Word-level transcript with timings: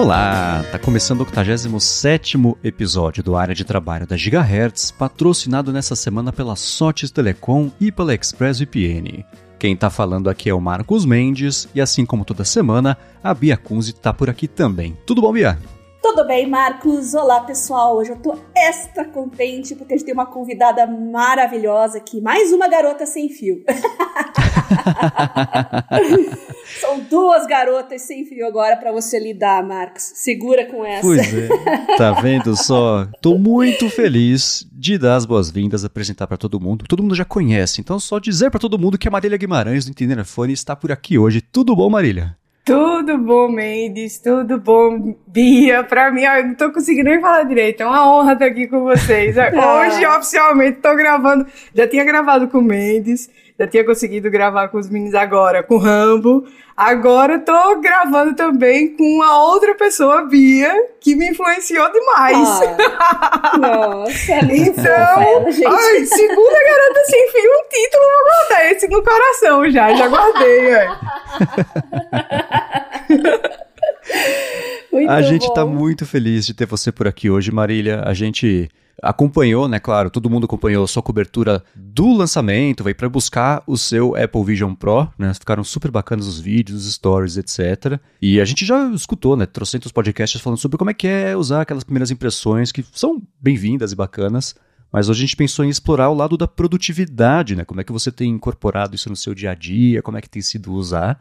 Olá, 0.00 0.64
tá 0.72 0.78
começando 0.78 1.20
o 1.20 1.24
87 1.24 2.38
episódio 2.64 3.22
do 3.22 3.36
Área 3.36 3.54
de 3.54 3.66
Trabalho 3.66 4.06
da 4.06 4.16
Gigahertz, 4.16 4.90
patrocinado 4.90 5.74
nessa 5.74 5.94
semana 5.94 6.32
pela 6.32 6.56
Sotes 6.56 7.10
Telecom 7.10 7.70
e 7.78 7.92
pela 7.92 8.14
ExpressVPN. 8.14 9.22
Quem 9.58 9.76
tá 9.76 9.90
falando 9.90 10.30
aqui 10.30 10.48
é 10.48 10.54
o 10.54 10.60
Marcos 10.60 11.04
Mendes 11.04 11.68
e 11.74 11.82
assim 11.82 12.06
como 12.06 12.24
toda 12.24 12.46
semana, 12.46 12.96
a 13.22 13.34
Bia 13.34 13.58
Kunze 13.58 13.92
tá 13.92 14.10
por 14.10 14.30
aqui 14.30 14.48
também. 14.48 14.96
Tudo 15.04 15.20
bom, 15.20 15.34
Bia? 15.34 15.58
Tudo 16.02 16.26
bem, 16.26 16.48
Marcos? 16.48 17.12
Olá, 17.12 17.42
pessoal. 17.42 17.96
Hoje 17.96 18.10
eu 18.10 18.16
tô 18.16 18.34
extra 18.56 19.04
contente 19.04 19.74
porque 19.74 19.92
a 19.92 19.96
gente 19.96 20.06
tem 20.06 20.14
uma 20.14 20.24
convidada 20.24 20.86
maravilhosa 20.86 21.98
aqui, 21.98 22.22
mais 22.22 22.52
uma 22.52 22.68
garota 22.68 23.04
sem 23.04 23.28
fio. 23.28 23.62
São 26.80 27.00
duas 27.00 27.46
garotas 27.46 28.00
sem 28.02 28.24
fio 28.24 28.46
agora 28.46 28.76
para 28.76 28.90
você 28.90 29.18
lidar, 29.18 29.62
Marcos. 29.62 30.02
Segura 30.14 30.64
com 30.64 30.84
essa. 30.84 31.02
Pois 31.02 31.34
é. 31.34 31.48
Tá 31.98 32.12
vendo 32.12 32.56
só? 32.56 33.06
Tô 33.20 33.36
muito 33.36 33.90
feliz 33.90 34.66
de 34.72 34.96
dar 34.96 35.16
as 35.16 35.26
boas-vindas, 35.26 35.84
apresentar 35.84 36.26
para 36.26 36.38
todo 36.38 36.58
mundo. 36.58 36.86
Todo 36.88 37.02
mundo 37.02 37.14
já 37.14 37.26
conhece, 37.26 37.82
então 37.82 38.00
só 38.00 38.18
dizer 38.18 38.50
para 38.50 38.58
todo 38.58 38.78
mundo 38.78 38.96
que 38.96 39.06
a 39.06 39.10
Marília 39.10 39.36
Guimarães 39.36 39.84
do 39.84 39.90
Entender 39.90 40.24
Fone 40.24 40.54
está 40.54 40.74
por 40.74 40.90
aqui 40.90 41.18
hoje. 41.18 41.42
Tudo 41.42 41.76
bom, 41.76 41.90
Marília? 41.90 42.40
Tudo 42.64 43.16
bom, 43.18 43.48
Mendes, 43.48 44.18
tudo 44.18 44.58
bom, 44.58 45.16
Bia. 45.26 45.82
Pra 45.82 46.10
mim, 46.12 46.22
eu 46.22 46.46
não 46.48 46.54
tô 46.54 46.70
conseguindo 46.70 47.08
nem 47.08 47.20
falar 47.20 47.44
direito. 47.44 47.82
É 47.82 47.86
uma 47.86 48.12
honra 48.12 48.34
estar 48.34 48.46
aqui 48.46 48.68
com 48.68 48.82
vocês. 48.82 49.34
Hoje, 49.38 50.06
oficialmente, 50.06 50.78
tô 50.78 50.94
gravando. 50.94 51.46
Já 51.74 51.88
tinha 51.88 52.04
gravado 52.04 52.48
com 52.48 52.58
o 52.58 52.62
Mendes, 52.62 53.30
já 53.60 53.66
tinha 53.66 53.84
conseguido 53.84 54.30
gravar 54.30 54.68
com 54.68 54.78
os 54.78 54.88
meninos 54.88 55.14
agora, 55.14 55.62
com 55.62 55.74
o 55.74 55.78
Rambo. 55.78 56.46
Agora 56.74 57.38
tô 57.38 57.78
gravando 57.78 58.34
também 58.34 58.96
com 58.96 59.20
a 59.22 59.44
outra 59.44 59.74
pessoa, 59.74 60.24
Bia, 60.24 60.72
que 60.98 61.14
me 61.14 61.28
influenciou 61.28 61.92
demais. 61.92 62.38
Ah, 62.38 63.58
nossa, 63.58 64.32
é 64.32 64.42
muito 64.44 64.80
então, 64.80 64.94
ela, 64.94 65.50
gente. 65.50 65.66
ai, 65.66 66.06
segunda 66.06 66.64
garota 66.64 67.04
sem 67.04 67.30
fio, 67.30 67.50
um 67.50 67.68
título, 67.68 68.02
vou 68.02 68.24
guardar 68.24 68.72
esse 68.72 68.88
no 68.88 69.02
coração 69.02 69.70
já, 69.70 69.94
já 69.94 70.08
guardei. 70.08 70.70
Muito 74.90 75.08
a 75.08 75.22
gente 75.22 75.46
bom. 75.46 75.54
tá 75.54 75.64
muito 75.64 76.04
feliz 76.04 76.44
de 76.44 76.52
ter 76.52 76.66
você 76.66 76.90
por 76.90 77.06
aqui 77.06 77.30
hoje, 77.30 77.52
Marília. 77.52 78.02
A 78.04 78.12
gente 78.12 78.68
acompanhou, 79.02 79.68
né, 79.68 79.78
claro, 79.78 80.10
todo 80.10 80.28
mundo 80.28 80.44
acompanhou 80.44 80.84
a 80.84 80.88
sua 80.88 81.02
cobertura 81.02 81.62
do 81.74 82.12
lançamento, 82.12 82.84
veio 82.84 82.96
para 82.96 83.08
buscar 83.08 83.62
o 83.66 83.76
seu 83.76 84.14
Apple 84.16 84.44
Vision 84.44 84.74
Pro, 84.74 85.08
né? 85.18 85.32
Ficaram 85.34 85.64
super 85.64 85.90
bacanas 85.90 86.26
os 86.26 86.38
vídeos, 86.38 86.86
os 86.86 86.94
stories, 86.94 87.36
etc. 87.36 88.00
E 88.20 88.40
a 88.40 88.44
gente 88.44 88.64
já 88.64 88.88
escutou, 88.90 89.36
né, 89.36 89.46
trocentos 89.46 89.92
podcasts 89.92 90.40
falando 90.40 90.58
sobre 90.58 90.78
como 90.78 90.90
é 90.90 90.94
que 90.94 91.06
é 91.06 91.36
usar 91.36 91.62
aquelas 91.62 91.84
primeiras 91.84 92.10
impressões 92.10 92.70
que 92.72 92.84
são 92.92 93.22
bem-vindas 93.40 93.92
e 93.92 93.96
bacanas. 93.96 94.54
Mas 94.92 95.08
hoje 95.08 95.20
a 95.20 95.26
gente 95.26 95.36
pensou 95.36 95.64
em 95.64 95.68
explorar 95.68 96.10
o 96.10 96.14
lado 96.14 96.36
da 96.36 96.48
produtividade, 96.48 97.54
né? 97.54 97.64
Como 97.64 97.80
é 97.80 97.84
que 97.84 97.92
você 97.92 98.10
tem 98.10 98.30
incorporado 98.30 98.96
isso 98.96 99.08
no 99.08 99.16
seu 99.16 99.34
dia 99.34 99.52
a 99.52 99.54
dia, 99.54 100.02
como 100.02 100.18
é 100.18 100.20
que 100.20 100.28
tem 100.28 100.42
sido 100.42 100.72
usar. 100.72 101.20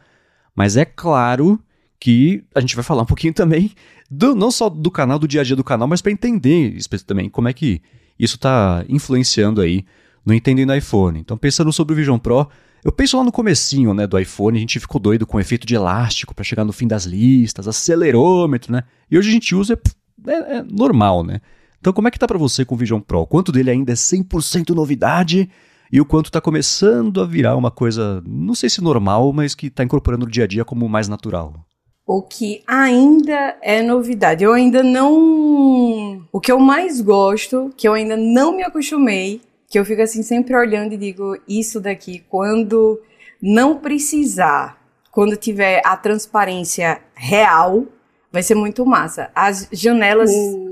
Mas 0.56 0.76
é 0.76 0.86
claro 0.86 1.60
que 2.00 2.44
a 2.56 2.62
gente 2.62 2.76
vai 2.76 2.84
falar 2.84 3.04
um 3.04 3.06
pouquinho 3.06 3.34
também, 3.34 3.72
do, 4.10 4.34
não 4.34 4.52
só 4.52 4.70
do 4.70 4.90
canal, 4.90 5.20
do 5.20 5.28
dia 5.28 5.42
a 5.42 5.44
dia 5.44 5.56
do 5.56 5.64
canal, 5.64 5.88
mas 5.88 6.02
para 6.02 6.12
entender 6.12 6.78
também 7.06 7.30
como 7.30 7.48
é 7.48 7.54
que 7.54 7.82
isso 8.18 8.36
está 8.36 8.84
influenciando 8.90 9.62
aí 9.62 9.86
no 10.26 10.34
Entendendo 10.34 10.76
iPhone. 10.76 11.20
Então, 11.20 11.38
pensando 11.38 11.72
sobre 11.72 11.94
o 11.94 11.96
Vision 11.96 12.18
Pro, 12.18 12.48
eu 12.84 12.92
penso 12.92 13.18
lá 13.18 13.24
no 13.24 13.32
comecinho 13.32 13.94
né, 13.94 14.08
do 14.08 14.18
iPhone, 14.20 14.58
a 14.58 14.62
gente 14.62 14.80
ficou 14.80 15.00
doido 15.00 15.26
com 15.26 15.38
o 15.38 15.40
efeito 15.40 15.66
de 15.66 15.76
elástico 15.76 16.34
para 16.34 16.44
chegar 16.44 16.64
no 16.64 16.74
fim 16.74 16.88
das 16.88 17.06
listas, 17.06 17.68
acelerômetro, 17.68 18.72
né? 18.72 18.84
E 19.10 19.18
hoje 19.18 19.30
a 19.30 19.34
gente 19.34 19.56
usa, 19.56 19.80
é, 20.28 20.32
é- 20.32 20.58
é 20.58 20.64
normal, 20.64 21.24
né? 21.24 21.42
Então, 21.80 21.94
como 21.94 22.08
é 22.08 22.12
que 22.12 22.20
tá 22.20 22.28
para 22.28 22.38
você 22.38 22.66
com 22.66 22.76
o 22.76 22.78
Vision 22.78 23.00
Pro? 23.00 23.26
Quanto 23.26 23.52
dele 23.52 23.72
ainda 23.72 23.92
é 23.92 23.96
100% 23.96 24.74
novidade 24.76 25.50
e 25.92 26.00
o 26.00 26.06
quanto 26.06 26.32
tá 26.32 26.42
começando 26.42 27.22
a 27.22 27.26
virar 27.26 27.56
uma 27.56 27.72
coisa, 27.72 28.22
não 28.26 28.54
sei 28.54 28.70
se 28.70 28.82
normal, 28.82 29.32
mas 29.34 29.56
que 29.56 29.70
tá 29.70 29.84
incorporando 29.84 30.26
no 30.26 30.32
dia 30.32 30.44
a 30.44 30.48
dia 30.48 30.66
como 30.66 30.88
mais 30.90 31.08
natural? 31.08 31.66
O 32.12 32.24
que 32.24 32.64
ainda 32.66 33.56
é 33.62 33.84
novidade. 33.84 34.44
Eu 34.44 34.52
ainda 34.52 34.82
não. 34.82 36.26
O 36.32 36.40
que 36.40 36.52
eu 36.52 36.60
mais 36.60 37.02
gosto, 37.02 37.72
que 37.78 37.88
eu 37.88 37.94
ainda 37.94 38.18
não 38.18 38.52
me 38.52 38.64
acostumei, 38.64 39.42
que 39.70 39.78
eu 39.78 39.86
fico 39.86 40.02
assim 40.02 40.24
sempre 40.24 40.56
olhando 40.56 40.94
e 40.94 40.98
digo: 40.98 41.38
isso 41.48 41.80
daqui, 41.80 42.26
quando 42.28 43.00
não 43.40 43.78
precisar, 43.78 44.82
quando 45.12 45.38
tiver 45.38 45.84
a 45.86 45.96
transparência 45.96 47.00
real, 47.14 47.86
vai 48.32 48.42
ser 48.42 48.56
muito 48.56 48.84
massa. 48.88 49.30
As 49.36 49.68
janelas, 49.72 50.32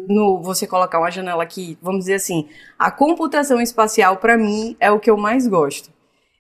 no 0.10 0.42
você 0.42 0.66
colocar 0.66 0.98
uma 0.98 1.12
janela 1.12 1.44
aqui, 1.44 1.78
vamos 1.84 2.00
dizer 2.00 2.16
assim, 2.16 2.48
a 2.80 2.90
computação 2.90 3.62
espacial, 3.62 4.18
para 4.18 4.40
mim, 4.40 4.76
é 4.80 4.90
o 4.90 5.00
que 5.00 5.12
eu 5.12 5.18
mais 5.18 5.46
gosto. 5.46 5.92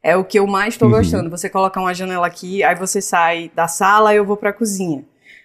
É 0.07 0.15
o 0.15 0.23
que 0.23 0.39
eu 0.39 0.47
mais 0.47 0.75
estou 0.75 0.87
Uhum. 0.87 0.95
gostando. 0.95 1.29
Você 1.29 1.49
coloca 1.49 1.79
uma 1.81 1.93
janela 1.93 2.25
aqui, 2.25 2.63
aí 2.63 2.75
você 2.75 3.01
sai 3.01 3.51
da 3.53 3.67
sala 3.67 4.13
e 4.13 4.17
eu 4.17 4.23
vou 4.25 4.37
para 4.37 4.51
a 4.51 4.53
cozinha. 4.53 5.03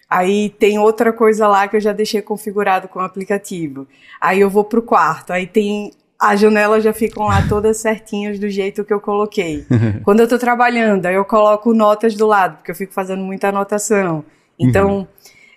Aí 0.09 0.49
tem 0.51 0.79
outra 0.79 1.11
coisa 1.11 1.47
lá 1.47 1.67
que 1.67 1.75
eu 1.75 1.81
já 1.81 1.91
deixei 1.91 2.21
configurado 2.21 2.87
com 2.87 2.99
o 2.99 3.01
aplicativo. 3.01 3.85
Aí 4.21 4.39
eu 4.39 4.49
vou 4.49 4.63
pro 4.63 4.81
quarto. 4.81 5.33
Aí 5.33 5.45
tem 5.45 5.91
as 6.17 6.39
janelas 6.39 6.81
já 6.81 6.93
ficam 6.93 7.25
lá 7.25 7.45
todas 7.49 7.77
certinhas 7.81 8.39
do 8.39 8.47
jeito 8.47 8.85
que 8.85 8.93
eu 8.93 9.01
coloquei. 9.01 9.65
Quando 10.05 10.21
eu 10.21 10.27
tô 10.29 10.39
trabalhando, 10.39 11.05
aí 11.07 11.15
eu 11.15 11.25
coloco 11.25 11.73
notas 11.73 12.15
do 12.15 12.25
lado, 12.25 12.55
porque 12.57 12.71
eu 12.71 12.75
fico 12.75 12.93
fazendo 12.93 13.21
muita 13.21 13.49
anotação. 13.49 14.23
Então, 14.57 15.05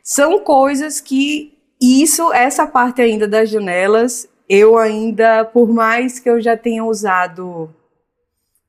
são 0.03 0.41
coisas 0.41 1.01
que 1.01 1.53
isso, 1.81 2.33
essa 2.33 2.67
parte 2.67 3.01
ainda 3.01 3.29
das 3.29 3.49
janelas, 3.51 4.27
eu 4.49 4.77
ainda, 4.77 5.45
por 5.45 5.69
mais 5.73 6.19
que 6.19 6.29
eu 6.29 6.41
já 6.41 6.57
tenha 6.57 6.85
usado 6.85 7.71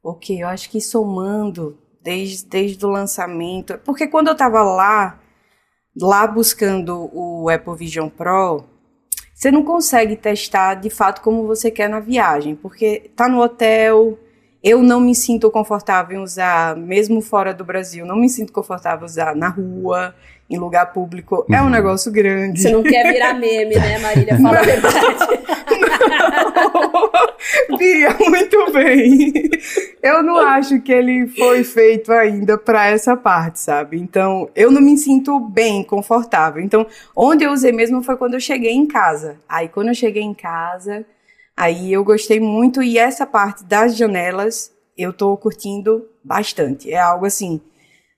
Ok, 0.09 0.41
eu 0.41 0.47
acho 0.47 0.69
que 0.69 0.79
somando 0.79 1.77
desde, 2.01 2.45
desde 2.45 2.85
o 2.85 2.89
lançamento. 2.89 3.77
Porque 3.79 4.07
quando 4.07 4.29
eu 4.29 4.37
tava 4.37 4.63
lá, 4.63 5.19
lá 6.01 6.25
buscando 6.25 7.09
o 7.13 7.49
Apple 7.49 7.75
Vision 7.75 8.07
Pro, 8.07 8.63
você 9.35 9.51
não 9.51 9.65
consegue 9.65 10.15
testar 10.15 10.75
de 10.75 10.89
fato 10.89 11.21
como 11.21 11.45
você 11.45 11.69
quer 11.69 11.89
na 11.89 11.99
viagem. 11.99 12.55
Porque 12.55 13.11
tá 13.17 13.27
no 13.27 13.41
hotel, 13.41 14.17
eu 14.63 14.81
não 14.81 14.99
me 14.99 15.13
sinto 15.15 15.49
confortável 15.51 16.19
em 16.19 16.21
usar, 16.21 16.75
mesmo 16.75 17.21
fora 17.21 17.53
do 17.53 17.63
Brasil, 17.63 18.05
não 18.05 18.15
me 18.15 18.29
sinto 18.29 18.51
confortável 18.51 19.03
em 19.03 19.09
usar 19.09 19.35
na 19.35 19.49
rua, 19.49 20.13
em 20.49 20.57
lugar 20.57 20.91
público. 20.93 21.45
É 21.51 21.61
um 21.61 21.65
Uhum. 21.65 21.69
negócio 21.69 22.11
grande. 22.11 22.61
Você 22.61 22.71
não 22.71 22.83
quer 22.83 23.11
virar 23.11 23.33
meme, 23.33 23.75
né, 23.75 23.97
Marília? 23.99 24.37
Fala 24.39 24.59
a 24.59 24.63
verdade. 24.63 24.97
Bia, 27.77 28.15
muito 28.19 28.71
bem. 28.71 29.33
Eu 30.01 30.23
não 30.23 30.37
acho 30.37 30.79
que 30.81 30.91
ele 30.91 31.27
foi 31.27 31.63
feito 31.63 32.11
ainda 32.11 32.57
para 32.57 32.87
essa 32.87 33.15
parte, 33.15 33.59
sabe? 33.59 33.99
Então, 33.99 34.49
eu 34.55 34.71
não 34.71 34.81
me 34.81 34.97
sinto 34.97 35.39
bem, 35.39 35.83
confortável. 35.83 36.61
Então, 36.61 36.85
onde 37.15 37.43
eu 37.43 37.51
usei 37.51 37.71
mesmo 37.71 38.01
foi 38.03 38.15
quando 38.17 38.33
eu 38.35 38.39
cheguei 38.39 38.71
em 38.73 38.87
casa. 38.87 39.37
Aí, 39.47 39.67
quando 39.67 39.89
eu 39.89 39.93
cheguei 39.95 40.23
em 40.23 40.33
casa, 40.33 41.05
aí 41.57 41.91
eu 41.91 42.03
gostei 42.03 42.39
muito 42.39 42.83
e 42.83 42.99
essa 42.99 43.25
parte 43.25 43.63
das 43.63 43.97
janelas 43.97 44.71
eu 44.95 45.11
tô 45.11 45.35
curtindo 45.35 46.07
bastante. 46.23 46.91
É 46.91 46.99
algo 46.99 47.25
assim, 47.25 47.59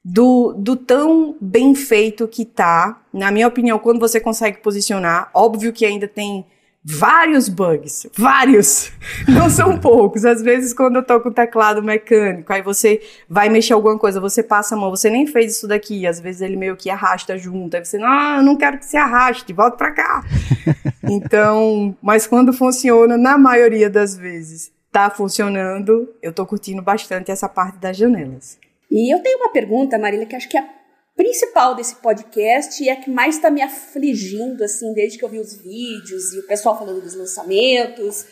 do, 0.03 0.53
do 0.53 0.75
tão 0.75 1.35
bem 1.39 1.73
feito 1.73 2.27
que 2.27 2.45
tá, 2.45 3.01
na 3.13 3.31
minha 3.31 3.47
opinião, 3.47 3.79
quando 3.79 3.99
você 3.99 4.19
consegue 4.19 4.57
posicionar, 4.59 5.29
óbvio 5.33 5.73
que 5.73 5.85
ainda 5.85 6.07
tem 6.07 6.45
vários 6.83 7.49
bugs, 7.49 8.07
vários, 8.15 8.91
não 9.27 9.49
são 9.49 9.77
poucos. 9.77 10.25
Às 10.25 10.41
vezes, 10.41 10.73
quando 10.73 10.97
eu 10.97 11.03
tô 11.03 11.19
com 11.19 11.29
o 11.29 11.33
teclado 11.33 11.83
mecânico, 11.83 12.51
aí 12.51 12.61
você 12.61 13.01
vai 13.29 13.49
mexer 13.49 13.73
alguma 13.73 13.97
coisa, 13.97 14.19
você 14.19 14.41
passa 14.41 14.75
a 14.75 14.77
mão, 14.77 14.89
você 14.89 15.09
nem 15.09 15.27
fez 15.27 15.57
isso 15.57 15.67
daqui, 15.67 16.07
às 16.07 16.19
vezes 16.19 16.41
ele 16.41 16.55
meio 16.55 16.75
que 16.75 16.89
arrasta 16.89 17.37
junto, 17.37 17.75
aí 17.75 17.85
você, 17.85 17.97
não, 17.97 18.37
eu 18.37 18.43
não 18.43 18.55
quero 18.55 18.77
que 18.77 18.85
você 18.85 18.97
arraste, 18.97 19.53
volta 19.53 19.77
pra 19.77 19.91
cá. 19.91 20.23
então, 21.03 21.95
mas 22.01 22.25
quando 22.25 22.53
funciona, 22.53 23.17
na 23.17 23.37
maioria 23.37 23.89
das 23.89 24.15
vezes, 24.15 24.71
tá 24.91 25.09
funcionando, 25.09 26.09
eu 26.21 26.33
tô 26.33 26.45
curtindo 26.45 26.81
bastante 26.81 27.31
essa 27.31 27.47
parte 27.47 27.77
das 27.77 27.97
janelas. 27.97 28.57
E 28.89 29.13
eu 29.13 29.21
tenho 29.21 29.37
uma 29.37 29.51
pergunta, 29.51 29.99
Marília, 29.99 30.25
que 30.25 30.35
acho 30.35 30.49
que 30.49 30.57
é 30.57 30.78
principal 31.15 31.75
desse 31.75 31.95
podcast 31.95 32.81
e 32.83 32.89
é 32.89 32.93
a 32.93 32.95
que 32.95 33.09
mais 33.09 33.35
está 33.35 33.49
me 33.49 33.61
afligindo, 33.61 34.63
assim, 34.63 34.93
desde 34.93 35.17
que 35.17 35.25
eu 35.25 35.29
vi 35.29 35.39
os 35.39 35.53
vídeos 35.61 36.33
e 36.33 36.39
o 36.39 36.47
pessoal 36.47 36.77
falando 36.77 37.01
dos 37.01 37.15
lançamentos, 37.15 38.25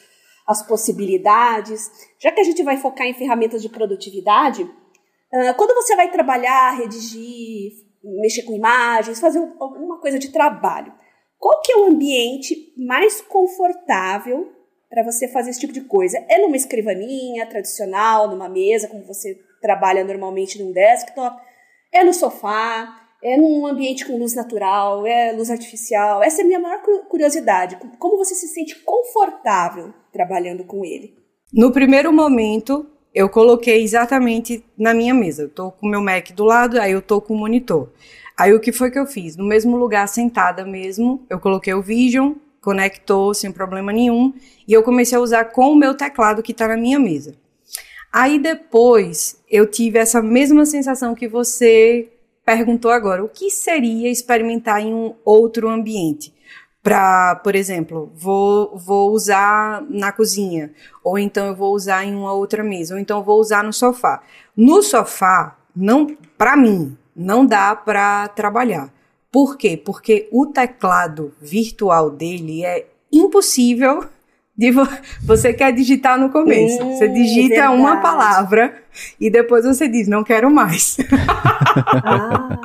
as 0.47 0.65
possibilidades. 0.65 1.89
Já 2.19 2.31
que 2.31 2.39
a 2.39 2.43
gente 2.43 2.63
vai 2.63 2.77
focar 2.77 3.05
em 3.07 3.13
ferramentas 3.13 3.61
de 3.61 3.69
produtividade, 3.69 4.69
ah, 5.33 5.53
quando 5.53 5.75
você 5.75 5.95
vai 5.95 6.09
trabalhar, 6.09 6.77
redigir, 6.77 7.73
mexer 8.03 8.43
com 8.43 8.53
imagens, 8.53 9.19
fazer 9.19 9.39
um- 9.39 9.55
alguma 9.59 9.99
coisa 9.99 10.17
de 10.17 10.29
trabalho, 10.31 10.93
qual 11.37 11.61
que 11.61 11.71
é 11.71 11.77
o 11.77 11.85
ambiente 11.85 12.73
mais 12.77 13.19
confortável 13.21 14.51
para 14.89 15.03
você 15.03 15.27
fazer 15.27 15.49
esse 15.49 15.59
tipo 15.59 15.73
de 15.73 15.81
coisa? 15.81 16.17
É 16.29 16.39
numa 16.39 16.55
escrivaninha 16.55 17.45
tradicional, 17.45 18.29
numa 18.29 18.47
mesa, 18.47 18.87
como 18.87 19.03
você 19.03 19.37
trabalha 19.61 20.03
normalmente 20.03 20.61
num 20.63 20.71
desktop? 20.71 21.37
É 21.91 22.03
no 22.03 22.13
sofá? 22.13 23.01
É 23.23 23.35
num 23.35 23.65
ambiente 23.65 24.05
com 24.05 24.17
luz 24.17 24.35
natural, 24.35 25.05
é 25.05 25.31
luz 25.31 25.49
artificial? 25.49 26.21
Essa 26.21 26.41
é 26.41 26.43
a 26.43 26.47
minha 26.47 26.59
maior 26.59 26.81
curiosidade. 27.09 27.77
Como 27.97 28.17
você 28.17 28.35
se 28.35 28.47
sente 28.47 28.75
confortável 28.83 29.93
trabalhando 30.13 30.63
com 30.63 30.85
ele? 30.85 31.15
No 31.51 31.71
primeiro 31.71 32.13
momento, 32.13 32.85
eu 33.13 33.27
coloquei 33.27 33.81
exatamente 33.81 34.63
na 34.77 34.93
minha 34.93 35.13
mesa. 35.13 35.43
Eu 35.43 35.49
tô 35.49 35.71
com 35.71 35.87
o 35.87 35.89
meu 35.89 36.01
Mac 36.01 36.29
do 36.31 36.43
lado, 36.43 36.79
aí 36.79 36.91
eu 36.91 37.01
tô 37.01 37.19
com 37.19 37.33
o 37.33 37.37
monitor. 37.37 37.89
Aí 38.37 38.53
o 38.53 38.59
que 38.59 38.71
foi 38.71 38.91
que 38.91 38.99
eu 38.99 39.07
fiz? 39.07 39.35
No 39.35 39.45
mesmo 39.45 39.75
lugar, 39.75 40.07
sentada 40.07 40.63
mesmo, 40.63 41.25
eu 41.27 41.39
coloquei 41.39 41.73
o 41.73 41.81
Vision, 41.81 42.33
conectou 42.61 43.33
sem 43.33 43.51
problema 43.51 43.91
nenhum, 43.91 44.31
e 44.67 44.73
eu 44.73 44.83
comecei 44.83 45.17
a 45.17 45.21
usar 45.21 45.45
com 45.45 45.71
o 45.71 45.75
meu 45.75 45.95
teclado 45.97 46.43
que 46.43 46.51
está 46.51 46.67
na 46.67 46.77
minha 46.77 46.99
mesa. 46.99 47.33
Aí 48.11 48.39
depois 48.39 49.41
eu 49.49 49.69
tive 49.69 49.99
essa 49.99 50.21
mesma 50.21 50.65
sensação 50.65 51.13
que 51.13 51.27
você 51.27 52.11
perguntou 52.45 52.91
agora: 52.91 53.23
o 53.23 53.29
que 53.29 53.49
seria 53.49 54.09
experimentar 54.09 54.81
em 54.81 54.93
um 54.93 55.13
outro 55.25 55.69
ambiente? 55.69 56.33
Para, 56.81 57.35
por 57.43 57.53
exemplo, 57.53 58.09
vou, 58.15 58.77
vou 58.77 59.11
usar 59.11 59.83
na 59.89 60.11
cozinha, 60.13 60.71
ou 61.03 61.19
então 61.19 61.47
eu 61.47 61.55
vou 61.55 61.73
usar 61.73 62.05
em 62.05 62.15
uma 62.15 62.31
outra 62.31 62.63
mesa, 62.63 62.93
ou 62.93 62.99
então 62.99 63.21
vou 63.21 63.41
usar 63.41 63.61
no 63.63 63.73
sofá. 63.73 64.23
No 64.55 64.81
sofá, 64.81 65.57
não, 65.75 66.07
para 66.37 66.55
mim, 66.55 66.97
não 67.13 67.45
dá 67.45 67.75
para 67.75 68.29
trabalhar. 68.29 68.93
Por 69.29 69.57
quê? 69.57 69.75
Porque 69.75 70.29
o 70.31 70.45
teclado 70.45 71.33
virtual 71.41 72.09
dele 72.09 72.63
é 72.63 72.87
impossível 73.11 74.05
de 74.57 74.71
vo 74.71 74.87
você 75.23 75.53
quer 75.53 75.71
digitar 75.71 76.19
no 76.19 76.31
começo. 76.31 76.83
Hum, 76.83 76.95
você 76.95 77.07
digita 77.07 77.55
verdade. 77.55 77.75
uma 77.75 77.97
palavra 77.97 78.83
e 79.19 79.29
depois 79.29 79.65
você 79.65 79.87
diz 79.87 80.07
não 80.07 80.23
quero 80.23 80.49
mais. 80.49 80.97
ah. 82.03 82.59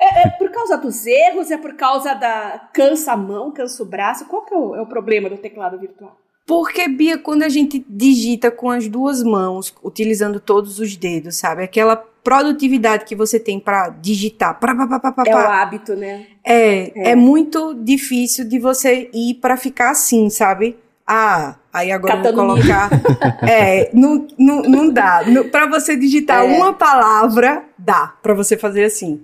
É, 0.00 0.26
é, 0.26 0.30
por 0.30 0.50
causa 0.50 0.76
dos 0.76 1.06
erros? 1.06 1.50
É 1.50 1.58
por 1.58 1.74
causa 1.74 2.14
da 2.14 2.68
cansa 2.72 3.12
a 3.12 3.16
mão, 3.16 3.52
cansa 3.52 3.82
o 3.82 3.86
braço? 3.86 4.24
Qual 4.24 4.44
que 4.44 4.52
é 4.52 4.56
o, 4.56 4.74
é 4.74 4.80
o 4.80 4.86
problema 4.86 5.28
do 5.28 5.36
teclado 5.36 5.78
virtual? 5.78 6.18
Porque, 6.44 6.88
Bia, 6.88 7.16
quando 7.16 7.44
a 7.44 7.48
gente 7.48 7.84
digita 7.88 8.50
com 8.50 8.68
as 8.68 8.88
duas 8.88 9.22
mãos, 9.22 9.72
utilizando 9.82 10.40
todos 10.40 10.80
os 10.80 10.96
dedos, 10.96 11.36
sabe? 11.36 11.62
Aquela 11.62 11.94
produtividade 11.94 13.04
que 13.04 13.14
você 13.14 13.38
tem 13.38 13.60
para 13.60 13.90
digitar. 13.90 14.58
Pra, 14.58 14.74
pra, 14.74 14.98
pra, 14.98 15.24
é 15.24 15.34
o 15.34 15.38
hábito, 15.38 15.94
né? 15.94 16.26
É, 16.44 17.10
é, 17.10 17.10
é 17.10 17.14
muito 17.14 17.74
difícil 17.74 18.44
de 18.44 18.58
você 18.58 19.08
ir 19.14 19.34
para 19.34 19.56
ficar 19.56 19.90
assim, 19.90 20.28
sabe? 20.30 20.76
Ah, 21.14 21.56
aí 21.70 21.92
agora 21.92 22.16
Catando 22.16 22.40
eu 22.40 22.46
vou 22.46 22.56
colocar. 22.56 22.88
é, 23.46 23.90
não, 23.92 24.26
não, 24.38 24.62
não 24.62 24.90
dá. 24.90 25.20
Para 25.50 25.66
você 25.66 25.94
digitar 25.94 26.42
é. 26.42 26.46
uma 26.46 26.72
palavra, 26.72 27.64
dá 27.76 28.14
para 28.22 28.32
você 28.32 28.56
fazer 28.56 28.84
assim. 28.84 29.22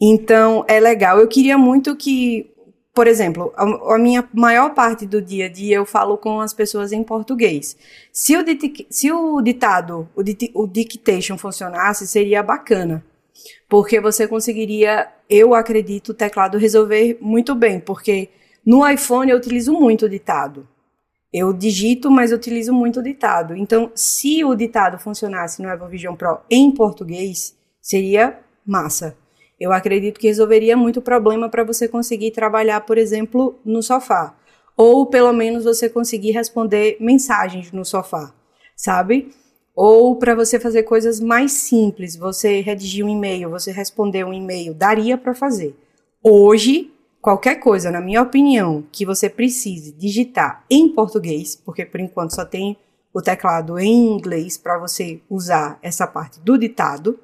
Então, 0.00 0.64
é 0.66 0.80
legal. 0.80 1.20
Eu 1.20 1.28
queria 1.28 1.56
muito 1.56 1.94
que 1.94 2.50
por 2.92 3.06
exemplo, 3.06 3.52
a, 3.56 3.94
a, 3.94 3.98
minha 3.98 4.28
maior 4.34 4.74
parte 4.74 5.06
do 5.06 5.22
dia 5.22 5.46
a 5.46 5.48
dia 5.48 5.76
eu 5.76 5.86
falo 5.86 6.18
com 6.18 6.40
as 6.40 6.52
pessoas 6.52 6.90
em 6.90 7.04
português. 7.04 7.76
Se 8.12 8.36
o, 8.36 8.44
se 8.90 9.12
o 9.12 9.40
ditado, 9.40 10.08
o, 10.16 10.24
dit, 10.24 10.50
o 10.52 10.66
dictation 10.66 11.38
funcionasse, 11.38 12.08
seria 12.08 12.42
bacana. 12.42 13.04
Porque 13.68 14.00
você 14.00 14.26
conseguiria, 14.26 15.06
eu 15.30 15.54
acredito, 15.54 16.08
o 16.08 16.14
teclado 16.14 16.58
resolver 16.58 17.16
muito 17.20 17.54
bem. 17.54 17.78
Porque 17.78 18.28
no 18.66 18.86
iPhone 18.86 19.30
eu 19.30 19.36
utilizo 19.36 19.72
muito 19.72 20.06
o 20.06 20.08
ditado. 20.08 20.66
Eu 21.32 21.52
digito, 21.52 22.10
mas 22.10 22.32
utilizo 22.32 22.72
muito 22.72 23.00
o 23.00 23.02
ditado. 23.02 23.54
Então, 23.56 23.90
se 23.94 24.44
o 24.44 24.54
ditado 24.54 24.98
funcionasse 24.98 25.62
no 25.62 25.68
Apple 25.70 25.88
Vision 25.88 26.16
Pro 26.16 26.40
em 26.50 26.70
português, 26.72 27.56
seria 27.80 28.38
massa 28.66 29.16
eu 29.60 29.72
acredito 29.72 30.18
que 30.18 30.26
resolveria 30.26 30.74
muito 30.74 31.02
problema 31.02 31.50
para 31.50 31.62
você 31.62 31.86
conseguir 31.86 32.30
trabalhar, 32.30 32.80
por 32.80 32.96
exemplo, 32.96 33.58
no 33.62 33.82
sofá. 33.82 34.34
Ou 34.74 35.04
pelo 35.04 35.32
menos 35.34 35.64
você 35.64 35.90
conseguir 35.90 36.30
responder 36.30 36.96
mensagens 36.98 37.70
no 37.70 37.84
sofá, 37.84 38.32
sabe? 38.74 39.28
Ou 39.76 40.16
para 40.16 40.34
você 40.34 40.58
fazer 40.58 40.84
coisas 40.84 41.20
mais 41.20 41.52
simples, 41.52 42.16
você 42.16 42.62
redigir 42.62 43.04
um 43.04 43.08
e-mail, 43.10 43.50
você 43.50 43.70
responder 43.70 44.24
um 44.24 44.32
e-mail, 44.32 44.72
daria 44.72 45.18
para 45.18 45.34
fazer. 45.34 45.76
Hoje, 46.24 46.90
qualquer 47.20 47.56
coisa, 47.56 47.90
na 47.90 48.00
minha 48.00 48.22
opinião, 48.22 48.84
que 48.90 49.04
você 49.04 49.28
precise 49.28 49.92
digitar 49.92 50.64
em 50.70 50.88
português, 50.88 51.54
porque 51.54 51.84
por 51.84 52.00
enquanto 52.00 52.34
só 52.34 52.44
tem 52.44 52.76
o 53.12 53.20
teclado 53.20 53.78
em 53.78 54.06
inglês 54.12 54.56
para 54.56 54.78
você 54.78 55.20
usar 55.28 55.78
essa 55.82 56.06
parte 56.06 56.40
do 56.40 56.56
ditado, 56.56 57.18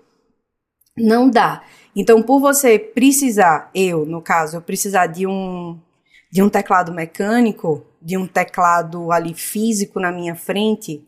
não 0.96 1.28
dá. 1.28 1.62
Então, 1.94 2.22
por 2.22 2.40
você 2.40 2.78
precisar, 2.78 3.70
eu, 3.75 4.04
no 4.04 4.20
caso, 4.20 4.56
eu 4.56 4.62
precisar 4.62 5.06
de 5.06 5.26
um, 5.26 5.78
de 6.31 6.42
um 6.42 6.49
teclado 6.49 6.92
mecânico, 6.92 7.84
de 8.02 8.16
um 8.16 8.26
teclado 8.26 9.12
ali 9.12 9.34
físico 9.34 10.00
na 10.00 10.10
minha 10.10 10.34
frente, 10.34 11.06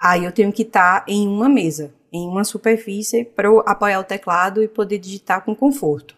aí 0.00 0.24
eu 0.24 0.32
tenho 0.32 0.52
que 0.52 0.62
estar 0.62 1.00
tá 1.00 1.04
em 1.08 1.28
uma 1.28 1.48
mesa, 1.48 1.94
em 2.12 2.26
uma 2.26 2.44
superfície, 2.44 3.24
para 3.24 3.48
eu 3.48 3.62
apoiar 3.66 4.00
o 4.00 4.04
teclado 4.04 4.62
e 4.62 4.68
poder 4.68 4.98
digitar 4.98 5.44
com 5.44 5.54
conforto. 5.54 6.16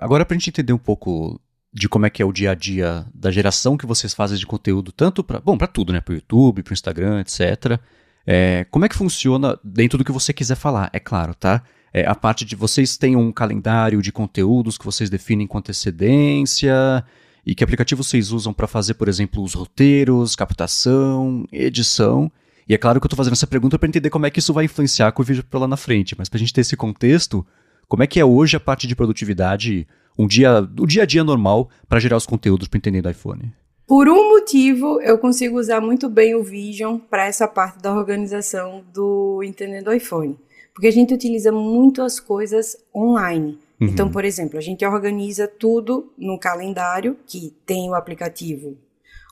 Agora, 0.00 0.24
para 0.24 0.34
a 0.34 0.38
gente 0.38 0.50
entender 0.50 0.72
um 0.72 0.78
pouco 0.78 1.40
de 1.72 1.88
como 1.88 2.06
é 2.06 2.10
que 2.10 2.22
é 2.22 2.24
o 2.24 2.32
dia 2.32 2.50
a 2.50 2.54
dia 2.54 3.06
da 3.14 3.30
geração 3.30 3.76
que 3.76 3.86
vocês 3.86 4.12
fazem 4.12 4.38
de 4.38 4.46
conteúdo, 4.46 4.92
tanto 4.92 5.24
para, 5.24 5.40
bom, 5.40 5.56
para 5.56 5.66
tudo, 5.66 5.92
né, 5.92 6.00
para 6.00 6.12
o 6.12 6.14
YouTube, 6.14 6.62
para 6.62 6.72
o 6.72 6.74
Instagram, 6.74 7.20
etc. 7.20 7.78
É, 8.26 8.66
como 8.70 8.84
é 8.84 8.88
que 8.88 8.94
funciona 8.94 9.58
dentro 9.64 9.98
do 9.98 10.04
que 10.04 10.12
você 10.12 10.32
quiser 10.32 10.56
falar, 10.56 10.90
é 10.92 11.00
claro, 11.00 11.34
tá? 11.34 11.62
é, 11.92 12.06
a 12.06 12.14
parte 12.14 12.44
de 12.44 12.56
vocês 12.56 12.96
têm 12.96 13.14
um 13.14 13.30
calendário 13.30 14.00
de 14.00 14.10
conteúdos 14.10 14.78
que 14.78 14.84
vocês 14.84 15.10
definem 15.10 15.46
com 15.46 15.58
antecedência 15.58 17.04
e 17.44 17.54
que 17.54 17.62
aplicativo 17.62 18.02
vocês 18.02 18.30
usam 18.30 18.52
para 18.52 18.66
fazer, 18.66 18.94
por 18.94 19.08
exemplo, 19.08 19.42
os 19.42 19.52
roteiros, 19.52 20.34
captação, 20.34 21.46
edição. 21.52 22.32
E 22.66 22.74
é 22.74 22.78
claro 22.78 22.98
que 23.00 23.04
eu 23.04 23.08
estou 23.08 23.16
fazendo 23.16 23.34
essa 23.34 23.46
pergunta 23.46 23.78
para 23.78 23.88
entender 23.88 24.08
como 24.08 24.24
é 24.24 24.30
que 24.30 24.38
isso 24.38 24.54
vai 24.54 24.64
influenciar 24.64 25.12
com 25.12 25.20
o 25.20 25.24
vídeo 25.24 25.44
para 25.44 25.60
lá 25.60 25.68
na 25.68 25.76
frente, 25.76 26.14
mas 26.16 26.28
para 26.28 26.36
a 26.36 26.40
gente 26.40 26.54
ter 26.54 26.62
esse 26.62 26.76
contexto, 26.76 27.44
como 27.92 28.02
é 28.02 28.06
que 28.06 28.18
é 28.18 28.24
hoje 28.24 28.56
a 28.56 28.60
parte 28.60 28.86
de 28.86 28.96
produtividade, 28.96 29.86
um 30.18 30.26
dia, 30.26 30.66
o 30.80 30.86
dia 30.86 31.02
a 31.02 31.04
dia 31.04 31.22
normal 31.22 31.68
para 31.86 32.00
gerar 32.00 32.16
os 32.16 32.24
conteúdos 32.24 32.66
para 32.66 32.78
entender 32.78 33.02
do 33.02 33.10
iPhone? 33.10 33.52
Por 33.86 34.08
um 34.08 34.30
motivo, 34.30 34.98
eu 35.02 35.18
consigo 35.18 35.60
usar 35.60 35.78
muito 35.78 36.08
bem 36.08 36.34
o 36.34 36.42
Vision 36.42 36.96
para 36.96 37.26
essa 37.26 37.46
parte 37.46 37.82
da 37.82 37.92
organização 37.92 38.82
do 38.94 39.42
Entendendo 39.44 39.92
iPhone. 39.92 40.38
Porque 40.72 40.86
a 40.86 40.90
gente 40.90 41.12
utiliza 41.12 41.52
muito 41.52 42.00
as 42.00 42.18
coisas 42.18 42.78
online. 42.96 43.58
Uhum. 43.78 43.88
Então, 43.88 44.10
por 44.10 44.24
exemplo, 44.24 44.56
a 44.56 44.62
gente 44.62 44.86
organiza 44.86 45.46
tudo 45.46 46.10
no 46.16 46.38
calendário, 46.38 47.18
que 47.26 47.54
tem 47.66 47.90
o 47.90 47.94
aplicativo 47.94 48.74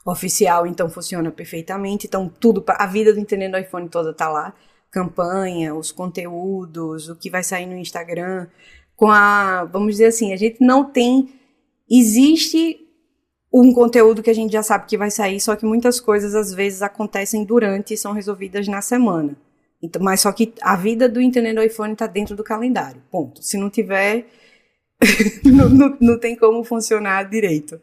oficial, 0.04 0.66
então 0.66 0.90
funciona 0.90 1.30
perfeitamente. 1.30 2.06
Então, 2.06 2.28
tudo, 2.28 2.62
a 2.68 2.86
vida 2.86 3.14
do 3.14 3.20
Entendendo 3.20 3.56
iPhone 3.56 3.88
toda 3.88 4.12
tá 4.12 4.28
lá. 4.28 4.52
Campanha, 4.90 5.74
os 5.74 5.92
conteúdos, 5.92 7.08
o 7.08 7.16
que 7.16 7.30
vai 7.30 7.42
sair 7.42 7.66
no 7.66 7.76
Instagram. 7.76 8.48
Com 8.96 9.10
a, 9.10 9.64
vamos 9.64 9.92
dizer 9.92 10.06
assim, 10.06 10.32
a 10.32 10.36
gente 10.36 10.58
não 10.60 10.84
tem. 10.84 11.32
Existe 11.90 12.80
um 13.52 13.72
conteúdo 13.72 14.22
que 14.22 14.30
a 14.30 14.34
gente 14.34 14.52
já 14.52 14.62
sabe 14.62 14.86
que 14.86 14.96
vai 14.96 15.10
sair, 15.10 15.40
só 15.40 15.56
que 15.56 15.64
muitas 15.64 15.98
coisas 16.00 16.34
às 16.34 16.54
vezes 16.54 16.82
acontecem 16.82 17.44
durante 17.44 17.94
e 17.94 17.96
são 17.96 18.12
resolvidas 18.12 18.68
na 18.68 18.80
semana. 18.80 19.36
Então, 19.82 20.02
mas 20.02 20.20
só 20.20 20.30
que 20.30 20.52
a 20.62 20.76
vida 20.76 21.08
do 21.08 21.20
Entendendo 21.20 21.62
iPhone 21.62 21.94
está 21.94 22.06
dentro 22.06 22.36
do 22.36 22.44
calendário. 22.44 23.02
Ponto. 23.10 23.42
Se 23.42 23.56
não 23.56 23.70
tiver, 23.70 24.26
não, 25.44 25.68
não, 25.68 25.96
não, 26.00 26.18
tem 26.18 26.36
como 26.36 26.62
funcionar 26.62 27.28
direito. 27.28 27.80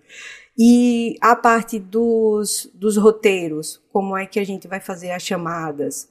E 0.57 1.15
a 1.21 1.35
parte 1.35 1.79
dos, 1.79 2.69
dos 2.73 2.97
roteiros, 2.97 3.81
como 3.91 4.15
é 4.15 4.25
que 4.25 4.39
a 4.39 4.45
gente 4.45 4.67
vai 4.67 4.79
fazer 4.79 5.11
as 5.11 5.23
chamadas, 5.23 6.09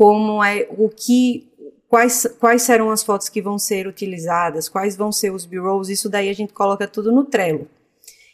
como 0.00 0.42
é 0.42 0.66
o 0.78 0.88
que 0.88 1.46
quais, 1.86 2.26
quais 2.40 2.62
serão 2.62 2.90
as 2.90 3.02
fotos 3.02 3.28
que 3.28 3.42
vão 3.42 3.58
ser 3.58 3.86
utilizadas, 3.86 4.66
quais 4.66 4.96
vão 4.96 5.12
ser 5.12 5.30
os 5.30 5.44
b-rolls, 5.44 5.92
isso 5.92 6.08
daí 6.08 6.30
a 6.30 6.32
gente 6.32 6.54
coloca 6.54 6.88
tudo 6.88 7.12
no 7.12 7.22
Trello. 7.22 7.68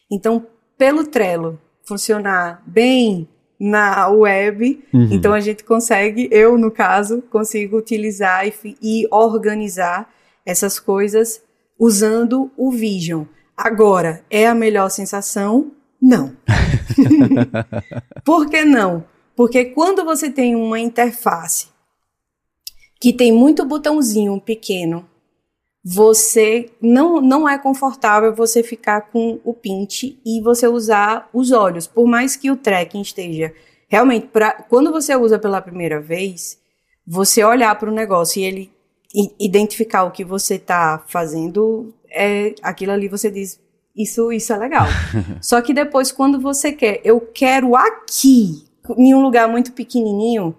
Então, 0.08 0.46
pelo 0.78 1.04
Trello 1.04 1.58
funcionar 1.84 2.62
bem 2.64 3.26
na 3.58 4.06
web. 4.10 4.80
Uhum. 4.94 5.08
Então 5.10 5.32
a 5.32 5.40
gente 5.40 5.64
consegue, 5.64 6.28
eu 6.30 6.56
no 6.56 6.70
caso, 6.70 7.20
consigo 7.22 7.76
utilizar 7.76 8.46
e, 8.46 8.76
e 8.80 9.08
organizar 9.10 10.08
essas 10.44 10.78
coisas 10.78 11.42
usando 11.76 12.48
o 12.56 12.70
Vision. 12.70 13.24
Agora, 13.56 14.22
é 14.30 14.46
a 14.46 14.54
melhor 14.54 14.88
sensação? 14.88 15.72
Não. 16.00 16.32
Por 18.24 18.48
que 18.48 18.64
não? 18.64 19.15
Porque 19.36 19.66
quando 19.66 20.04
você 20.04 20.30
tem 20.30 20.56
uma 20.56 20.80
interface 20.80 21.68
que 22.98 23.12
tem 23.12 23.30
muito 23.30 23.64
botãozinho 23.64 24.40
pequeno, 24.40 25.06
você 25.84 26.70
não, 26.80 27.20
não 27.20 27.48
é 27.48 27.56
confortável 27.56 28.34
você 28.34 28.62
ficar 28.62 29.02
com 29.02 29.38
o 29.44 29.54
pinte 29.54 30.18
e 30.24 30.40
você 30.40 30.66
usar 30.66 31.28
os 31.32 31.52
olhos. 31.52 31.86
Por 31.86 32.08
mais 32.08 32.34
que 32.34 32.50
o 32.50 32.56
tracking 32.56 33.02
esteja 33.02 33.54
realmente, 33.86 34.26
pra, 34.26 34.52
quando 34.52 34.90
você 34.90 35.14
usa 35.14 35.38
pela 35.38 35.60
primeira 35.60 36.00
vez, 36.00 36.58
você 37.06 37.44
olhar 37.44 37.78
para 37.78 37.90
o 37.90 37.94
negócio 37.94 38.40
e 38.40 38.44
ele 38.44 38.72
identificar 39.38 40.04
o 40.04 40.10
que 40.10 40.24
você 40.24 40.56
está 40.56 41.04
fazendo, 41.06 41.94
é 42.10 42.54
aquilo 42.62 42.92
ali 42.92 43.08
você 43.08 43.30
diz, 43.30 43.60
isso, 43.94 44.32
isso 44.32 44.52
é 44.52 44.56
legal. 44.58 44.86
Só 45.40 45.62
que 45.62 45.72
depois, 45.72 46.10
quando 46.10 46.40
você 46.40 46.72
quer, 46.72 47.00
eu 47.04 47.20
quero 47.20 47.76
aqui, 47.76 48.65
em 48.96 49.14
um 49.14 49.22
lugar 49.22 49.48
muito 49.48 49.72
pequenininho, 49.72 50.54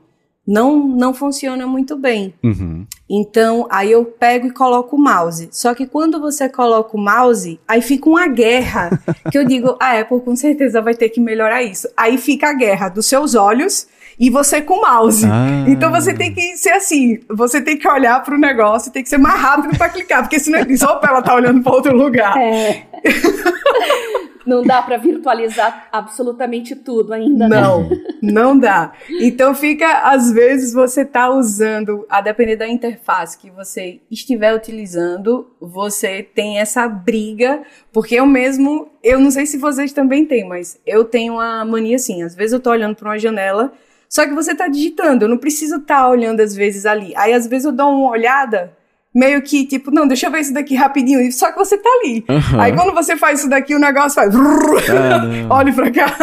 não, 0.48 0.78
não 0.88 1.14
funciona 1.14 1.68
muito 1.68 1.98
bem. 1.98 2.34
Uhum. 2.42 2.86
Então, 3.10 3.68
aí 3.70 3.92
eu 3.92 4.06
pego 4.06 4.48
e 4.48 4.52
coloco 4.52 4.96
o 4.96 5.00
mouse. 5.00 5.50
Só 5.52 5.76
que 5.76 5.86
quando 5.86 6.22
você 6.22 6.48
coloca 6.48 6.96
o 6.96 7.00
mouse, 7.00 7.60
aí 7.68 7.82
fica 7.82 8.10
uma 8.10 8.28
guerra. 8.28 8.98
que 9.30 9.38
eu 9.38 9.44
digo, 9.46 9.76
a 9.78 10.00
Apple 10.00 10.22
com 10.22 10.36
certeza 10.38 10.82
vai 10.82 10.96
ter 10.96 11.10
que 11.10 11.20
melhorar 11.20 11.64
isso. 11.64 11.90
Aí 11.98 12.18
fica 12.18 12.50
a 12.50 12.54
guerra 12.54 12.88
dos 12.88 13.08
seus 13.08 13.36
olhos 13.36 13.88
e 14.18 14.30
você 14.30 14.62
com 14.62 14.76
o 14.76 14.82
mouse. 14.82 15.26
Ah. 15.26 15.66
Então 15.68 15.92
você 15.92 16.14
tem 16.14 16.34
que 16.34 16.56
ser 16.56 16.72
assim, 16.72 17.20
você 17.30 17.62
tem 17.62 17.78
que 17.78 17.88
olhar 17.88 18.24
para 18.24 18.34
o 18.34 18.40
negócio, 18.40 18.92
tem 18.92 19.04
que 19.04 19.10
ser 19.10 19.18
mais 19.18 19.40
rápido 19.40 19.78
para 19.78 19.90
clicar, 19.90 20.24
porque 20.24 20.40
senão 20.40 20.60
ele 20.60 20.70
diz, 20.70 20.82
opa, 20.82 21.08
ela 21.08 21.22
tá 21.22 21.36
olhando 21.36 21.62
para 21.62 21.74
outro 21.74 21.96
lugar. 21.96 22.36
É. 22.38 22.84
não 24.48 24.64
dá 24.64 24.82
para 24.82 24.98
virtualizar 24.98 25.88
absolutamente 25.92 26.76
tudo 26.76 27.14
ainda. 27.14 27.48
Né? 27.48 27.62
Não, 27.62 27.90
não 28.22 28.58
dá. 28.58 28.94
Então 29.20 29.54
fica, 29.54 30.10
às 30.10 30.32
vezes 30.32 30.74
você 30.74 31.04
tá 31.04 31.30
usando, 31.30 32.06
a 32.10 32.22
depender 32.22 32.56
da 32.56 32.68
interface 32.68 33.38
que 33.38 33.52
você 33.52 34.00
estiver 34.10 34.56
utilizando, 34.56 35.48
você 35.60 36.24
tem 36.24 36.60
essa 36.60 36.88
briga, 36.88 37.62
porque 37.92 38.16
eu 38.16 38.26
mesmo, 38.26 38.90
eu 39.04 39.20
não 39.20 39.30
sei 39.30 39.46
se 39.46 39.58
vocês 39.58 39.92
também 39.92 40.26
têm, 40.26 40.48
mas 40.48 40.80
eu 40.86 41.04
tenho 41.04 41.34
uma 41.34 41.64
mania 41.66 41.98
assim, 41.98 42.24
às 42.24 42.34
vezes 42.34 42.54
eu 42.54 42.60
tô 42.60 42.72
olhando 42.72 42.96
para 42.96 43.10
uma 43.10 43.20
janela, 43.20 43.74
só 44.10 44.26
que 44.26 44.34
você 44.34 44.56
tá 44.56 44.68
digitando, 44.68 45.26
eu 45.26 45.30
não 45.30 45.38
preciso 45.38 45.78
estar 45.78 46.04
tá 46.04 46.10
olhando 46.10 46.40
às 46.40 46.56
vezes 46.56 46.86
ali. 46.86 47.14
Aí 47.16 47.34
às 47.34 47.46
vezes 47.46 47.66
eu 47.66 47.74
dou 47.74 47.90
uma 47.90 48.10
olhada 48.10 48.77
meio 49.18 49.42
que, 49.42 49.66
tipo, 49.66 49.90
não, 49.90 50.08
deixa 50.08 50.28
eu 50.28 50.32
ver 50.32 50.42
isso 50.42 50.54
daqui 50.54 50.76
rapidinho, 50.76 51.32
só 51.32 51.52
que 51.52 51.58
você 51.58 51.76
tá 51.76 51.90
ali. 51.90 52.24
Uhum. 52.30 52.62
Aí 52.62 52.72
quando 52.72 52.94
você 52.94 53.18
faz 53.18 53.40
isso 53.40 53.50
daqui, 53.50 53.74
o 53.74 53.80
negócio 53.80 54.14
faz. 54.14 54.36
Ah, 54.36 55.48
Olhe 55.56 55.74
pra 55.74 55.90
cá. 55.90 56.16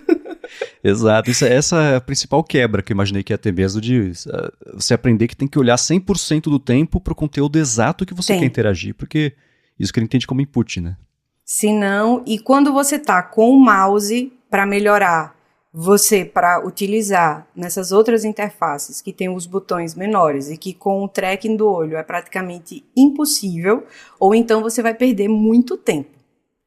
Exato, 0.82 1.30
isso, 1.30 1.44
essa 1.44 1.76
é 1.82 1.96
a 1.96 2.00
principal 2.00 2.42
quebra 2.42 2.82
que 2.82 2.92
eu 2.92 2.94
imaginei 2.94 3.22
que 3.22 3.32
ia 3.32 3.38
ter 3.38 3.52
mesmo, 3.52 3.78
de 3.78 4.00
uh, 4.00 4.74
você 4.74 4.94
aprender 4.94 5.28
que 5.28 5.36
tem 5.36 5.46
que 5.46 5.58
olhar 5.58 5.76
100% 5.76 6.44
do 6.44 6.58
tempo 6.58 6.98
pro 6.98 7.14
conteúdo 7.14 7.58
exato 7.58 8.06
que 8.06 8.14
você 8.14 8.32
tem. 8.32 8.40
quer 8.40 8.46
interagir, 8.46 8.94
porque 8.94 9.34
isso 9.78 9.92
que 9.92 9.98
ele 9.98 10.06
entende 10.06 10.26
como 10.26 10.40
input, 10.40 10.80
né? 10.80 10.96
Se 11.44 11.72
não, 11.72 12.24
e 12.26 12.38
quando 12.38 12.72
você 12.72 12.98
tá 12.98 13.22
com 13.22 13.50
o 13.50 13.60
mouse 13.60 14.32
para 14.50 14.64
melhorar 14.64 15.34
você 15.72 16.24
para 16.24 16.66
utilizar 16.66 17.46
nessas 17.54 17.92
outras 17.92 18.24
interfaces 18.24 19.00
que 19.00 19.12
tem 19.12 19.28
os 19.28 19.46
botões 19.46 19.94
menores 19.94 20.50
e 20.50 20.56
que 20.56 20.74
com 20.74 21.04
o 21.04 21.08
tracking 21.08 21.56
do 21.56 21.68
olho 21.68 21.96
é 21.96 22.02
praticamente 22.02 22.84
impossível, 22.96 23.84
ou 24.18 24.34
então 24.34 24.62
você 24.62 24.82
vai 24.82 24.94
perder 24.94 25.28
muito 25.28 25.76
tempo. 25.76 26.18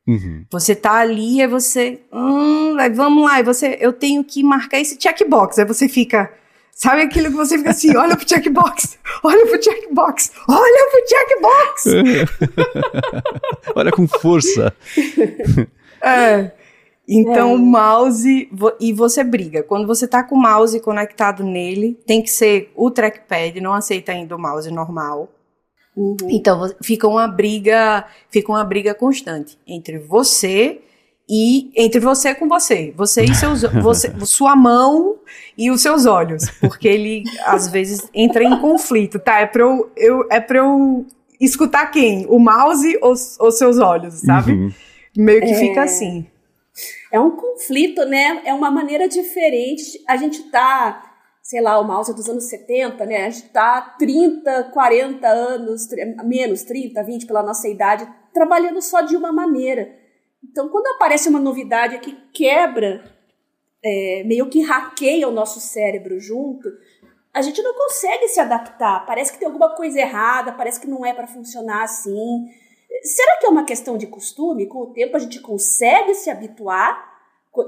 Uhum. 0.08 0.46
Você 0.52 0.76
tá 0.76 0.96
ali 0.96 1.42
e 1.42 1.48
você, 1.48 2.02
hum, 2.12 2.76
vamos 2.94 3.24
lá, 3.26 3.40
e 3.40 3.44
você, 3.44 3.78
eu 3.80 3.92
tenho 3.92 4.24
que 4.24 4.42
marcar 4.42 4.80
esse 4.80 4.98
checkbox, 5.00 5.60
aí 5.60 5.66
você 5.66 5.90
fica, 5.90 6.32
sabe 6.72 7.02
aquilo 7.02 7.30
que 7.30 7.36
você 7.36 7.58
fica 7.58 7.72
assim, 7.72 7.96
olha 7.98 8.16
pro 8.16 8.28
checkbox, 8.28 8.98
olha 9.22 9.46
pro 9.46 9.62
checkbox, 9.62 10.32
olha 10.48 10.90
pro 10.92 11.08
checkbox. 11.10 11.86
olha 13.76 13.92
com 13.92 14.08
força. 14.08 14.74
é. 16.02 16.62
Então, 17.08 17.52
é. 17.52 17.56
o 17.56 17.58
mouse. 17.58 18.50
E 18.80 18.94
você 18.94 19.24
briga. 19.24 19.64
Quando 19.64 19.86
você 19.86 20.08
tá 20.08 20.24
com 20.24 20.36
o 20.36 20.42
mouse 20.42 20.80
conectado 20.80 21.44
nele, 21.44 22.00
tem 22.06 22.22
que 22.22 22.30
ser 22.30 22.72
o 22.76 22.90
trackpad, 22.90 23.60
não 23.60 23.74
aceita 23.74 24.12
ainda 24.12 24.36
o 24.36 24.40
mouse 24.40 24.72
normal. 24.72 25.30
Uhum. 25.96 26.16
Então, 26.30 26.74
fica 26.82 27.08
uma 27.08 27.28
briga. 27.28 28.06
Fica 28.30 28.52
uma 28.52 28.64
briga 28.64 28.94
constante 28.94 29.58
entre 29.68 30.00
você 30.00 30.82
e 31.30 31.72
entre 31.76 32.00
você 32.00 32.34
com 32.34 32.48
você. 32.48 32.94
Você 32.96 33.24
e 33.24 33.36
seus. 33.36 33.64
você, 33.84 34.14
sua 34.26 34.56
mão 34.56 35.18
e 35.58 35.70
os 35.70 35.82
seus 35.82 36.06
olhos. 36.06 36.50
Porque 36.62 36.88
ele, 36.88 37.24
às 37.46 37.68
vezes, 37.68 38.10
entra 38.14 38.44
em 38.44 38.58
conflito, 38.60 39.20
tá? 39.20 39.42
É 39.42 39.46
pra 39.46 39.62
eu. 39.62 39.92
eu 39.98 40.28
é 40.32 40.40
pra 40.40 40.60
eu 40.60 41.06
escutar 41.40 41.88
quem? 41.88 42.26
O 42.30 42.40
mouse 42.40 42.98
ou 43.02 43.12
os 43.12 43.58
seus 43.58 43.78
olhos, 43.78 44.14
sabe? 44.22 44.54
Uhum. 44.54 44.72
Meio 45.18 45.42
que 45.42 45.52
é... 45.52 45.60
fica 45.60 45.84
assim 45.84 46.26
é 47.12 47.20
um 47.20 47.32
conflito, 47.32 48.06
né? 48.06 48.42
É 48.46 48.53
uma 48.53 48.72
maneira 48.72 49.08
diferente. 49.08 50.03
A 50.08 50.18
gente 50.18 50.44
tá, 50.50 51.18
sei 51.42 51.62
lá, 51.62 51.80
o 51.80 51.84
mouse 51.84 52.12
é 52.12 52.13
dos 52.13 52.27
anos 52.30 52.46
70, 52.46 53.06
né? 53.06 53.25
A 53.25 53.30
gente 53.30 53.50
tá 53.50 53.82
30, 54.00 54.72
40 54.74 55.27
anos, 55.27 55.88
menos 56.24 56.63
30, 56.63 57.03
20 57.03 57.25
pela 57.25 57.44
nossa 57.44 57.68
idade, 57.68 58.08
trabalhando 58.34 58.82
só 58.82 59.01
de 59.01 59.15
uma 59.15 59.32
maneira. 59.32 59.96
Então, 60.44 60.70
quando 60.70 60.88
aparece 60.88 61.30
uma 61.30 61.39
novidade 61.39 62.00
que 62.00 62.12
quebra, 62.34 63.03
é, 63.84 64.24
meio 64.25 64.50
que 64.50 64.62
hackeia 64.62 65.27
o 65.27 65.32
nosso 65.32 65.60
cérebro 65.60 66.20
junto, 66.20 66.70
a 67.34 67.42
gente 67.42 67.62
não 67.62 67.74
consegue 67.74 68.27
se 68.27 68.39
adaptar. 68.39 69.06
Parece 69.06 69.32
que 69.32 69.39
tem 69.39 69.48
alguma 69.48 69.75
coisa 69.75 70.00
errada, 70.00 70.51
parece 70.51 70.80
que 70.80 70.88
não 70.88 71.06
é 71.06 71.13
para 71.13 71.27
funcionar 71.27 71.84
assim. 71.84 72.48
Será 73.02 73.38
que 73.40 73.46
é 73.46 73.50
uma 73.50 73.66
questão 73.66 73.98
de 73.98 74.08
costume? 74.08 74.68
Com 74.68 74.80
o 74.80 74.94
tempo 74.94 75.16
a 75.16 75.20
gente 75.20 75.40
consegue 75.40 76.14
se 76.14 76.30
habituar? 76.30 77.12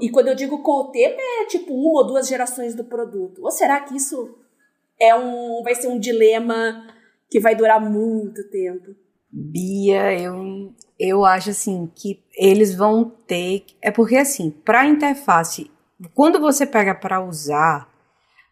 E 0.00 0.10
quando 0.10 0.28
eu 0.28 0.34
digo 0.34 0.62
com 0.62 0.72
o 0.72 0.90
tempo, 0.90 1.16
é 1.18 1.46
tipo 1.46 1.72
uma 1.72 2.00
ou 2.00 2.06
duas 2.06 2.28
gerações 2.28 2.74
do 2.74 2.84
produto. 2.84 3.42
Ou 3.42 3.50
será 3.50 3.80
que 3.80 3.96
isso 3.96 4.36
é 4.98 5.14
um, 5.14 5.62
vai 5.62 5.74
ser 5.74 5.88
um 5.88 5.98
dilema 5.98 6.86
que 7.30 7.40
vai 7.40 7.54
durar 7.54 7.80
muito 7.80 8.48
tempo? 8.50 8.94
Bia, 9.30 10.18
eu, 10.18 10.72
eu 10.98 11.24
acho 11.24 11.50
assim 11.50 11.90
que 11.94 12.22
eles 12.36 12.74
vão 12.74 13.04
ter. 13.26 13.64
É 13.82 13.90
porque 13.90 14.16
assim, 14.16 14.50
para 14.50 14.80
a 14.80 14.86
interface, 14.86 15.70
quando 16.14 16.40
você 16.40 16.66
pega 16.66 16.94
para 16.94 17.20
usar, 17.20 17.88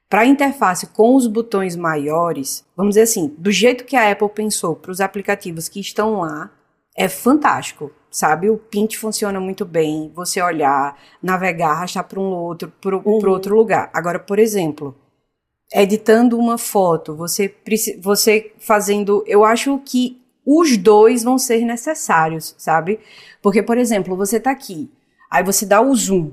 para 0.08 0.20
a 0.20 0.26
interface 0.26 0.86
com 0.88 1.14
os 1.16 1.26
botões 1.26 1.74
maiores, 1.74 2.64
vamos 2.76 2.90
dizer 2.90 3.02
assim, 3.02 3.34
do 3.38 3.50
jeito 3.50 3.84
que 3.84 3.96
a 3.96 4.10
Apple 4.10 4.28
pensou 4.28 4.76
para 4.76 4.90
os 4.90 5.00
aplicativos 5.00 5.68
que 5.68 5.80
estão 5.80 6.20
lá, 6.20 6.52
é 6.96 7.08
fantástico, 7.08 7.90
sabe? 8.10 8.48
O 8.48 8.56
Pint 8.56 8.96
funciona 8.96 9.40
muito 9.40 9.64
bem, 9.64 10.12
você 10.14 10.40
olhar, 10.40 10.96
navegar, 11.22 11.70
arrastar 11.70 12.04
para 12.04 12.20
um 12.20 12.32
outro, 12.32 12.72
para 12.80 12.96
uhum. 12.96 13.28
outro 13.28 13.56
lugar. 13.56 13.90
Agora, 13.92 14.18
por 14.18 14.38
exemplo, 14.38 14.94
editando 15.72 16.38
uma 16.38 16.56
foto, 16.56 17.16
você, 17.16 17.52
você 18.00 18.52
fazendo, 18.58 19.24
eu 19.26 19.44
acho 19.44 19.78
que 19.84 20.20
os 20.46 20.76
dois 20.76 21.24
vão 21.24 21.38
ser 21.38 21.64
necessários, 21.64 22.54
sabe? 22.58 23.00
Porque, 23.42 23.62
por 23.62 23.78
exemplo, 23.78 24.16
você 24.16 24.36
está 24.36 24.50
aqui, 24.50 24.90
aí 25.30 25.42
você 25.42 25.66
dá 25.66 25.80
o 25.80 25.94
zoom, 25.94 26.32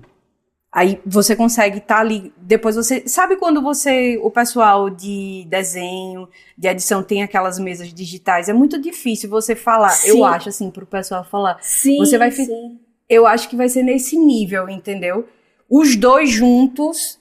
Aí 0.74 1.02
você 1.06 1.36
consegue 1.36 1.80
estar 1.80 1.96
tá 1.96 2.00
ali. 2.00 2.34
Depois 2.38 2.78
você. 2.78 3.04
Sabe 3.06 3.36
quando 3.36 3.62
você. 3.62 4.18
O 4.24 4.32
pessoal 4.32 4.90
de 4.90 5.46
desenho, 5.50 6.30
de 6.58 6.68
edição, 6.68 7.04
tem 7.04 7.22
aquelas 7.22 7.60
mesas 7.60 7.94
digitais? 7.94 8.48
É 8.48 8.54
muito 8.54 8.80
difícil 8.80 9.30
você 9.30 9.54
falar. 9.54 9.90
Sim. 9.90 10.10
Eu 10.10 10.24
acho, 10.24 10.48
assim, 10.48 10.72
pro 10.72 10.86
pessoal 10.86 11.26
falar. 11.26 11.58
Sim. 11.62 11.98
Você 11.98 12.18
vai 12.18 12.32
sim. 12.32 12.80
Eu 13.10 13.28
acho 13.28 13.50
que 13.50 13.58
vai 13.58 13.68
ser 13.68 13.84
nesse 13.84 14.18
nível, 14.18 14.70
entendeu? 14.70 15.28
Os 15.70 15.98
dois 15.98 16.30
juntos 16.30 17.20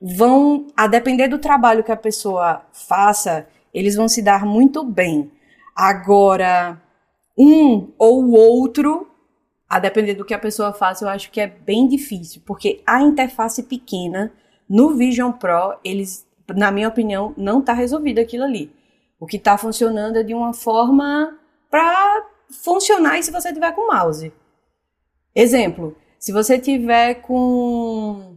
vão. 0.00 0.68
A 0.76 0.86
depender 0.86 1.26
do 1.26 1.38
trabalho 1.38 1.82
que 1.82 1.90
a 1.90 1.96
pessoa 1.96 2.64
faça, 2.72 3.48
eles 3.72 3.96
vão 3.96 4.06
se 4.06 4.22
dar 4.22 4.46
muito 4.46 4.84
bem. 4.84 5.28
Agora, 5.74 6.80
um 7.36 7.92
ou 7.98 8.26
o 8.26 8.30
outro 8.30 9.08
a 9.68 9.78
depender 9.78 10.14
do 10.14 10.24
que 10.24 10.34
a 10.34 10.38
pessoa 10.38 10.72
faça, 10.72 11.04
eu 11.04 11.08
acho 11.08 11.30
que 11.30 11.40
é 11.40 11.46
bem 11.46 11.88
difícil, 11.88 12.42
porque 12.44 12.82
a 12.86 13.02
interface 13.02 13.62
pequena 13.62 14.32
no 14.68 14.94
Vision 14.94 15.32
Pro, 15.32 15.78
eles, 15.84 16.26
na 16.54 16.70
minha 16.70 16.88
opinião, 16.88 17.34
não 17.36 17.60
está 17.60 17.72
resolvido 17.72 18.18
aquilo 18.18 18.44
ali. 18.44 18.72
O 19.18 19.26
que 19.26 19.36
está 19.36 19.56
funcionando 19.56 20.16
é 20.16 20.22
de 20.22 20.34
uma 20.34 20.52
forma 20.52 21.38
para 21.70 22.26
funcionar 22.62 23.22
se 23.22 23.30
você 23.30 23.52
tiver 23.52 23.72
com 23.72 23.92
mouse. 23.92 24.32
Exemplo, 25.34 25.96
se 26.18 26.32
você 26.32 26.58
tiver 26.58 27.14
com 27.16 28.36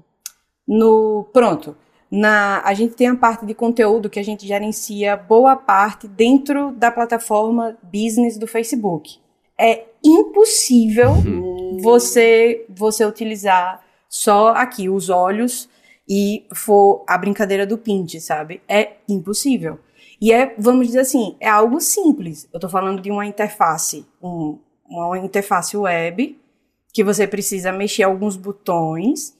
no 0.67 1.25
pronto, 1.31 1.77
na 2.09 2.61
a 2.61 2.73
gente 2.73 2.95
tem 2.95 3.07
a 3.07 3.15
parte 3.15 3.45
de 3.45 3.53
conteúdo 3.53 4.09
que 4.09 4.19
a 4.19 4.23
gente 4.23 4.47
gerencia 4.47 5.15
boa 5.15 5.55
parte 5.55 6.07
dentro 6.07 6.71
da 6.71 6.91
plataforma 6.91 7.77
business 7.83 8.37
do 8.37 8.47
Facebook 8.47 9.19
é 9.59 9.85
impossível 10.03 11.11
uhum. 11.11 11.79
você 11.81 12.65
você 12.69 13.05
utilizar 13.05 13.83
só 14.07 14.49
aqui 14.49 14.89
os 14.89 15.09
olhos 15.09 15.69
e 16.07 16.45
for 16.53 17.03
a 17.07 17.17
brincadeira 17.17 17.65
do 17.65 17.77
pinte, 17.77 18.21
sabe? 18.21 18.61
É 18.67 18.93
impossível. 19.09 19.79
E 20.21 20.31
é, 20.31 20.55
vamos 20.57 20.87
dizer 20.87 20.99
assim, 20.99 21.35
é 21.39 21.49
algo 21.49 21.79
simples. 21.79 22.47
Eu 22.53 22.59
tô 22.59 22.69
falando 22.69 23.01
de 23.01 23.11
uma 23.11 23.25
interface, 23.25 24.05
um, 24.21 24.57
uma 24.89 25.17
interface 25.19 25.75
web 25.75 26.39
que 26.93 27.03
você 27.03 27.27
precisa 27.27 27.71
mexer 27.71 28.03
alguns 28.03 28.35
botões 28.35 29.37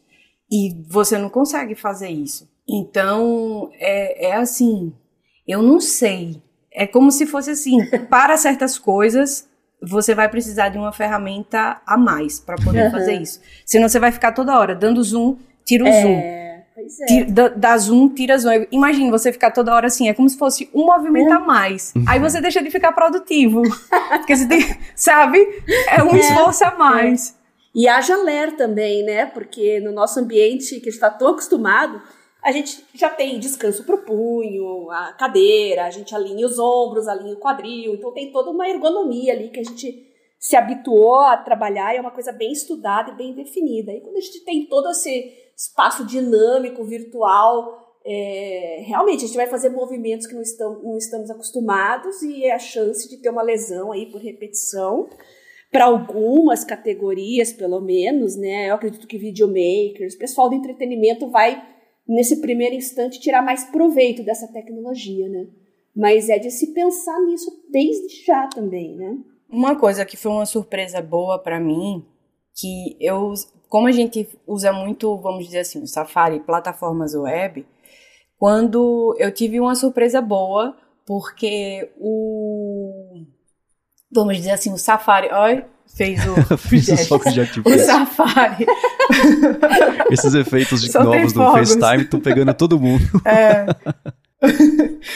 e 0.52 0.76
você 0.88 1.18
não 1.18 1.30
consegue 1.30 1.74
fazer 1.74 2.10
isso. 2.10 2.48
Então, 2.68 3.72
é, 3.74 4.28
é 4.28 4.36
assim, 4.36 4.94
Eu 5.48 5.64
não 5.64 5.80
sei. 5.80 6.42
É 6.72 6.86
como 6.86 7.10
se 7.12 7.26
fosse 7.26 7.52
assim, 7.52 7.78
para 8.10 8.38
certas 8.38 8.78
coisas, 8.78 9.50
você 9.82 10.16
vai 10.16 10.28
precisar 10.30 10.70
de 10.70 10.78
uma 10.78 10.92
ferramenta 10.92 11.82
a 11.86 11.98
mais 11.98 12.40
para 12.40 12.56
poder 12.56 12.86
uhum. 12.86 12.92
fazer 12.92 13.14
isso. 13.14 13.40
Senão 13.66 13.88
você 13.88 14.00
vai 14.00 14.12
ficar 14.12 14.32
toda 14.32 14.58
hora 14.58 14.76
dando 14.76 15.04
zoom, 15.04 15.38
tira 15.64 15.84
o 15.84 15.88
é, 15.88 16.02
zoom. 16.02 16.38
Pois 16.76 17.00
é. 17.00 17.06
Tira, 17.06 17.50
dá, 17.50 17.78
zoom, 17.78 18.10
tira 18.10 18.38
zoom. 18.38 18.66
Imagina 18.72 19.12
você 19.12 19.32
ficar 19.32 19.52
toda 19.52 19.74
hora 19.74 19.88
assim, 19.88 20.10
é 20.10 20.14
como 20.14 20.30
se 20.30 20.38
fosse 20.38 20.70
um 20.74 20.86
movimento 20.86 21.32
a 21.32 21.40
mais. 21.40 21.94
Uhum. 21.96 22.06
Aí 22.08 22.20
você 22.20 22.42
deixa 22.42 22.62
de 22.62 22.72
ficar 22.72 22.92
produtivo. 22.92 23.62
Porque 24.18 24.36
você 24.36 24.48
tem, 24.48 24.78
sabe? 24.96 25.40
É 25.90 26.04
um 26.04 26.16
é, 26.16 26.20
esforço 26.20 26.64
a 26.66 26.76
mais. 26.76 27.32
É. 27.32 27.38
E 27.76 27.88
haja 27.88 28.16
ler 28.16 28.56
também, 28.56 29.04
né? 29.04 29.26
Porque 29.26 29.80
no 29.80 29.92
nosso 29.92 30.20
ambiente 30.20 30.80
que 30.80 30.90
a 30.90 30.92
gente 30.92 30.94
está 30.94 31.10
tão 31.10 31.30
acostumado, 31.30 32.02
a 32.44 32.52
gente 32.52 32.84
já 32.94 33.10
tem 33.10 33.40
descanso 33.40 33.84
para 33.84 33.96
o 33.96 34.04
punho, 34.04 34.90
a 34.92 35.14
cadeira, 35.14 35.86
a 35.86 35.90
gente 35.90 36.16
alinha 36.16 36.46
os 36.46 36.60
ombros, 36.60 37.08
alinha 37.08 37.34
o 37.34 37.40
quadril, 37.40 37.96
então 37.96 38.14
tem 38.14 38.32
toda 38.32 38.52
uma 38.52 38.70
ergonomia 38.70 39.34
ali 39.34 39.50
que 39.50 39.60
a 39.60 39.64
gente 39.64 40.08
se 40.40 40.56
habituou 40.56 41.22
a 41.22 41.38
trabalhar 41.38 41.94
e 41.94 41.98
é 41.98 42.02
uma 42.02 42.12
coisa 42.12 42.32
bem 42.32 42.52
estudada 42.52 43.12
e 43.12 43.16
bem 43.16 43.34
definida. 43.34 43.92
E 43.92 44.02
quando 44.02 44.18
a 44.18 44.22
gente 44.22 44.46
tem 44.46 44.66
todo 44.66 44.90
esse 44.92 45.34
espaço 45.56 46.06
dinâmico, 46.06 46.84
virtual, 46.84 47.98
é, 48.06 48.84
realmente 48.86 49.26
a 49.26 49.28
gente 49.28 49.36
vai 49.36 49.48
fazer 49.48 49.70
movimentos 49.70 50.28
que 50.28 50.36
não 50.36 50.42
estamos, 50.42 50.84
não 50.84 50.98
estamos 50.98 51.30
acostumados 51.30 52.22
e 52.22 52.46
é 52.46 52.54
a 52.54 52.60
chance 52.60 53.10
de 53.10 53.18
ter 53.18 53.30
uma 53.30 53.42
lesão 53.42 53.92
aí 53.92 54.06
por 54.06 54.22
repetição 54.22 55.10
para 55.72 55.86
algumas 55.86 56.64
categorias, 56.64 57.52
pelo 57.52 57.82
menos, 57.82 58.38
né? 58.38 58.70
Eu 58.70 58.76
acredito 58.76 59.08
que 59.08 59.18
videomakers, 59.18 60.16
pessoal 60.16 60.50
do 60.50 60.56
entretenimento 60.56 61.30
vai 61.30 61.62
nesse 62.08 62.40
primeiro 62.40 62.76
instante, 62.76 63.20
tirar 63.20 63.42
mais 63.42 63.66
proveito 63.66 64.24
dessa 64.24 64.48
tecnologia, 64.48 65.28
né? 65.28 65.48
Mas 65.96 66.30
é 66.30 66.40
de 66.40 66.50
se 66.52 66.74
pensar 66.74 67.20
nisso 67.22 67.52
desde 67.70 68.24
já 68.24 68.48
também, 68.48 68.96
né? 68.96 69.18
Uma 69.50 69.76
coisa 69.76 70.06
que 70.06 70.16
foi 70.16 70.32
uma 70.32 70.46
surpresa 70.46 71.02
boa 71.02 71.40
para 71.40 71.60
mim, 71.60 72.06
que 72.56 72.96
eu, 73.00 73.34
como 73.68 73.88
a 73.88 73.92
gente 73.92 74.28
usa 74.46 74.72
muito, 74.72 75.18
vamos 75.18 75.46
dizer 75.46 75.60
assim, 75.60 75.82
o 75.82 75.88
Safari, 75.88 76.40
plataformas 76.40 77.14
web, 77.14 77.66
quando 78.38 79.16
eu 79.18 79.34
tive 79.34 79.60
uma 79.60 79.76
surpresa 79.76 80.22
boa, 80.22 80.78
porque 81.06 81.92
o, 81.98 83.24
vamos 84.12 84.38
dizer 84.38 84.52
assim, 84.52 84.72
o 84.72 84.78
Safari, 84.78 85.30
olha, 85.32 85.68
fez 85.96 86.20
o. 86.28 86.36
Fiz 86.58 86.88
os 86.88 87.08
fogos 87.08 87.34
de 87.34 87.42
artifício. 87.42 87.82
O 87.82 87.86
Safari. 87.86 88.66
Esses 90.12 90.34
efeitos 90.34 90.82
de 90.82 90.94
novos 90.94 91.34
do 91.34 91.42
FaceTime 91.52 92.04
estão 92.04 92.20
pegando 92.20 92.54
todo 92.54 92.80
mundo. 92.80 93.04
É. 93.26 93.66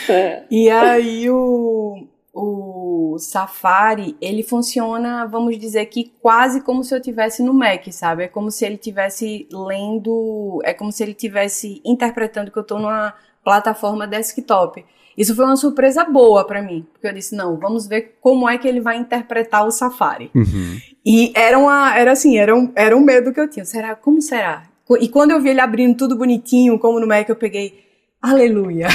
é. 0.10 0.44
E 0.50 0.70
aí 0.70 1.30
o, 1.30 2.08
o 2.34 3.18
Safari, 3.20 4.16
ele 4.22 4.44
funciona, 4.44 5.26
vamos 5.26 5.58
dizer 5.60 5.86
que 5.88 6.12
quase 6.22 6.62
como 6.62 6.84
se 6.84 6.96
eu 6.96 7.02
tivesse 7.02 7.44
no 7.44 7.54
Mac, 7.54 7.86
sabe? 7.92 8.24
É 8.24 8.28
como 8.28 8.50
se 8.50 8.66
ele 8.66 8.78
tivesse 8.78 9.48
lendo, 9.52 10.60
é 10.64 10.74
como 10.74 10.92
se 10.92 11.04
ele 11.04 11.14
tivesse 11.14 11.82
interpretando 11.86 12.52
que 12.52 12.58
eu 12.58 12.62
estou 12.64 12.80
numa 12.80 13.14
plataforma 13.44 14.08
desktop. 14.08 14.84
Isso 15.18 15.36
foi 15.36 15.46
uma 15.46 15.56
surpresa 15.56 16.04
boa 16.06 16.46
para 16.46 16.62
mim, 16.62 16.86
porque 16.92 17.08
eu 17.08 17.14
disse, 17.14 17.36
não, 17.36 17.58
vamos 17.58 17.88
ver 17.88 18.18
como 18.22 18.50
é 18.50 18.58
que 18.58 18.68
ele 18.68 18.80
vai 18.80 18.98
interpretar 18.98 19.66
o 19.66 19.72
Safari. 19.72 20.32
Uhum. 20.34 20.80
E 21.06 21.32
era 21.36 21.58
uma, 21.58 21.98
era 21.98 22.12
assim, 22.12 22.38
era 22.38 22.56
um, 22.56 22.72
era 22.76 22.96
um 22.96 23.02
medo 23.02 23.34
que 23.34 23.40
eu 23.40 23.50
tinha. 23.50 23.66
Será, 23.66 23.96
como 23.96 24.22
será? 24.22 24.64
E 25.00 25.08
quando 25.08 25.32
eu 25.32 25.42
vi 25.42 25.50
ele 25.50 25.62
abrindo 25.62 25.98
tudo 25.98 26.18
bonitinho, 26.18 26.80
como 26.80 27.00
no 27.00 27.08
Mac, 27.08 27.28
eu 27.28 27.36
peguei, 27.36 27.86
aleluia. 28.22 28.88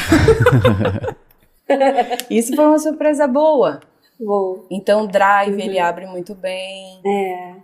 Isso 2.30 2.54
foi 2.54 2.64
uma 2.64 2.78
surpresa 2.78 3.26
boa. 3.26 3.80
Boa. 4.18 4.66
Então, 4.70 5.06
Drive, 5.06 5.54
uhum. 5.54 5.60
ele 5.60 5.78
abre 5.78 6.06
muito 6.06 6.34
bem. 6.34 7.00
É. 7.06 7.54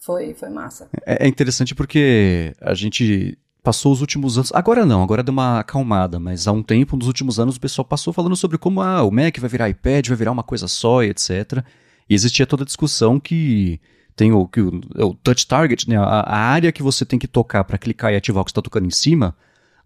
Foi, 0.00 0.34
foi 0.34 0.48
massa. 0.48 0.88
É, 1.06 1.26
é 1.26 1.28
interessante 1.28 1.74
porque 1.74 2.52
a 2.60 2.74
gente 2.74 3.38
passou 3.62 3.92
os 3.92 4.00
últimos 4.00 4.36
anos. 4.36 4.52
Agora 4.52 4.84
não, 4.84 5.02
agora 5.02 5.22
deu 5.22 5.32
uma 5.32 5.60
acalmada, 5.60 6.18
mas 6.18 6.48
há 6.48 6.52
um 6.52 6.62
tempo, 6.62 6.96
nos 6.96 7.06
últimos 7.06 7.38
anos, 7.38 7.56
o 7.56 7.60
pessoal 7.60 7.84
passou 7.84 8.12
falando 8.12 8.34
sobre 8.34 8.58
como 8.58 8.82
ah, 8.82 9.02
o 9.02 9.10
Mac 9.10 9.38
vai 9.38 9.48
virar 9.48 9.68
iPad, 9.68 10.08
vai 10.08 10.16
virar 10.16 10.32
uma 10.32 10.42
coisa 10.42 10.66
só, 10.66 11.02
etc. 11.02 11.64
E 12.08 12.14
existia 12.14 12.46
toda 12.46 12.64
a 12.64 12.66
discussão 12.66 13.20
que 13.20 13.80
tem 14.16 14.32
o, 14.32 14.46
que 14.46 14.60
o, 14.60 14.80
é 14.96 15.04
o 15.04 15.14
touch 15.14 15.46
target, 15.46 15.88
né? 15.88 15.96
A, 15.96 16.02
a, 16.02 16.38
área 16.38 16.72
que 16.72 16.82
você 16.82 17.04
tem 17.04 17.18
que 17.18 17.28
tocar 17.28 17.64
para 17.64 17.78
clicar 17.78 18.12
e 18.12 18.16
ativar 18.16 18.42
o 18.42 18.44
que 18.44 18.50
está 18.50 18.60
tocando 18.60 18.86
em 18.86 18.90
cima. 18.90 19.36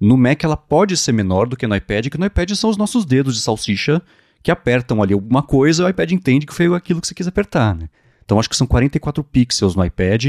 No 0.01 0.17
Mac 0.17 0.43
ela 0.43 0.57
pode 0.57 0.97
ser 0.97 1.12
menor 1.12 1.47
do 1.47 1.57
que 1.57 1.67
no 1.67 1.77
iPad, 1.77 2.09
que 2.09 2.19
no 2.19 2.27
iPad 2.27 2.51
são 2.53 2.71
os 2.71 2.77
nossos 2.77 3.05
dedos 3.05 3.35
de 3.35 3.41
salsicha 3.41 4.03
que 4.43 4.51
apertam 4.51 5.03
ali 5.03 5.12
alguma 5.12 5.43
coisa, 5.43 5.83
e 5.83 5.87
o 5.87 5.89
iPad 5.89 6.12
entende 6.12 6.47
que 6.47 6.55
foi 6.55 6.73
aquilo 6.75 7.01
que 7.01 7.09
você 7.09 7.15
quis 7.15 7.27
apertar, 7.27 7.75
né? 7.75 7.89
Então 8.25 8.39
acho 8.39 8.49
que 8.49 8.57
são 8.57 8.67
44 8.67 9.25
pixels 9.25 9.75
no 9.75 9.85
iPad, 9.85 10.27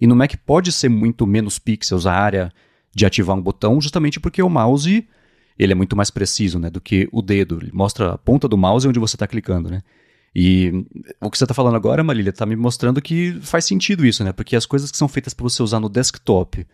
e 0.00 0.06
no 0.06 0.16
Mac 0.16 0.34
pode 0.46 0.70
ser 0.72 0.88
muito 0.88 1.26
menos 1.26 1.58
pixels 1.58 2.06
a 2.06 2.12
área 2.12 2.52
de 2.98 3.06
ativar 3.06 3.36
um 3.36 3.40
botão, 3.40 3.80
justamente 3.80 4.18
porque 4.18 4.42
o 4.42 4.50
mouse 4.50 5.06
ele 5.58 5.72
é 5.72 5.74
muito 5.74 5.96
mais 5.96 6.10
preciso 6.10 6.58
né, 6.58 6.68
do 6.68 6.80
que 6.80 7.08
o 7.10 7.22
dedo. 7.22 7.58
Ele 7.60 7.70
mostra 7.72 8.12
a 8.12 8.18
ponta 8.18 8.46
do 8.46 8.58
mouse 8.58 8.86
onde 8.86 8.98
você 8.98 9.16
está 9.16 9.26
clicando. 9.26 9.70
Né? 9.70 9.82
E 10.34 10.84
o 11.20 11.30
que 11.30 11.38
você 11.38 11.44
está 11.44 11.54
falando 11.54 11.76
agora, 11.76 12.04
Marília, 12.04 12.30
está 12.30 12.46
me 12.46 12.54
mostrando 12.54 13.02
que 13.02 13.38
faz 13.40 13.64
sentido 13.64 14.06
isso, 14.06 14.22
né? 14.22 14.32
Porque 14.32 14.54
as 14.54 14.66
coisas 14.66 14.90
que 14.90 14.96
são 14.96 15.08
feitas 15.08 15.34
para 15.34 15.42
você 15.42 15.62
usar 15.62 15.80
no 15.80 15.88
desktop, 15.88 16.64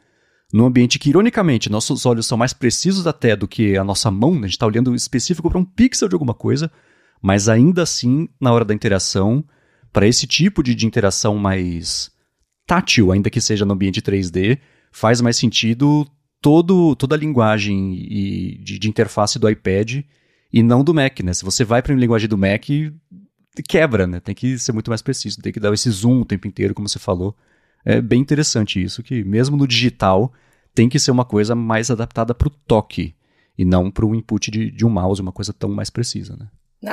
num 0.53 0.67
ambiente 0.67 0.99
que, 0.99 1.09
ironicamente, 1.09 1.71
nossos 1.71 2.05
olhos 2.05 2.27
são 2.27 2.37
mais 2.37 2.53
precisos 2.53 3.07
até 3.07 3.35
do 3.35 3.49
que 3.49 3.77
a 3.77 3.85
nossa 3.85 4.11
mão, 4.11 4.33
né? 4.33 4.41
a 4.41 4.43
gente 4.43 4.51
está 4.53 4.67
olhando 4.67 4.95
específico 4.95 5.49
para 5.49 5.59
um 5.59 5.65
pixel 5.65 6.09
de 6.09 6.15
alguma 6.15 6.35
coisa, 6.35 6.71
mas 7.23 7.49
ainda 7.49 7.83
assim, 7.83 8.29
na 8.39 8.53
hora 8.53 8.65
da 8.65 8.75
interação, 8.75 9.43
para 9.93 10.07
esse 10.07 10.27
tipo 10.27 10.63
de, 10.63 10.75
de 10.75 10.87
interação 10.87 11.39
mais 11.39 12.11
tátil, 12.67 13.13
ainda 13.13 13.31
que 13.31 13.41
seja 13.41 13.65
no 13.65 13.73
ambiente 13.73 14.03
3D, 14.03 14.59
faz 14.95 15.21
mais 15.21 15.37
sentido 15.37 16.07
todo, 16.41 16.95
toda 16.95 17.17
a 17.17 17.19
linguagem 17.19 17.95
e 17.95 18.59
de, 18.63 18.79
de, 18.79 18.89
interface 18.89 19.41
do 19.41 19.51
iPad 19.51 20.05
e 20.53 20.63
não 20.63 20.85
do 20.85 20.95
Mac, 20.95 21.19
né? 21.21 21.35
Se 21.35 21.45
você 21.45 21.65
vai 21.65 21.83
para 21.83 21.93
a 21.93 21.97
linguagem 21.97 22.29
do 22.29 22.39
Mac, 22.39 22.67
quebra, 23.69 24.07
né? 24.07 24.21
Tem 24.21 24.37
que 24.37 24.57
ser 24.57 24.71
muito 24.71 24.91
mais 24.91 25.03
preciso, 25.03 25.43
tem 25.43 25.53
que 25.53 25.59
dar 25.59 25.75
esse 25.75 25.91
zoom 25.91 26.21
o 26.21 26.25
tempo 26.25 26.47
inteiro, 26.47 26.75
como 26.75 26.89
você 26.89 27.01
falou. 27.01 27.35
É 27.85 28.01
bem 28.01 28.21
interessante 28.21 28.81
isso, 28.81 29.03
que 29.03 29.25
mesmo 29.25 29.57
no 29.57 29.67
digital 29.67 30.33
tem 30.73 30.89
que 30.89 31.01
ser 31.01 31.11
uma 31.11 31.25
coisa 31.25 31.57
mais 31.57 31.91
adaptada 31.91 32.33
para 32.33 32.47
o 32.47 32.51
toque 32.51 33.17
e 33.59 33.65
não 33.65 33.91
para 33.91 34.07
o 34.07 34.15
input 34.15 34.49
de, 34.49 34.71
de 34.71 34.87
um 34.87 34.91
mouse, 34.91 35.21
uma 35.21 35.33
coisa 35.33 35.53
tão 35.53 35.71
mais 35.71 35.91
precisa, 35.91 36.37
né? 36.37 36.47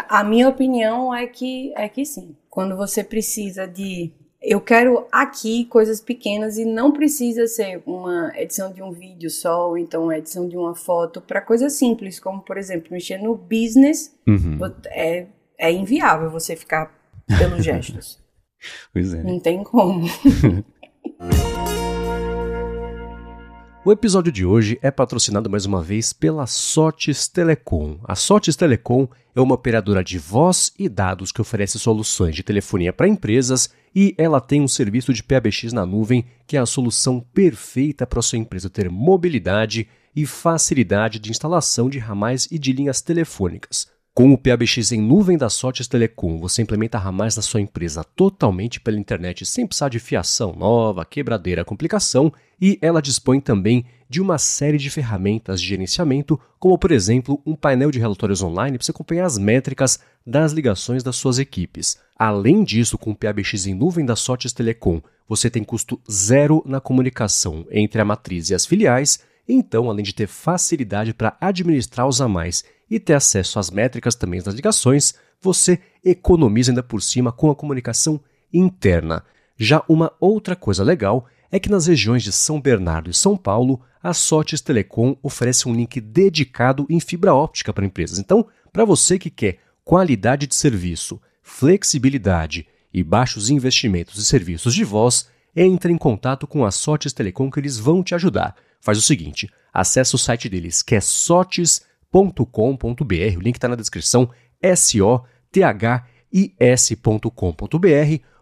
A 0.10 0.24
minha 0.24 0.50
opinião 0.50 1.14
é 1.14 1.28
que 1.28 1.72
é 1.76 1.88
que 1.88 2.04
sim. 2.04 2.36
Quando 2.50 2.76
você 2.76 3.04
precisa 3.04 3.68
de 3.68 4.12
eu 4.42 4.60
quero 4.60 5.06
aqui 5.12 5.66
coisas 5.66 6.02
pequenas 6.02 6.58
e 6.58 6.66
não 6.66 6.92
precisa 6.92 7.46
ser 7.46 7.82
uma 7.86 8.32
edição 8.36 8.74
de 8.74 8.82
um 8.82 8.92
vídeo 8.92 9.30
só, 9.30 9.70
ou 9.70 9.78
então 9.78 10.04
uma 10.04 10.18
edição 10.18 10.48
de 10.48 10.58
uma 10.58 10.76
foto, 10.76 11.22
para 11.22 11.42
coisas 11.42 11.74
simples, 11.74 12.20
como 12.20 12.42
por 12.42 12.58
exemplo, 12.58 12.92
mexer 12.92 13.20
no 13.20 13.36
business, 13.36 14.16
uhum. 14.28 14.58
é, 14.88 15.28
é 15.58 15.72
inviável 15.72 16.32
você 16.32 16.56
ficar 16.56 16.92
pelos 17.38 17.62
gestos. 17.64 18.20
pois 18.92 19.14
é. 19.14 19.22
Não 19.22 19.40
tem 19.40 19.64
como. 19.64 20.08
O 23.84 23.92
episódio 23.92 24.32
de 24.32 24.46
hoje 24.46 24.78
é 24.80 24.92
patrocinado 24.92 25.50
mais 25.50 25.66
uma 25.66 25.82
vez 25.82 26.14
pela 26.14 26.46
Sotes 26.46 27.28
Telecom. 27.28 28.00
A 28.04 28.14
Sotes 28.14 28.56
Telecom 28.56 29.08
é 29.36 29.42
uma 29.42 29.56
operadora 29.56 30.04
de 30.04 30.20
voz 30.20 30.72
e 30.78 30.88
dados 30.88 31.32
que 31.32 31.42
oferece 31.42 31.80
soluções 31.80 32.36
de 32.36 32.44
telefonia 32.44 32.94
para 32.94 33.08
empresas 33.08 33.72
e 33.96 34.14
ela 34.20 34.40
tem 34.40 34.62
um 34.62 34.68
serviço 34.68 35.12
de 35.12 35.24
PABX 35.24 35.74
na 35.74 35.84
nuvem 35.84 36.24
que 36.46 36.56
é 36.56 36.60
a 36.60 36.66
solução 36.68 37.20
perfeita 37.34 38.06
para 38.06 38.22
sua 38.22 38.38
empresa 38.38 38.70
ter 38.70 38.88
mobilidade 38.88 39.88
e 40.16 40.28
facilidade 40.28 41.18
de 41.18 41.32
instalação 41.32 41.90
de 41.90 41.98
ramais 41.98 42.48
e 42.52 42.60
de 42.60 42.74
linhas 42.74 43.02
telefônicas. 43.02 43.88
Com 44.14 44.34
o 44.34 44.38
PABX 44.38 44.92
em 44.92 45.02
nuvem 45.02 45.38
da 45.38 45.50
Sotes 45.50 45.88
Telecom, 45.88 46.38
você 46.38 46.62
implementa 46.62 46.98
ramais 46.98 47.38
na 47.38 47.42
sua 47.42 47.62
empresa 47.62 48.04
totalmente 48.04 48.78
pela 48.78 49.00
internet 49.00 49.46
sem 49.46 49.66
precisar 49.66 49.88
de 49.88 50.00
fiação 50.00 50.54
nova, 50.54 51.06
quebradeira, 51.06 51.64
complicação 51.64 52.32
e 52.60 52.78
ela 52.82 53.02
dispõe 53.02 53.40
também 53.40 53.86
de 54.10 54.20
uma 54.20 54.38
série 54.38 54.78
de 54.78 54.90
ferramentas 54.90 55.62
de 55.62 55.68
gerenciamento, 55.68 56.38
como 56.60 56.78
por 56.78 56.92
exemplo 56.92 57.42
um 57.46 57.56
painel 57.56 57.90
de 57.90 58.00
relatórios 58.00 58.42
online 58.42 58.78
para 58.78 58.84
você 58.84 58.92
acompanhar 58.92 59.26
as 59.26 59.38
métricas 59.38 59.98
das 60.28 60.52
ligações 60.52 61.04
das 61.04 61.16
suas 61.16 61.40
equipes. 61.40 61.98
Além 62.20 62.66
disso, 62.66 62.98
com 62.98 63.12
o 63.12 63.16
PABX 63.16 63.66
em 63.66 63.74
nuvem 63.74 64.06
da 64.06 64.18
Sotes 64.18 64.52
Telecom, 64.52 65.02
você 65.26 65.50
tem 65.50 65.64
custo 65.64 65.98
zero 66.12 66.62
na 66.66 66.82
comunicação 66.82 67.66
entre 67.72 68.02
a 68.02 68.06
matriz 68.06 68.50
e 68.50 68.56
as 68.56 68.66
filiais, 68.66 69.20
então 69.48 69.90
além 69.90 70.04
de 70.04 70.14
ter 70.14 70.28
facilidade 70.28 71.14
para 71.14 71.38
administrar 71.40 72.06
os 72.10 72.20
a 72.20 72.28
mais 72.28 72.66
e 72.92 73.00
ter 73.00 73.14
acesso 73.14 73.58
às 73.58 73.72
métricas 73.72 74.14
também 74.14 74.42
das 74.42 74.54
ligações, 74.54 75.16
você 75.40 75.80
economiza 76.04 76.72
ainda 76.72 76.84
por 76.84 77.02
cima 77.02 77.32
com 77.32 77.50
a 77.50 77.56
comunicação 77.56 78.20
interna. 78.54 79.24
Já 79.58 79.82
uma 79.88 80.12
outra 80.20 80.58
coisa 80.58 80.84
legal 80.84 81.26
é 81.50 81.58
que 81.58 81.70
nas 81.70 81.88
regiões 81.88 82.22
de 82.22 82.34
São 82.34 82.60
Bernardo 82.60 83.10
e 83.10 83.14
São 83.14 83.38
Paulo, 83.38 83.80
a 84.04 84.14
Sotes 84.14 84.60
Telecom 84.60 85.16
oferece 85.24 85.70
um 85.70 85.74
link 85.74 86.02
dedicado 86.02 86.86
em 86.90 87.00
fibra 87.00 87.34
óptica 87.34 87.72
para 87.72 87.86
empresas. 87.86 88.20
Então, 88.20 88.46
para 88.74 88.84
você 88.84 89.18
que 89.18 89.30
quer 89.30 89.60
qualidade 89.86 90.46
de 90.46 90.56
serviço, 90.56 91.22
flexibilidade 91.42 92.68
e 92.94 93.04
baixos 93.04 93.50
investimentos 93.50 94.18
e 94.18 94.26
serviços 94.26 94.74
de 94.74 94.84
voz, 94.84 95.30
entre 95.56 95.94
em 95.94 95.98
contato 95.98 96.46
com 96.46 96.66
a 96.66 96.72
Sotes 96.72 97.14
Telecom 97.14 97.50
que 97.50 97.60
eles 97.60 97.78
vão 97.78 98.04
te 98.04 98.14
ajudar. 98.16 98.56
Faz 98.82 98.98
o 98.98 99.02
seguinte, 99.02 99.50
acesse 99.74 100.16
o 100.16 100.18
site 100.18 100.50
deles 100.50 100.82
que 100.82 100.96
é 100.96 101.02
sotes.com.br, 101.02 101.91
o 102.12 103.42
link 103.42 103.56
está 103.56 103.68
na 103.68 103.76
descrição, 103.76 104.30
S-O-T-H-I-S.com.br 104.62 105.42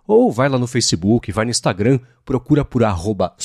ou 0.08 0.32
vai 0.32 0.50
lá 0.50 0.58
no 0.58 0.66
Facebook, 0.66 1.32
vai 1.32 1.46
no 1.46 1.52
Instagram, 1.52 2.00
procura 2.26 2.66
por 2.66 2.84
arroba 2.84 3.36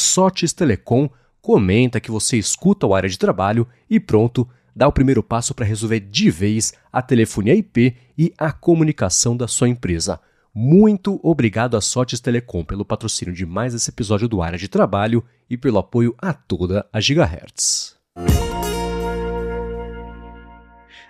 Telecom, 0.57 1.11
comenta 1.43 2.01
que 2.01 2.11
você 2.11 2.39
escuta 2.39 2.87
o 2.87 2.95
área 2.95 3.09
de 3.09 3.19
trabalho 3.19 3.69
e 3.89 4.01
pronto, 4.01 4.49
dá 4.75 4.89
o 4.89 4.93
primeiro 4.93 5.23
passo 5.23 5.55
para 5.55 5.67
resolver 5.67 6.01
de 6.01 6.31
vez 6.31 6.73
a 6.91 7.03
telefonia 7.03 7.55
IP 7.55 7.95
e 8.17 8.33
a 8.39 8.51
comunicação 8.51 9.37
da 9.37 9.47
sua 9.47 9.69
empresa. 9.69 10.19
Muito 10.55 11.21
obrigado 11.23 11.77
a 11.77 11.83
Sotes 11.83 12.21
Telecom 12.21 12.65
pelo 12.65 12.85
patrocínio 12.85 13.35
de 13.35 13.45
mais 13.45 13.75
esse 13.75 13.91
episódio 13.91 14.27
do 14.27 14.41
Área 14.41 14.59
de 14.59 14.69
Trabalho 14.69 15.23
e 15.51 15.59
pelo 15.59 15.79
apoio 15.79 16.15
a 16.17 16.33
toda 16.33 16.87
a 16.91 16.99
Gigahertz. 16.99 17.95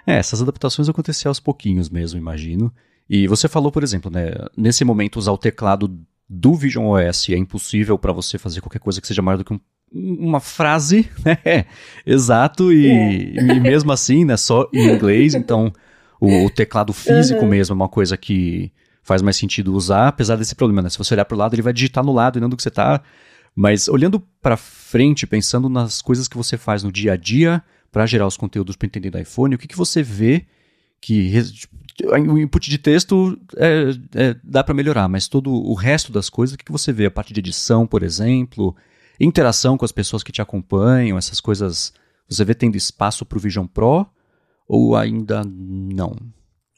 É, 0.06 0.16
essas 0.16 0.42
adaptações 0.42 0.88
aconteciam 0.88 1.30
aos 1.30 1.40
pouquinhos 1.40 1.88
mesmo, 1.88 2.18
imagino. 2.18 2.72
E 3.08 3.26
você 3.26 3.48
falou, 3.48 3.70
por 3.70 3.82
exemplo, 3.82 4.10
né, 4.10 4.32
nesse 4.56 4.84
momento 4.84 5.16
usar 5.16 5.32
o 5.32 5.38
teclado 5.38 5.98
do 6.28 6.54
Vision 6.54 6.86
OS 6.86 7.28
é 7.28 7.36
impossível 7.36 7.98
para 7.98 8.12
você 8.12 8.38
fazer 8.38 8.60
qualquer 8.60 8.78
coisa 8.78 9.00
que 9.00 9.06
seja 9.06 9.22
maior 9.22 9.36
do 9.36 9.44
que 9.44 9.52
um, 9.52 9.60
uma 9.92 10.40
frase, 10.40 11.08
né? 11.24 11.66
Exato, 12.04 12.72
e, 12.72 12.86
é. 12.86 13.56
e, 13.56 13.60
mesmo 13.60 13.92
assim, 13.92 14.24
né, 14.24 14.36
só 14.36 14.68
em 14.72 14.88
inglês, 14.88 15.34
então 15.34 15.72
o, 16.20 16.46
o 16.46 16.50
teclado 16.50 16.92
físico 16.92 17.42
uhum. 17.42 17.48
mesmo 17.48 17.74
é 17.74 17.76
uma 17.76 17.88
coisa 17.88 18.16
que 18.16 18.72
faz 19.02 19.20
mais 19.20 19.36
sentido 19.36 19.74
usar, 19.74 20.08
apesar 20.08 20.36
desse 20.36 20.54
problema, 20.54 20.80
né? 20.80 20.88
Se 20.88 20.96
você 20.96 21.12
olhar 21.12 21.26
para 21.26 21.34
o 21.34 21.38
lado, 21.38 21.54
ele 21.54 21.62
vai 21.62 21.74
digitar 21.74 22.02
no 22.02 22.12
lado 22.12 22.38
e 22.38 22.40
não 22.40 22.48
do 22.48 22.56
que 22.56 22.62
você 22.62 22.70
está. 22.70 23.02
Mas 23.54 23.86
olhando 23.86 24.18
para 24.40 24.56
frente, 24.56 25.26
pensando 25.26 25.68
nas 25.68 26.00
coisas 26.00 26.26
que 26.26 26.36
você 26.36 26.56
faz 26.56 26.82
no 26.82 26.90
dia 26.90 27.12
a 27.12 27.16
dia 27.16 27.62
para 27.94 28.06
gerar 28.06 28.26
os 28.26 28.36
conteúdos 28.36 28.74
para 28.74 28.86
entender 28.86 29.08
do 29.08 29.20
iPhone, 29.20 29.54
o 29.54 29.58
que, 29.58 29.68
que 29.68 29.76
você 29.76 30.02
vê 30.02 30.44
que 31.00 31.32
o 32.28 32.36
input 32.36 32.68
de 32.68 32.76
texto 32.76 33.38
é, 33.56 33.90
é, 34.16 34.36
dá 34.42 34.64
para 34.64 34.74
melhorar, 34.74 35.08
mas 35.08 35.28
todo 35.28 35.52
o 35.52 35.74
resto 35.74 36.10
das 36.10 36.28
coisas, 36.28 36.54
o 36.54 36.58
que, 36.58 36.64
que 36.64 36.72
você 36.72 36.92
vê? 36.92 37.06
A 37.06 37.10
parte 37.10 37.32
de 37.32 37.38
edição, 37.38 37.86
por 37.86 38.02
exemplo, 38.02 38.74
interação 39.20 39.78
com 39.78 39.84
as 39.84 39.92
pessoas 39.92 40.24
que 40.24 40.32
te 40.32 40.42
acompanham, 40.42 41.16
essas 41.16 41.40
coisas, 41.40 41.94
você 42.28 42.44
vê 42.44 42.52
tendo 42.52 42.76
espaço 42.76 43.24
para 43.24 43.38
o 43.38 43.40
Vision 43.40 43.66
Pro 43.66 44.04
ou 44.66 44.96
ainda 44.96 45.44
não? 45.44 46.16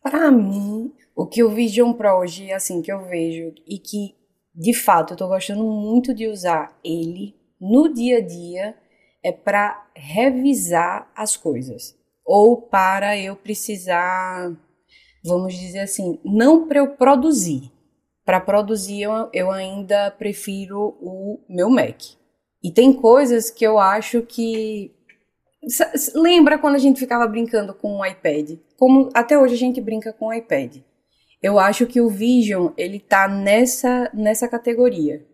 Para 0.02 0.30
mim, 0.30 0.92
o 1.14 1.26
que 1.26 1.42
o 1.42 1.48
Vision 1.48 1.94
Pro 1.94 2.18
hoje, 2.18 2.52
assim, 2.52 2.82
que 2.82 2.92
eu 2.92 3.06
vejo 3.06 3.54
e 3.66 3.78
que, 3.78 4.14
de 4.54 4.74
fato, 4.74 5.14
eu 5.14 5.16
tô 5.16 5.26
gostando 5.28 5.64
muito 5.64 6.14
de 6.14 6.28
usar 6.28 6.78
ele 6.84 7.34
no 7.58 7.90
dia 7.90 8.18
a 8.18 8.20
dia 8.20 8.74
é 9.26 9.32
para 9.32 9.88
revisar 9.94 11.10
as 11.14 11.36
coisas 11.36 11.96
ou 12.24 12.60
para 12.60 13.18
eu 13.18 13.34
precisar 13.34 14.56
vamos 15.26 15.54
dizer 15.54 15.80
assim, 15.80 16.18
não 16.24 16.66
para 16.66 16.78
eu 16.78 16.88
produzir. 16.88 17.72
Para 18.24 18.40
produzir, 18.40 19.02
eu, 19.02 19.28
eu 19.32 19.50
ainda 19.50 20.10
prefiro 20.10 20.96
o 21.00 21.40
meu 21.48 21.68
Mac. 21.70 22.02
E 22.62 22.70
tem 22.70 22.92
coisas 22.92 23.50
que 23.50 23.64
eu 23.64 23.78
acho 23.78 24.22
que. 24.22 24.92
Lembra 26.14 26.58
quando 26.58 26.76
a 26.76 26.78
gente 26.78 26.98
ficava 26.98 27.26
brincando 27.26 27.74
com 27.74 27.98
o 27.98 28.06
iPad? 28.06 28.58
Como 28.76 29.10
até 29.14 29.38
hoje 29.38 29.54
a 29.54 29.58
gente 29.58 29.80
brinca 29.80 30.12
com 30.12 30.26
o 30.26 30.32
iPad. 30.32 30.78
Eu 31.42 31.58
acho 31.58 31.86
que 31.86 32.00
o 32.00 32.08
Vision, 32.08 32.72
ele 32.76 32.98
tá 32.98 33.28
nessa, 33.28 34.10
nessa 34.12 34.48
categoria. 34.48 35.24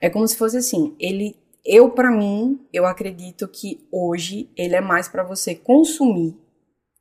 É 0.00 0.08
como 0.08 0.26
se 0.28 0.36
fosse 0.36 0.56
assim, 0.56 0.94
ele 1.00 1.36
eu 1.68 1.90
para 1.90 2.10
mim, 2.10 2.58
eu 2.72 2.86
acredito 2.86 3.46
que 3.46 3.86
hoje 3.92 4.50
ele 4.56 4.74
é 4.74 4.80
mais 4.80 5.06
para 5.06 5.22
você 5.22 5.54
consumir 5.54 6.34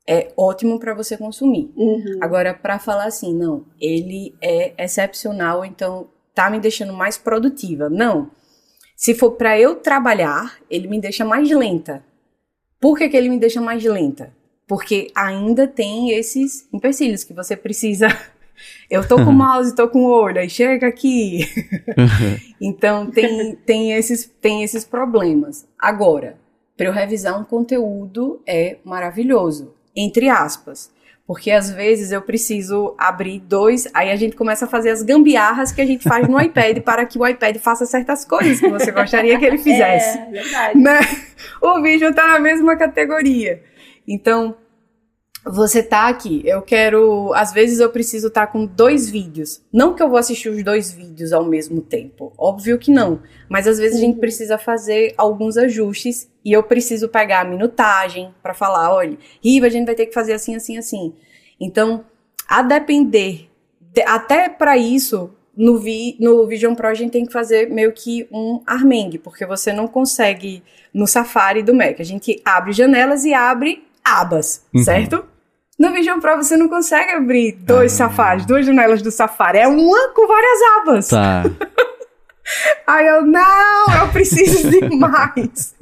é 0.08 0.32
ótimo 0.38 0.80
para 0.80 0.94
você 0.94 1.18
consumir. 1.18 1.70
Uhum. 1.76 2.20
Agora, 2.22 2.54
para 2.54 2.80
falar 2.80 3.06
assim, 3.06 3.34
não, 3.34 3.66
ele 3.80 4.34
é 4.42 4.74
excepcional, 4.82 5.66
então 5.66 6.10
tá 6.34 6.50
me 6.50 6.60
deixando 6.60 6.94
mais 6.94 7.18
produtiva. 7.18 7.90
Não. 7.90 8.32
Se 8.96 9.14
for 9.14 9.32
para 9.32 9.60
eu 9.60 9.76
trabalhar, 9.76 10.58
ele 10.70 10.88
me 10.88 11.00
deixa 11.02 11.26
mais 11.26 11.52
lenta. 11.52 12.04
Por 12.80 12.98
que, 12.98 13.10
que 13.10 13.18
ele 13.18 13.28
me 13.28 13.38
deixa 13.38 13.60
mais 13.60 13.84
lenta? 13.84 14.34
Porque 14.66 15.12
ainda 15.14 15.68
tem 15.68 16.12
esses 16.12 16.68
empecilhos 16.74 17.24
que 17.24 17.34
você 17.34 17.58
precisa. 17.58 18.08
Eu 18.90 19.08
tô 19.08 19.16
com 19.16 19.32
o 19.32 19.34
mouse, 19.34 19.76
tô 19.76 19.88
com 19.88 20.06
o 20.06 20.10
olho, 20.10 20.40
aí 20.40 20.50
chega 20.50 20.88
aqui. 20.88 21.48
então 22.62 23.10
tem, 23.10 23.56
tem, 23.56 23.94
esses, 23.94 24.26
tem 24.42 24.64
esses 24.64 24.86
problemas. 24.86 25.68
Agora, 25.78 26.38
para 26.76 26.88
eu 26.88 26.94
revisar 26.94 27.40
um 27.40 27.44
conteúdo 27.44 28.42
é 28.46 28.78
maravilhoso 28.84 29.78
entre 29.98 30.30
aspas. 30.30 30.96
Porque 31.26 31.52
às 31.52 31.70
vezes 31.70 32.14
eu 32.14 32.22
preciso 32.22 32.96
abrir 32.98 33.40
dois, 33.40 33.86
aí 33.94 34.10
a 34.12 34.16
gente 34.16 34.34
começa 34.34 34.64
a 34.64 34.68
fazer 34.68 34.92
as 34.92 35.02
gambiarras 35.02 35.74
que 35.74 35.82
a 35.82 35.86
gente 35.86 36.08
faz 36.08 36.26
no 36.26 36.40
iPad 36.40 36.80
para 36.86 37.06
que 37.06 37.20
o 37.20 37.28
iPad 37.28 37.58
faça 37.58 37.86
certas 37.86 38.24
coisas 38.24 38.62
que 38.62 38.70
você 38.70 38.92
gostaria 38.92 39.38
que 39.38 39.44
ele 39.44 39.58
fizesse. 39.58 40.18
É, 40.18 40.30
verdade. 40.32 40.80
Né? 40.80 41.00
O 41.62 41.82
vídeo 41.82 42.10
está 42.10 42.28
na 42.28 42.40
mesma 42.40 42.78
categoria. 42.78 43.62
Então, 44.08 44.56
você 45.50 45.82
tá 45.82 46.08
aqui, 46.08 46.42
eu 46.46 46.62
quero. 46.62 47.34
Às 47.34 47.54
vezes 47.54 47.80
eu 47.80 47.90
preciso 47.90 48.28
estar 48.28 48.48
tá 48.48 48.52
com 48.52 48.66
dois 48.66 49.10
vídeos. 49.10 49.62
Não 49.72 49.94
que 49.94 50.04
eu 50.04 50.10
vou 50.10 50.18
assistir 50.18 50.50
os 50.50 50.64
dois 50.64 50.92
vídeos 50.92 51.34
ao 51.34 51.46
mesmo 51.46 51.82
tempo. 51.82 52.34
Óbvio 52.38 52.78
que 52.78 52.92
não. 52.92 53.22
Mas 53.50 53.68
às 53.68 53.78
vezes 53.78 53.98
a 53.98 54.02
gente 54.02 54.16
uhum. 54.16 54.20
precisa 54.20 54.58
fazer 54.58 55.14
alguns 55.18 55.58
ajustes 55.58 56.30
e 56.44 56.52
eu 56.52 56.64
preciso 56.64 57.10
pegar 57.10 57.42
a 57.42 57.46
minutagem 57.46 58.34
para 58.42 58.54
falar: 58.54 58.94
olha, 58.94 59.18
Riva, 59.44 59.68
a 59.68 59.70
gente 59.70 59.86
vai 59.86 59.96
ter 59.96 60.06
que 60.06 60.14
fazer 60.14 60.34
assim, 60.34 60.56
assim, 60.56 60.78
assim. 60.78 61.14
Então, 61.60 62.06
a 62.48 62.62
depender, 62.62 63.50
de, 63.80 64.02
até 64.02 64.50
para 64.50 64.78
isso, 64.78 65.32
no, 65.56 65.78
vi, 65.78 66.16
no 66.20 66.46
Vision 66.46 66.76
Pro 66.76 66.88
a 66.88 66.94
gente 66.94 67.12
tem 67.12 67.26
que 67.26 67.34
fazer 67.34 67.70
meio 67.70 67.92
que 67.92 68.28
um 68.32 68.62
armengue, 68.66 69.18
porque 69.18 69.46
você 69.46 69.74
não 69.74 69.88
consegue 69.88 70.62
no 70.94 71.08
Safari 71.08 71.64
do 71.64 71.74
Mac. 71.74 72.00
A 72.00 72.04
gente 72.04 72.40
abre 72.46 72.74
janelas 72.74 73.26
e 73.26 73.34
abre 73.34 73.84
abas, 74.04 74.66
uhum. 74.74 74.84
certo? 74.84 75.26
No 75.78 75.92
Vision 75.92 76.20
Pro 76.20 76.38
você 76.38 76.58
não 76.58 76.68
consegue 76.68 77.12
abrir 77.12 77.52
dois 77.54 77.94
ah. 77.94 78.10
safaris, 78.10 78.46
duas 78.46 78.66
janelas 78.66 79.02
do 79.02 79.12
Safari. 79.12 79.60
É 79.60 79.68
uma 79.68 80.10
com 80.10 80.28
várias 80.28 80.60
abas. 80.80 81.08
Tá. 81.10 81.44
Aí 82.88 83.06
eu, 83.06 83.26
não, 83.26 83.86
eu 84.02 84.12
preciso 84.12 84.70
de 84.70 84.88
mais. 84.96 85.76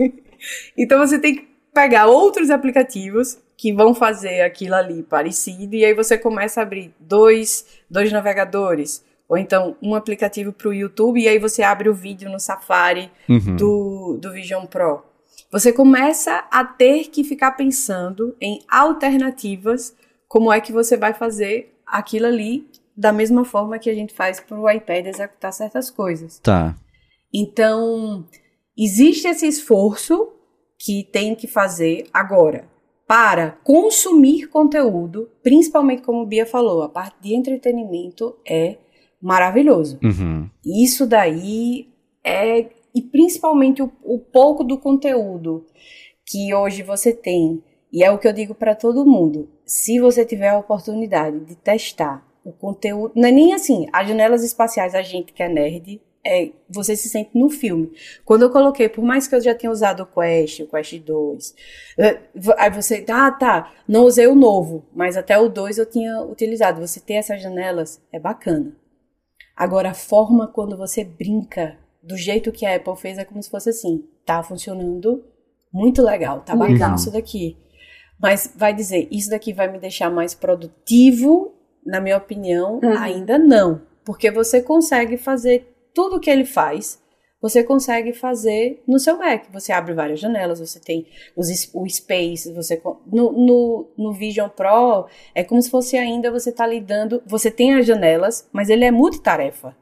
então 0.75 0.99
você 0.99 1.19
tem 1.19 1.35
que 1.35 1.47
pegar 1.73 2.07
outros 2.07 2.49
aplicativos 2.49 3.37
que 3.57 3.71
vão 3.71 3.93
fazer 3.93 4.41
aquilo 4.41 4.75
ali 4.75 5.03
parecido 5.03 5.75
e 5.75 5.85
aí 5.85 5.93
você 5.93 6.17
começa 6.17 6.59
a 6.59 6.63
abrir 6.63 6.93
dois, 6.99 7.65
dois 7.89 8.11
navegadores 8.11 9.03
ou 9.29 9.37
então 9.37 9.75
um 9.81 9.93
aplicativo 9.93 10.51
para 10.51 10.69
o 10.69 10.73
YouTube 10.73 11.21
e 11.21 11.27
aí 11.27 11.37
você 11.37 11.63
abre 11.63 11.87
o 11.87 11.93
vídeo 11.93 12.29
no 12.29 12.39
Safari 12.39 13.11
uhum. 13.29 13.55
do, 13.55 14.17
do 14.19 14.31
Vision 14.31 14.65
Pro. 14.65 15.03
Você 15.51 15.71
começa 15.71 16.45
a 16.51 16.63
ter 16.65 17.05
que 17.09 17.23
ficar 17.23 17.51
pensando 17.51 18.35
em 18.41 18.59
alternativas, 18.69 19.95
como 20.27 20.51
é 20.51 20.59
que 20.59 20.71
você 20.71 20.97
vai 20.97 21.13
fazer 21.13 21.73
aquilo 21.85 22.25
ali 22.27 22.67
da 22.95 23.11
mesma 23.11 23.43
forma 23.43 23.77
que 23.77 23.89
a 23.89 23.93
gente 23.93 24.13
faz 24.13 24.39
para 24.39 24.59
o 24.59 24.69
iPad 24.69 25.07
executar 25.07 25.51
certas 25.53 25.89
coisas. 25.89 26.39
Tá. 26.39 26.75
Então, 27.33 28.25
existe 28.77 29.27
esse 29.27 29.47
esforço 29.47 30.29
que 30.79 31.03
tem 31.11 31.35
que 31.35 31.47
fazer 31.47 32.07
agora 32.13 32.67
para 33.07 33.51
consumir 33.63 34.47
conteúdo, 34.47 35.29
principalmente 35.43 36.01
como 36.01 36.21
o 36.21 36.25
Bia 36.25 36.45
falou, 36.45 36.81
a 36.81 36.89
parte 36.89 37.17
de 37.21 37.35
entretenimento 37.35 38.35
é 38.47 38.77
maravilhoso. 39.21 39.99
Uhum. 40.03 40.49
Isso 40.65 41.05
daí 41.05 41.87
é 42.23 42.63
e 42.95 43.01
principalmente 43.01 43.83
o, 43.83 43.91
o 44.01 44.17
pouco 44.17 44.63
do 44.63 44.79
conteúdo 44.79 45.65
que 46.25 46.53
hoje 46.53 46.81
você 46.81 47.13
tem. 47.13 47.61
E 47.91 48.03
é 48.03 48.09
o 48.09 48.17
que 48.17 48.27
eu 48.27 48.33
digo 48.33 48.55
para 48.55 48.73
todo 48.73 49.05
mundo. 49.05 49.49
Se 49.65 49.99
você 49.99 50.25
tiver 50.25 50.49
a 50.49 50.57
oportunidade 50.57 51.41
de 51.41 51.55
testar 51.55 52.25
o 52.43 52.51
conteúdo, 52.51 53.13
não 53.15 53.27
é 53.27 53.31
nem 53.31 53.53
assim, 53.53 53.87
as 53.91 54.07
janelas 54.07 54.43
espaciais, 54.43 54.95
a 54.95 55.01
gente 55.01 55.33
que 55.33 55.43
é 55.43 55.49
nerd, 55.49 56.01
é, 56.25 56.51
você 56.69 56.95
se 56.95 57.07
sente 57.07 57.31
no 57.33 57.49
filme. 57.49 57.91
Quando 58.23 58.43
eu 58.43 58.49
coloquei, 58.49 58.89
por 58.89 59.03
mais 59.03 59.27
que 59.27 59.35
eu 59.35 59.41
já 59.41 59.53
tenha 59.53 59.71
usado 59.71 60.03
o 60.03 60.05
Quest, 60.05 60.61
o 60.61 60.67
Quest 60.67 60.99
2, 60.99 61.55
é, 61.99 62.19
aí 62.57 62.69
você, 62.71 63.05
ah, 63.09 63.31
tá, 63.31 63.73
não 63.87 64.05
usei 64.05 64.25
o 64.25 64.35
novo, 64.35 64.85
mas 64.93 65.15
até 65.15 65.37
o 65.37 65.49
2 65.49 65.77
eu 65.77 65.85
tinha 65.85 66.21
utilizado. 66.21 66.81
Você 66.85 66.99
ter 66.99 67.15
essas 67.15 67.41
janelas 67.41 68.01
é 68.11 68.19
bacana. 68.19 68.75
Agora, 69.55 69.91
a 69.91 69.93
forma 69.93 70.47
quando 70.47 70.75
você 70.75 71.03
brinca 71.03 71.77
do 72.05 72.15
jeito 72.17 72.51
que 72.51 72.65
a 72.65 72.75
Apple 72.75 72.95
fez, 72.95 73.17
é 73.17 73.25
como 73.25 73.41
se 73.41 73.49
fosse 73.49 73.69
assim: 73.69 74.03
tá 74.25 74.41
funcionando 74.43 75.23
muito 75.73 76.01
legal, 76.01 76.41
tá 76.41 76.53
bacana 76.55 76.73
Legal. 76.73 76.95
isso 76.95 77.11
daqui. 77.11 77.57
Mas 78.19 78.53
vai 78.55 78.73
dizer, 78.73 79.07
isso 79.11 79.29
daqui 79.29 79.51
vai 79.51 79.69
me 79.69 79.77
deixar 79.79 80.09
mais 80.09 80.33
produtivo? 80.33 81.53
Na 81.85 81.99
minha 81.99 82.17
opinião, 82.17 82.79
Uhum. 82.83 82.97
ainda 82.97 83.37
não. 83.37 83.81
Porque 84.05 84.31
você 84.31 84.61
consegue 84.61 85.17
fazer 85.17 85.67
tudo 85.93 86.15
o 86.15 86.19
que 86.19 86.29
ele 86.29 86.45
faz, 86.45 86.99
você 87.41 87.63
consegue 87.63 88.11
fazer 88.13 88.81
no 88.87 88.97
seu 88.97 89.17
Mac. 89.19 89.45
Você 89.53 89.71
abre 89.71 89.93
várias 89.93 90.19
janelas, 90.19 90.59
você 90.59 90.79
tem 90.79 91.05
os, 91.35 91.69
o 91.73 91.87
Space, 91.87 92.51
você 92.53 92.81
no, 93.05 93.31
no, 93.31 93.93
no 93.97 94.13
Vision 94.13 94.49
Pro 94.49 95.07
é 95.35 95.43
como 95.43 95.61
se 95.61 95.69
fosse 95.69 95.95
ainda 95.97 96.31
você 96.31 96.51
tá 96.51 96.65
lidando, 96.65 97.21
você 97.25 97.51
tem 97.51 97.75
as 97.75 97.85
janelas, 97.85 98.47
mas 98.51 98.69
ele 98.69 98.83
é 98.85 98.91
multitarefa. 98.91 99.75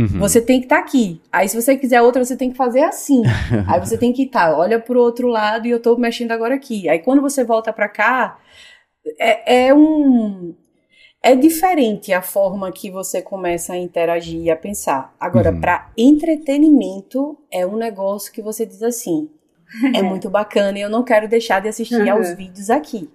Uhum. 0.00 0.18
Você 0.18 0.40
tem 0.40 0.58
que 0.60 0.66
estar 0.66 0.78
aqui. 0.78 1.20
Aí, 1.32 1.48
se 1.48 1.60
você 1.60 1.76
quiser 1.76 2.00
outra, 2.02 2.24
você 2.24 2.36
tem 2.36 2.50
que 2.50 2.56
fazer 2.56 2.82
assim. 2.82 3.22
Aí 3.68 3.78
você 3.80 3.98
tem 3.98 4.12
que 4.12 4.22
estar, 4.24 4.56
olha 4.56 4.78
pro 4.80 5.00
outro 5.00 5.28
lado 5.28 5.66
e 5.66 5.70
eu 5.70 5.80
tô 5.80 5.96
mexendo 5.96 6.32
agora 6.32 6.54
aqui. 6.54 6.88
Aí 6.88 6.98
quando 7.00 7.20
você 7.20 7.44
volta 7.44 7.72
pra 7.72 7.88
cá, 7.88 8.38
é, 9.18 9.66
é 9.68 9.74
um. 9.74 10.54
É 11.22 11.34
diferente 11.36 12.14
a 12.14 12.22
forma 12.22 12.72
que 12.72 12.90
você 12.90 13.20
começa 13.20 13.74
a 13.74 13.76
interagir 13.76 14.40
e 14.40 14.50
a 14.50 14.56
pensar. 14.56 15.14
Agora, 15.20 15.50
Uhum. 15.52 15.60
pra 15.60 15.90
entretenimento, 15.96 17.36
é 17.52 17.66
um 17.66 17.76
negócio 17.76 18.32
que 18.32 18.40
você 18.40 18.64
diz 18.64 18.82
assim: 18.82 19.28
é 19.94 20.00
muito 20.02 20.30
bacana 20.30 20.78
e 20.78 20.82
eu 20.82 20.88
não 20.88 21.02
quero 21.04 21.28
deixar 21.28 21.60
de 21.60 21.68
assistir 21.68 22.00
Uhum. 22.00 22.12
aos 22.12 22.34
vídeos 22.34 22.70
aqui. 22.70 23.10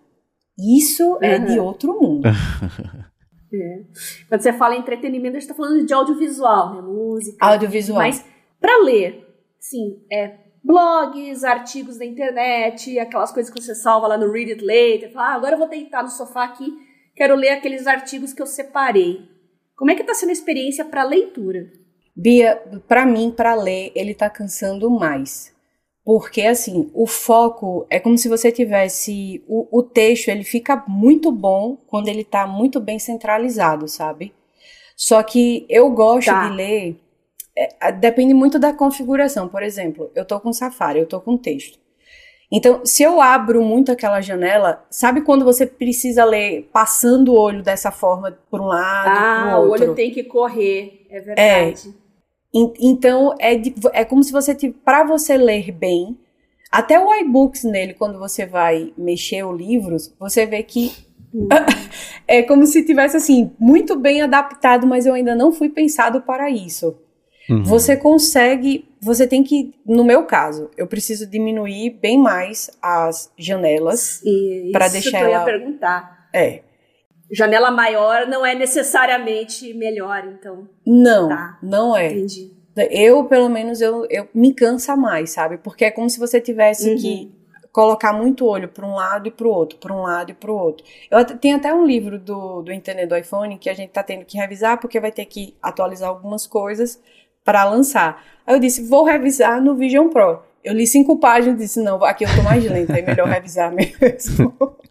Isso 0.57 1.17
é 1.21 1.39
de 1.39 1.57
Uhum. 1.59 1.65
outro 1.65 1.99
mundo. 1.99 2.29
É. 3.61 3.81
Quando 4.27 4.41
você 4.41 4.53
fala 4.53 4.75
em 4.75 4.79
entretenimento, 4.79 5.37
a 5.37 5.39
gente 5.39 5.49
tá 5.49 5.55
falando 5.55 5.85
de 5.85 5.93
audiovisual, 5.93 6.75
né? 6.75 6.81
Música. 6.81 7.37
Audiovisual. 7.39 7.99
Mas 7.99 8.25
para 8.59 8.83
ler, 8.83 9.25
sim, 9.59 10.03
é 10.11 10.45
blogs, 10.63 11.43
artigos 11.43 11.99
da 11.99 12.05
internet, 12.05 12.97
aquelas 12.97 13.31
coisas 13.31 13.53
que 13.53 13.61
você 13.61 13.75
salva 13.75 14.07
lá 14.07 14.17
no 14.17 14.31
Read 14.31 14.51
It 14.51 14.65
Later. 14.65 15.11
Fala, 15.11 15.27
ah, 15.29 15.35
agora 15.35 15.53
eu 15.53 15.59
vou 15.59 15.69
deitar 15.69 16.01
no 16.01 16.09
sofá 16.09 16.43
aqui, 16.43 16.65
quero 17.15 17.35
ler 17.35 17.49
aqueles 17.49 17.85
artigos 17.85 18.33
que 18.33 18.41
eu 18.41 18.47
separei. 18.47 19.29
Como 19.75 19.91
é 19.91 19.95
que 19.95 20.03
tá 20.03 20.13
sendo 20.13 20.29
a 20.29 20.33
experiência 20.33 20.83
para 20.83 21.03
leitura? 21.03 21.71
Bia, 22.15 22.55
pra 22.87 23.05
mim, 23.05 23.29
pra 23.29 23.53
ler, 23.53 23.91
ele 23.93 24.15
tá 24.15 24.29
cansando 24.29 24.89
mais. 24.89 25.54
Porque, 26.05 26.43
assim, 26.43 26.91
o 26.93 27.07
foco 27.07 27.85
é 27.89 27.99
como 27.99 28.15
se 28.17 28.29
você 28.29 28.51
tivesse. 28.51 29.43
O, 29.47 29.67
o 29.79 29.81
texto, 29.81 30.27
ele 30.29 30.43
fica 30.43 30.83
muito 30.87 31.31
bom 31.31 31.77
quando 31.87 32.07
ele 32.09 32.23
tá 32.23 32.45
muito 32.45 32.79
bem 32.79 32.99
centralizado, 32.99 33.87
sabe? 33.87 34.31
Só 34.95 35.23
que 35.23 35.65
eu 35.67 35.89
gosto 35.89 36.27
Tá. 36.27 36.47
de 36.47 36.55
ler. 36.55 36.95
é, 37.57 37.91
depende 37.91 38.33
muito 38.33 38.59
da 38.59 38.71
configuração. 38.73 39.47
Por 39.47 39.63
exemplo, 39.63 40.11
eu 40.13 40.23
tô 40.25 40.39
com 40.39 40.53
Safari, 40.53 40.99
eu 40.99 41.07
tô 41.07 41.19
com 41.21 41.37
texto. 41.37 41.79
Então, 42.51 42.85
se 42.85 43.01
eu 43.01 43.19
abro 43.19 43.63
muito 43.63 43.91
aquela 43.91 44.21
janela, 44.21 44.85
sabe 44.89 45.21
quando 45.21 45.43
você 45.43 45.65
precisa 45.65 46.23
ler 46.23 46.69
passando 46.71 47.33
o 47.33 47.39
olho 47.39 47.63
dessa 47.63 47.91
forma 47.91 48.37
por 48.51 48.61
um 48.61 48.65
lado, 48.67 49.09
Ah, 49.09 49.49
pro 49.53 49.61
o 49.61 49.69
outro? 49.69 49.85
olho 49.85 49.95
tem 49.95 50.11
que 50.11 50.23
correr, 50.23 51.07
é 51.09 51.19
verdade. 51.19 51.87
En- 51.89 52.04
Então, 52.79 53.35
é, 53.39 53.55
de- 53.55 53.75
é 53.93 54.05
como 54.05 54.23
se 54.23 54.31
você, 54.31 54.55
para 54.83 55.03
você 55.03 55.35
ler 55.35 55.71
bem, 55.71 56.17
até 56.71 56.99
o 56.99 57.13
iBooks 57.13 57.63
nele, 57.63 57.93
quando 57.93 58.17
você 58.17 58.45
vai 58.45 58.93
mexer 58.97 59.43
os 59.45 59.57
livros, 59.57 60.13
você 60.19 60.45
vê 60.45 60.63
que 60.63 60.91
é 62.27 62.41
como 62.43 62.65
se 62.65 62.85
tivesse 62.85 63.17
assim, 63.17 63.51
muito 63.59 63.97
bem 63.97 64.21
adaptado, 64.21 64.87
mas 64.87 65.05
eu 65.05 65.13
ainda 65.13 65.35
não 65.35 65.51
fui 65.51 65.69
pensado 65.69 66.21
para 66.21 66.49
isso. 66.49 66.95
Uhum. 67.49 67.63
Você 67.63 67.95
consegue, 67.95 68.87
você 68.99 69.27
tem 69.27 69.43
que, 69.43 69.75
no 69.85 70.03
meu 70.03 70.23
caso, 70.23 70.69
eu 70.77 70.87
preciso 70.87 71.27
diminuir 71.29 71.91
bem 72.01 72.17
mais 72.17 72.71
as 72.81 73.31
janelas. 73.37 74.21
Isso 74.87 74.93
deixar 74.93 75.19
que 75.19 75.23
eu 75.25 75.29
ia 75.29 75.35
ela- 75.35 75.45
perguntar. 75.45 76.27
É. 76.33 76.61
Janela 77.35 77.69
maior 77.71 78.27
não 78.27 78.45
é 78.45 78.55
necessariamente 78.55 79.73
melhor, 79.73 80.23
então. 80.25 80.67
Não, 80.85 81.27
Tá. 81.29 81.57
não 81.61 81.95
é. 81.95 82.11
Entendi. 82.13 82.51
Eu, 82.89 83.23
pelo 83.25 83.47
menos, 83.49 83.79
eu, 83.81 84.05
eu 84.09 84.27
me 84.33 84.53
cansa 84.53 84.95
mais, 84.97 85.29
sabe? 85.31 85.57
Porque 85.57 85.85
é 85.85 85.91
como 85.91 86.09
se 86.09 86.19
você 86.19 86.41
tivesse 86.41 86.89
Uhum. 86.89 86.97
que 86.97 87.31
colocar 87.71 88.13
muito 88.13 88.45
olho 88.45 88.69
para 88.69 88.85
um 88.85 88.95
lado 88.95 89.27
e 89.27 89.31
para 89.31 89.47
o 89.47 89.49
outro, 89.51 89.77
para 89.77 89.93
um 89.93 90.01
lado 90.01 90.31
e 90.31 90.33
para 90.33 90.51
o 90.51 90.55
outro. 90.55 90.85
Eu 91.11 91.23
tem 91.25 91.53
até 91.53 91.73
um 91.73 91.85
livro 91.85 92.17
do, 92.19 92.61
do 92.61 92.71
internet 92.71 93.07
do 93.07 93.17
iPhone 93.17 93.57
que 93.57 93.69
a 93.69 93.73
gente 93.73 93.89
tá 93.91 94.01
tendo 94.03 94.23
que 94.25 94.37
revisar 94.37 94.79
porque 94.79 94.99
vai 94.99 95.11
ter 95.11 95.25
que 95.25 95.55
atualizar 95.61 96.09
algumas 96.09 96.47
coisas 96.47 96.99
para 97.43 97.63
lançar. 97.65 98.23
Aí 98.47 98.55
eu 98.55 98.59
disse, 98.59 98.87
vou 98.87 99.03
revisar 99.03 99.61
no 99.61 99.75
Vision 99.75 100.07
Pro. 100.09 100.41
Eu 100.63 100.73
li 100.73 100.87
cinco 100.87 101.19
páginas 101.19 101.59
e 101.59 101.63
disse, 101.63 101.81
não, 101.83 102.03
aqui 102.03 102.23
eu 102.25 102.29
tô 102.35 102.41
mais 102.43 102.63
lenta, 102.63 102.97
é 102.97 103.01
melhor 103.01 103.27
revisar 103.27 103.71
mesmo. 103.73 104.53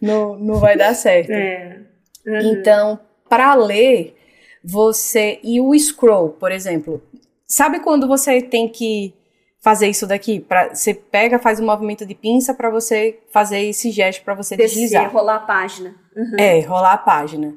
não, 0.00 0.36
não 0.38 0.56
vai 0.56 0.76
dar 0.76 0.94
certo. 0.94 1.30
É. 1.30 1.80
Uhum. 2.26 2.40
Então, 2.52 3.00
para 3.28 3.54
ler, 3.54 4.16
você. 4.64 5.38
E 5.42 5.60
o 5.60 5.76
scroll, 5.78 6.30
por 6.30 6.52
exemplo. 6.52 7.02
Sabe 7.46 7.80
quando 7.80 8.06
você 8.06 8.40
tem 8.40 8.68
que 8.68 9.12
fazer 9.60 9.88
isso 9.88 10.06
daqui? 10.06 10.38
Pra, 10.40 10.74
você 10.74 10.94
pega, 10.94 11.38
faz 11.38 11.58
um 11.60 11.66
movimento 11.66 12.06
de 12.06 12.14
pinça 12.14 12.54
para 12.54 12.70
você 12.70 13.18
fazer 13.32 13.60
esse 13.60 13.90
gesto 13.90 14.22
para 14.24 14.34
você 14.34 14.56
Descer, 14.56 14.74
deslizar. 14.82 15.10
rolar 15.12 15.36
a 15.36 15.40
página. 15.40 15.94
Uhum. 16.16 16.36
É, 16.38 16.60
rolar 16.60 16.92
a 16.92 16.98
página. 16.98 17.54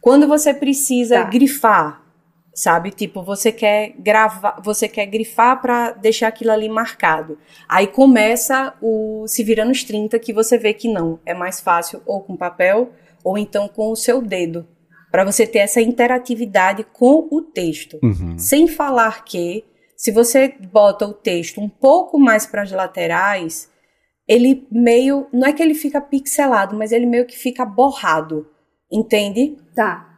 Quando 0.00 0.26
você 0.28 0.52
precisa 0.54 1.22
Tá. 1.22 1.30
grifar, 1.30 2.01
sabe? 2.54 2.90
Tipo, 2.90 3.22
você 3.22 3.50
quer 3.50 3.94
gravar, 3.98 4.60
você 4.62 4.88
quer 4.88 5.06
grifar 5.06 5.60
para 5.60 5.92
deixar 5.92 6.28
aquilo 6.28 6.52
ali 6.52 6.68
marcado. 6.68 7.38
Aí 7.68 7.86
começa 7.86 8.74
o 8.80 9.26
se 9.26 9.42
vira 9.42 9.64
nos 9.64 9.84
30 9.84 10.18
que 10.18 10.32
você 10.32 10.58
vê 10.58 10.74
que 10.74 10.92
não, 10.92 11.18
é 11.24 11.34
mais 11.34 11.60
fácil 11.60 12.02
ou 12.06 12.22
com 12.22 12.36
papel 12.36 12.92
ou 13.24 13.38
então 13.38 13.68
com 13.68 13.90
o 13.90 13.96
seu 13.96 14.20
dedo, 14.20 14.66
para 15.10 15.24
você 15.24 15.46
ter 15.46 15.60
essa 15.60 15.80
interatividade 15.80 16.84
com 16.92 17.28
o 17.30 17.40
texto. 17.40 17.98
Uhum. 18.02 18.38
Sem 18.38 18.66
falar 18.66 19.24
que, 19.24 19.64
se 19.96 20.10
você 20.10 20.52
bota 20.72 21.06
o 21.06 21.12
texto 21.12 21.60
um 21.60 21.68
pouco 21.68 22.18
mais 22.18 22.46
para 22.46 22.62
as 22.62 22.72
laterais, 22.72 23.70
ele 24.26 24.66
meio. 24.70 25.26
Não 25.32 25.46
é 25.46 25.52
que 25.52 25.62
ele 25.62 25.74
fica 25.74 26.00
pixelado, 26.00 26.76
mas 26.76 26.92
ele 26.92 27.06
meio 27.06 27.26
que 27.26 27.36
fica 27.36 27.64
borrado. 27.64 28.48
Entende? 28.90 29.56
Tá. 29.74 30.11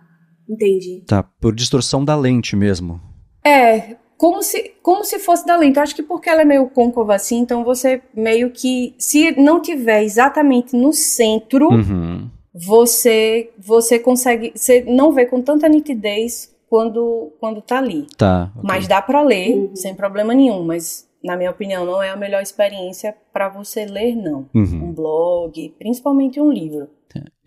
Entendi. 0.48 1.02
Tá, 1.06 1.22
por 1.22 1.54
distorção 1.54 2.04
da 2.04 2.16
lente 2.16 2.54
mesmo. 2.56 3.00
É. 3.44 3.96
Como 4.16 4.42
se, 4.42 4.72
como 4.82 5.04
se 5.04 5.18
fosse 5.18 5.44
da 5.44 5.56
lente. 5.56 5.76
Eu 5.76 5.82
acho 5.82 5.94
que 5.94 6.02
porque 6.02 6.30
ela 6.30 6.42
é 6.42 6.44
meio 6.44 6.66
côncava 6.68 7.14
assim, 7.14 7.38
então 7.38 7.64
você 7.64 8.00
meio 8.14 8.50
que. 8.50 8.94
Se 8.98 9.32
não 9.40 9.60
tiver 9.60 10.02
exatamente 10.04 10.76
no 10.76 10.92
centro, 10.92 11.68
Uhum. 11.68 12.30
você 12.54 13.50
você 13.58 13.98
consegue. 13.98 14.52
Você 14.54 14.82
não 14.86 15.12
vê 15.12 15.26
com 15.26 15.42
tanta 15.42 15.68
nitidez 15.68 16.54
quando, 16.70 17.32
quando 17.40 17.60
tá 17.60 17.78
ali. 17.78 18.06
Tá. 18.16 18.50
ok. 18.56 18.62
Mas 18.66 18.86
dá 18.88 19.02
pra 19.02 19.20
ler 19.22 19.54
Uhum. 19.56 19.76
sem 19.76 19.94
problema 19.94 20.32
nenhum, 20.32 20.64
mas 20.64 21.08
na 21.22 21.36
minha 21.36 21.50
opinião 21.50 21.84
não 21.84 22.02
é 22.02 22.10
a 22.10 22.16
melhor 22.16 22.42
experiência 22.42 23.14
pra 23.32 23.48
você 23.48 23.84
ler 23.84 24.14
não. 24.14 24.46
Uhum. 24.54 24.88
Um 24.88 24.92
blog, 24.92 25.74
principalmente 25.78 26.40
um 26.40 26.50
livro. 26.52 26.88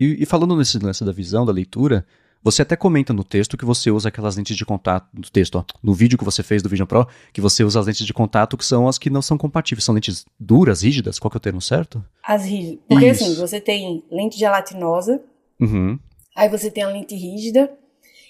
E, 0.00 0.22
e 0.22 0.26
falando 0.26 0.56
nesse 0.56 0.78
lance 0.78 1.04
da 1.04 1.12
visão, 1.12 1.44
da 1.44 1.52
leitura, 1.52 2.06
você 2.42 2.62
até 2.62 2.76
comenta 2.76 3.12
no 3.12 3.24
texto 3.24 3.56
que 3.56 3.64
você 3.64 3.90
usa 3.90 4.08
aquelas 4.08 4.36
lentes 4.36 4.56
de 4.56 4.64
contato, 4.64 5.06
no 5.12 5.22
texto, 5.28 5.56
ó, 5.56 5.64
no 5.82 5.92
vídeo 5.92 6.16
que 6.18 6.24
você 6.24 6.42
fez 6.42 6.62
do 6.62 6.68
Vision 6.68 6.86
Pro, 6.86 7.06
que 7.32 7.40
você 7.40 7.64
usa 7.64 7.80
as 7.80 7.86
lentes 7.86 8.06
de 8.06 8.14
contato 8.14 8.56
que 8.56 8.64
são 8.64 8.86
as 8.88 8.98
que 8.98 9.10
não 9.10 9.20
são 9.22 9.36
compatíveis. 9.36 9.84
São 9.84 9.94
lentes 9.94 10.24
duras, 10.38 10.82
rígidas? 10.82 11.18
Qual 11.18 11.30
que 11.30 11.36
é 11.36 11.38
o 11.38 11.40
termo 11.40 11.60
certo? 11.60 12.02
As 12.22 12.44
rígidas. 12.44 12.78
Porque 12.88 13.06
Isso. 13.08 13.24
assim, 13.24 13.34
você 13.34 13.60
tem 13.60 14.04
lente 14.10 14.38
gelatinosa, 14.38 15.20
Uhum. 15.60 15.98
aí 16.36 16.48
você 16.48 16.70
tem 16.70 16.84
a 16.84 16.88
lente 16.88 17.14
rígida, 17.16 17.70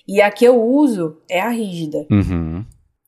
e 0.07 0.23
a 0.23 0.31
que 0.31 0.45
eu 0.45 0.63
uso 0.63 1.19
é 1.29 1.41
a 1.41 1.51
rígida. 1.51 2.07
Uhum. 2.11 2.65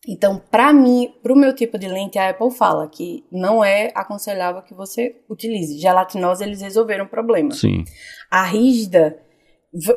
Então, 0.06 0.40
pra 0.50 0.72
mim, 0.72 1.12
pro 1.22 1.36
meu 1.36 1.54
tipo 1.54 1.78
de 1.78 1.86
lente, 1.86 2.18
a 2.18 2.30
Apple 2.30 2.50
fala 2.50 2.88
que 2.88 3.22
não 3.30 3.62
é 3.64 3.90
aconselhável 3.94 4.62
que 4.62 4.74
você 4.74 5.16
utilize. 5.28 5.78
Gelatinosa, 5.78 6.44
eles 6.44 6.60
resolveram 6.60 7.04
o 7.04 7.08
problema. 7.08 7.52
Sim. 7.52 7.84
A 8.30 8.42
rígida 8.44 9.18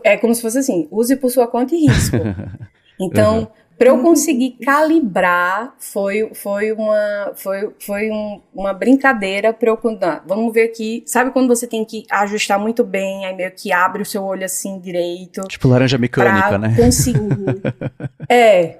é 0.03 0.17
como 0.17 0.33
se 0.35 0.41
fosse 0.41 0.57
assim, 0.59 0.87
use 0.91 1.15
por 1.15 1.29
sua 1.29 1.47
conta 1.47 1.75
e 1.75 1.85
risco. 1.87 2.17
Então, 3.01 3.47
para 3.77 3.89
eu 3.89 4.03
conseguir 4.03 4.51
calibrar, 4.63 5.73
foi, 5.79 6.29
foi 6.35 6.71
uma, 6.71 7.31
foi, 7.35 7.71
foi 7.79 8.11
um- 8.11 8.39
uma 8.53 8.71
brincadeira 8.71 9.51
para 9.51 9.67
eu 9.67 9.75
contar. 9.75 10.23
Vamos 10.27 10.53
ver 10.53 10.65
aqui. 10.65 11.03
Sabe 11.07 11.31
quando 11.31 11.47
você 11.47 11.65
tem 11.65 11.83
que 11.83 12.03
ajustar 12.09 12.59
muito 12.59 12.83
bem, 12.83 13.25
aí 13.25 13.35
meio 13.35 13.51
que 13.51 13.71
abre 13.73 14.03
o 14.03 14.05
seu 14.05 14.23
olho 14.23 14.45
assim 14.45 14.79
direito? 14.79 15.41
tipo 15.47 15.67
laranja 15.67 15.97
mecânica, 15.97 16.57
né? 16.57 16.75
conseguir. 16.77 17.19
é. 18.29 18.77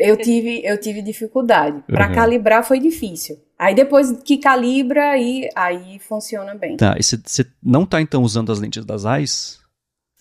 Eu 0.00 0.16
tive, 0.16 0.60
eu 0.64 0.78
tive 0.78 1.02
dificuldade. 1.02 1.82
Para 1.86 2.08
Uhum. 2.08 2.14
calibrar 2.14 2.64
foi 2.64 2.78
difícil. 2.80 3.38
Aí 3.58 3.74
depois 3.76 4.10
que 4.24 4.38
calibra, 4.38 5.10
aí, 5.10 5.48
aí 5.54 5.98
funciona 6.00 6.52
bem. 6.54 6.76
Tá, 6.76 6.96
e 6.98 7.02
você 7.02 7.18
não 7.62 7.86
tá 7.86 8.00
então 8.00 8.22
usando 8.22 8.50
as 8.52 8.58
lentes 8.60 8.84
das 8.84 9.06
AIS? 9.06 9.58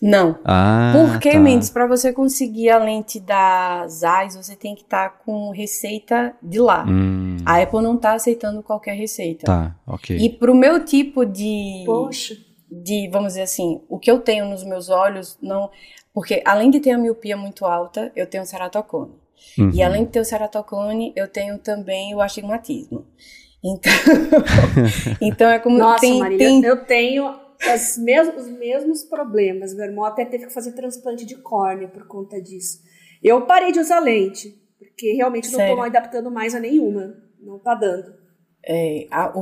Não. 0.02 0.38
Ah, 0.44 0.92
Porque, 0.94 1.32
tá. 1.32 1.40
Mendes, 1.40 1.70
para 1.70 1.88
você 1.88 2.12
conseguir 2.12 2.70
a 2.70 2.78
lente 2.78 3.20
da 3.20 3.88
Zeiss, 3.88 4.36
você 4.36 4.56
tem 4.56 4.76
que 4.76 4.82
estar 4.84 5.22
com 5.26 5.52
receita 5.52 6.36
de 6.44 6.60
lá. 6.60 6.86
Hum, 6.88 7.38
A 7.46 7.62
Apple 7.62 7.82
não 7.82 7.98
tá 7.98 8.14
aceitando 8.14 8.62
qualquer 8.62 8.96
receita. 8.96 9.46
tá, 9.46 9.76
ok. 9.88 10.18
E 10.18 10.30
pro 10.30 10.54
meu 10.54 10.84
tipo 10.84 11.26
de, 11.26 11.84
Poxa. 11.86 12.36
de, 12.70 13.08
vamos 13.10 13.30
dizer 13.30 13.44
assim, 13.44 13.82
o 13.88 13.98
que 13.98 14.12
eu 14.12 14.20
tenho 14.20 14.46
nos 14.46 14.64
meus 14.64 14.90
olhos, 14.90 15.38
não. 15.42 15.70
Porque 16.14 16.42
além 16.46 16.70
de 16.70 16.80
ter 16.80 16.92
a 16.92 16.98
miopia 16.98 17.38
muito 17.38 17.66
alta, 17.66 18.12
eu 18.16 18.28
tenho 18.28 18.46
ceratocone. 18.46 19.14
Uhum. 19.58 19.72
E 19.74 19.82
além 19.82 20.04
de 20.06 20.12
ter 20.12 20.20
o 20.20 20.26
ceratocone, 20.26 21.14
eu 21.16 21.28
tenho 21.28 21.58
também 21.58 22.14
o 22.14 22.22
astigmatismo. 22.22 23.06
Então, 23.64 23.94
então 25.22 25.50
é 25.50 25.60
como 25.60 25.78
Nossa, 25.78 26.02
tem, 26.02 26.20
Marília, 26.20 26.48
tem 26.48 26.64
eu 26.66 26.86
tenho 26.86 27.45
as 27.62 27.98
os 27.98 28.48
mesmos 28.50 29.04
problemas. 29.04 29.74
Meu 29.74 29.86
irmão 29.86 30.04
até 30.06 30.26
teve 30.26 30.48
que 30.48 30.54
fazer 30.54 30.72
transplante 30.74 31.26
de 31.26 31.36
córnea 31.38 31.88
por 31.88 32.08
conta 32.08 32.42
disso. 32.42 32.80
Eu 33.24 33.42
parei 33.46 33.72
de 33.72 33.80
usar 33.80 34.00
lente, 34.00 34.56
porque 34.78 35.14
realmente 35.14 35.52
não 35.52 35.60
tô 35.60 35.82
me 35.82 35.88
adaptando 35.88 36.30
mais 36.32 36.54
a 36.54 36.60
nenhuma. 36.60 37.16
Não 37.42 37.60
tá 37.60 37.74
dando. 37.76 38.16
É, 38.68 39.08
a- 39.12 39.34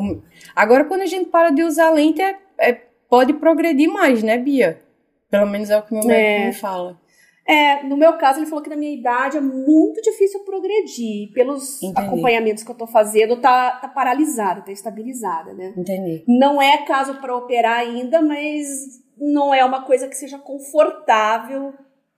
agora, 0.55 0.85
quando 0.85 1.01
a 1.01 1.05
gente 1.05 1.29
para 1.29 1.49
de 1.49 1.63
usar 1.63 1.89
lente, 1.91 2.21
é, 2.21 2.37
é- 2.59 2.73
pode 3.09 3.33
progredir 3.33 3.89
mais, 3.89 4.21
né, 4.21 4.37
Bia? 4.37 4.81
Pelo 5.29 5.47
menos 5.47 5.69
é 5.69 5.77
o 5.77 5.81
que 5.81 5.93
meu 5.93 6.03
médico 6.05 6.41
É. 6.43 6.45
me 6.47 6.53
fala. 6.53 6.99
É, 7.45 7.83
no 7.83 7.97
meu 7.97 8.17
caso, 8.17 8.39
ele 8.39 8.45
falou 8.45 8.63
que 8.63 8.69
na 8.69 8.75
minha 8.75 8.93
idade 8.93 9.37
é 9.37 9.41
muito 9.41 10.01
difícil 10.01 10.39
progredir. 10.41 11.31
Pelos 11.33 11.81
Entendi. 11.83 12.07
acompanhamentos 12.07 12.63
que 12.63 12.71
eu 12.71 12.75
tô 12.75 12.87
fazendo, 12.87 13.39
tá, 13.41 13.71
tá 13.71 13.87
paralisada, 13.87 14.61
tá 14.61 14.71
estabilizada, 14.71 15.53
né? 15.53 15.73
Entendi. 15.75 16.23
Não 16.27 16.61
é 16.61 16.85
caso 16.85 17.15
para 17.19 17.35
operar 17.35 17.79
ainda, 17.79 18.21
mas 18.21 19.01
não 19.17 19.53
é 19.53 19.63
uma 19.63 19.83
coisa 19.85 20.07
que 20.07 20.15
seja 20.15 20.39
confortável 20.39 21.73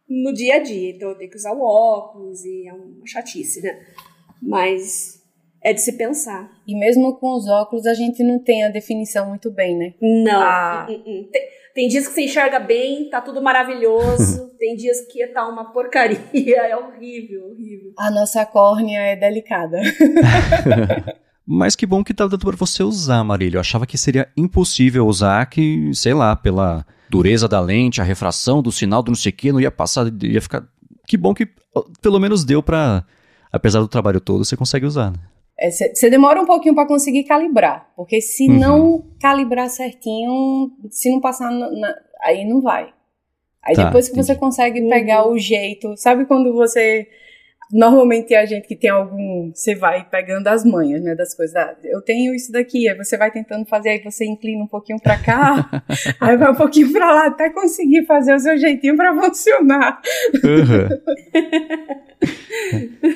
no 0.07 0.31
dia 0.33 0.55
a 0.55 0.59
dia. 0.59 0.91
Então 0.91 1.09
eu 1.09 1.17
tenho 1.17 1.29
que 1.29 1.37
usar 1.37 1.53
o 1.53 1.61
óculos 1.61 2.45
e 2.45 2.67
é 2.67 2.73
uma 2.73 3.05
chatice, 3.05 3.61
né? 3.61 3.79
Mas 4.41 5.23
é 5.63 5.73
de 5.73 5.81
se 5.81 5.93
pensar. 5.93 6.51
E 6.67 6.77
mesmo 6.77 7.17
com 7.17 7.35
os 7.35 7.47
óculos, 7.49 7.87
a 7.87 7.93
gente 7.95 8.23
não 8.23 8.37
tem 8.37 8.63
a 8.63 8.69
definição 8.69 9.29
muito 9.29 9.49
bem, 9.49 9.75
né? 9.75 9.95
Não. 9.99 10.39
Ah. 10.39 10.87
Uh, 10.87 10.93
uh, 10.93 11.21
uh. 11.21 11.27
Tem, 11.31 11.41
tem 11.75 11.89
dias 11.89 12.07
que 12.07 12.13
você 12.13 12.23
enxerga 12.23 12.57
bem, 12.57 13.09
tá 13.09 13.19
tudo 13.19 13.41
maravilhoso. 13.41 14.49
tem 14.57 14.77
dias 14.77 15.01
que 15.11 15.27
tá 15.27 15.45
uma 15.45 15.73
porcaria. 15.73 16.17
É 16.33 16.75
horrível, 16.75 17.49
horrível. 17.49 17.91
A 17.99 18.09
nossa 18.09 18.45
córnea 18.45 18.97
é 18.97 19.15
delicada. 19.17 19.77
Mas 21.45 21.75
que 21.75 21.85
bom 21.85 22.03
que 22.03 22.13
tá 22.13 22.25
dando 22.25 22.39
pra 22.39 22.55
você 22.55 22.81
usar, 22.81 23.23
Marília. 23.23 23.57
Eu 23.57 23.61
achava 23.61 23.85
que 23.85 23.97
seria 23.97 24.29
impossível 24.37 25.05
usar, 25.05 25.45
que, 25.47 25.91
sei 25.93 26.13
lá, 26.13 26.35
pela 26.35 26.85
dureza 27.09 27.47
da 27.47 27.59
lente, 27.59 27.99
a 27.99 28.05
refração 28.05 28.63
do 28.63 28.71
sinal 28.71 29.03
do 29.03 29.11
não 29.11 29.15
sei 29.15 29.31
o 29.31 29.35
que, 29.35 29.51
não 29.51 29.59
ia 29.59 29.69
passar, 29.69 30.07
ia 30.23 30.41
ficar. 30.41 30.65
Que 31.05 31.17
bom 31.17 31.33
que 31.33 31.47
pelo 32.01 32.19
menos 32.19 32.45
deu 32.45 32.63
pra. 32.63 33.03
Apesar 33.51 33.81
do 33.81 33.87
trabalho 33.87 34.21
todo, 34.21 34.45
você 34.45 34.55
consegue 34.55 34.85
usar, 34.85 35.11
né? 35.11 35.17
Você 35.59 36.09
demora 36.09 36.41
um 36.41 36.45
pouquinho 36.45 36.75
para 36.75 36.87
conseguir 36.87 37.23
calibrar, 37.23 37.89
porque 37.95 38.19
se 38.21 38.49
Uhum. 38.49 38.59
não 38.59 39.05
calibrar 39.21 39.69
certinho, 39.69 40.71
se 40.89 41.09
não 41.09 41.21
passar, 41.21 41.49
na- 41.49 41.71
na- 41.71 41.95
aí 42.21 42.43
não 42.43 42.61
vai. 42.61 42.93
Aí 43.63 43.73
Tá, 43.75 43.85
depois 43.85 44.07
que 44.09 44.15
você 44.15 44.33
entendi. 44.33 44.39
consegue 44.39 44.81
Uhum. 44.81 44.89
pegar 44.89 45.27
o 45.27 45.37
jeito, 45.37 45.95
sabe 45.97 46.25
quando 46.25 46.53
você 46.53 47.07
normalmente 47.71 48.33
a 48.35 48.45
gente 48.45 48.67
que 48.67 48.75
tem 48.75 48.89
algum, 48.89 49.51
você 49.53 49.75
vai 49.75 50.07
pegando 50.07 50.47
as 50.47 50.63
manhas, 50.63 51.01
né, 51.01 51.15
das 51.15 51.35
coisas. 51.35 51.55
Ah, 51.55 51.75
eu 51.83 52.01
tenho 52.01 52.33
isso 52.33 52.51
daqui, 52.51 52.87
aí 52.87 52.95
você 52.97 53.17
vai 53.17 53.31
tentando 53.31 53.65
fazer, 53.65 53.89
aí 53.89 54.03
você 54.03 54.25
inclina 54.25 54.63
um 54.63 54.67
pouquinho 54.67 54.99
para 54.99 55.17
cá, 55.17 55.83
aí 56.19 56.37
vai 56.37 56.51
um 56.51 56.55
pouquinho 56.55 56.91
para 56.91 57.11
lá 57.13 57.27
até 57.27 57.49
conseguir 57.49 58.05
fazer 58.05 58.35
o 58.35 58.39
seu 58.39 58.57
jeitinho 58.57 58.95
para 58.95 59.13
funcionar. 59.15 60.01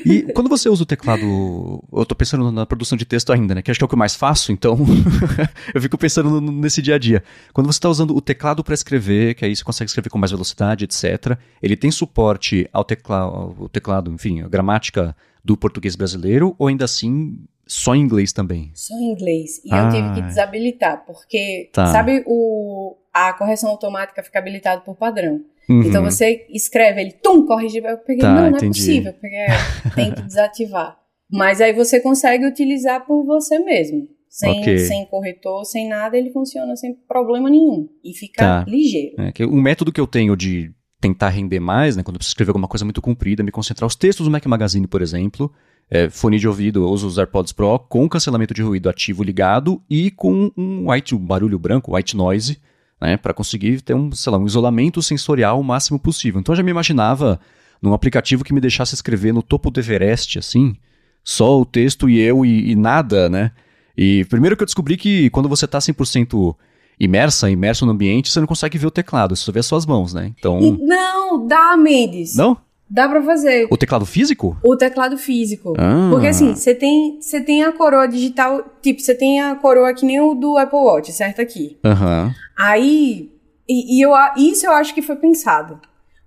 E 0.05 0.21
quando 0.33 0.49
você 0.49 0.69
usa 0.69 0.83
o 0.83 0.85
teclado, 0.85 1.83
eu 1.91 2.05
tô 2.05 2.15
pensando 2.15 2.51
na 2.51 2.65
produção 2.65 2.97
de 2.97 3.05
texto 3.05 3.31
ainda, 3.31 3.55
né? 3.55 3.61
Que 3.61 3.71
acho 3.71 3.79
que 3.79 3.83
é 3.83 3.85
o 3.85 3.87
que 3.87 3.95
eu 3.95 3.99
mais 3.99 4.15
faço, 4.15 4.51
então 4.51 4.77
eu 5.73 5.81
fico 5.81 5.97
pensando 5.97 6.39
nesse 6.41 6.81
dia 6.81 6.95
a 6.95 6.99
dia. 6.99 7.23
Quando 7.53 7.67
você 7.67 7.77
está 7.77 7.89
usando 7.89 8.15
o 8.15 8.21
teclado 8.21 8.63
para 8.63 8.73
escrever, 8.73 9.35
que 9.35 9.45
aí 9.45 9.55
você 9.55 9.63
consegue 9.63 9.89
escrever 9.89 10.09
com 10.09 10.17
mais 10.17 10.31
velocidade, 10.31 10.85
etc. 10.85 11.37
Ele 11.61 11.75
tem 11.75 11.91
suporte 11.91 12.69
ao 12.71 12.83
teclado, 12.83 13.55
o 13.59 13.69
teclado, 13.69 14.11
enfim, 14.11 14.38
a 14.43 14.47
gramática 14.49 15.15
do 15.43 15.55
português 15.57 15.95
brasileiro, 15.95 16.55
ou 16.59 16.67
ainda 16.67 16.85
assim 16.85 17.37
só 17.67 17.95
em 17.95 18.01
inglês 18.01 18.33
também? 18.33 18.71
Só 18.73 18.95
em 18.95 19.11
inglês. 19.11 19.61
E 19.63 19.69
Ah. 19.73 19.83
eu 19.85 19.89
tive 19.91 20.13
que 20.15 20.21
desabilitar, 20.27 21.03
porque, 21.05 21.69
Tá. 21.71 21.87
sabe, 21.91 22.23
o, 22.25 22.95
a 23.13 23.31
correção 23.33 23.69
automática 23.69 24.23
fica 24.23 24.39
habilitada 24.39 24.81
por 24.81 24.95
padrão. 24.95 25.41
Uhum. 25.69 25.83
Então 25.83 26.03
você 26.03 26.47
escreve, 26.49 26.99
ele, 27.01 27.11
tum, 27.11 27.45
corrige. 27.45 27.77
Eu 27.77 27.97
peguei, 27.99 28.21
Tá, 28.21 28.33
não, 28.33 28.41
não 28.41 28.57
entendi. 28.57 28.65
é 28.65 28.67
possível, 28.81 29.13
porque 29.13 29.35
é, 29.35 29.47
tem 29.95 30.11
que 30.13 30.21
desativar. 30.23 30.97
Mas 31.31 31.61
aí 31.61 31.71
você 31.73 31.99
consegue 31.99 32.45
utilizar 32.45 33.05
por 33.05 33.23
você 33.23 33.59
mesmo. 33.59 34.07
Sem, 34.27 34.59
Ok. 34.61 34.77
sem 34.79 35.05
corretor, 35.07 35.63
sem 35.65 35.87
nada, 35.87 36.17
ele 36.17 36.31
funciona 36.31 36.75
sem 36.75 36.93
problema 37.07 37.49
nenhum. 37.49 37.87
E 38.03 38.13
fica 38.15 38.43
Tá. 38.63 38.65
ligeiro. 38.67 39.15
É, 39.21 39.31
que 39.31 39.45
um 39.45 39.61
método 39.61 39.91
que 39.91 40.01
eu 40.01 40.07
tenho 40.07 40.35
de 40.35 40.71
tentar 40.99 41.29
render 41.29 41.59
mais, 41.59 41.95
né, 41.95 42.03
quando 42.03 42.15
eu 42.15 42.19
preciso 42.19 42.33
escrever 42.33 42.49
alguma 42.49 42.67
coisa 42.67 42.83
muito 42.83 43.01
comprida, 43.01 43.41
me 43.43 43.51
concentrar 43.51 43.87
os 43.87 43.95
textos 43.95 44.25
do 44.25 44.31
Mac 44.31 44.45
Magazine, 44.45 44.85
por 44.85 45.01
exemplo, 45.01 45.51
é, 45.89 46.09
fone 46.09 46.37
de 46.37 46.47
ouvido, 46.47 46.83
eu 46.83 46.89
uso 46.89 47.07
os 47.07 47.17
AirPods 47.17 47.53
Pro 47.53 47.79
com 47.79 48.07
cancelamento 48.07 48.53
de 48.53 48.61
ruído 48.61 48.89
ativo 48.89 49.23
ligado 49.23 49.81
e 49.89 50.11
com 50.11 50.51
um 50.57 50.91
white, 50.91 51.15
um 51.15 51.19
barulho 51.19 51.57
branco, 51.57 51.95
white 51.95 52.15
noise, 52.15 52.59
né, 53.01 53.15
para 53.15 53.33
conseguir 53.33 53.81
ter 53.81 53.93
um, 53.93 54.11
sei 54.11 54.31
lá, 54.31 54.37
um 54.37 54.45
isolamento 54.45 55.01
sensorial 55.01 55.59
o 55.59 55.63
máximo 55.63 55.97
possível. 55.97 56.39
Então 56.39 56.53
eu 56.53 56.57
já 56.57 56.63
me 56.63 56.71
imaginava 56.71 57.39
num 57.81 57.93
aplicativo 57.93 58.43
que 58.43 58.53
me 58.53 58.59
deixasse 58.59 58.93
escrever 58.93 59.33
no 59.33 59.41
topo 59.41 59.71
do 59.71 59.79
Everest, 59.79 60.37
assim, 60.37 60.75
só 61.23 61.59
o 61.59 61.65
texto 61.65 62.09
e 62.09 62.19
eu 62.19 62.45
e, 62.45 62.71
e 62.71 62.75
nada, 62.75 63.29
né? 63.29 63.51
E 63.97 64.25
primeiro 64.25 64.55
que 64.55 64.63
eu 64.63 64.65
descobri 64.65 64.97
que 64.97 65.29
quando 65.29 65.47
você 65.47 65.65
tá 65.65 65.79
100% 65.79 66.55
imersa, 66.99 67.49
imerso 67.49 67.85
no 67.85 67.91
ambiente, 67.91 68.29
você 68.31 68.39
não 68.39 68.47
consegue 68.47 68.77
ver 68.77 68.87
o 68.87 68.91
teclado, 68.91 69.35
você 69.35 69.43
só 69.43 69.51
vê 69.51 69.59
as 69.59 69.65
suas 69.65 69.85
mãos, 69.85 70.13
né? 70.13 70.33
Então, 70.37 70.59
E 70.59 70.71
não, 70.71 71.45
dá, 71.47 71.77
Mendes. 71.77 72.35
não? 72.35 72.57
Dá 72.91 73.07
pra 73.07 73.21
fazer. 73.21 73.67
O 73.69 73.77
teclado 73.77 74.03
físico? 74.05 74.57
O 74.63 74.75
teclado 74.75 75.15
físico. 75.15 75.75
Ah. 75.77 76.09
Porque 76.09 76.25
assim, 76.25 76.55
você 76.55 76.73
tem, 76.73 77.21
você 77.21 77.39
tem 77.39 77.63
a 77.63 77.71
coroa 77.71 78.07
digital, 78.07 78.63
tipo, 78.81 78.99
você 78.99 79.13
tem 79.13 79.39
a 79.39 79.53
coroa 79.55 79.93
que 79.93 80.03
nem 80.05 80.19
o 80.19 80.33
do 80.33 80.57
Apple 80.57 80.79
Watch, 80.79 81.11
certo? 81.11 81.39
Aqui. 81.39 81.77
Aham. 81.85 82.33
Aí, 82.57 83.31
e, 83.67 83.97
e 83.97 84.01
eu, 84.01 84.11
isso 84.37 84.65
eu 84.65 84.71
acho 84.71 84.93
que 84.95 85.03
foi 85.03 85.15
pensado. 85.17 85.79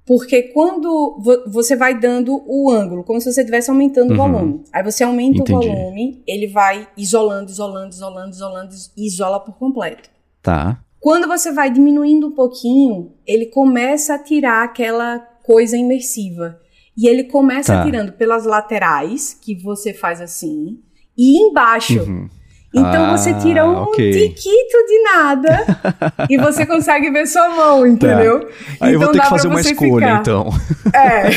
Porque 0.06 0.42
quando 0.54 1.16
vo- 1.20 1.42
você 1.48 1.74
vai 1.76 1.98
dando 1.98 2.42
o 2.46 2.70
ângulo, 2.70 3.02
como 3.04 3.20
se 3.20 3.32
você 3.32 3.40
estivesse 3.40 3.68
aumentando 3.70 4.10
Uhum. 4.10 4.14
o 4.14 4.16
volume. 4.32 4.64
Aí 4.72 4.82
você 4.84 5.02
aumenta 5.04 5.38
Entendi. 5.40 5.66
o 5.68 5.72
volume, 5.72 6.22
ele 6.26 6.46
vai 6.46 6.88
isolando, 6.96 7.50
isolando, 7.50 7.90
isolando, 7.92 8.30
isolando, 8.30 8.74
e 8.96 9.06
isola 9.06 9.40
por 9.40 9.54
completo. 9.56 10.10
Tá. 10.42 10.82
Quando 11.00 11.26
você 11.26 11.50
vai 11.52 11.70
diminuindo 11.70 12.28
um 12.28 12.32
pouquinho, 12.32 13.12
ele 13.26 13.46
começa 13.46 14.14
a 14.14 14.18
tirar 14.18 14.62
aquela 14.64 15.18
coisa 15.42 15.76
imersiva. 15.76 16.60
E 16.96 17.06
ele 17.08 17.24
começa 17.24 17.72
Tá. 17.74 17.84
tirando 17.84 18.12
pelas 18.12 18.44
laterais, 18.44 19.34
que 19.40 19.54
você 19.54 19.94
faz 19.94 20.20
assim, 20.20 20.78
e 21.16 21.38
embaixo. 21.38 22.00
Uhum. 22.02 22.28
Então 22.74 23.04
Ah, 23.06 23.16
você 23.18 23.34
tira 23.34 23.66
um 23.68 23.82
ok. 23.82 24.10
tiquito 24.12 24.78
de 24.88 25.02
nada 25.02 25.66
e 26.30 26.38
você 26.38 26.64
consegue 26.64 27.10
ver 27.10 27.26
sua 27.26 27.48
mão, 27.50 27.86
entendeu? 27.86 28.48
Aí 28.80 28.94
eu 28.94 28.98
vou 29.00 29.08
Então 29.10 29.12
ter 29.12 29.20
que 29.20 29.28
fazer 29.28 29.48
uma 29.48 29.60
escolha, 29.60 30.06
ficar. 30.06 30.20
então. 30.20 30.48
É. 30.94 31.28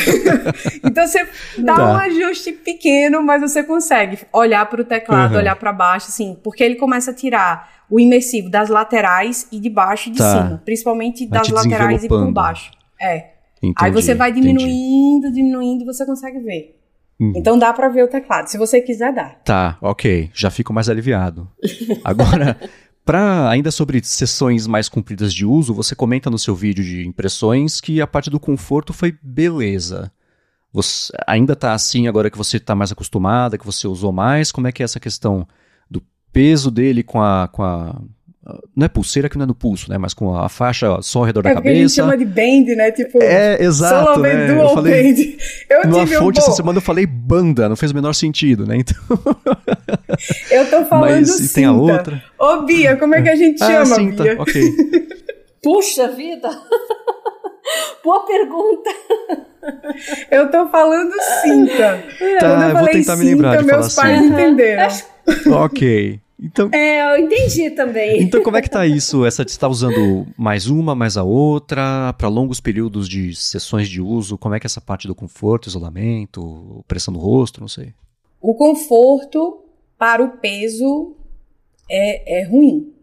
então 0.84 1.06
você 1.06 1.28
dá 1.58 1.76
Tá. 1.76 1.92
um 1.92 1.96
ajuste 1.98 2.52
pequeno, 2.54 3.22
mas 3.22 3.42
você 3.42 3.64
consegue 3.64 4.20
olhar 4.32 4.66
para 4.68 4.82
o 4.82 4.86
teclado, 4.86 5.34
Uhum. 5.34 5.40
olhar 5.40 5.56
para 5.58 5.74
baixo, 5.74 6.08
assim, 6.08 6.38
porque 6.44 6.64
ele 6.64 6.76
começa 6.76 7.12
a 7.12 7.14
tirar 7.14 7.70
o 7.90 8.00
imersivo 8.00 8.50
das 8.50 8.70
laterais 8.70 9.48
e 9.52 9.60
de 9.60 9.70
baixo 9.70 10.10
e 10.10 10.12
de 10.14 10.18
Tá. 10.20 10.32
cima, 10.32 10.62
principalmente 10.64 11.28
Vai 11.28 11.40
das 11.40 11.48
te 11.48 11.54
laterais 11.54 12.04
e 12.04 12.08
por 12.08 12.32
baixo. 12.32 12.72
É. 13.00 13.32
Entendi, 13.58 13.74
Aí 13.78 13.92
você 13.92 14.14
vai 14.14 14.30
entendi. 14.32 14.48
diminuindo, 14.54 15.32
diminuindo 15.32 15.82
e 15.84 15.86
você 15.86 16.06
consegue 16.06 16.40
ver. 16.40 16.75
Uhum. 17.20 17.34
Então 17.36 17.58
dá 17.58 17.72
para 17.72 17.90
ver 17.90 18.04
o 18.04 18.08
teclado, 18.08 18.48
se 18.48 18.58
você 18.58 18.82
quiser 18.82 19.14
dar. 19.14 19.42
Tá, 19.44 19.78
ok. 19.82 20.30
Já 20.34 20.50
fico 20.50 20.74
mais 20.74 20.90
aliviado. 20.90 21.50
Agora, 22.04 22.58
pra, 23.06 23.50
ainda 23.50 23.72
sobre 23.72 24.04
sessões 24.04 24.68
mais 24.68 24.90
compridas 24.90 25.34
de 25.34 25.46
uso, 25.46 25.74
você 25.74 25.96
comenta 25.96 26.30
no 26.30 26.38
seu 26.38 26.56
vídeo 26.56 26.84
de 26.84 27.08
impressões 27.08 27.80
que 27.80 28.02
a 28.02 28.08
parte 28.08 28.30
do 28.30 28.40
conforto 28.40 28.92
foi 28.92 29.18
beleza. 29.22 30.12
Você 30.74 31.14
ainda 31.26 31.56
tá 31.56 31.72
assim 31.72 32.08
agora 32.08 32.30
que 32.30 32.38
você 32.38 32.60
tá 32.60 32.76
mais 32.76 32.92
acostumada, 32.92 33.58
que 33.58 33.66
você 33.66 33.88
usou 33.88 34.12
mais? 34.12 34.52
Como 34.52 34.68
é 34.68 34.74
que 34.74 34.84
é 34.84 34.86
essa 34.86 35.00
questão 35.00 35.48
do 35.90 36.04
peso 36.34 36.70
dele 36.70 37.02
com 37.02 37.22
a. 37.22 37.48
Com 37.48 37.64
a 37.64 37.96
não 38.76 38.86
é 38.86 38.88
pulseira 38.88 39.28
que 39.28 39.38
não 39.38 39.44
é 39.44 39.48
no 39.48 39.56
pulso, 39.56 39.90
né? 39.90 39.98
Mas 39.98 40.14
com 40.14 40.36
a 40.36 40.48
faixa 40.48 41.02
só 41.02 41.20
ao 41.20 41.26
redor 41.26 41.42
da 41.44 41.50
é 41.50 41.54
porque 41.56 41.68
a 41.70 41.72
gente 41.72 41.82
cabeça. 41.82 41.96
chama 41.96 42.18
de 42.18 42.26
band, 42.26 42.76
né? 42.76 42.92
Tipo, 42.92 43.22
É, 43.24 43.64
exato, 43.64 44.06
solo 44.14 44.22
né? 44.22 44.48
dual 44.54 44.70
Eu 44.70 44.74
falei, 44.76 45.14
band. 45.14 45.22
Eu 45.70 45.90
numa 45.90 46.04
tive 46.06 46.18
um 46.18 46.20
fonte 46.22 46.40
essa 46.40 46.50
bom. 46.52 46.56
semana 46.56 46.78
eu 46.78 46.82
falei 46.82 47.06
banda, 47.08 47.68
não 47.68 47.76
fez 47.76 47.92
o 47.92 47.96
menor 47.96 48.14
sentido, 48.14 48.66
né? 48.68 48.78
Então, 48.78 48.96
Eu 50.52 50.70
tô 50.70 50.86
falando 50.86 51.12
mas 51.12 51.30
cinta. 51.32 51.44
e 51.44 51.54
tem 51.54 51.66
a 51.66 51.72
outra. 51.74 52.24
Ô, 52.40 52.62
Bia, 52.62 52.96
como 52.98 53.16
é 53.16 53.22
que 53.22 53.30
a 53.30 53.36
gente 53.36 53.64
Ah, 53.64 53.84
chama, 53.86 54.14
tá, 54.16 54.24
Bia? 54.24 54.36
ok. 54.40 54.64
Puxa 55.64 56.08
vida! 56.10 56.50
Boa 58.04 58.24
pergunta. 58.28 58.90
Eu 60.30 60.52
tô 60.52 60.68
falando 60.70 61.12
cinta. 61.42 62.04
Tá, 62.40 62.64
eu, 62.64 62.70
eu 62.70 62.78
vou 62.78 62.86
tentar 62.88 63.00
cinta, 63.00 63.16
me 63.16 63.26
lembrar 63.26 63.58
de 63.58 63.64
meus 63.66 63.96
falar 63.96 64.08
pais 64.08 64.22
cinta. 64.22 64.42
entenderam. 64.42 64.88
ok. 65.64 66.20
Então, 66.40 66.70
é, 66.74 67.14
eu 67.14 67.26
entendi 67.26 67.72
também. 67.72 68.22
Então, 68.22 68.44
como 68.44 68.58
é 68.58 68.62
que 68.62 68.70
tá 68.70 68.86
isso? 68.86 69.26
Essa 69.26 69.44
você 69.44 69.50
está 69.50 69.68
usando 69.68 70.28
mais 70.38 70.68
uma, 70.68 70.94
mais 70.94 71.16
a 71.16 71.24
outra, 71.24 72.14
para 72.18 72.28
longos 72.28 72.60
períodos 72.60 73.08
de 73.08 73.34
sessões 73.36 73.88
de 73.88 74.02
uso? 74.02 74.38
Como 74.38 74.54
é 74.54 74.60
que 74.60 74.66
é 74.66 74.68
essa 74.68 74.82
parte 74.82 75.08
do 75.08 75.16
conforto, 75.16 75.70
isolamento, 75.70 76.84
pressão 76.88 77.14
no 77.14 77.20
rosto, 77.20 77.62
não 77.62 77.70
sei? 77.70 77.94
O 78.42 78.54
conforto 78.54 79.64
para 79.98 80.24
o 80.24 80.38
peso 80.38 81.16
é, 81.90 82.42
é 82.42 82.44
ruim. 82.44 82.94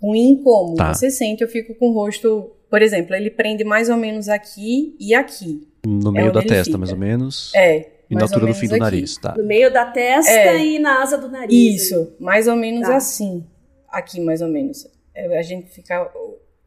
Ruim 0.00 0.40
como? 0.42 0.74
Tá. 0.76 0.94
Você 0.94 1.10
sente, 1.10 1.42
eu 1.42 1.48
fico 1.48 1.74
com 1.74 1.90
o 1.90 1.92
rosto, 1.92 2.52
por 2.70 2.80
exemplo, 2.80 3.14
ele 3.14 3.30
prende 3.30 3.64
mais 3.64 3.90
ou 3.90 3.96
menos 3.96 4.28
aqui 4.28 4.96
e 4.98 5.14
aqui. 5.14 5.68
No 5.86 6.10
meio 6.10 6.28
é 6.28 6.32
da 6.32 6.40
testa, 6.40 6.64
fica. 6.64 6.78
mais 6.78 6.90
ou 6.90 6.98
menos. 6.98 7.52
É. 7.54 7.97
E 8.10 8.14
na 8.14 8.22
altura 8.22 8.46
do 8.46 8.54
fim 8.54 8.66
do 8.66 8.74
aqui. 8.74 8.80
nariz, 8.80 9.16
tá? 9.16 9.34
No 9.36 9.44
meio 9.44 9.72
da 9.72 9.84
testa 9.84 10.30
é. 10.30 10.64
e 10.64 10.78
na 10.78 11.02
asa 11.02 11.18
do 11.18 11.28
nariz. 11.28 11.52
Isso, 11.52 12.14
mais 12.18 12.48
ou 12.48 12.56
menos 12.56 12.88
tá. 12.88 12.96
assim. 12.96 13.44
Aqui, 13.88 14.20
mais 14.20 14.40
ou 14.40 14.48
menos. 14.48 14.86
É, 15.14 15.38
a 15.38 15.42
gente 15.42 15.70
fica 15.70 16.10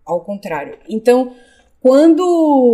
ao 0.05 0.21
contrário. 0.21 0.77
Então, 0.87 1.33
quando 1.79 2.21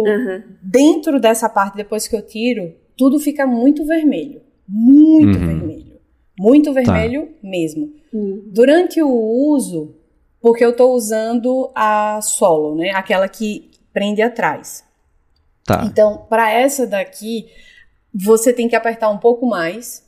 uhum. 0.06 0.44
dentro 0.62 1.20
dessa 1.20 1.48
parte, 1.48 1.78
depois 1.78 2.08
que 2.08 2.16
eu 2.16 2.22
tiro, 2.22 2.74
tudo 2.98 3.20
fica 3.20 3.48
muito 3.48 3.86
vermelho. 3.86 4.42
Muito 4.68 5.38
uhum. 5.38 5.48
vermelho. 5.48 6.00
Muito 6.38 6.74
tá. 6.74 6.82
vermelho 6.82 7.28
tá. 7.28 7.34
mesmo. 7.42 7.94
Uhum. 8.12 8.44
Durante 8.48 9.02
o 9.02 9.10
uso, 9.10 9.96
porque 10.42 10.64
eu 10.64 10.72
estou 10.72 10.94
usando 10.94 11.72
a 11.74 12.20
solo, 12.22 12.76
né? 12.76 12.92
Aquela 12.92 13.30
que 13.30 13.72
prende 13.94 14.22
atrás. 14.22 14.84
Tá. 15.66 15.84
Então, 15.86 16.26
para 16.30 16.52
essa 16.52 16.86
daqui, 16.86 17.48
você 18.18 18.52
tem 18.52 18.68
que 18.68 18.76
apertar 18.76 19.10
um 19.10 19.18
pouco 19.18 19.46
mais. 19.46 20.06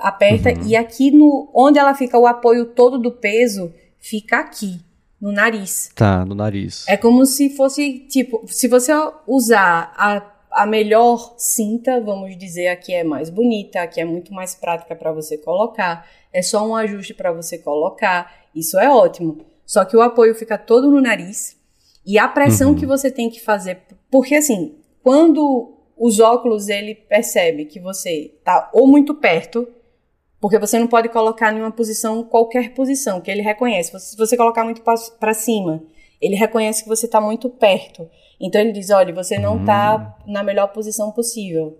Aperta 0.00 0.50
uhum. 0.50 0.66
e 0.66 0.74
aqui 0.74 1.12
no 1.12 1.48
onde 1.54 1.78
ela 1.78 1.94
fica 1.94 2.18
o 2.18 2.26
apoio 2.26 2.66
todo 2.66 2.98
do 2.98 3.12
peso 3.12 3.72
fica 4.00 4.40
aqui 4.40 4.80
no 5.20 5.32
nariz. 5.32 5.90
Tá, 5.94 6.24
no 6.24 6.34
nariz. 6.34 6.84
É 6.88 6.96
como 6.96 7.24
se 7.24 7.50
fosse 7.50 8.00
tipo, 8.00 8.42
se 8.46 8.66
você 8.66 8.92
usar 9.26 9.92
a, 9.96 10.22
a 10.50 10.66
melhor 10.66 11.34
cinta, 11.38 12.00
vamos 12.00 12.36
dizer, 12.36 12.68
aqui 12.68 12.92
é 12.92 13.04
mais 13.04 13.30
bonita, 13.30 13.80
aqui 13.80 14.00
é 14.00 14.04
muito 14.04 14.34
mais 14.34 14.54
prática 14.54 14.94
para 14.96 15.12
você 15.12 15.38
colocar, 15.38 16.06
é 16.32 16.42
só 16.42 16.66
um 16.66 16.74
ajuste 16.74 17.14
para 17.14 17.32
você 17.32 17.58
colocar, 17.58 18.32
isso 18.54 18.78
é 18.78 18.90
ótimo. 18.90 19.38
Só 19.64 19.84
que 19.84 19.96
o 19.96 20.02
apoio 20.02 20.34
fica 20.34 20.58
todo 20.58 20.90
no 20.90 21.00
nariz 21.00 21.56
e 22.04 22.18
a 22.18 22.28
pressão 22.28 22.70
uhum. 22.70 22.76
que 22.76 22.86
você 22.86 23.10
tem 23.10 23.30
que 23.30 23.40
fazer, 23.40 23.82
porque 24.10 24.34
assim, 24.34 24.76
quando 25.02 25.75
os 25.96 26.20
óculos 26.20 26.68
ele 26.68 26.94
percebe 26.94 27.64
que 27.64 27.80
você 27.80 28.34
tá 28.44 28.70
ou 28.74 28.86
muito 28.86 29.14
perto, 29.14 29.66
porque 30.38 30.58
você 30.58 30.78
não 30.78 30.86
pode 30.86 31.08
colocar 31.08 31.52
em 31.54 31.60
uma 31.60 31.72
posição, 31.72 32.22
qualquer 32.22 32.74
posição, 32.74 33.20
que 33.20 33.30
ele 33.30 33.40
reconhece. 33.40 33.98
Se 33.98 34.16
você 34.16 34.36
colocar 34.36 34.62
muito 34.62 34.82
para 34.82 35.32
cima, 35.32 35.82
ele 36.20 36.36
reconhece 36.36 36.82
que 36.82 36.88
você 36.88 37.06
está 37.06 37.20
muito 37.20 37.48
perto. 37.48 38.08
Então 38.38 38.60
ele 38.60 38.72
diz: 38.72 38.90
olha, 38.90 39.14
você 39.14 39.38
não 39.38 39.60
está 39.60 40.20
hum. 40.26 40.32
na 40.32 40.42
melhor 40.42 40.68
posição 40.68 41.10
possível. 41.10 41.78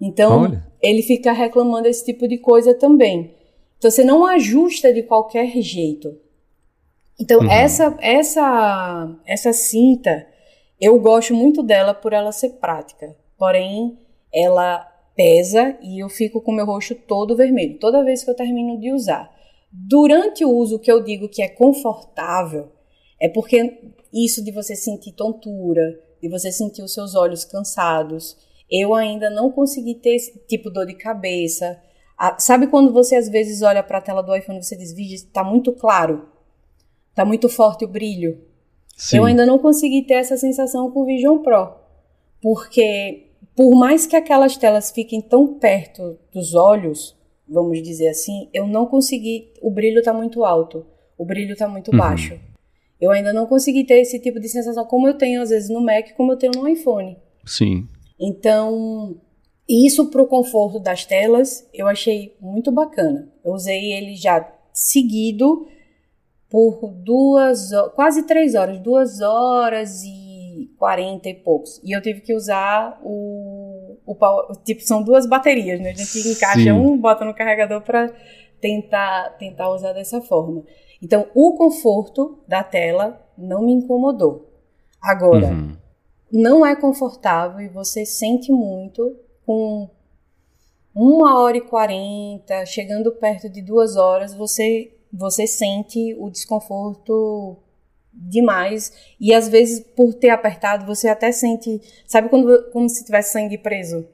Então 0.00 0.42
olha. 0.42 0.66
ele 0.80 1.02
fica 1.02 1.30
reclamando 1.32 1.86
esse 1.86 2.04
tipo 2.04 2.26
de 2.26 2.38
coisa 2.38 2.74
também. 2.74 3.34
Então 3.76 3.90
você 3.90 4.02
não 4.02 4.24
ajusta 4.24 4.92
de 4.92 5.02
qualquer 5.02 5.60
jeito. 5.60 6.18
Então 7.20 7.40
uhum. 7.40 7.50
essa 7.50 7.96
essa 8.00 9.16
essa 9.26 9.52
cinta 9.52 10.26
eu 10.80 10.98
gosto 10.98 11.32
muito 11.34 11.62
dela 11.62 11.94
por 11.94 12.12
ela 12.12 12.32
ser 12.32 12.54
prática 12.54 13.14
porém 13.38 13.98
ela 14.32 14.90
pesa 15.14 15.78
e 15.80 16.02
eu 16.02 16.08
fico 16.08 16.40
com 16.40 16.52
meu 16.52 16.66
rosto 16.66 16.94
todo 16.94 17.36
vermelho 17.36 17.78
toda 17.78 18.04
vez 18.04 18.24
que 18.24 18.30
eu 18.30 18.34
termino 18.34 18.78
de 18.80 18.92
usar. 18.92 19.32
Durante 19.70 20.44
o 20.44 20.50
uso, 20.50 20.78
que 20.78 20.90
eu 20.90 21.02
digo 21.02 21.28
que 21.28 21.42
é 21.42 21.48
confortável, 21.48 22.70
é 23.20 23.28
porque 23.28 23.92
isso 24.12 24.44
de 24.44 24.52
você 24.52 24.76
sentir 24.76 25.12
tontura, 25.12 25.98
de 26.22 26.28
você 26.28 26.52
sentir 26.52 26.82
os 26.82 26.94
seus 26.94 27.14
olhos 27.14 27.44
cansados, 27.44 28.36
eu 28.70 28.94
ainda 28.94 29.28
não 29.28 29.50
consegui 29.50 29.94
ter 29.94 30.14
esse 30.14 30.38
tipo 30.46 30.70
dor 30.70 30.86
de 30.86 30.94
cabeça. 30.94 31.80
sabe 32.38 32.68
quando 32.68 32.92
você 32.92 33.16
às 33.16 33.28
vezes 33.28 33.62
olha 33.62 33.82
para 33.82 33.98
a 33.98 34.00
tela 34.00 34.22
do 34.22 34.34
iPhone 34.34 34.58
e 34.58 34.62
você 34.62 34.76
diz, 34.76 34.92
vídeo, 34.92 35.16
está 35.16 35.42
muito 35.42 35.72
claro, 35.72 36.28
está 37.10 37.24
muito 37.24 37.48
forte 37.48 37.84
o 37.84 37.88
brilho. 37.88 38.42
Sim. 38.96 39.18
Eu 39.18 39.24
ainda 39.24 39.44
não 39.44 39.58
consegui 39.58 40.02
ter 40.02 40.14
essa 40.14 40.36
sensação 40.36 40.90
com 40.90 41.00
o 41.02 41.04
Vision 41.04 41.38
Pro, 41.38 41.74
porque 42.40 43.23
por 43.56 43.74
mais 43.76 44.06
que 44.06 44.16
aquelas 44.16 44.56
telas 44.56 44.90
fiquem 44.90 45.20
tão 45.20 45.54
perto 45.58 46.18
dos 46.32 46.54
olhos, 46.54 47.16
vamos 47.48 47.82
dizer 47.82 48.08
assim, 48.08 48.48
eu 48.52 48.66
não 48.66 48.86
consegui. 48.86 49.52
O 49.62 49.70
brilho 49.70 50.00
está 50.00 50.12
muito 50.12 50.44
alto, 50.44 50.84
o 51.16 51.24
brilho 51.24 51.52
está 51.52 51.68
muito 51.68 51.92
uhum. 51.92 51.98
baixo. 51.98 52.38
Eu 53.00 53.10
ainda 53.10 53.32
não 53.32 53.46
consegui 53.46 53.84
ter 53.84 54.00
esse 54.00 54.18
tipo 54.18 54.40
de 54.40 54.48
sensação 54.48 54.84
como 54.86 55.06
eu 55.06 55.14
tenho 55.14 55.42
às 55.42 55.50
vezes 55.50 55.68
no 55.68 55.80
Mac, 55.80 56.12
como 56.16 56.32
eu 56.32 56.36
tenho 56.36 56.52
no 56.54 56.68
iPhone. 56.68 57.16
Sim. 57.44 57.86
Então, 58.18 59.16
isso 59.68 60.10
para 60.10 60.22
o 60.22 60.26
conforto 60.26 60.78
das 60.78 61.04
telas, 61.04 61.68
eu 61.72 61.86
achei 61.86 62.36
muito 62.40 62.72
bacana. 62.72 63.28
Eu 63.44 63.52
usei 63.52 63.92
ele 63.92 64.14
já 64.14 64.50
seguido 64.72 65.66
por 66.48 66.88
duas, 66.88 67.70
quase 67.94 68.26
três 68.26 68.54
horas, 68.54 68.78
duas 68.78 69.20
horas 69.20 70.02
e 70.04 70.23
40 70.78 71.28
e 71.28 71.34
poucos. 71.34 71.80
E 71.84 71.92
eu 71.96 72.02
tive 72.02 72.20
que 72.20 72.34
usar 72.34 73.00
o, 73.02 73.96
o 74.06 74.54
tipo, 74.64 74.82
são 74.82 75.02
duas 75.02 75.26
baterias, 75.26 75.80
né? 75.80 75.90
A 75.90 75.94
gente 75.94 76.28
encaixa 76.28 76.62
Sim. 76.62 76.72
um, 76.72 76.96
bota 76.96 77.24
no 77.24 77.34
carregador 77.34 77.80
para 77.82 78.12
tentar, 78.60 79.36
tentar 79.38 79.70
usar 79.70 79.92
dessa 79.92 80.20
forma. 80.20 80.62
Então, 81.02 81.26
o 81.34 81.54
conforto 81.54 82.38
da 82.48 82.62
tela 82.62 83.22
não 83.36 83.62
me 83.62 83.72
incomodou. 83.72 84.50
Agora, 85.02 85.48
uhum. 85.48 85.76
não 86.32 86.64
é 86.64 86.74
confortável 86.74 87.60
e 87.60 87.68
você 87.68 88.06
sente 88.06 88.50
muito 88.50 89.16
com 89.44 89.90
uma 90.94 91.40
hora 91.40 91.56
e 91.56 91.60
quarenta, 91.60 92.64
chegando 92.64 93.12
perto 93.12 93.48
de 93.48 93.60
duas 93.60 93.96
horas, 93.96 94.32
você, 94.32 94.96
você 95.12 95.46
sente 95.46 96.14
o 96.18 96.30
desconforto 96.30 97.58
demais. 98.14 98.92
E 99.20 99.34
às 99.34 99.48
vezes, 99.48 99.80
por 99.80 100.14
ter 100.14 100.30
apertado, 100.30 100.86
você 100.86 101.08
até 101.08 101.32
sente. 101.32 101.80
Sabe 102.06 102.28
quando 102.28 102.70
como 102.72 102.88
se 102.88 103.04
tivesse 103.04 103.32
sangue 103.32 103.58
preso? 103.58 104.06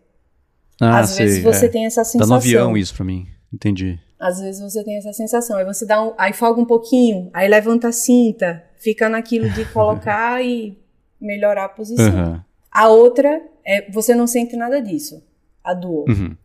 Ah, 0.81 1.01
às 1.01 1.11
sei, 1.11 1.27
vezes 1.27 1.43
você 1.43 1.67
é. 1.67 1.69
tem 1.69 1.87
essa 1.87 2.03
sensação. 2.03 2.21
Dá 2.21 2.27
no 2.27 2.35
avião 2.35 2.77
isso 2.77 2.95
pra 2.95 3.05
mim. 3.05 3.27
Entendi. 3.53 3.99
Às 4.19 4.41
vezes 4.41 4.61
você 4.61 4.83
tem 4.83 4.97
essa 4.97 5.13
sensação. 5.13 5.59
Aí 5.59 5.65
você 5.65 5.85
dá 5.87 6.03
um. 6.03 6.15
Aí 6.17 6.33
folga 6.33 6.61
um 6.61 6.67
pouquinho, 6.67 7.31
aí 7.33 7.49
levanta 7.49 7.89
a 7.89 7.93
cinta, 7.93 8.65
fica 8.79 9.09
naquilo 9.09 9.51
de 9.51 9.65
colocar 9.73 10.43
e 10.43 10.79
melhorar 11.21 11.67
a 11.67 11.69
posição. 11.69 12.33
Uhum. 12.33 12.41
A 12.71 12.89
outra 12.89 13.43
é 13.67 13.91
você 13.91 14.15
não 14.15 14.27
sente 14.27 14.57
nada 14.57 14.81
disso. 14.81 15.23
A 15.63 15.75
Duo. 15.75 16.07
Uhum. 16.09 16.37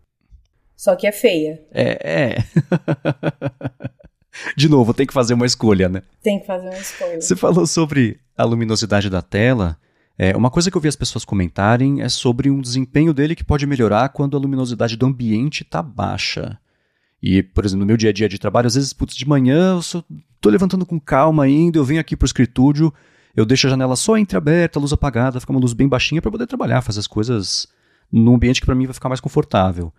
Só 0.75 0.95
que 0.95 1.07
é 1.07 1.11
feia. 1.11 1.63
É, 1.71 1.99
é. 2.03 2.37
De 4.55 4.67
novo, 4.69 4.93
tem 4.93 5.05
que 5.05 5.13
fazer 5.13 5.33
uma 5.33 5.45
escolha, 5.45 5.89
né? 5.89 6.01
Tem 6.21 6.39
que 6.39 6.45
fazer 6.45 6.69
uma 6.69 6.77
escolha. 6.77 7.21
Você 7.21 7.35
falou 7.35 7.65
sobre 7.65 8.19
a 8.37 8.43
luminosidade 8.43 9.09
da 9.09 9.21
tela. 9.21 9.77
É, 10.17 10.35
uma 10.35 10.49
coisa 10.49 10.71
que 10.71 10.77
eu 10.77 10.81
vi 10.81 10.87
as 10.87 10.95
pessoas 10.95 11.25
comentarem 11.25 12.01
é 12.01 12.09
sobre 12.09 12.49
um 12.49 12.61
desempenho 12.61 13.13
dele 13.13 13.35
que 13.35 13.43
pode 13.43 13.65
melhorar 13.65 14.09
quando 14.09 14.37
a 14.37 14.39
luminosidade 14.39 14.95
do 14.95 15.05
ambiente 15.05 15.63
está 15.63 15.81
baixa. 15.81 16.57
E, 17.21 17.41
por 17.41 17.65
exemplo, 17.65 17.81
no 17.81 17.85
meu 17.85 17.97
dia 17.97 18.11
a 18.11 18.13
dia 18.13 18.29
de 18.29 18.37
trabalho, 18.37 18.67
às 18.67 18.75
vezes, 18.75 18.93
putz, 18.93 19.15
de 19.15 19.27
manhã 19.27 19.75
eu 19.75 19.81
só 19.81 20.03
tô 20.39 20.49
levantando 20.49 20.85
com 20.85 20.99
calma 20.99 21.43
ainda, 21.43 21.77
eu 21.77 21.83
venho 21.83 21.99
aqui 21.99 22.15
pro 22.15 22.25
escritório, 22.25 22.93
eu 23.35 23.45
deixo 23.45 23.67
a 23.67 23.69
janela 23.69 23.95
só 23.95 24.17
entreaberta, 24.17 24.79
a 24.79 24.81
luz 24.81 24.93
apagada, 24.93 25.39
fica 25.39 25.51
uma 25.51 25.59
luz 25.59 25.73
bem 25.73 25.87
baixinha 25.87 26.21
para 26.21 26.31
poder 26.31 26.45
trabalhar, 26.45 26.81
fazer 26.81 26.99
as 26.99 27.07
coisas 27.07 27.67
num 28.11 28.35
ambiente 28.35 28.61
que 28.61 28.65
para 28.65 28.75
mim 28.75 28.85
vai 28.85 28.93
ficar 28.93 29.09
mais 29.09 29.19
confortável. 29.19 29.91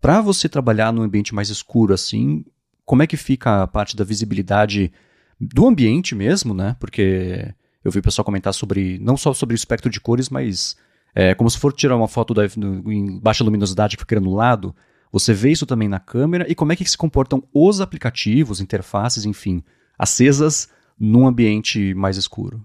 Para 0.00 0.20
você 0.20 0.48
trabalhar 0.48 0.92
num 0.92 1.02
ambiente 1.02 1.34
mais 1.34 1.48
escuro 1.50 1.94
assim, 1.94 2.44
como 2.84 3.02
é 3.02 3.06
que 3.06 3.16
fica 3.16 3.62
a 3.62 3.66
parte 3.66 3.96
da 3.96 4.04
visibilidade 4.04 4.92
do 5.40 5.66
ambiente 5.66 6.14
mesmo, 6.14 6.54
né? 6.54 6.76
Porque 6.78 7.52
eu 7.84 7.90
vi 7.90 7.98
o 7.98 8.02
pessoal 8.02 8.24
comentar 8.24 8.54
sobre, 8.54 8.98
não 9.00 9.16
só 9.16 9.32
sobre 9.32 9.54
o 9.54 9.56
espectro 9.56 9.90
de 9.90 10.00
cores, 10.00 10.28
mas 10.28 10.76
é, 11.14 11.34
como 11.34 11.50
se 11.50 11.58
for 11.58 11.72
tirar 11.72 11.96
uma 11.96 12.08
foto 12.08 12.32
da, 12.32 12.42
no, 12.56 12.92
em 12.92 13.18
baixa 13.18 13.44
luminosidade 13.44 13.96
que 13.96 14.02
fica 14.02 14.20
lado, 14.20 14.74
você 15.10 15.34
vê 15.34 15.50
isso 15.50 15.66
também 15.66 15.88
na 15.88 16.00
câmera 16.00 16.46
e 16.48 16.54
como 16.54 16.72
é 16.72 16.76
que 16.76 16.88
se 16.88 16.96
comportam 16.96 17.42
os 17.52 17.80
aplicativos, 17.80 18.60
interfaces, 18.60 19.26
enfim, 19.26 19.62
acesas 19.98 20.68
num 20.98 21.26
ambiente 21.26 21.92
mais 21.94 22.16
escuro. 22.16 22.64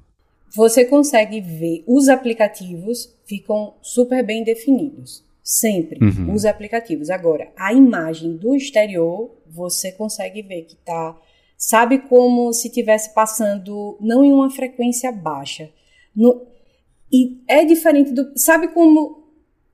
Você 0.55 0.85
consegue 0.85 1.41
ver 1.41 1.83
os 1.85 2.07
aplicativos 2.07 3.13
ficam 3.25 3.75
super 3.81 4.25
bem 4.25 4.43
definidos. 4.43 5.26
Sempre 5.49 5.97
uhum. 6.03 6.33
os 6.33 6.43
aplicativos. 6.43 7.09
Agora, 7.09 7.49
a 7.55 7.71
imagem 7.73 8.35
do 8.35 8.53
exterior, 8.53 9.33
você 9.49 9.93
consegue 9.93 10.41
ver 10.41 10.63
que 10.63 10.75
tá. 10.75 11.17
Sabe 11.57 11.99
como 11.99 12.51
se 12.51 12.67
estivesse 12.67 13.13
passando 13.13 13.97
não 14.01 14.25
em 14.25 14.33
uma 14.33 14.49
frequência 14.49 15.09
baixa. 15.09 15.69
No, 16.13 16.45
E 17.09 17.41
é 17.47 17.63
diferente 17.63 18.11
do. 18.11 18.33
Sabe 18.35 18.67
como 18.73 19.23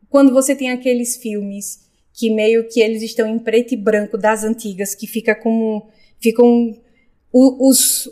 quando 0.09 0.31
você 0.31 0.55
tem 0.55 0.69
aqueles 0.69 1.17
filmes 1.17 1.89
que 2.13 2.29
meio 2.29 2.69
que 2.69 2.79
eles 2.79 3.01
estão 3.01 3.25
em 3.25 3.39
preto 3.39 3.73
e 3.73 3.77
branco 3.77 4.15
das 4.15 4.43
antigas, 4.43 4.93
que 4.93 5.07
fica 5.07 5.33
como. 5.33 5.87
Ficam. 6.21 6.77
Os. 7.33 8.07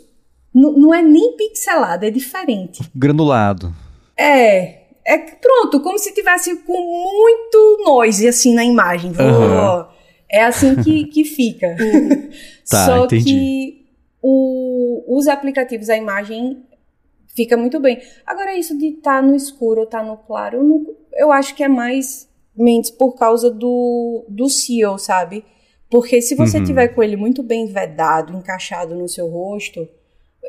Não 0.52 0.92
é 0.92 1.00
nem 1.00 1.36
pixelado, 1.36 2.04
é 2.04 2.10
diferente. 2.10 2.82
Granulado. 2.92 3.72
É. 4.16 4.81
É 5.04 5.18
pronto, 5.18 5.80
como 5.80 5.98
se 5.98 6.14
tivesse 6.14 6.56
com 6.64 6.72
muito 6.72 7.84
noise 7.84 8.26
assim 8.28 8.54
na 8.54 8.64
imagem. 8.64 9.10
Uhum. 9.10 9.86
É 10.30 10.44
assim 10.44 10.76
que, 10.82 11.04
que 11.12 11.24
fica. 11.24 11.76
tá, 12.68 12.86
Só 12.86 13.04
entendi. 13.04 13.24
que 13.24 13.86
o, 14.22 15.04
os 15.18 15.26
aplicativos, 15.26 15.90
a 15.90 15.96
imagem 15.96 16.62
fica 17.34 17.56
muito 17.56 17.80
bem. 17.80 18.00
Agora, 18.24 18.56
isso 18.56 18.76
de 18.78 18.88
estar 18.88 19.20
tá 19.20 19.22
no 19.22 19.34
escuro 19.34 19.80
ou 19.80 19.84
estar 19.84 20.00
tá 20.00 20.04
no 20.04 20.16
claro, 20.16 20.58
eu, 20.58 20.64
não, 20.64 20.86
eu 21.14 21.32
acho 21.32 21.54
que 21.54 21.64
é 21.64 21.68
mais 21.68 22.28
menos 22.56 22.90
por 22.90 23.14
causa 23.14 23.50
do, 23.50 24.24
do 24.28 24.48
SEO, 24.48 24.98
sabe? 24.98 25.44
Porque 25.90 26.22
se 26.22 26.34
você 26.34 26.58
uhum. 26.58 26.64
tiver 26.64 26.88
com 26.88 27.02
ele 27.02 27.16
muito 27.16 27.42
bem 27.42 27.66
vedado, 27.66 28.34
encaixado 28.34 28.94
no 28.94 29.08
seu 29.08 29.28
rosto, 29.28 29.86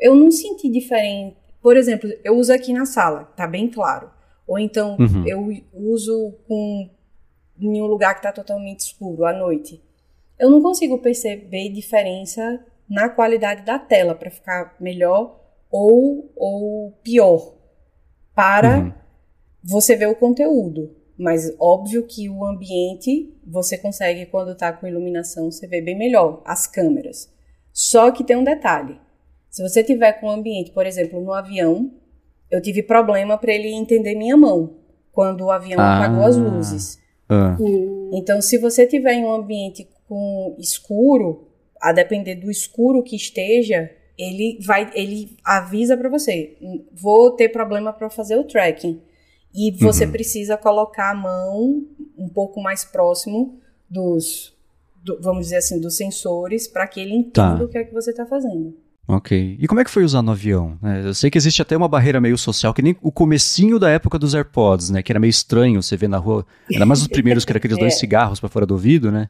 eu 0.00 0.14
não 0.14 0.30
senti 0.30 0.70
diferente. 0.70 1.36
Por 1.60 1.76
exemplo, 1.76 2.10
eu 2.22 2.34
uso 2.36 2.52
aqui 2.52 2.72
na 2.72 2.86
sala, 2.86 3.24
tá 3.36 3.46
bem 3.46 3.68
claro. 3.68 4.10
Ou 4.46 4.58
então 4.58 4.96
uhum. 4.98 5.26
eu 5.26 5.64
uso 5.72 6.34
com, 6.46 6.90
em 7.58 7.82
um 7.82 7.86
lugar 7.86 8.14
que 8.14 8.20
está 8.20 8.32
totalmente 8.32 8.80
escuro, 8.80 9.24
à 9.24 9.32
noite. 9.32 9.82
Eu 10.38 10.50
não 10.50 10.60
consigo 10.60 10.98
perceber 10.98 11.70
diferença 11.70 12.64
na 12.88 13.08
qualidade 13.08 13.64
da 13.64 13.78
tela 13.78 14.14
para 14.14 14.30
ficar 14.30 14.76
melhor 14.78 15.40
ou, 15.70 16.30
ou 16.36 16.92
pior 17.02 17.54
para 18.34 18.78
uhum. 18.78 18.92
você 19.62 19.96
ver 19.96 20.06
o 20.06 20.16
conteúdo. 20.16 20.94
Mas 21.16 21.54
óbvio 21.60 22.04
que 22.04 22.28
o 22.28 22.44
ambiente 22.44 23.32
você 23.46 23.78
consegue, 23.78 24.26
quando 24.26 24.52
está 24.52 24.72
com 24.72 24.86
iluminação, 24.86 25.50
você 25.50 25.66
vê 25.66 25.80
bem 25.80 25.96
melhor 25.96 26.42
as 26.44 26.66
câmeras. 26.66 27.32
Só 27.72 28.10
que 28.10 28.24
tem 28.24 28.36
um 28.36 28.44
detalhe. 28.44 29.00
Se 29.48 29.62
você 29.62 29.84
tiver 29.84 30.14
com 30.14 30.26
o 30.26 30.30
ambiente, 30.30 30.72
por 30.72 30.84
exemplo, 30.84 31.20
no 31.20 31.32
avião, 31.32 31.92
eu 32.54 32.62
tive 32.62 32.82
problema 32.82 33.36
para 33.36 33.52
ele 33.52 33.68
entender 33.68 34.14
minha 34.14 34.36
mão 34.36 34.76
quando 35.10 35.42
o 35.42 35.50
avião 35.50 35.80
ah. 35.80 35.98
apagou 35.98 36.24
as 36.24 36.36
luzes. 36.36 36.98
Ah. 37.28 37.56
Então, 38.12 38.40
se 38.40 38.58
você 38.58 38.86
tiver 38.86 39.14
em 39.14 39.24
um 39.24 39.32
ambiente 39.32 39.88
com 40.06 40.54
escuro, 40.58 41.48
a 41.80 41.92
depender 41.92 42.36
do 42.36 42.50
escuro 42.50 43.02
que 43.02 43.16
esteja, 43.16 43.90
ele 44.16 44.58
vai, 44.64 44.90
ele 44.94 45.36
avisa 45.44 45.96
para 45.96 46.08
você, 46.08 46.56
vou 46.92 47.32
ter 47.32 47.48
problema 47.48 47.92
para 47.92 48.08
fazer 48.08 48.36
o 48.36 48.44
tracking. 48.44 49.00
E 49.52 49.70
você 49.72 50.04
uhum. 50.04 50.12
precisa 50.12 50.56
colocar 50.56 51.10
a 51.10 51.14
mão 51.14 51.84
um 52.16 52.28
pouco 52.28 52.60
mais 52.60 52.84
próximo 52.84 53.58
dos, 53.88 54.56
do, 55.02 55.20
vamos 55.20 55.46
dizer 55.46 55.56
assim, 55.56 55.80
dos 55.80 55.96
sensores 55.96 56.68
para 56.68 56.86
que 56.86 57.00
ele 57.00 57.14
entenda 57.14 57.58
tá. 57.58 57.64
o 57.64 57.68
que 57.68 57.78
é 57.78 57.84
que 57.84 57.94
você 57.94 58.10
está 58.10 58.26
fazendo. 58.26 58.76
Ok. 59.06 59.58
E 59.60 59.66
como 59.66 59.80
é 59.80 59.84
que 59.84 59.90
foi 59.90 60.02
usar 60.02 60.22
no 60.22 60.32
avião? 60.32 60.78
É, 60.82 61.08
eu 61.08 61.14
sei 61.14 61.30
que 61.30 61.36
existe 61.36 61.60
até 61.60 61.76
uma 61.76 61.88
barreira 61.88 62.20
meio 62.20 62.38
social, 62.38 62.72
que 62.72 62.80
nem 62.80 62.96
o 63.02 63.12
comecinho 63.12 63.78
da 63.78 63.90
época 63.90 64.18
dos 64.18 64.34
AirPods, 64.34 64.90
né? 64.90 65.02
Que 65.02 65.12
era 65.12 65.20
meio 65.20 65.30
estranho 65.30 65.82
você 65.82 65.96
ver 65.96 66.08
na 66.08 66.16
rua, 66.16 66.46
ainda 66.70 66.86
mais 66.86 67.02
os 67.02 67.08
primeiros, 67.08 67.44
que 67.44 67.52
eram 67.52 67.58
aqueles 67.58 67.76
é. 67.78 67.80
dois 67.80 67.98
cigarros 67.98 68.40
para 68.40 68.48
fora 68.48 68.64
do 68.64 68.72
ouvido, 68.72 69.12
né? 69.12 69.28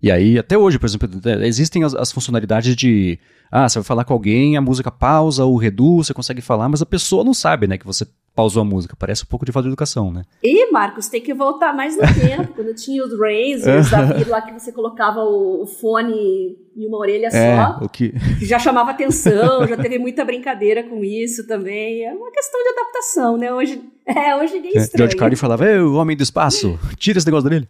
E 0.00 0.10
aí, 0.10 0.38
até 0.38 0.56
hoje, 0.56 0.78
por 0.78 0.86
exemplo, 0.86 1.08
é, 1.24 1.46
existem 1.46 1.82
as, 1.82 1.94
as, 1.94 2.12
funcionalidades 2.12 2.76
de. 2.76 3.18
Ah, 3.50 3.68
você 3.68 3.78
vai 3.78 3.84
falar 3.84 4.04
com 4.04 4.12
alguém, 4.12 4.56
a 4.56 4.60
música 4.60 4.90
pausa 4.90 5.44
ou 5.44 5.56
reduz, 5.56 6.06
você 6.06 6.14
consegue 6.14 6.40
falar, 6.40 6.68
mas 6.68 6.82
a 6.82 6.86
pessoa 6.86 7.24
não 7.24 7.34
sabe, 7.34 7.66
né, 7.66 7.78
que 7.78 7.86
você 7.86 8.06
pausou 8.36 8.60
a 8.60 8.64
música. 8.64 8.94
Parece 8.94 9.24
um 9.24 9.26
pouco 9.26 9.46
de 9.46 9.50
falta 9.50 9.66
de 9.66 9.70
educação, 9.70 10.12
né? 10.12 10.22
E, 10.42 10.70
Marcos, 10.70 11.08
tem 11.08 11.22
que 11.22 11.32
voltar 11.32 11.72
mais 11.72 11.96
no 11.96 12.02
tempo, 12.02 12.52
quando 12.54 12.74
tinha 12.74 13.02
os 13.02 13.18
Razers 13.18 13.90
da 13.90 14.02
vida 14.02 14.30
lá 14.30 14.42
que 14.42 14.52
você 14.52 14.70
colocava 14.70 15.20
o, 15.20 15.62
o 15.62 15.66
fone 15.66 16.54
em 16.76 16.86
uma 16.86 16.98
orelha 16.98 17.28
é, 17.28 17.56
só. 17.56 17.78
O 17.82 17.88
que... 17.88 18.12
Já 18.42 18.58
chamava 18.58 18.90
atenção, 18.90 19.66
já 19.66 19.76
teve 19.78 19.98
muita 19.98 20.22
brincadeira 20.22 20.82
com 20.82 21.02
isso 21.02 21.46
também. 21.46 22.04
É 22.04 22.12
uma 22.12 22.30
questão 22.30 22.62
de 22.62 22.68
adaptação, 22.68 23.36
né? 23.38 23.52
Hoje, 23.52 23.82
é, 24.04 24.36
hoje 24.36 24.52
ninguém 24.52 24.72
é, 24.76 24.78
estranha. 24.80 24.98
George 24.98 25.16
Carlin 25.16 25.36
falava, 25.36 25.64
o 25.64 25.94
homem 25.94 26.14
do 26.14 26.22
espaço, 26.22 26.78
tira 26.98 27.16
esse 27.16 27.26
negócio 27.26 27.48
dele. 27.48 27.66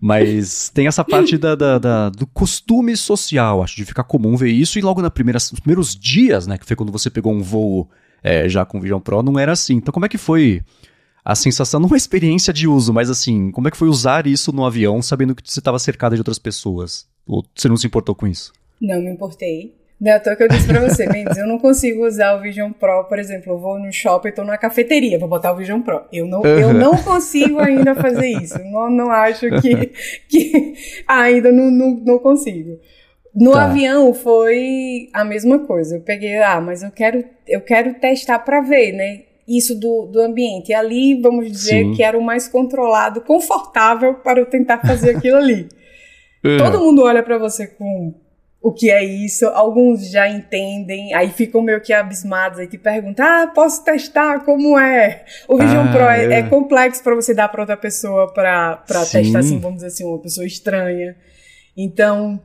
Mas 0.00 0.68
tem 0.68 0.86
essa 0.86 1.04
parte 1.04 1.36
da, 1.36 1.54
da, 1.54 1.78
da, 1.78 2.10
do 2.10 2.26
costume 2.26 2.96
social, 2.96 3.62
acho, 3.62 3.76
de 3.76 3.84
ficar 3.84 4.04
comum 4.04 4.36
ver 4.36 4.50
isso. 4.50 4.78
E 4.78 4.82
logo 4.82 5.02
na 5.02 5.10
primeira, 5.10 5.38
nos 5.38 5.60
primeiros 5.60 5.96
dias, 5.96 6.46
né, 6.46 6.56
que 6.56 6.66
foi 6.66 6.76
quando 6.76 6.92
você 6.92 7.10
pegou 7.10 7.32
um 7.32 7.42
voo 7.42 7.88
é, 8.24 8.48
já 8.48 8.64
com 8.64 8.78
o 8.78 8.80
Vision 8.80 9.00
Pro, 9.00 9.22
não 9.22 9.38
era 9.38 9.52
assim. 9.52 9.74
Então, 9.74 9.92
como 9.92 10.06
é 10.06 10.08
que 10.08 10.16
foi 10.16 10.62
a 11.22 11.34
sensação, 11.34 11.78
não 11.78 11.86
uma 11.86 11.96
experiência 11.96 12.52
de 12.52 12.66
uso, 12.66 12.92
mas 12.92 13.10
assim, 13.10 13.50
como 13.50 13.68
é 13.68 13.70
que 13.70 13.76
foi 13.76 13.88
usar 13.88 14.26
isso 14.26 14.52
no 14.52 14.64
avião, 14.64 15.00
sabendo 15.02 15.34
que 15.34 15.42
você 15.44 15.60
estava 15.60 15.78
cercada 15.78 16.16
de 16.16 16.20
outras 16.20 16.38
pessoas? 16.38 17.06
Ou 17.26 17.44
você 17.54 17.68
não 17.68 17.76
se 17.76 17.86
importou 17.86 18.14
com 18.14 18.26
isso? 18.26 18.52
Não 18.80 19.00
me 19.00 19.10
importei. 19.10 19.74
Não 20.00 20.12
é 20.12 20.18
que 20.18 20.42
eu 20.42 20.48
disse 20.48 20.66
pra 20.66 20.80
você, 20.80 21.06
Mendes, 21.08 21.38
eu 21.38 21.46
não 21.46 21.58
consigo 21.58 22.06
usar 22.06 22.34
o 22.34 22.42
Vision 22.42 22.72
Pro, 22.72 23.04
por 23.04 23.18
exemplo, 23.18 23.52
eu 23.52 23.58
vou 23.58 23.78
no 23.78 23.90
shopping, 23.92 24.32
tô 24.32 24.44
na 24.44 24.58
cafeteria, 24.58 25.18
vou 25.18 25.28
botar 25.28 25.52
o 25.52 25.56
Vision 25.56 25.80
Pro. 25.80 26.02
Eu 26.12 26.26
não, 26.26 26.40
uhum. 26.40 26.46
eu 26.46 26.74
não 26.74 26.96
consigo 26.96 27.58
ainda 27.58 27.94
fazer 27.94 28.28
isso. 28.28 28.58
Não, 28.64 28.90
não 28.90 29.10
acho 29.10 29.48
que, 29.60 29.92
que 30.28 30.74
ainda 31.06 31.50
não, 31.52 31.70
não, 31.70 31.90
não 32.04 32.18
consigo. 32.18 32.78
No 33.34 33.52
tá. 33.52 33.64
avião 33.64 34.14
foi 34.14 35.08
a 35.12 35.24
mesma 35.24 35.58
coisa. 35.60 35.96
Eu 35.96 36.00
peguei, 36.00 36.36
ah, 36.38 36.60
mas 36.60 36.82
eu 36.82 36.90
quero, 36.90 37.24
eu 37.48 37.60
quero 37.60 37.94
testar 37.94 38.38
para 38.38 38.60
ver, 38.60 38.92
né? 38.92 39.22
Isso 39.46 39.74
do, 39.74 40.06
do 40.06 40.20
ambiente. 40.20 40.70
E 40.70 40.74
ali, 40.74 41.20
vamos 41.20 41.50
dizer 41.50 41.84
Sim. 41.84 41.94
que 41.94 42.02
era 42.02 42.16
o 42.16 42.22
mais 42.22 42.46
controlado, 42.46 43.20
confortável 43.20 44.14
para 44.14 44.40
eu 44.40 44.46
tentar 44.46 44.78
fazer 44.78 45.16
aquilo 45.16 45.38
ali. 45.38 45.68
Uhum. 46.44 46.58
Todo 46.62 46.78
mundo 46.78 47.02
olha 47.02 47.22
para 47.22 47.36
você 47.36 47.66
com 47.66 48.14
o 48.64 48.72
que 48.72 48.90
é 48.90 49.04
isso, 49.04 49.46
alguns 49.48 50.10
já 50.10 50.26
entendem, 50.26 51.12
aí 51.12 51.28
ficam 51.28 51.60
meio 51.60 51.82
que 51.82 51.92
abismados, 51.92 52.58
aí 52.58 52.66
te 52.66 52.78
perguntam, 52.78 53.26
ah, 53.26 53.52
posso 53.54 53.84
testar, 53.84 54.42
como 54.42 54.78
é? 54.78 55.22
O 55.46 55.58
Vision 55.58 55.86
ah, 55.86 55.92
Pro 55.92 56.04
é, 56.04 56.24
é. 56.24 56.38
é 56.38 56.42
complexo 56.44 57.02
para 57.02 57.14
você 57.14 57.34
dar 57.34 57.48
para 57.48 57.60
outra 57.60 57.76
pessoa 57.76 58.32
para 58.32 58.82
testar, 59.12 59.40
assim, 59.40 59.58
vamos 59.58 59.76
dizer 59.76 59.88
assim, 59.88 60.04
uma 60.06 60.18
pessoa 60.18 60.46
estranha. 60.46 61.14
Então, 61.76 62.40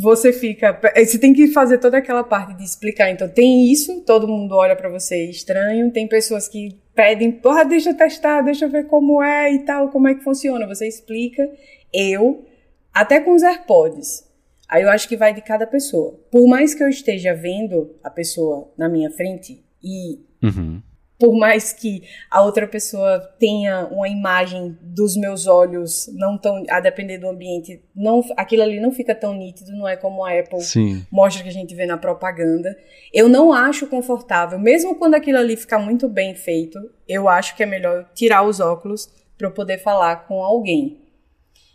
você 0.00 0.32
fica, 0.32 0.78
eh, 0.94 1.04
você 1.04 1.18
tem 1.18 1.32
que 1.32 1.48
fazer 1.48 1.78
toda 1.78 1.98
aquela 1.98 2.24
parte 2.24 2.54
de 2.54 2.64
explicar. 2.64 3.10
Então, 3.10 3.28
tem 3.28 3.70
isso, 3.70 4.02
todo 4.02 4.28
mundo 4.28 4.54
olha 4.54 4.76
para 4.76 4.88
você 4.88 5.28
estranho, 5.28 5.90
tem 5.90 6.06
pessoas 6.06 6.48
que 6.48 6.78
pedem, 6.94 7.32
porra, 7.32 7.64
deixa 7.64 7.90
eu 7.90 7.96
testar, 7.96 8.42
deixa 8.42 8.64
eu 8.64 8.70
ver 8.70 8.86
como 8.86 9.22
é 9.22 9.52
e 9.52 9.60
tal, 9.60 9.88
como 9.90 10.08
é 10.08 10.14
que 10.14 10.24
funciona. 10.24 10.66
Você 10.66 10.86
explica. 10.86 11.48
Eu, 11.92 12.44
até 12.92 13.20
com 13.20 13.34
os 13.34 13.42
AirPods, 13.42 14.28
Aí 14.68 14.82
eu 14.82 14.90
acho 14.90 15.08
que 15.08 15.16
vai 15.16 15.32
de 15.32 15.40
cada 15.40 15.66
pessoa. 15.66 16.20
Por 16.30 16.46
mais 16.46 16.74
que 16.74 16.84
eu 16.84 16.88
esteja 16.88 17.34
vendo 17.34 17.96
a 18.04 18.10
pessoa 18.10 18.70
na 18.76 18.86
minha 18.86 19.10
frente 19.10 19.64
e 19.82 20.20
uhum. 20.42 20.82
Por 21.18 21.36
mais 21.36 21.72
que 21.72 22.02
a 22.30 22.42
outra 22.42 22.66
pessoa 22.66 23.18
tenha 23.38 23.86
uma 23.88 24.08
imagem 24.08 24.78
dos 24.80 25.16
meus 25.16 25.46
olhos 25.48 26.08
não 26.14 26.38
tão 26.38 26.64
a 26.70 26.78
depender 26.80 27.18
do 27.18 27.28
ambiente, 27.28 27.82
não 27.94 28.22
aquilo 28.36 28.62
ali 28.62 28.78
não 28.78 28.92
fica 28.92 29.14
tão 29.14 29.34
nítido, 29.34 29.72
não 29.72 29.88
é 29.88 29.96
como 29.96 30.24
a 30.24 30.38
Apple 30.38 30.60
Sim. 30.60 31.04
mostra 31.10 31.42
que 31.42 31.48
a 31.48 31.52
gente 31.52 31.74
vê 31.74 31.86
na 31.86 31.98
propaganda. 31.98 32.76
Eu 33.12 33.28
não 33.28 33.52
acho 33.52 33.88
confortável, 33.88 34.58
mesmo 34.58 34.94
quando 34.94 35.14
aquilo 35.14 35.38
ali 35.38 35.56
ficar 35.56 35.80
muito 35.80 36.08
bem 36.08 36.34
feito, 36.36 36.78
eu 37.08 37.28
acho 37.28 37.56
que 37.56 37.64
é 37.64 37.66
melhor 37.66 38.08
tirar 38.14 38.42
os 38.46 38.60
óculos 38.60 39.10
para 39.36 39.48
eu 39.48 39.52
poder 39.52 39.78
falar 39.78 40.26
com 40.28 40.42
alguém. 40.42 41.00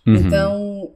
Uhum. 0.08 0.16
Então, 0.16 0.92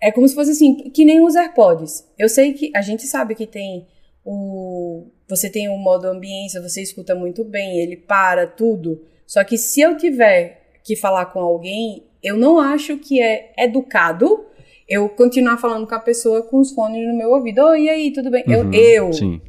é 0.00 0.12
como 0.12 0.28
se 0.28 0.34
fosse 0.34 0.50
assim, 0.50 0.90
que 0.90 1.04
nem 1.04 1.24
os 1.24 1.34
AirPods. 1.34 2.06
Eu 2.18 2.28
sei 2.28 2.52
que 2.52 2.70
a 2.74 2.82
gente 2.82 3.06
sabe 3.06 3.34
que 3.34 3.46
tem 3.46 3.86
o 4.24 5.06
você 5.30 5.48
tem 5.48 5.68
o 5.68 5.78
modo 5.78 6.06
ambiência, 6.06 6.60
você 6.60 6.82
escuta 6.82 7.14
muito 7.14 7.42
bem, 7.42 7.78
ele 7.78 7.96
para 7.96 8.46
tudo. 8.46 9.00
Só 9.26 9.42
que 9.44 9.56
se 9.56 9.80
eu 9.80 9.96
tiver 9.96 10.60
que 10.84 10.94
falar 10.94 11.26
com 11.26 11.40
alguém, 11.40 12.04
eu 12.22 12.36
não 12.36 12.58
acho 12.58 12.98
que 12.98 13.22
é 13.22 13.52
educado 13.56 14.44
eu 14.90 15.08
continuar 15.08 15.56
falando 15.56 15.86
com 15.86 15.94
a 15.94 16.00
pessoa 16.00 16.42
com 16.42 16.58
os 16.58 16.72
fones 16.72 17.06
no 17.06 17.16
meu 17.16 17.30
ouvido. 17.30 17.60
Oi, 17.60 17.84
e 17.84 17.88
aí, 17.88 18.12
tudo 18.12 18.28
bem? 18.28 18.42
Uhum, 18.48 18.74
eu, 18.74 19.06
eu, 19.06 19.12
sim. 19.12 19.40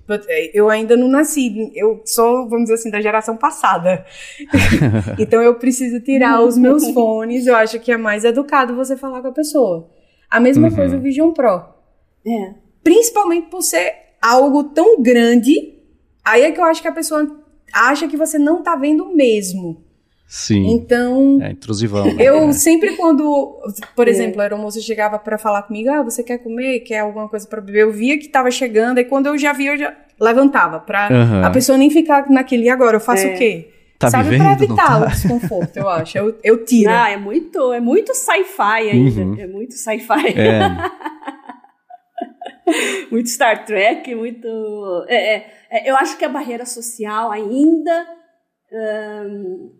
eu 0.54 0.70
ainda 0.70 0.96
não 0.96 1.08
nasci, 1.08 1.72
eu 1.74 2.00
sou, 2.06 2.48
vamos 2.48 2.66
dizer 2.66 2.76
assim, 2.76 2.92
da 2.92 3.02
geração 3.02 3.36
passada. 3.36 4.06
então 5.18 5.42
eu 5.42 5.56
preciso 5.56 6.00
tirar 6.00 6.42
os 6.42 6.56
meus 6.56 6.88
fones, 6.92 7.48
eu 7.48 7.56
acho 7.56 7.80
que 7.80 7.92
é 7.92 7.98
mais 7.98 8.24
educado 8.24 8.76
você 8.76 8.96
falar 8.96 9.24
com 9.24 9.30
a 9.30 9.32
pessoa. 9.32 9.90
A 10.30 10.40
mesma 10.40 10.68
uhum. 10.68 10.76
coisa 10.76 10.96
o 10.96 11.02
Vision 11.02 11.32
Pro. 11.32 11.64
É. 12.24 12.54
Principalmente 12.84 13.50
por 13.50 13.64
ser 13.64 13.96
algo 14.22 14.66
tão 14.66 15.02
grande, 15.02 15.74
aí 16.24 16.44
é 16.44 16.52
que 16.52 16.60
eu 16.60 16.66
acho 16.66 16.82
que 16.82 16.88
a 16.88 16.94
pessoa 16.94 17.40
acha 17.74 18.08
que 18.08 18.18
você 18.18 18.38
não 18.38 18.62
tá 18.62 18.76
vendo 18.76 19.14
mesmo. 19.16 19.84
Sim. 20.28 20.66
Então. 20.68 21.40
É 21.42 21.52
intrusivão. 21.52 22.06
Né? 22.06 22.16
Eu 22.20 22.50
é. 22.50 22.54
sempre 22.54 22.96
quando, 22.96 23.60
por 23.96 24.08
é. 24.08 24.12
exemplo, 24.12 24.40
a 24.40 24.44
aeromoça 24.44 24.80
chegava 24.80 25.20
para 25.20 25.38
falar 25.38 25.64
comigo, 25.64 25.90
ah, 25.90 26.02
você 26.02 26.24
quer 26.24 26.38
comer, 26.38 26.80
quer 26.82 27.00
alguma 27.00 27.28
coisa 27.28 27.46
para 27.46 27.60
beber, 27.60 27.82
eu 27.82 27.92
via 27.92 28.18
que 28.18 28.30
tava 28.30 28.50
chegando, 28.50 29.00
e 29.00 29.04
quando 29.04 29.26
eu 29.28 29.38
já 29.38 29.52
via, 29.52 29.74
eu 29.74 29.78
já 29.78 29.94
levantava, 30.18 30.80
pra 30.80 31.10
uhum. 31.12 31.44
a 31.44 31.50
pessoa 31.50 31.78
nem 31.78 31.90
ficar 31.90 32.30
naquele, 32.30 32.64
e 32.64 32.70
agora, 32.70 32.96
eu 32.96 33.02
faço 33.02 33.28
é. 33.28 33.34
o 33.34 33.38
quê? 33.38 33.72
Tá 34.00 34.10
Sabe 34.10 34.30
vivendo, 34.30 34.42
pra 34.42 34.54
evitar 34.54 34.92
não 34.92 35.02
o 35.02 35.04
tá? 35.04 35.12
desconforto, 35.12 35.78
eu 35.78 35.90
acho. 35.90 36.18
Eu, 36.18 36.36
eu 36.44 36.66
tiro. 36.66 36.90
Ah, 36.90 37.12
é 37.12 37.18
muito, 37.18 37.72
é 37.72 37.80
muito 37.80 38.16
sci-fi 38.16 38.90
ainda. 38.90 39.22
Uhum. 39.22 39.36
É 39.38 39.46
muito 39.46 39.74
sci-fi. 39.76 40.28
É, 40.36 40.60
muito 43.12 43.30
Star 43.30 43.66
Trek, 43.66 44.14
muito. 44.16 44.48
é, 45.08 45.36
é, 45.36 45.54
é, 45.70 45.90
eu 45.90 45.96
acho 45.96 46.18
que 46.18 46.26
a 46.26 46.30
barreira 46.30 46.66
social 46.66 47.32
ainda. 47.32 48.08
hum, 49.28 49.72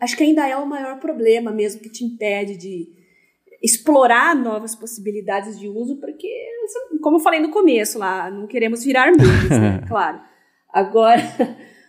acho 0.00 0.16
que 0.16 0.24
ainda 0.24 0.46
é 0.48 0.56
o 0.56 0.66
maior 0.66 0.98
problema 0.98 1.50
mesmo 1.50 1.80
que 1.80 1.90
te 1.90 2.04
impede 2.04 2.56
de 2.56 3.04
explorar 3.64 4.36
novas 4.36 4.74
possibilidades 4.74 5.58
de 5.58 5.68
uso, 5.68 5.96
porque, 5.96 6.28
como 7.00 7.16
eu 7.16 7.20
falei 7.20 7.40
no 7.40 7.50
começo 7.50 7.98
lá, 7.98 8.30
não 8.30 8.46
queremos 8.46 8.84
virar 8.84 9.10
mudos, 9.10 9.48
né? 9.48 9.82
Claro. 9.88 10.20
Agora, 10.70 11.22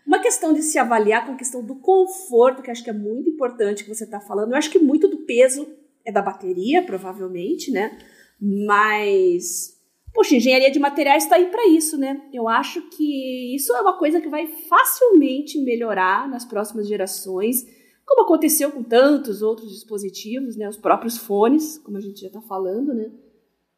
uma 0.07 0.19
questão 0.19 0.53
de 0.53 0.61
se 0.61 0.79
avaliar 0.79 1.25
com 1.25 1.33
a 1.33 1.37
questão 1.37 1.61
do 1.61 1.75
conforto, 1.75 2.61
que 2.61 2.71
acho 2.71 2.83
que 2.83 2.89
é 2.89 2.93
muito 2.93 3.29
importante 3.29 3.83
que 3.83 3.93
você 3.93 4.05
está 4.05 4.21
falando. 4.21 4.51
Eu 4.51 4.57
acho 4.57 4.69
que 4.69 4.79
muito 4.79 5.09
do 5.09 5.25
peso 5.25 5.67
é 6.05 6.11
da 6.11 6.21
bateria, 6.21 6.81
provavelmente, 6.83 7.71
né? 7.71 7.97
Mas, 8.39 9.79
poxa, 10.13 10.35
engenharia 10.35 10.71
de 10.71 10.79
materiais 10.79 11.23
está 11.23 11.35
aí 11.35 11.47
para 11.47 11.67
isso, 11.67 11.97
né? 11.97 12.21
Eu 12.33 12.47
acho 12.47 12.81
que 12.89 13.55
isso 13.55 13.73
é 13.75 13.81
uma 13.81 13.97
coisa 13.97 14.19
que 14.21 14.29
vai 14.29 14.47
facilmente 14.47 15.59
melhorar 15.59 16.27
nas 16.27 16.45
próximas 16.45 16.87
gerações, 16.87 17.65
como 18.05 18.23
aconteceu 18.23 18.71
com 18.71 18.83
tantos 18.83 19.41
outros 19.41 19.71
dispositivos, 19.71 20.55
né? 20.55 20.69
Os 20.69 20.77
próprios 20.77 21.17
fones, 21.17 21.77
como 21.79 21.97
a 21.97 22.01
gente 22.01 22.21
já 22.21 22.27
está 22.27 22.41
falando, 22.41 22.93
né? 22.93 23.11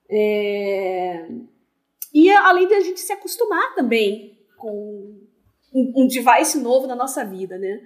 É... 0.09 1.29
E 2.13 2.29
além 2.31 2.67
de 2.67 2.73
a 2.73 2.81
gente 2.81 2.99
se 2.99 3.13
acostumar 3.13 3.75
também 3.75 4.37
com 4.57 5.27
um, 5.73 6.03
um 6.03 6.07
device 6.07 6.59
novo 6.59 6.87
na 6.87 6.95
nossa 6.95 7.23
vida, 7.23 7.57
né? 7.57 7.81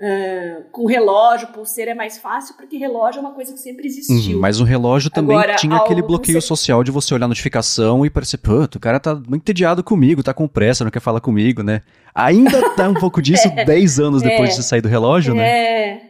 Uh, 0.00 0.64
com 0.72 0.86
relógio, 0.86 1.46
pulseira 1.48 1.92
é 1.92 1.94
mais 1.94 2.18
fácil, 2.18 2.56
porque 2.56 2.76
relógio 2.76 3.18
é 3.18 3.20
uma 3.20 3.30
coisa 3.32 3.52
que 3.52 3.60
sempre 3.60 3.86
existiu. 3.86 4.34
Uhum, 4.34 4.40
mas 4.40 4.60
o 4.60 4.64
relógio 4.64 5.08
também 5.08 5.36
Agora, 5.36 5.54
tinha 5.54 5.76
aquele 5.76 6.02
bloqueio 6.02 6.40
você- 6.40 6.48
social 6.48 6.82
de 6.82 6.90
você 6.90 7.14
olhar 7.14 7.26
a 7.26 7.28
notificação 7.28 8.04
e 8.04 8.10
parecer, 8.10 8.38
puto, 8.38 8.76
o 8.76 8.80
cara 8.80 8.98
tá 8.98 9.14
muito 9.14 9.36
entediado 9.42 9.84
comigo, 9.84 10.20
tá 10.22 10.34
com 10.34 10.48
pressa, 10.48 10.82
não 10.82 10.90
quer 10.90 10.98
falar 11.00 11.20
comigo, 11.20 11.62
né? 11.62 11.80
Ainda 12.12 12.50
tá 12.74 12.88
um 12.88 12.94
pouco 12.94 13.22
disso 13.22 13.48
10 13.64 14.00
anos 14.00 14.20
depois 14.20 14.48
É. 14.48 14.50
de 14.50 14.56
você 14.56 14.62
sair 14.64 14.80
do 14.80 14.88
relógio, 14.88 15.32
né? 15.32 15.48
É, 15.48 16.02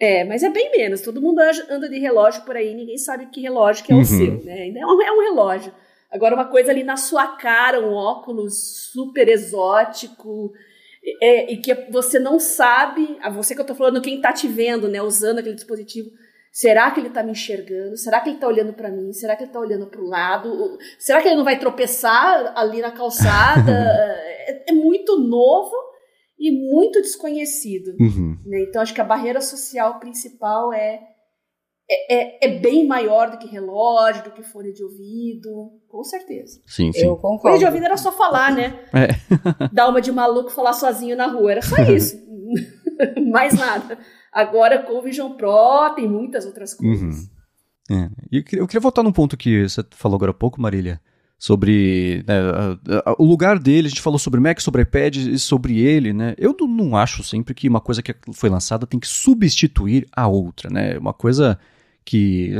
é, 0.00 0.24
mas 0.24 0.42
é 0.42 0.50
bem 0.50 0.72
menos. 0.76 1.00
Todo 1.00 1.22
mundo 1.22 1.38
anda- 1.70 1.88
de 1.88 2.00
relógio 2.00 2.42
por 2.42 2.56
aí, 2.56 2.74
ninguém 2.74 2.98
sabe 2.98 3.26
que 3.26 3.40
relógio 3.40 3.84
que 3.84 3.92
é 3.92 3.94
Uhum. 3.94 4.02
o 4.02 4.04
seu, 4.04 4.42
né? 4.44 4.68
É 4.68 4.84
um, 4.86 5.00
é 5.00 5.12
um 5.12 5.20
relógio. 5.22 5.72
Agora, 6.10 6.34
uma 6.34 6.46
coisa 6.46 6.72
ali 6.72 6.82
na 6.82 6.96
sua 6.96 7.28
cara, 7.28 7.80
um 7.80 7.92
óculos 7.94 8.90
super 8.92 9.28
exótico, 9.28 10.52
é, 11.20 11.52
e 11.52 11.56
que 11.56 11.74
você 11.90 12.18
não 12.18 12.38
sabe, 12.38 13.18
a 13.20 13.28
você 13.28 13.54
que 13.54 13.60
eu 13.60 13.66
tô 13.66 13.74
falando, 13.74 14.00
quem 14.00 14.20
tá 14.20 14.32
te 14.32 14.46
vendo, 14.46 14.88
né, 14.88 15.02
usando 15.02 15.38
aquele 15.38 15.54
dispositivo, 15.54 16.10
será 16.52 16.90
que 16.90 17.00
ele 17.00 17.10
tá 17.10 17.22
me 17.22 17.32
enxergando? 17.32 17.96
Será 17.96 18.20
que 18.20 18.30
ele 18.30 18.38
tá 18.38 18.46
olhando 18.46 18.72
para 18.72 18.90
mim? 18.90 19.12
Será 19.12 19.34
que 19.34 19.44
ele 19.44 19.52
tá 19.52 19.58
olhando 19.58 19.86
para 19.86 20.00
o 20.00 20.06
lado? 20.06 20.78
Será 20.98 21.20
que 21.20 21.28
ele 21.28 21.36
não 21.36 21.44
vai 21.44 21.58
tropeçar 21.58 22.52
ali 22.56 22.80
na 22.80 22.92
calçada? 22.92 23.72
é, 24.46 24.70
é 24.70 24.72
muito 24.72 25.18
novo 25.18 25.74
e 26.38 26.50
muito 26.50 27.00
desconhecido. 27.00 27.96
Uhum. 28.00 28.36
né? 28.44 28.64
Então, 28.68 28.82
acho 28.82 28.94
que 28.94 29.00
a 29.00 29.04
barreira 29.04 29.40
social 29.40 29.98
principal 29.98 30.72
é, 30.72 31.00
é, 31.92 32.46
é, 32.46 32.56
é 32.56 32.58
bem 32.58 32.86
maior 32.86 33.30
do 33.30 33.38
que 33.38 33.46
relógio, 33.46 34.24
do 34.24 34.30
que 34.30 34.42
fone 34.42 34.72
de 34.72 34.82
ouvido, 34.82 35.70
com 35.88 36.02
certeza. 36.04 36.60
Sim, 36.66 36.92
sim. 36.92 37.00
Eu 37.04 37.16
Fone 37.18 37.36
concordo. 37.36 37.58
de 37.58 37.64
ouvido 37.66 37.84
era 37.84 37.96
só 37.96 38.12
falar, 38.12 38.52
né? 38.54 38.80
É. 38.92 39.08
Dar 39.72 39.88
uma 39.88 40.00
de 40.00 40.10
maluco 40.12 40.50
falar 40.50 40.72
sozinho 40.72 41.16
na 41.16 41.26
rua, 41.26 41.52
era 41.52 41.62
só 41.62 41.76
isso. 41.92 42.16
Mais 43.30 43.54
nada. 43.54 43.98
Agora 44.32 44.78
com 44.82 44.98
o 44.98 45.02
Vision 45.02 45.32
Pro 45.32 45.94
tem 45.94 46.08
muitas 46.08 46.46
outras 46.46 46.74
coisas. 46.74 47.28
É. 47.90 48.08
E 48.30 48.38
eu 48.38 48.44
queria, 48.44 48.62
eu 48.62 48.66
queria 48.66 48.80
voltar 48.80 49.02
num 49.02 49.12
ponto 49.12 49.36
que 49.36 49.68
você 49.68 49.84
falou 49.90 50.16
agora 50.16 50.30
há 50.30 50.34
pouco, 50.34 50.60
Marília, 50.60 51.00
sobre 51.38 52.24
né, 52.26 52.34
a- 52.38 53.10
a- 53.10 53.16
o 53.18 53.24
lugar 53.24 53.58
dele. 53.58 53.88
A 53.88 53.90
gente 53.90 54.00
falou 54.00 54.18
sobre 54.18 54.38
Mac, 54.40 54.60
sobre 54.60 54.82
iPad 54.82 55.16
e 55.16 55.38
sobre 55.38 55.80
ele, 55.80 56.12
né? 56.12 56.34
Eu 56.38 56.54
não- 56.58 56.68
não 56.68 56.96
acho 56.96 57.22
sempre 57.24 57.52
que 57.54 57.68
uma 57.68 57.80
coisa 57.80 58.02
que 58.02 58.14
foi 58.32 58.48
lançada 58.48 58.86
tem 58.86 59.00
que 59.00 59.08
substituir 59.08 60.06
a 60.14 60.28
outra, 60.28 60.70
né? 60.70 60.96
Uma 60.96 61.12
coisa 61.12 61.58
que 62.04 62.52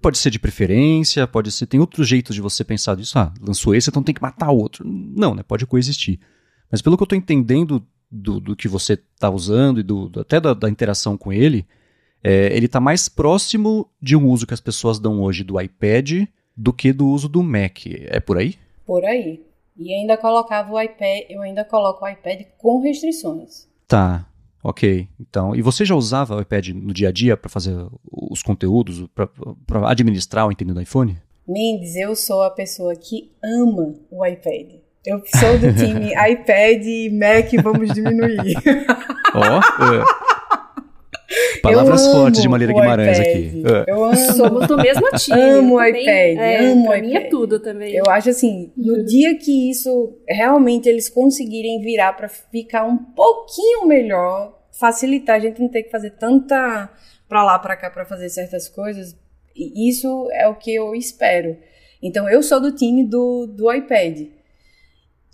pode 0.00 0.18
ser 0.18 0.30
de 0.30 0.38
preferência, 0.38 1.26
pode 1.26 1.50
ser. 1.50 1.66
Tem 1.66 1.80
outros 1.80 2.06
jeitos 2.06 2.34
de 2.34 2.40
você 2.42 2.62
pensar 2.64 2.94
disso. 2.96 3.18
Ah, 3.18 3.32
lançou 3.40 3.74
esse, 3.74 3.88
então 3.90 4.02
tem 4.02 4.14
que 4.14 4.22
matar 4.22 4.50
o 4.50 4.56
outro. 4.58 4.84
Não, 4.86 5.34
né? 5.34 5.42
Pode 5.42 5.66
coexistir. 5.66 6.20
Mas 6.70 6.82
pelo 6.82 6.96
que 6.96 7.02
eu 7.02 7.06
tô 7.06 7.14
entendendo 7.14 7.84
do, 8.10 8.38
do 8.40 8.54
que 8.56 8.68
você 8.68 8.96
tá 9.18 9.30
usando 9.30 9.80
e 9.80 9.82
do, 9.82 10.08
do- 10.08 10.20
até 10.20 10.40
da, 10.40 10.52
da 10.54 10.68
interação 10.68 11.16
com 11.16 11.32
ele, 11.32 11.66
é, 12.22 12.54
ele 12.54 12.66
está 12.66 12.80
mais 12.80 13.08
próximo 13.08 13.88
de 14.00 14.14
um 14.14 14.28
uso 14.28 14.46
que 14.46 14.54
as 14.54 14.60
pessoas 14.60 14.98
dão 14.98 15.20
hoje 15.22 15.42
do 15.42 15.60
iPad 15.60 16.24
do 16.56 16.72
que 16.72 16.92
do 16.92 17.06
uso 17.08 17.28
do 17.28 17.42
Mac. 17.42 17.86
É 17.86 18.20
por 18.20 18.36
aí? 18.38 18.56
Por 18.86 19.04
aí. 19.04 19.40
E 19.76 19.92
ainda 19.94 20.18
colocava 20.18 20.70
o 20.70 20.80
iPad, 20.80 21.22
eu 21.30 21.40
ainda 21.40 21.64
coloco 21.64 22.04
o 22.04 22.08
iPad 22.08 22.42
com 22.58 22.82
restrições. 22.82 23.66
Tá, 23.88 24.26
ok. 24.62 25.08
Então, 25.20 25.54
e 25.54 25.62
você 25.62 25.84
já 25.84 25.94
usava 25.94 26.36
o 26.36 26.40
iPad 26.40 26.68
no 26.68 26.92
dia 26.92 27.08
a 27.08 27.12
dia 27.12 27.36
para 27.36 27.50
fazer 27.50 27.74
os 28.10 28.42
conteúdos, 28.42 29.04
para 29.66 29.90
administrar 29.90 30.46
o 30.46 30.52
entendimento 30.52 30.76
do 30.76 30.82
iPhone? 30.82 31.18
Mendes, 31.46 31.96
eu 31.96 32.14
sou 32.14 32.42
a 32.42 32.50
pessoa 32.50 32.94
que 32.94 33.32
ama 33.42 33.94
o 34.10 34.24
iPad. 34.24 34.74
Eu 35.04 35.20
sou 35.26 35.58
do 35.58 35.74
time 35.74 36.12
iPad 36.32 36.84
e 36.84 37.10
Mac, 37.10 37.50
vamos 37.62 37.92
diminuir. 37.92 38.54
Ó, 39.34 39.58
é. 39.58 40.31
palavras 41.62 42.06
fortes 42.06 42.42
de 42.42 42.48
Marília 42.48 42.74
o 42.74 42.80
Guimarães 42.80 43.18
iPad. 43.18 43.28
aqui. 43.36 43.62
É. 43.66 43.90
Eu 43.90 44.04
amo. 44.04 44.16
Somos 44.16 44.66
do 44.68 44.76
mesmo 44.76 45.08
time. 45.16 45.40
Amo 45.40 45.74
eu 45.74 45.76
o 45.78 45.84
iPad, 45.86 46.06
é, 46.06 46.58
amo 46.58 46.86
pra 46.86 46.98
é 46.98 47.06
iPad. 47.06 47.30
tudo 47.30 47.60
também. 47.60 47.92
Eu 47.94 48.04
acho 48.10 48.30
assim, 48.30 48.72
no 48.76 49.04
dia 49.04 49.36
que 49.38 49.70
isso 49.70 50.18
realmente 50.28 50.88
eles 50.88 51.08
conseguirem 51.08 51.80
virar 51.80 52.12
para 52.14 52.28
ficar 52.28 52.84
um 52.84 52.96
pouquinho 52.98 53.86
melhor, 53.86 54.58
facilitar 54.78 55.36
a 55.36 55.40
gente 55.40 55.60
não 55.60 55.68
ter 55.68 55.84
que 55.84 55.90
fazer 55.90 56.10
tanta 56.10 56.90
pra 57.28 57.42
lá 57.42 57.58
pra 57.58 57.76
cá 57.76 57.88
para 57.90 58.04
fazer 58.04 58.28
certas 58.28 58.68
coisas, 58.68 59.16
isso 59.56 60.28
é 60.32 60.46
o 60.48 60.54
que 60.54 60.74
eu 60.74 60.94
espero. 60.94 61.56
Então 62.02 62.28
eu 62.28 62.42
sou 62.42 62.60
do 62.60 62.72
time 62.72 63.04
do, 63.04 63.46
do 63.46 63.72
iPad. 63.72 64.26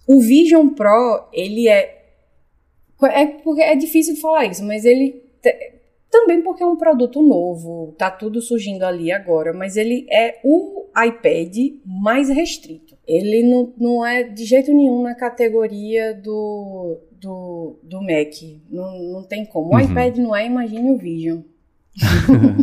O 0.07 0.21
Vision 0.21 0.69
Pro, 0.69 1.29
ele 1.33 1.69
é 1.69 1.97
é 3.05 3.27
porque 3.27 3.63
é 3.63 3.77
difícil 3.77 4.15
de 4.15 4.21
falar 4.21 4.47
isso, 4.47 4.65
mas 4.65 4.85
ele 4.85 5.23
te- 5.41 5.78
também 6.11 6.43
porque 6.43 6.63
é 6.63 6.67
um 6.67 6.77
produto 6.77 7.21
novo, 7.23 7.95
tá 7.99 8.11
tudo 8.11 8.41
surgindo 8.41 8.83
ali 8.85 9.13
agora, 9.13 9.53
mas 9.53 9.77
ele 9.77 10.07
é 10.11 10.39
o 10.43 10.87
iPad 10.97 11.57
mais 11.85 12.29
restrito. 12.29 12.97
Ele 13.07 13.43
não, 13.43 13.73
não 13.79 14.07
é 14.07 14.23
de 14.23 14.45
jeito 14.45 14.73
nenhum 14.73 15.03
na 15.03 15.15
categoria 15.15 16.15
do, 16.15 16.99
do, 17.21 17.79
do 17.83 18.01
Mac. 18.01 18.35
Não, 18.71 18.99
não 19.13 19.23
tem 19.23 19.45
como. 19.45 19.71
O 19.71 19.75
Uhum. 19.75 19.81
iPad 19.81 20.17
não 20.19 20.35
é, 20.35 20.47
imagine 20.47 20.91
o 20.91 20.97
Vision. 20.99 21.41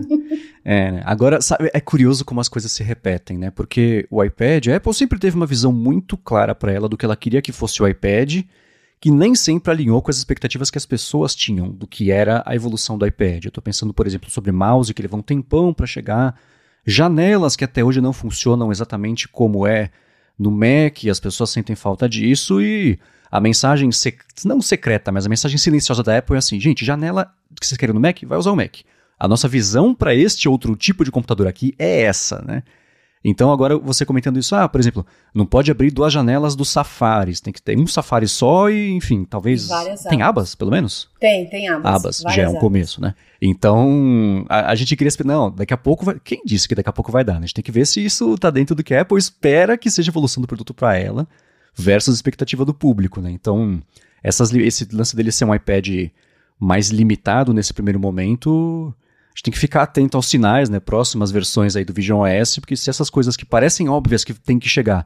É, 0.68 0.92
né? 0.92 1.02
Agora, 1.06 1.42
sabe, 1.42 1.70
é 1.72 1.80
curioso 1.80 2.26
como 2.26 2.42
as 2.42 2.50
coisas 2.50 2.72
se 2.72 2.82
repetem, 2.82 3.38
né? 3.38 3.52
Porque 3.52 4.08
o 4.10 4.24
iPad, 4.24 4.68
a 4.70 4.78
Apple 4.78 4.94
sempre 4.96 5.20
teve 5.20 5.36
uma 5.36 5.46
visão 5.46 5.72
muito 5.72 6.18
clara 6.18 6.56
para 6.56 6.72
ela 6.72 6.90
do 6.90 6.98
que 6.98 7.06
ela 7.06 7.16
queria 7.16 7.40
que 7.40 7.52
fosse 7.52 7.84
o 7.84 7.88
iPad, 7.88 8.42
que 9.00 9.12
nem 9.12 9.36
sempre 9.36 9.72
alinhou 9.72 10.02
com 10.02 10.10
as 10.10 10.18
expectativas 10.18 10.72
que 10.72 10.78
as 10.78 10.86
pessoas 10.86 11.36
tinham 11.36 11.70
do 11.70 11.86
que 11.86 12.12
era 12.12 12.42
a 12.46 12.56
evolução 12.56 12.98
do 12.98 13.06
iPad. 13.06 13.46
Eu 13.46 13.52
tô 13.52 13.62
pensando, 13.62 13.94
por 13.94 14.08
exemplo, 14.08 14.30
sobre 14.30 14.52
mouse, 14.52 14.94
que 14.94 15.02
levou 15.02 15.20
um 15.20 15.24
tempão 15.24 15.74
para 15.74 15.86
chegar, 15.86 16.40
janelas 16.86 17.56
que 17.56 17.64
até 17.64 17.84
hoje 17.84 18.02
não 18.02 18.14
funcionam 18.14 18.72
exatamente 18.72 19.28
como 19.28 19.68
é 19.68 19.92
no 20.38 20.52
Mac, 20.52 21.06
as 21.10 21.20
pessoas 21.20 21.50
sentem 21.50 21.76
falta 21.76 22.10
disso, 22.10 22.62
e 22.62 23.00
a 23.32 23.40
mensagem, 23.40 23.92
sec- 23.92 24.24
não 24.44 24.62
secreta, 24.62 25.12
mas 25.12 25.26
a 25.26 25.30
mensagem 25.30 25.58
silenciosa 25.58 26.04
da 26.04 26.18
Apple 26.18 26.36
é 26.36 26.40
assim, 26.40 26.60
gente, 26.60 26.86
janela 26.86 27.32
que 27.60 27.66
vocês 27.66 27.78
querem 27.78 27.94
no 27.94 28.02
Mac, 28.02 28.22
vai 28.24 28.38
usar 28.38 28.52
o 28.52 28.56
Mac. 28.56 28.78
A 29.18 29.28
nossa 29.28 29.48
visão 29.48 29.96
para 29.96 30.14
este 30.14 30.50
outro 30.50 30.76
tipo 30.76 31.06
de 31.06 31.12
computador 31.12 31.48
aqui 31.48 31.74
é 31.80 32.02
essa, 32.02 32.42
né? 32.42 32.64
Então 33.28 33.52
agora 33.52 33.76
você 33.76 34.06
comentando 34.06 34.38
isso, 34.38 34.56
ah, 34.56 34.70
por 34.70 34.80
exemplo, 34.80 35.04
não 35.34 35.48
pode 35.48 35.72
abrir 35.72 35.90
duas 35.90 36.14
janelas 36.14 36.56
do 36.56 36.64
Safari, 36.64 37.42
tem 37.42 37.52
que 37.52 37.60
ter 37.60 37.76
um 37.76 37.88
Safari 37.88 38.28
só 38.28 38.70
e, 38.70 38.92
enfim, 38.92 39.26
talvez 39.26 39.68
Várias 39.68 40.04
tem 40.04 40.22
abas. 40.22 40.44
abas, 40.44 40.56
pelo 40.56 40.70
menos. 40.70 41.10
Tem, 41.20 41.50
tem 41.50 41.68
abas. 41.68 41.86
Abas, 41.86 42.18
já 42.18 42.24
é 42.24 42.30
várias 42.30 42.48
um 42.48 42.52
abas. 42.52 42.62
começo, 42.62 43.02
né? 43.02 43.16
Então, 43.42 44.46
a, 44.48 44.70
a 44.72 44.76
gente 44.76 44.96
queria 44.96 45.12
não, 45.26 45.50
daqui 45.50 45.74
a 45.74 45.78
pouco 45.78 46.06
vai, 46.06 46.20
quem 46.24 46.44
disse 46.46 46.68
que 46.68 46.76
daqui 46.76 46.88
a 46.88 46.94
pouco 46.94 47.12
vai 47.12 47.24
dar, 47.24 47.34
né? 47.34 47.40
A 47.40 47.42
gente 47.48 47.56
tem 47.56 47.64
que 47.64 47.72
ver 47.72 47.88
se 47.88 48.06
isso 48.06 48.38
tá 48.38 48.52
dentro 48.52 48.76
do 48.76 48.84
que 48.84 48.94
a 48.94 49.02
Apple 49.02 49.18
espera 49.18 49.76
que 49.76 49.90
seja 49.90 50.12
a 50.12 50.14
evolução 50.14 50.40
do 50.40 50.48
produto 50.48 50.72
para 50.72 50.96
ela 50.96 51.28
versus 51.74 52.14
a 52.14 52.18
expectativa 52.18 52.64
do 52.64 52.76
público, 52.76 53.22
né? 53.22 53.32
Então, 53.32 53.82
essas, 54.22 54.54
esse 54.54 54.88
lance 54.94 55.16
dele 55.16 55.32
ser 55.32 55.46
um 55.46 55.56
iPad 55.56 55.88
mais 56.60 56.90
limitado 56.90 57.54
nesse 57.56 57.74
primeiro 57.74 58.00
momento, 58.00 58.94
gente 59.36 59.44
tem 59.44 59.52
que 59.52 59.60
ficar 59.60 59.84
atento 59.84 60.16
aos 60.16 60.28
sinais, 60.28 60.70
né? 60.70 60.80
Próximas 60.80 61.30
versões 61.30 61.76
aí 61.76 61.84
do 61.84 61.94
Vision 61.94 62.22
OS, 62.22 62.58
porque 62.58 62.76
se 62.76 62.90
essas 62.90 63.10
coisas 63.10 63.36
que 63.36 63.46
parecem 63.46 63.90
óbvias 63.90 64.24
que 64.24 64.34
tem 64.34 64.58
que 64.58 64.70
chegar 64.70 65.06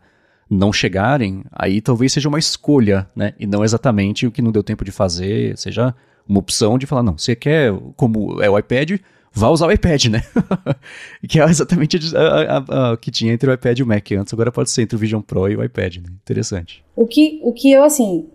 não 0.49 0.71
chegarem, 0.71 1.43
aí 1.51 1.81
talvez 1.81 2.13
seja 2.13 2.29
uma 2.29 2.39
escolha, 2.39 3.07
né? 3.15 3.33
E 3.39 3.45
não 3.45 3.63
exatamente 3.63 4.27
o 4.27 4.31
que 4.31 4.41
não 4.41 4.51
deu 4.51 4.63
tempo 4.63 4.85
de 4.85 4.91
fazer, 4.91 5.57
seja 5.57 5.93
uma 6.27 6.39
opção 6.39 6.77
de 6.77 6.85
falar, 6.85 7.03
não, 7.03 7.17
você 7.17 7.35
quer, 7.35 7.73
como 7.95 8.41
é 8.41 8.49
o 8.49 8.57
iPad, 8.57 8.99
vá 9.31 9.49
usar 9.49 9.67
o 9.67 9.71
iPad, 9.71 10.05
né? 10.05 10.23
que 11.27 11.39
é 11.39 11.45
exatamente 11.45 11.97
o 11.97 12.97
que 12.97 13.11
tinha 13.11 13.33
entre 13.33 13.49
o 13.49 13.53
iPad 13.53 13.79
e 13.79 13.83
o 13.83 13.87
Mac 13.87 14.11
antes, 14.11 14.33
agora 14.33 14.51
pode 14.51 14.69
ser 14.69 14.83
entre 14.83 14.95
o 14.95 14.99
Vision 14.99 15.21
Pro 15.21 15.49
e 15.49 15.55
o 15.55 15.63
iPad, 15.63 15.97
né? 15.97 16.09
Interessante. 16.23 16.83
O 16.95 17.05
que, 17.05 17.39
o 17.43 17.53
que 17.53 17.71
eu, 17.71 17.83
assim, 17.83 18.27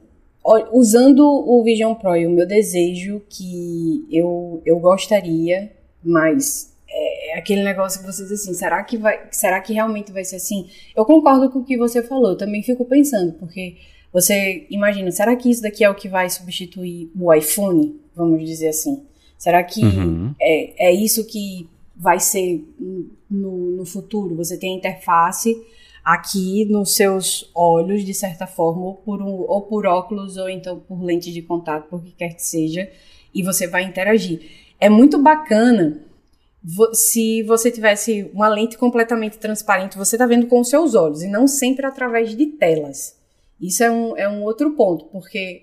usando 0.73 1.25
o 1.25 1.63
Vision 1.65 1.95
Pro 1.95 2.17
e 2.17 2.27
o 2.27 2.31
meu 2.31 2.47
desejo 2.47 3.23
que 3.29 4.07
eu, 4.11 4.63
eu 4.65 4.79
gostaria, 4.79 5.73
mas 6.05 6.75
é, 6.89 7.35
é 7.35 7.39
aquele 7.39 7.63
negócio 7.63 8.01
que 8.01 8.07
você 8.07 8.23
diz 8.23 8.33
assim, 8.33 8.55
será 8.55 8.83
que 8.83 8.97
vai, 8.97 9.29
será 9.31 9.61
que 9.61 9.73
realmente 9.73 10.13
vai 10.13 10.25
ser 10.25 10.37
assim? 10.37 10.69
Eu 10.95 11.05
concordo 11.05 11.51
com 11.51 11.61
o 11.61 11.65
que 11.65 11.77
você 11.77 12.03
falou, 12.03 12.31
eu 12.31 12.37
também 12.37 12.63
fico 12.63 12.85
pensando, 12.85 13.33
porque 13.33 13.77
você 14.13 14.67
imagina, 14.71 15.11
será 15.11 15.35
que 15.35 15.51
isso 15.51 15.63
daqui 15.63 15.83
é 15.83 15.91
o 15.91 15.95
que 15.95 16.09
vai 16.09 16.31
substituir 16.31 17.11
o 17.19 17.33
iPhone, 17.35 18.01
vamos 18.15 18.45
dizer 18.45 18.69
assim? 18.69 19.05
Será 19.37 19.63
que 19.65 19.85
uhum. 19.85 20.35
é, 20.41 20.89
é 20.89 20.93
isso 20.93 21.27
que 21.27 21.69
vai 21.97 22.21
ser 22.21 22.65
no, 23.29 23.77
no 23.77 23.85
futuro? 23.85 24.37
Você 24.37 24.57
tem 24.57 24.75
a 24.75 24.79
interface 24.79 25.57
aqui 26.05 26.65
nos 26.67 26.95
seus 26.95 27.51
olhos, 27.55 28.05
de 28.05 28.13
certa 28.13 28.47
forma, 28.47 28.83
ou 28.83 28.95
por, 28.95 29.23
um, 29.23 29.41
ou 29.49 29.63
por 29.63 29.87
óculos, 29.87 30.37
ou 30.37 30.49
então 30.49 30.79
por 30.79 31.03
lente 31.03 31.33
de 31.33 31.43
contato, 31.43 31.89
por 31.89 32.03
que 32.03 32.13
quer 32.13 32.35
que 32.35 32.43
seja, 32.43 32.89
e 33.35 33.43
você 33.43 33.67
vai 33.67 33.83
interagir. 33.83 34.41
É 34.81 34.89
muito 34.89 35.18
bacana 35.18 36.01
se 36.93 37.43
você 37.43 37.70
tivesse 37.70 38.31
uma 38.33 38.49
lente 38.49 38.79
completamente 38.79 39.39
transparente, 39.39 39.99
você 39.99 40.16
está 40.16 40.27
vendo 40.27 40.47
com 40.47 40.61
os 40.61 40.68
seus 40.68 40.95
olhos, 40.95 41.22
e 41.22 41.29
não 41.29 41.47
sempre 41.47 41.85
através 41.85 42.35
de 42.35 42.47
telas. 42.47 43.18
Isso 43.61 43.85
é 43.85 43.91
um, 43.91 44.16
é 44.16 44.29
um 44.29 44.43
outro 44.43 44.70
ponto, 44.72 45.05
porque 45.07 45.62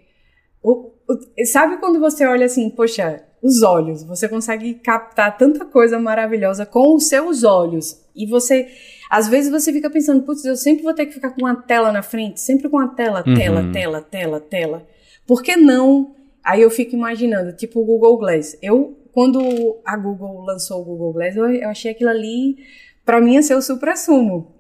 o, 0.62 0.91
o, 1.09 1.45
sabe 1.45 1.78
quando 1.78 1.99
você 1.99 2.26
olha 2.26 2.45
assim, 2.45 2.70
poxa, 2.70 3.24
os 3.41 3.64
olhos, 3.64 4.03
você 4.03 4.30
consegue 4.30 4.76
captar 4.76 5.36
tanta 5.36 5.66
coisa 5.66 5.99
maravilhosa 5.99 6.66
com 6.66 6.95
os 6.95 7.07
seus 7.07 7.43
olhos. 7.43 7.99
E 8.16 8.28
você, 8.28 8.68
às 9.09 9.28
vezes 9.28 9.49
você 9.49 9.74
fica 9.74 9.89
pensando, 9.89 10.22
putz, 10.22 10.45
eu 10.45 10.55
sempre 10.55 10.84
vou 10.84 10.93
ter 10.93 11.07
que 11.07 11.14
ficar 11.14 11.32
com 11.32 11.41
uma 11.41 11.55
tela 11.55 11.91
na 11.91 12.03
frente, 12.03 12.39
sempre 12.39 12.70
com 12.70 12.78
a 12.78 12.88
tela, 12.88 13.24
uhum. 13.26 13.34
tela, 13.34 13.72
tela, 13.74 14.01
tela, 14.01 14.39
tela. 14.39 14.88
Por 15.26 15.41
que 15.41 15.55
não? 15.55 16.16
Aí 16.43 16.62
eu 16.62 16.70
fico 16.70 16.95
imaginando, 16.95 17.53
tipo 17.53 17.82
o 17.82 17.86
Google 17.86 18.18
Glass. 18.18 18.57
Eu, 18.62 18.95
quando 19.14 19.82
a 19.86 19.97
Google 19.97 20.41
lançou 20.41 20.82
o 20.82 20.86
Google 20.86 21.14
Glass, 21.14 21.36
eu, 21.36 21.49
eu 21.49 21.70
achei 21.70 21.91
aquilo 21.91 22.09
ali, 22.09 22.57
para 23.05 23.20
mim, 23.22 23.36
ia 23.36 23.41
ser 23.41 23.55
o 23.55 23.62
supra-sumo. 23.62 24.55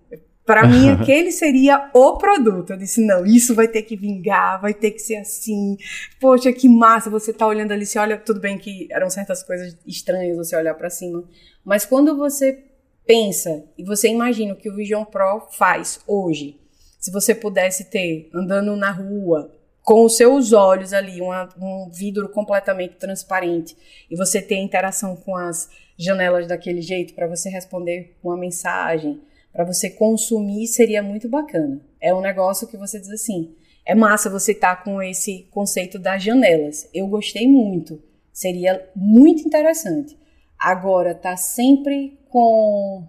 Para 0.45 0.67
mim, 0.67 0.89
aquele 0.99 1.31
seria 1.31 1.89
o 1.93 2.17
produto. 2.17 2.71
Eu 2.71 2.77
disse, 2.77 3.05
não, 3.05 3.25
isso 3.25 3.55
vai 3.55 3.67
ter 3.67 3.83
que 3.83 3.95
vingar, 3.95 4.61
vai 4.61 4.73
ter 4.73 4.91
que 4.91 4.99
ser 4.99 5.17
assim. 5.17 5.77
Poxa, 6.19 6.51
que 6.51 6.67
massa, 6.67 7.09
você 7.09 7.31
tá 7.31 7.47
olhando 7.47 7.71
ali, 7.71 7.85
você 7.85 7.99
olha, 7.99 8.17
tudo 8.17 8.39
bem 8.39 8.57
que 8.57 8.87
eram 8.91 9.09
certas 9.09 9.43
coisas 9.43 9.77
estranhas 9.85 10.37
você 10.37 10.55
olhar 10.55 10.73
para 10.73 10.89
cima, 10.89 11.23
mas 11.63 11.85
quando 11.85 12.17
você 12.17 12.65
pensa 13.05 13.63
e 13.77 13.83
você 13.83 14.07
imagina 14.07 14.53
o 14.53 14.55
que 14.55 14.69
o 14.69 14.75
Vision 14.75 15.03
Pro 15.03 15.47
faz 15.51 15.99
hoje, 16.07 16.59
se 16.99 17.11
você 17.11 17.33
pudesse 17.33 17.85
ter 17.85 18.29
andando 18.33 18.75
na 18.75 18.91
rua 18.91 19.51
com 19.83 20.05
os 20.05 20.15
seus 20.15 20.53
olhos 20.53 20.93
ali, 20.93 21.21
uma, 21.21 21.49
um 21.59 21.89
vidro 21.89 22.29
completamente 22.29 22.95
transparente 22.95 23.75
e 24.09 24.15
você 24.15 24.41
ter 24.41 24.57
interação 24.57 25.15
com 25.15 25.35
as 25.35 25.69
janelas 25.97 26.47
daquele 26.47 26.81
jeito 26.81 27.13
para 27.13 27.27
você 27.27 27.49
responder 27.49 28.15
uma 28.23 28.37
mensagem, 28.37 29.21
para 29.51 29.65
você 29.65 29.89
consumir, 29.89 30.67
seria 30.67 31.03
muito 31.03 31.27
bacana. 31.27 31.81
É 31.99 32.13
um 32.13 32.21
negócio 32.21 32.67
que 32.67 32.77
você 32.77 32.99
diz 32.99 33.09
assim, 33.09 33.55
é 33.85 33.93
massa 33.93 34.29
você 34.29 34.51
estar 34.51 34.77
tá 34.77 34.83
com 34.83 35.01
esse 35.01 35.47
conceito 35.51 35.99
das 35.99 36.23
janelas. 36.23 36.89
Eu 36.93 37.07
gostei 37.07 37.47
muito, 37.47 38.01
seria 38.31 38.87
muito 38.95 39.45
interessante. 39.45 40.17
Agora 40.57 41.13
tá 41.13 41.35
sempre 41.35 42.19
com 42.29 43.03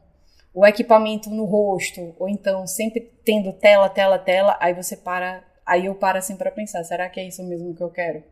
o 0.55 0.66
equipamento 0.66 1.31
no 1.31 1.45
rosto, 1.45 2.14
ou 2.18 2.29
então 2.29 2.66
sempre 2.66 3.01
tendo 3.25 3.53
tela, 3.53 3.89
tela, 3.89 4.18
tela, 4.18 4.57
aí 4.61 4.75
você 4.75 4.97
para, 4.97 5.43
aí 5.67 5.87
eu 5.87 5.95
paro 5.95 6.19
assim 6.19 6.37
para 6.37 6.51
pensar, 6.51 6.83
será 6.85 7.09
que 7.09 7.21
é 7.21 7.27
isso 7.27 7.43
mesmo 7.45 7.75
que 7.75 7.83
eu 7.83 7.91
quero? 7.91 8.23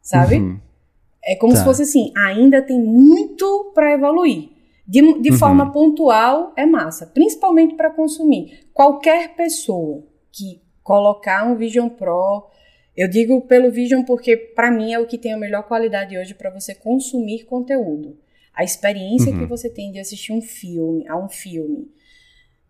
Sabe? 0.00 0.36
Uhum. 0.36 0.60
É 1.24 1.34
como 1.34 1.52
tá. 1.52 1.58
se 1.58 1.64
fosse 1.64 1.82
assim, 1.82 2.12
ainda 2.16 2.62
tem 2.62 2.80
muito 2.80 3.72
para 3.74 3.92
evoluir. 3.92 4.50
De, 4.86 5.00
de 5.20 5.30
uhum. 5.30 5.36
forma 5.36 5.72
pontual 5.72 6.52
é 6.56 6.64
massa, 6.64 7.06
principalmente 7.06 7.74
para 7.74 7.90
consumir. 7.90 8.68
Qualquer 8.72 9.34
pessoa 9.34 10.04
que 10.30 10.62
colocar 10.80 11.44
um 11.44 11.56
Vision 11.56 11.88
Pro, 11.88 12.48
eu 12.96 13.08
digo 13.08 13.40
pelo 13.42 13.72
Vision 13.72 14.04
porque 14.04 14.36
para 14.36 14.70
mim 14.70 14.92
é 14.92 15.00
o 15.00 15.06
que 15.06 15.18
tem 15.18 15.32
a 15.32 15.36
melhor 15.36 15.64
qualidade 15.64 16.16
hoje 16.16 16.34
para 16.34 16.50
você 16.50 16.72
consumir 16.72 17.44
conteúdo. 17.44 18.16
A 18.54 18.62
experiência 18.62 19.32
uhum. 19.32 19.40
que 19.40 19.46
você 19.46 19.68
tem 19.68 19.90
de 19.90 19.98
assistir 19.98 20.32
um 20.32 20.40
filme, 20.40 21.06
a 21.08 21.16
um 21.16 21.28
filme, 21.28 21.90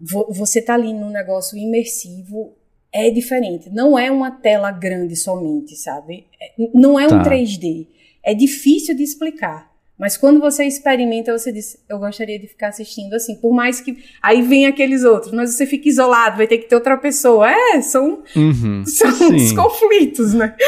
você 0.00 0.60
tá 0.60 0.74
ali 0.74 0.92
num 0.92 1.10
negócio 1.10 1.56
imersivo, 1.56 2.56
é 2.96 3.10
diferente. 3.10 3.68
Não 3.70 3.98
é 3.98 4.10
uma 4.10 4.30
tela 4.30 4.70
grande 4.70 5.14
somente, 5.14 5.76
sabe? 5.76 6.26
É, 6.40 6.52
não 6.74 6.98
é 6.98 7.06
tá. 7.06 7.16
um 7.16 7.22
3D. 7.22 7.86
É 8.24 8.32
difícil 8.32 8.96
de 8.96 9.02
explicar. 9.02 9.70
Mas 9.98 10.16
quando 10.16 10.40
você 10.40 10.64
experimenta, 10.64 11.36
você 11.36 11.52
diz, 11.52 11.78
eu 11.88 11.98
gostaria 11.98 12.38
de 12.38 12.46
ficar 12.46 12.68
assistindo 12.68 13.14
assim, 13.14 13.36
por 13.36 13.52
mais 13.52 13.80
que. 13.80 13.98
Aí 14.22 14.42
vem 14.42 14.66
aqueles 14.66 15.04
outros, 15.04 15.32
mas 15.32 15.54
você 15.54 15.66
fica 15.66 15.88
isolado, 15.88 16.38
vai 16.38 16.46
ter 16.46 16.58
que 16.58 16.68
ter 16.68 16.74
outra 16.74 16.96
pessoa. 16.96 17.50
É, 17.50 17.80
são, 17.80 18.22
uhum, 18.34 18.84
são 18.86 19.34
os 19.34 19.52
conflitos, 19.52 20.34
né? 20.34 20.54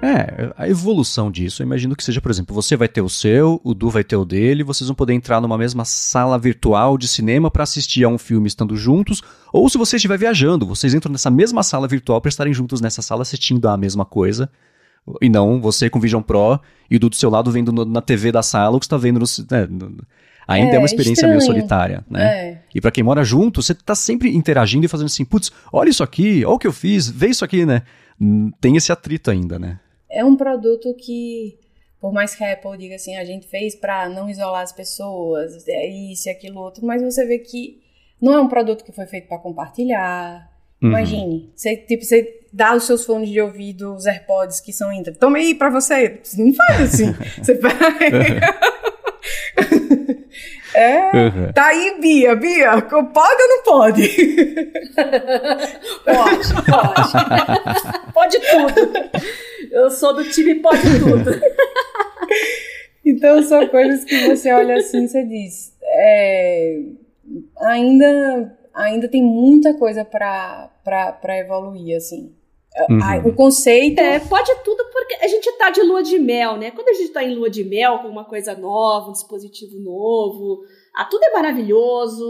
É, 0.00 0.52
a 0.56 0.68
evolução 0.68 1.28
disso, 1.28 1.60
eu 1.60 1.66
imagino 1.66 1.96
que 1.96 2.04
seja, 2.04 2.20
por 2.20 2.30
exemplo, 2.30 2.54
você 2.54 2.76
vai 2.76 2.86
ter 2.86 3.00
o 3.00 3.08
seu, 3.08 3.60
o 3.64 3.74
Du 3.74 3.90
vai 3.90 4.04
ter 4.04 4.14
o 4.14 4.24
dele, 4.24 4.62
vocês 4.62 4.86
vão 4.86 4.94
poder 4.94 5.12
entrar 5.12 5.40
numa 5.40 5.58
mesma 5.58 5.84
sala 5.84 6.38
virtual 6.38 6.96
de 6.96 7.08
cinema 7.08 7.50
para 7.50 7.64
assistir 7.64 8.04
a 8.04 8.08
um 8.08 8.16
filme 8.16 8.46
estando 8.46 8.76
juntos, 8.76 9.22
ou 9.52 9.68
se 9.68 9.76
você 9.76 9.96
estiver 9.96 10.16
viajando, 10.16 10.64
vocês 10.64 10.94
entram 10.94 11.10
nessa 11.10 11.30
mesma 11.30 11.64
sala 11.64 11.88
virtual 11.88 12.20
para 12.20 12.28
estarem 12.28 12.54
juntos 12.54 12.80
nessa 12.80 13.02
sala 13.02 13.22
assistindo 13.22 13.68
a 13.68 13.76
mesma 13.76 14.04
coisa, 14.04 14.48
e 15.20 15.28
não 15.28 15.60
você 15.60 15.88
com 15.88 16.00
Vision 16.00 16.22
Pro 16.22 16.60
e 16.90 16.96
o 16.96 17.00
do 17.00 17.14
seu 17.14 17.30
lado 17.30 17.50
vendo 17.50 17.72
no, 17.72 17.84
na 17.84 18.00
TV 18.00 18.32
da 18.32 18.42
sala 18.42 18.76
o 18.76 18.80
que 18.80 18.86
está 18.86 18.96
vendo 18.96 19.20
no, 19.20 19.26
né, 19.50 19.66
no 19.68 20.04
ainda 20.46 20.72
é, 20.72 20.76
é, 20.76 20.78
uma 20.78 20.86
experiência 20.86 21.26
estranho. 21.26 21.36
meio 21.36 21.42
solitária, 21.42 22.04
né? 22.08 22.24
É. 22.24 22.62
E 22.74 22.80
para 22.80 22.90
quem 22.90 23.04
mora 23.04 23.22
junto, 23.22 23.62
você 23.62 23.74
tá 23.74 23.94
sempre 23.94 24.34
interagindo 24.34 24.86
e 24.86 24.88
fazendo 24.88 25.06
assim, 25.06 25.24
putz, 25.24 25.52
olha 25.70 25.90
isso 25.90 26.02
aqui, 26.02 26.42
olha 26.44 26.54
o 26.54 26.58
que 26.58 26.66
eu 26.66 26.72
fiz, 26.72 27.10
vê 27.10 27.28
isso 27.28 27.44
aqui, 27.44 27.66
né? 27.66 27.82
Tem 28.60 28.74
esse 28.74 28.90
atrito 28.90 29.30
ainda, 29.30 29.58
né? 29.58 29.78
é 30.08 30.24
um 30.24 30.36
produto 30.36 30.94
que, 30.94 31.58
por 32.00 32.12
mais 32.12 32.34
que 32.34 32.42
a 32.42 32.52
Apple 32.52 32.78
diga 32.78 32.96
assim, 32.96 33.16
a 33.16 33.24
gente 33.24 33.46
fez 33.46 33.74
para 33.74 34.08
não 34.08 34.28
isolar 34.28 34.62
as 34.62 34.72
pessoas, 34.72 35.66
é 35.68 35.86
isso 35.86 36.28
e 36.28 36.30
aquilo 36.30 36.60
outro, 36.60 36.84
mas 36.86 37.02
você 37.02 37.26
vê 37.26 37.38
que 37.38 37.80
não 38.20 38.32
é 38.32 38.40
um 38.40 38.48
produto 38.48 38.84
que 38.84 38.92
foi 38.92 39.06
feito 39.06 39.28
para 39.28 39.38
compartilhar. 39.38 40.50
Uhum. 40.82 40.90
Imagine, 40.90 41.52
você, 41.54 41.76
tipo, 41.76 42.04
você 42.04 42.40
dá 42.52 42.74
os 42.74 42.84
seus 42.84 43.04
fones 43.04 43.30
de 43.30 43.40
ouvido, 43.40 43.94
os 43.94 44.06
AirPods 44.06 44.60
que 44.60 44.72
são 44.72 44.92
intra. 44.92 45.14
Toma 45.14 45.38
aí 45.38 45.54
pra 45.54 45.70
você. 45.70 46.20
Não 46.36 46.52
faz 46.54 46.80
assim. 46.80 47.14
você 47.42 47.54
vai. 47.54 47.74
É, 50.74 51.10
uhum. 51.12 51.52
tá 51.52 51.66
aí, 51.66 51.98
Bia. 52.00 52.34
Bia, 52.36 52.80
pode 52.82 53.42
ou 53.42 53.48
não 53.48 53.62
pode? 53.64 54.06
pode, 56.04 56.54
pode. 56.70 57.12
pode 58.12 58.38
tudo. 58.38 59.10
Eu 59.72 59.90
sou 59.90 60.14
do 60.14 60.22
time 60.24 60.54
pode 60.56 60.82
tudo. 61.00 61.40
então 63.04 63.42
são 63.42 63.66
coisas 63.66 64.04
que 64.04 64.28
você 64.28 64.52
olha 64.52 64.76
assim 64.76 65.04
e 65.04 65.08
você 65.08 65.24
diz. 65.24 65.74
É, 65.82 66.78
ainda, 67.62 68.56
ainda 68.78 69.08
tem 69.08 69.22
muita 69.22 69.74
coisa 69.74 70.04
para 70.04 71.38
evoluir, 71.38 71.96
assim. 71.96 72.34
Uhum. 72.88 73.30
O 73.30 73.34
conceito. 73.34 73.98
É, 73.98 74.20
pode 74.20 74.54
tudo 74.62 74.84
porque 74.92 75.14
a 75.20 75.26
gente 75.26 75.50
tá 75.52 75.70
de 75.70 75.82
lua 75.82 76.02
de 76.02 76.18
mel, 76.18 76.56
né? 76.56 76.70
Quando 76.70 76.88
a 76.88 76.92
gente 76.92 77.10
tá 77.10 77.24
em 77.24 77.34
lua 77.34 77.50
de 77.50 77.64
mel 77.64 77.98
com 77.98 78.08
uma 78.08 78.24
coisa 78.24 78.54
nova, 78.54 79.08
um 79.08 79.12
dispositivo 79.12 79.80
novo, 79.80 80.62
ah, 80.94 81.04
tudo 81.04 81.24
é 81.24 81.32
maravilhoso, 81.32 82.24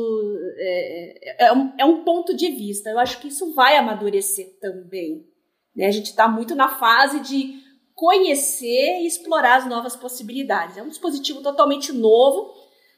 é, 0.57 1.45
é, 1.45 1.47
é, 1.47 1.53
um, 1.53 1.73
é 1.79 1.85
um 1.85 2.03
ponto 2.03 2.35
de 2.35 2.49
vista. 2.51 2.89
Eu 2.89 2.99
acho 2.99 3.21
que 3.21 3.29
isso 3.29 3.53
vai 3.55 3.77
amadurecer 3.77 4.59
também. 4.61 5.27
Né? 5.77 5.87
A 5.87 5.91
gente 5.91 6.07
está 6.07 6.27
muito 6.27 6.55
na 6.55 6.69
fase 6.69 7.21
de 7.21 7.55
conhecer 7.95 9.01
e 9.01 9.07
explorar 9.07 9.57
as 9.57 9.67
novas 9.67 9.97
possibilidades. 9.97 10.77
É 10.77 10.83
um 10.83 10.89
dispositivo 10.89 11.43
totalmente 11.43 11.93
novo, 11.93 12.53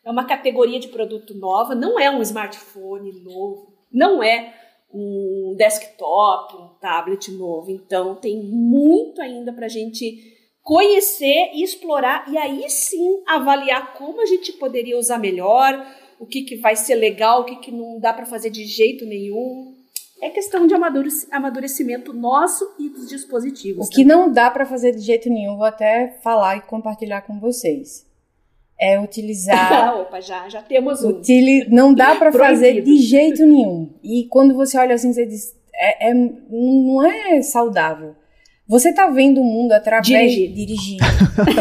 é 0.05 0.11
uma 0.11 0.25
categoria 0.25 0.81
de 0.81 0.89
produto 0.89 1.35
nova, 1.35 1.75
não 1.75 1.99
é 1.99 2.11
um 2.11 2.23
smartphone 2.23 3.13
novo, 3.23 3.75
não 3.93 4.23
é 4.23 4.55
um 4.93 5.55
desktop, 5.57 6.57
um 6.57 6.69
tablet 6.81 7.31
novo. 7.33 7.71
Então, 7.71 8.17
tem 8.17 8.43
muito 8.43 9.21
ainda 9.21 9.53
para 9.53 9.67
a 9.67 9.69
gente 9.69 10.39
conhecer 10.63 11.51
e 11.55 11.63
explorar, 11.63 12.25
e 12.31 12.37
aí 12.37 12.69
sim 12.69 13.23
avaliar 13.27 13.95
como 13.95 14.21
a 14.21 14.27
gente 14.27 14.53
poderia 14.53 14.99
usar 14.99 15.19
melhor, 15.19 15.87
o 16.19 16.27
que, 16.27 16.43
que 16.43 16.57
vai 16.57 16.77
ser 16.77 16.97
legal, 16.97 17.41
o 17.41 17.45
que, 17.45 17.57
que 17.57 17.73
não 17.73 17.99
dá 17.99 18.13
para 18.13 18.27
fazer 18.27 18.51
de 18.51 18.65
jeito 18.65 19.07
nenhum. 19.07 19.75
É 20.23 20.29
questão 20.29 20.67
de 20.67 20.75
amadurecimento 20.75 22.13
nosso 22.13 22.75
e 22.79 22.91
dos 22.91 23.09
dispositivos. 23.09 23.87
O 23.87 23.91
que 23.91 24.05
não 24.05 24.31
dá 24.31 24.51
para 24.51 24.67
fazer 24.67 24.93
de 24.93 25.01
jeito 25.01 25.31
nenhum, 25.31 25.57
vou 25.57 25.65
até 25.65 26.19
falar 26.23 26.59
e 26.59 26.61
compartilhar 26.61 27.23
com 27.23 27.41
vocês. 27.41 28.10
É 28.81 28.99
utilizar. 28.99 29.95
Opa, 30.01 30.21
já, 30.21 30.49
já 30.49 30.63
temos 30.63 31.05
um. 31.05 31.11
Utili... 31.11 31.67
Não 31.69 31.93
dá 31.93 32.15
para 32.17 32.33
fazer 32.33 32.83
de 32.83 32.97
jeito 32.97 33.45
nenhum. 33.45 33.91
E 34.03 34.25
quando 34.25 34.55
você 34.55 34.79
olha 34.79 34.95
assim, 34.95 35.13
você 35.13 35.27
diz. 35.27 35.55
É, 35.75 36.11
é, 36.11 36.15
não 36.15 37.05
é 37.05 37.43
saudável. 37.43 38.15
Você 38.67 38.93
tá 38.93 39.09
vendo 39.09 39.41
o 39.41 39.45
mundo 39.45 39.73
através. 39.73 40.07
Dirigir. 40.07 40.53
Dirigir. 40.55 40.99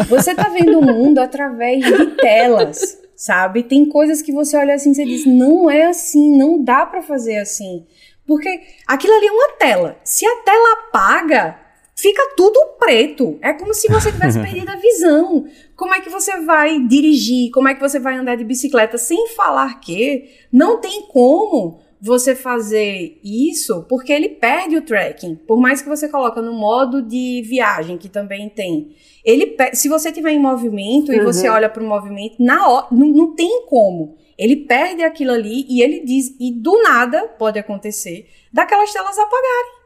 Você 0.08 0.34
tá 0.34 0.48
vendo 0.48 0.78
o 0.78 0.82
mundo 0.82 1.18
através 1.18 1.84
de 1.84 2.06
telas, 2.16 2.98
sabe? 3.16 3.64
Tem 3.64 3.84
coisas 3.84 4.22
que 4.22 4.32
você 4.32 4.56
olha 4.56 4.74
assim 4.74 4.92
e 4.92 4.94
você 4.94 5.04
diz: 5.04 5.26
não 5.26 5.68
é 5.68 5.86
assim, 5.86 6.36
não 6.38 6.62
dá 6.62 6.86
para 6.86 7.02
fazer 7.02 7.38
assim. 7.38 7.84
Porque 8.24 8.60
aquilo 8.86 9.12
ali 9.14 9.26
é 9.26 9.32
uma 9.32 9.52
tela. 9.58 9.96
Se 10.04 10.24
a 10.24 10.36
tela 10.44 10.72
apaga, 10.84 11.58
fica 12.00 12.34
tudo 12.36 12.58
preto. 12.78 13.38
É 13.42 13.52
como 13.52 13.74
se 13.74 13.88
você 13.88 14.10
tivesse 14.10 14.38
perdido 14.40 14.70
a 14.70 14.76
visão. 14.76 15.46
Como 15.76 15.94
é 15.94 16.00
que 16.00 16.10
você 16.10 16.40
vai 16.40 16.80
dirigir? 16.80 17.50
Como 17.50 17.68
é 17.68 17.74
que 17.74 17.80
você 17.80 17.98
vai 17.98 18.16
andar 18.16 18.36
de 18.36 18.44
bicicleta? 18.44 18.98
Sem 18.98 19.28
falar 19.28 19.80
que 19.80 20.30
não 20.52 20.80
tem 20.80 21.02
como 21.08 21.80
você 22.00 22.34
fazer 22.34 23.20
isso 23.22 23.84
porque 23.88 24.12
ele 24.12 24.30
perde 24.30 24.76
o 24.76 24.82
tracking. 24.82 25.36
Por 25.36 25.60
mais 25.60 25.82
que 25.82 25.88
você 25.88 26.08
coloque 26.08 26.40
no 26.40 26.54
modo 26.54 27.02
de 27.02 27.42
viagem, 27.44 27.98
que 27.98 28.08
também 28.08 28.48
tem. 28.48 28.94
Ele 29.22 29.54
se 29.74 29.88
você 29.88 30.10
tiver 30.10 30.30
em 30.30 30.38
movimento 30.38 31.12
uhum. 31.12 31.18
e 31.18 31.20
você 31.20 31.48
olha 31.48 31.68
para 31.68 31.82
o 31.82 31.86
movimento, 31.86 32.36
na 32.42 32.66
hora, 32.66 32.86
não, 32.90 33.08
não 33.08 33.34
tem 33.34 33.66
como. 33.66 34.16
Ele 34.38 34.56
perde 34.56 35.02
aquilo 35.02 35.32
ali 35.32 35.66
e 35.68 35.82
ele 35.82 36.00
diz, 36.00 36.34
e 36.40 36.50
do 36.50 36.82
nada 36.82 37.28
pode 37.38 37.58
acontecer, 37.58 38.26
daquelas 38.50 38.90
telas 38.90 39.18
apagarem. 39.18 39.79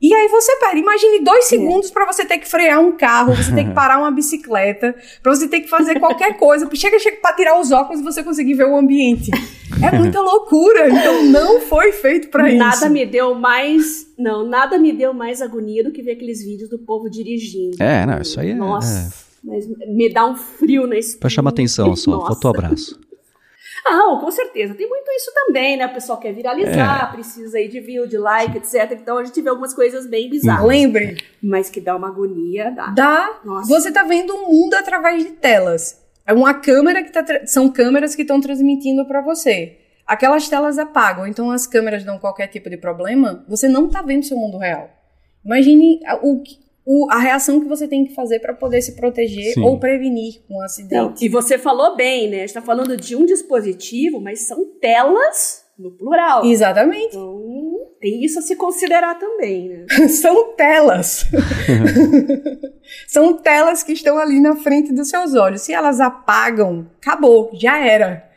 E 0.00 0.14
aí 0.14 0.28
você 0.28 0.56
perde. 0.56 0.80
Imagine 0.80 1.22
dois 1.22 1.44
segundos 1.44 1.90
para 1.90 2.10
você 2.10 2.24
ter 2.24 2.38
que 2.38 2.48
frear 2.48 2.80
um 2.80 2.92
carro, 2.92 3.34
você 3.34 3.54
ter 3.54 3.64
que 3.64 3.74
parar 3.74 3.98
uma 3.98 4.10
bicicleta, 4.10 4.94
para 5.22 5.34
você 5.34 5.46
ter 5.46 5.60
que 5.60 5.68
fazer 5.68 6.00
qualquer 6.00 6.38
coisa. 6.38 6.68
Chega, 6.80 6.98
chega 6.98 7.18
para 7.20 7.36
tirar 7.36 7.60
os 7.60 7.70
óculos 7.70 8.00
e 8.00 8.02
você 8.02 8.22
conseguir 8.22 8.54
ver 8.54 8.64
o 8.64 8.76
ambiente. 8.76 9.30
É 9.82 9.96
muita 9.96 10.20
loucura. 10.22 10.88
Então 10.88 11.24
não 11.26 11.60
foi 11.60 11.92
feito 11.92 12.28
para 12.28 12.48
isso. 12.48 12.58
Nada 12.58 12.88
me 12.88 13.04
deu 13.04 13.34
mais, 13.34 14.06
não, 14.18 14.46
nada 14.48 14.78
me 14.78 14.92
deu 14.92 15.12
mais 15.12 15.42
agonia 15.42 15.84
do 15.84 15.92
que 15.92 16.02
ver 16.02 16.12
aqueles 16.12 16.42
vídeos 16.42 16.70
do 16.70 16.78
povo 16.78 17.10
dirigindo. 17.10 17.76
É, 17.82 18.06
não, 18.06 18.20
isso 18.20 18.40
aí 18.40 18.50
é. 18.50 18.54
Nossa, 18.54 19.08
é... 19.08 19.46
mas 19.46 19.66
me 19.66 20.10
dá 20.10 20.26
um 20.26 20.36
frio 20.36 20.86
na 20.86 20.96
espinha. 20.96 21.20
Pra 21.20 21.28
chamar 21.28 21.50
atenção 21.50 21.94
só, 21.94 22.20
faltou 22.26 22.50
abraço. 22.50 22.98
Ah, 23.86 24.18
com 24.20 24.30
certeza. 24.30 24.74
Tem 24.74 24.88
muito 24.88 25.10
isso 25.12 25.32
também, 25.34 25.76
né? 25.76 25.86
O 25.86 25.92
pessoal 25.92 26.18
quer 26.18 26.32
viralizar, 26.32 27.08
é. 27.08 27.12
precisa 27.12 27.58
aí 27.58 27.68
de 27.68 27.80
view, 27.80 28.06
de 28.06 28.18
like, 28.18 28.56
etc. 28.56 28.92
Então 28.92 29.18
a 29.18 29.24
gente 29.24 29.40
vê 29.40 29.48
algumas 29.48 29.74
coisas 29.74 30.06
bem 30.06 30.28
bizarras. 30.28 30.66
Lembre. 30.66 31.16
Mas 31.42 31.70
que 31.70 31.80
dá 31.80 31.96
uma 31.96 32.08
agonia, 32.08 32.70
dá. 32.70 32.86
Dá. 32.88 33.40
Nossa. 33.44 33.68
Você 33.68 33.90
tá 33.92 34.04
vendo 34.04 34.34
o 34.34 34.50
mundo 34.50 34.74
através 34.74 35.24
de 35.24 35.30
telas. 35.32 36.00
É 36.26 36.32
uma 36.32 36.54
câmera 36.54 37.02
que 37.02 37.12
tá. 37.12 37.24
São 37.46 37.70
câmeras 37.70 38.14
que 38.14 38.22
estão 38.22 38.40
transmitindo 38.40 39.04
para 39.06 39.20
você. 39.20 39.78
Aquelas 40.06 40.48
telas 40.48 40.76
apagam, 40.76 41.26
então 41.26 41.50
as 41.50 41.66
câmeras 41.66 42.04
dão 42.04 42.18
qualquer 42.18 42.48
tipo 42.48 42.68
de 42.68 42.76
problema, 42.76 43.44
você 43.48 43.68
não 43.68 43.88
tá 43.88 44.02
vendo 44.02 44.26
seu 44.26 44.36
mundo 44.36 44.58
real. 44.58 44.90
Imagine 45.44 46.00
o, 46.20 46.42
o, 46.92 47.08
a 47.08 47.20
reação 47.20 47.60
que 47.60 47.68
você 47.68 47.86
tem 47.86 48.04
que 48.04 48.12
fazer 48.12 48.40
para 48.40 48.52
poder 48.52 48.82
se 48.82 48.96
proteger 48.96 49.54
Sim. 49.54 49.62
ou 49.62 49.78
prevenir 49.78 50.42
um 50.50 50.60
acidente. 50.60 50.94
Não, 50.96 51.14
e 51.20 51.28
você 51.28 51.56
falou 51.56 51.94
bem, 51.94 52.28
né? 52.28 52.44
está 52.44 52.60
falando 52.60 52.96
de 52.96 53.14
um 53.14 53.24
dispositivo, 53.24 54.20
mas 54.20 54.40
são 54.40 54.66
telas 54.80 55.64
no 55.78 55.92
plural. 55.92 56.44
Exatamente. 56.44 57.16
Então, 57.16 57.38
tem 58.00 58.24
isso 58.24 58.40
a 58.40 58.42
se 58.42 58.56
considerar 58.56 59.16
também, 59.20 59.68
né? 59.68 59.86
são 60.08 60.56
telas. 60.56 61.26
são 63.06 63.36
telas 63.36 63.84
que 63.84 63.92
estão 63.92 64.18
ali 64.18 64.40
na 64.40 64.56
frente 64.56 64.92
dos 64.92 65.10
seus 65.10 65.34
olhos. 65.34 65.60
Se 65.60 65.72
elas 65.72 66.00
apagam, 66.00 66.90
acabou, 67.00 67.52
já 67.54 67.78
era. 67.78 68.28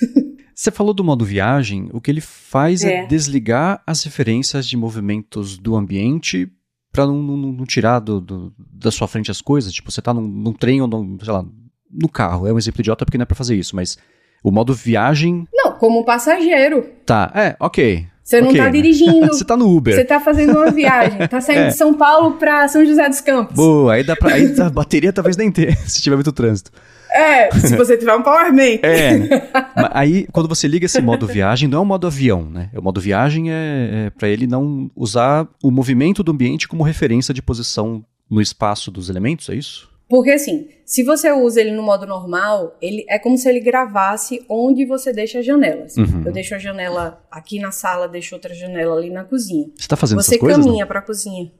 Você 0.54 0.70
falou 0.70 0.92
do 0.92 1.02
modo 1.02 1.24
viagem, 1.24 1.88
o 1.90 2.02
que 2.02 2.10
ele 2.10 2.20
faz 2.20 2.84
é, 2.84 2.96
é 2.96 3.06
desligar 3.06 3.82
as 3.86 4.04
referências 4.04 4.68
de 4.68 4.76
movimentos 4.76 5.56
do 5.56 5.74
ambiente 5.74 6.52
pra 6.94 7.06
não, 7.06 7.16
não, 7.20 7.36
não 7.36 7.66
tirar 7.66 7.98
do, 7.98 8.20
do- 8.20 8.52
da 8.72 8.90
sua 8.90 9.06
frente 9.08 9.30
as 9.30 9.40
coisas. 9.42 9.72
Tipo, 9.72 9.90
você 9.92 10.00
tá 10.00 10.14
num, 10.14 10.22
num 10.26 10.52
trem 10.52 10.80
ou 10.80 10.86
num, 10.88 11.18
sei 11.22 11.32
lá, 11.32 11.44
no 11.92 12.08
carro. 12.08 12.46
É 12.46 12.52
um 12.52 12.56
exemplo 12.58 12.80
idiota 12.80 13.04
porque 13.04 13.18
não 13.18 13.24
é 13.24 13.26
pra 13.26 13.34
fazer 13.36 13.54
isso, 13.56 13.74
mas 13.76 13.98
o 14.42 14.50
modo 14.50 14.72
viagem 14.72 15.46
Não, 15.52 15.72
como 15.72 16.04
passageiro. 16.04 16.86
tá. 17.04 17.30
É, 17.34 17.56
ok. 17.60 18.06
Você 18.22 18.40
não 18.40 18.48
ok, 18.48 18.58
tá 18.58 18.64
né? 18.64 18.70
dirigindo. 18.70 19.26
Você 19.34 19.44
tá 19.44 19.54
no 19.54 19.68
Uber. 19.76 19.94
Você 19.94 20.04
tá 20.04 20.18
fazendo 20.18 20.52
uma 20.56 20.70
viagem. 20.70 21.28
Tá 21.28 21.42
saindo 21.42 21.62
É. 21.64 21.68
de 21.68 21.76
São 21.76 21.92
Paulo 21.92 22.32
pra 22.38 22.66
São 22.68 22.82
José 22.86 23.06
dos 23.06 23.20
Campos. 23.20 23.54
Boa, 23.54 23.92
aí 23.94 24.02
dá 24.02 24.16
pra. 24.16 24.32
Aí 24.34 24.58
a 24.60 24.70
bateria 24.70 25.12
talvez 25.12 25.36
nem 25.36 25.50
ter, 25.52 25.76
se 25.86 26.00
tiver 26.00 26.16
muito 26.16 26.32
trânsito. 26.32 26.70
É, 27.14 27.50
se 27.54 27.76
você 27.76 27.96
tiver 27.96 28.14
um 28.14 28.22
power 28.22 28.52
bank. 28.52 28.80
É. 28.82 29.18
né? 29.18 29.28
Mas 29.76 29.90
aí, 29.92 30.26
quando 30.32 30.48
você 30.48 30.66
liga 30.66 30.86
esse 30.86 31.00
modo 31.00 31.26
viagem, 31.26 31.68
não 31.68 31.78
é 31.78 31.80
o 31.80 31.84
modo 31.84 32.08
avião, 32.08 32.44
né? 32.50 32.70
O 32.76 32.82
modo 32.82 33.00
viagem 33.00 33.52
é, 33.52 34.06
é 34.06 34.10
para 34.10 34.28
ele 34.28 34.46
não 34.46 34.90
usar 34.96 35.48
o 35.62 35.70
movimento 35.70 36.24
do 36.24 36.32
ambiente 36.32 36.66
como 36.66 36.82
referência 36.82 37.32
de 37.32 37.40
posição 37.40 38.04
no 38.28 38.40
espaço 38.40 38.90
dos 38.90 39.08
elementos, 39.08 39.48
é 39.48 39.54
isso? 39.54 39.88
Porque 40.08 40.32
assim, 40.32 40.68
se 40.84 41.02
você 41.02 41.32
usa 41.32 41.60
ele 41.60 41.70
no 41.70 41.82
modo 41.82 42.06
normal, 42.06 42.76
ele 42.80 43.06
é 43.08 43.18
como 43.18 43.38
se 43.38 43.48
ele 43.48 43.60
gravasse 43.60 44.44
onde 44.48 44.84
você 44.84 45.12
deixa 45.12 45.38
as 45.38 45.46
janelas. 45.46 45.96
Uhum. 45.96 46.24
Eu 46.26 46.32
deixo 46.32 46.54
a 46.54 46.58
janela 46.58 47.22
aqui 47.30 47.58
na 47.58 47.70
sala, 47.70 48.06
deixo 48.06 48.34
outra 48.34 48.54
janela 48.54 48.96
ali 48.96 49.10
na 49.10 49.24
cozinha. 49.24 49.68
Você 49.76 49.88
tá 49.88 49.96
fazendo 49.96 50.20
você 50.20 50.32
essas 50.32 50.40
coisas? 50.40 50.58
não? 50.58 50.66
caminha 50.66 50.86
pra 50.86 51.00
cozinha. 51.00 51.50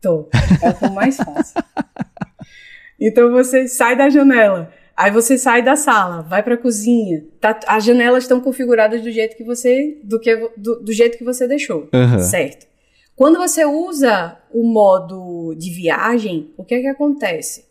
Tô. 0.00 0.28
É 0.62 0.70
o 0.70 0.74
que 0.74 0.84
eu 0.84 0.90
mais 0.92 1.16
faço. 1.16 1.54
Então 3.00 3.32
você 3.32 3.66
sai 3.66 3.96
da 3.96 4.08
janela. 4.08 4.72
Aí 4.96 5.10
você 5.10 5.36
sai 5.36 5.60
da 5.62 5.74
sala, 5.74 6.22
vai 6.22 6.42
pra 6.42 6.56
cozinha. 6.56 7.24
Tá- 7.40 7.58
as 7.66 7.84
janelas 7.84 8.24
estão 8.24 8.40
configuradas 8.40 9.02
do 9.02 9.10
jeito 9.10 9.36
que 9.36 9.42
você 9.42 9.98
do 10.04 10.20
que 10.20 10.34
do, 10.56 10.80
do 10.80 10.92
jeito 10.92 11.18
que 11.18 11.24
você 11.24 11.48
deixou, 11.48 11.88
Aham. 11.92 12.20
certo? 12.20 12.66
Quando 13.16 13.38
você 13.38 13.64
usa 13.64 14.36
o 14.52 14.64
modo 14.64 15.54
de 15.56 15.70
viagem, 15.70 16.50
o 16.56 16.64
que 16.64 16.74
é 16.74 16.80
que 16.80 16.86
acontece? 16.88 17.64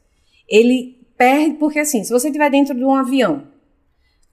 Ele 0.49 0.97
perde 1.17 1.55
porque 1.55 1.79
assim, 1.79 2.03
se 2.03 2.11
você 2.11 2.27
estiver 2.27 2.49
dentro 2.49 2.75
de 2.75 2.83
um 2.83 2.93
avião, 2.93 3.43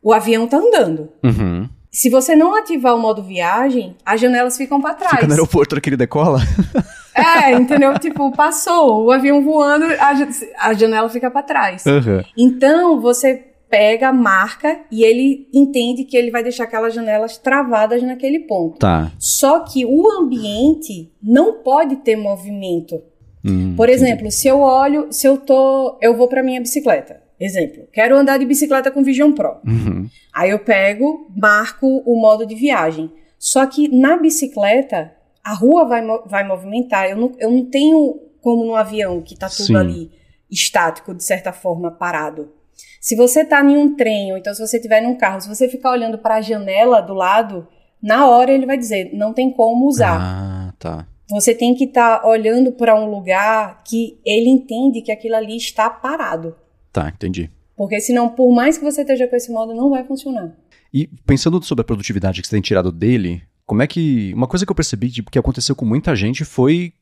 o 0.02 0.12
avião 0.12 0.46
tá 0.46 0.56
andando. 0.56 1.10
Uhum. 1.22 1.68
Se 1.92 2.08
você 2.08 2.36
não 2.36 2.54
ativar 2.54 2.94
o 2.94 2.98
modo 3.00 3.22
viagem, 3.22 3.96
as 4.04 4.20
janelas 4.20 4.56
ficam 4.56 4.80
para 4.80 4.94
trás. 4.94 5.14
Fica 5.14 5.26
no 5.26 5.32
aeroporto 5.32 5.74
naquele 5.74 5.96
decola? 5.96 6.40
É, 7.14 7.52
entendeu? 7.52 7.98
tipo, 7.98 8.30
passou 8.32 9.04
o 9.06 9.10
avião 9.10 9.42
voando, 9.42 9.84
a, 9.98 10.68
a 10.68 10.74
janela 10.74 11.08
fica 11.08 11.30
para 11.30 11.42
trás. 11.42 11.86
Aham. 11.86 12.24
Então, 12.36 13.00
você 13.00 13.46
pega, 13.68 14.12
marca 14.12 14.80
e 14.90 15.04
ele 15.04 15.48
entende 15.54 16.04
que 16.04 16.16
ele 16.16 16.30
vai 16.30 16.42
deixar 16.42 16.64
aquelas 16.64 16.92
janelas 16.92 17.38
travadas 17.38 18.02
naquele 18.02 18.40
ponto. 18.40 18.78
Tá. 18.78 19.12
Só 19.18 19.60
que 19.60 19.86
o 19.86 20.10
ambiente 20.10 21.12
não 21.22 21.62
pode 21.62 21.96
ter 21.96 22.16
movimento. 22.16 23.00
Hum, 23.44 23.74
Por 23.76 23.88
entendi. 23.88 24.04
exemplo, 24.04 24.30
se 24.30 24.48
eu 24.48 24.58
olho, 24.60 25.06
se 25.10 25.26
eu 25.26 25.38
tô, 25.38 25.98
eu 26.02 26.16
vou 26.16 26.28
para 26.28 26.42
minha 26.42 26.60
bicicleta. 26.60 27.22
Exemplo, 27.38 27.84
quero 27.92 28.16
andar 28.16 28.38
de 28.38 28.44
bicicleta 28.44 28.90
com 28.90 29.02
Vision 29.02 29.32
Pro. 29.32 29.56
Uhum. 29.66 30.06
Aí 30.34 30.50
eu 30.50 30.58
pego, 30.58 31.30
marco 31.34 31.86
o 32.04 32.20
modo 32.20 32.44
de 32.44 32.54
viagem. 32.54 33.10
Só 33.38 33.64
que 33.64 33.88
na 33.88 34.18
bicicleta, 34.18 35.12
a 35.44 35.54
rua 35.54 35.84
vai, 35.84 36.02
vai 36.26 36.46
movimentar. 36.46 37.08
Eu 37.08 37.16
não, 37.16 37.32
eu 37.38 37.50
não 37.50 37.64
tenho 37.64 38.20
como 38.40 38.64
no 38.64 38.74
avião, 38.74 39.20
que 39.20 39.36
tá 39.36 39.48
tudo 39.48 39.66
Sim. 39.66 39.76
ali 39.76 40.10
estático, 40.50 41.14
de 41.14 41.22
certa 41.22 41.52
forma, 41.52 41.90
parado. 41.90 42.52
Se 43.00 43.16
você 43.16 43.44
tá 43.44 43.62
em 43.62 43.76
um 43.76 43.96
trem, 43.96 44.32
ou 44.32 44.38
então 44.38 44.52
se 44.52 44.60
você 44.60 44.76
estiver 44.76 45.00
num 45.00 45.16
carro, 45.16 45.40
se 45.40 45.48
você 45.48 45.68
ficar 45.68 45.90
olhando 45.90 46.18
para 46.18 46.36
a 46.36 46.40
janela 46.40 47.00
do 47.00 47.14
lado, 47.14 47.66
na 48.02 48.28
hora 48.28 48.52
ele 48.52 48.66
vai 48.66 48.76
dizer, 48.76 49.10
não 49.14 49.32
tem 49.32 49.50
como 49.50 49.86
usar. 49.86 50.18
Ah, 50.20 50.74
tá. 50.78 51.06
Você 51.30 51.54
tem 51.54 51.74
que 51.74 51.84
estar 51.84 52.26
olhando 52.26 52.72
para 52.72 52.94
um 52.94 53.08
lugar 53.08 53.82
que 53.84 54.18
ele 54.24 54.48
entende 54.48 55.00
que 55.00 55.12
aquilo 55.12 55.36
ali 55.36 55.56
está 55.56 55.88
parado. 55.88 56.56
Tá, 56.92 57.08
entendi. 57.08 57.50
Porque 57.76 58.00
senão, 58.00 58.28
por 58.28 58.52
mais 58.52 58.76
que 58.76 58.84
você 58.84 59.02
esteja 59.02 59.28
com 59.28 59.36
esse 59.36 59.50
modo, 59.50 59.72
não 59.72 59.90
vai 59.90 60.04
funcionar. 60.04 60.52
E 60.92 61.06
pensando 61.24 61.62
sobre 61.62 61.82
a 61.82 61.84
produtividade 61.84 62.42
que 62.42 62.48
você 62.48 62.56
tem 62.56 62.60
tirado 62.60 62.90
dele, 62.90 63.42
como 63.70 63.82
é 63.82 63.86
que. 63.86 64.32
Uma 64.34 64.48
coisa 64.48 64.66
que 64.66 64.72
eu 64.72 64.74
percebi 64.74 65.06
de- 65.06 65.22
que 65.22 65.38
aconteceu 65.38 65.76
com 65.76 65.86
muita 65.86 66.16
gente 66.16 66.44
foi 66.44 66.92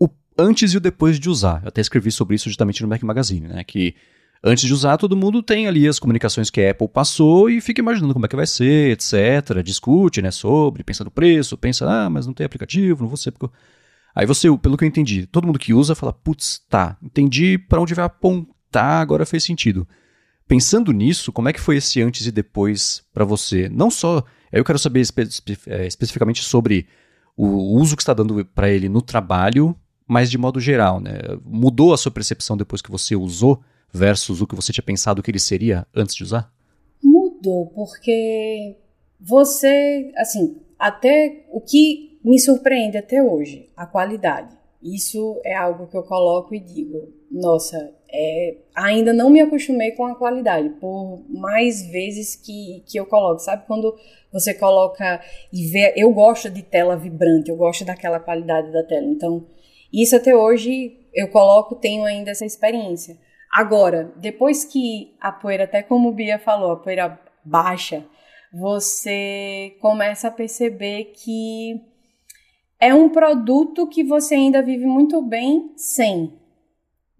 o 0.00 0.08
antes 0.38 0.72
e 0.72 0.76
o 0.76 0.80
depois 0.80 1.18
de 1.18 1.28
usar. 1.28 1.62
Eu 1.64 1.68
até 1.68 1.80
escrevi 1.80 2.12
sobre 2.12 2.36
isso 2.36 2.48
justamente 2.48 2.80
no 2.80 2.88
Mac 2.88 3.02
Magazine, 3.02 3.48
né? 3.48 3.64
Que 3.64 3.96
antes 4.44 4.62
de 4.64 4.72
usar, 4.72 4.96
todo 4.98 5.16
mundo 5.16 5.42
tem 5.42 5.66
ali 5.66 5.88
as 5.88 5.98
comunicações 5.98 6.48
que 6.48 6.60
a 6.60 6.70
Apple 6.70 6.86
passou 6.86 7.50
e 7.50 7.60
fica 7.60 7.80
imaginando 7.80 8.14
como 8.14 8.24
é 8.24 8.28
que 8.28 8.36
vai 8.36 8.46
ser, 8.46 8.92
etc. 8.92 9.60
Discute, 9.64 10.22
né, 10.22 10.30
sobre, 10.30 10.84
pensa 10.84 11.02
no 11.02 11.10
preço, 11.10 11.58
pensa, 11.58 11.90
ah, 11.90 12.08
mas 12.08 12.24
não 12.24 12.32
tem 12.34 12.46
aplicativo, 12.46 13.02
não 13.02 13.08
vou 13.08 13.16
ser. 13.16 13.32
Porque... 13.32 13.46
eu-" 13.46 13.52
Aí 14.14 14.24
você, 14.26 14.46
pelo 14.58 14.76
que 14.76 14.84
eu 14.84 14.88
entendi, 14.88 15.26
todo 15.26 15.44
mundo 15.44 15.58
que 15.58 15.74
usa 15.74 15.96
fala, 15.96 16.12
putz, 16.12 16.60
tá, 16.68 16.96
entendi 17.02 17.58
pra 17.58 17.80
onde 17.80 17.94
vai 17.94 18.04
apontar, 18.04 19.02
agora 19.02 19.26
fez 19.26 19.42
sentido. 19.42 19.88
Pensando 20.46 20.92
nisso, 20.92 21.32
como 21.32 21.48
é 21.48 21.52
que 21.52 21.60
foi 21.60 21.78
esse 21.78 22.00
antes 22.00 22.24
e 22.26 22.30
depois 22.30 23.02
pra 23.12 23.24
você? 23.24 23.68
Não 23.68 23.90
só. 23.90 24.24
Eu 24.52 24.64
quero 24.64 24.78
saber 24.78 25.00
espe- 25.00 25.28
eh, 25.66 25.86
especificamente 25.86 26.42
sobre 26.42 26.86
o 27.36 27.46
uso 27.78 27.96
que 27.96 28.02
está 28.02 28.12
dando 28.12 28.44
pra 28.44 28.68
ele 28.68 28.88
no 28.88 29.00
trabalho, 29.00 29.74
mas 30.06 30.30
de 30.30 30.36
modo 30.36 30.60
geral, 30.60 31.00
né? 31.00 31.12
Mudou 31.44 31.92
a 31.94 31.96
sua 31.96 32.10
percepção 32.10 32.56
depois 32.56 32.82
que 32.82 32.90
você 32.90 33.14
usou 33.14 33.60
versus 33.92 34.40
o 34.40 34.46
que 34.46 34.54
você 34.54 34.72
tinha 34.72 34.84
pensado 34.84 35.22
que 35.22 35.30
ele 35.30 35.38
seria 35.38 35.86
antes 35.94 36.14
de 36.14 36.22
usar? 36.24 36.52
Mudou, 37.02 37.66
porque 37.74 38.76
você, 39.18 40.12
assim, 40.16 40.56
até 40.78 41.46
o 41.50 41.60
que 41.60 42.18
me 42.24 42.38
surpreende 42.38 42.98
até 42.98 43.22
hoje, 43.22 43.70
a 43.76 43.86
qualidade. 43.86 44.56
Isso 44.82 45.40
é 45.44 45.54
algo 45.54 45.86
que 45.86 45.96
eu 45.96 46.02
coloco 46.02 46.54
e 46.54 46.60
digo, 46.60 47.12
nossa, 47.30 47.92
é, 48.10 48.56
ainda 48.74 49.12
não 49.12 49.28
me 49.30 49.40
acostumei 49.40 49.92
com 49.92 50.06
a 50.06 50.14
qualidade, 50.14 50.70
por 50.80 51.22
mais 51.28 51.82
vezes 51.90 52.34
que, 52.34 52.82
que 52.86 52.98
eu 52.98 53.06
coloco. 53.06 53.40
Sabe 53.40 53.66
quando 53.66 53.94
você 54.32 54.54
coloca 54.54 55.20
e 55.52 55.66
vê. 55.66 55.92
Eu 55.96 56.12
gosto 56.12 56.50
de 56.50 56.62
tela 56.62 56.96
vibrante, 56.96 57.50
eu 57.50 57.56
gosto 57.56 57.84
daquela 57.84 58.20
qualidade 58.20 58.72
da 58.72 58.82
tela. 58.84 59.06
Então, 59.06 59.46
isso 59.92 60.16
até 60.16 60.34
hoje 60.34 60.96
eu 61.12 61.28
coloco, 61.28 61.74
tenho 61.74 62.04
ainda 62.04 62.30
essa 62.30 62.44
experiência. 62.44 63.18
Agora, 63.52 64.12
depois 64.16 64.64
que 64.64 65.16
a 65.20 65.32
poeira, 65.32 65.64
até 65.64 65.82
como 65.82 66.08
o 66.08 66.12
Bia 66.12 66.38
falou, 66.38 66.72
a 66.72 66.76
poeira 66.76 67.18
baixa, 67.44 68.04
você 68.52 69.76
começa 69.80 70.28
a 70.28 70.30
perceber 70.30 71.12
que 71.16 71.80
é 72.78 72.94
um 72.94 73.08
produto 73.08 73.86
que 73.86 74.02
você 74.02 74.34
ainda 74.34 74.62
vive 74.62 74.86
muito 74.86 75.20
bem 75.20 75.72
sem. 75.76 76.39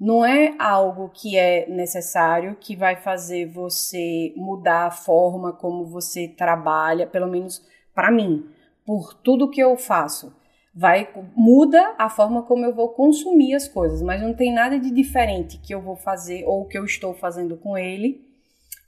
Não 0.01 0.25
é 0.25 0.55
algo 0.59 1.11
que 1.11 1.37
é 1.37 1.69
necessário, 1.69 2.57
que 2.59 2.75
vai 2.75 2.97
fazer 2.97 3.47
você 3.47 4.33
mudar 4.35 4.87
a 4.87 4.91
forma 4.91 5.53
como 5.53 5.85
você 5.85 6.27
trabalha, 6.27 7.07
pelo 7.07 7.27
menos 7.27 7.63
para 7.95 8.11
mim, 8.11 8.47
por 8.87 9.13
tudo 9.13 9.51
que 9.51 9.61
eu 9.61 9.77
faço. 9.77 10.35
Vai 10.75 11.09
muda 11.37 11.95
a 11.99 12.09
forma 12.09 12.43
como 12.45 12.65
eu 12.65 12.75
vou 12.75 12.89
consumir 12.91 13.55
as 13.55 13.69
coisas, 13.69 14.01
mas 14.01 14.23
não 14.23 14.33
tem 14.33 14.53
nada 14.55 14.79
de 14.79 14.91
diferente 14.91 15.59
que 15.59 15.75
eu 15.75 15.83
vou 15.83 15.97
fazer 15.97 16.45
ou 16.47 16.67
que 16.67 16.79
eu 16.79 16.85
estou 16.85 17.13
fazendo 17.13 17.59
com 17.59 17.77
ele 17.77 18.31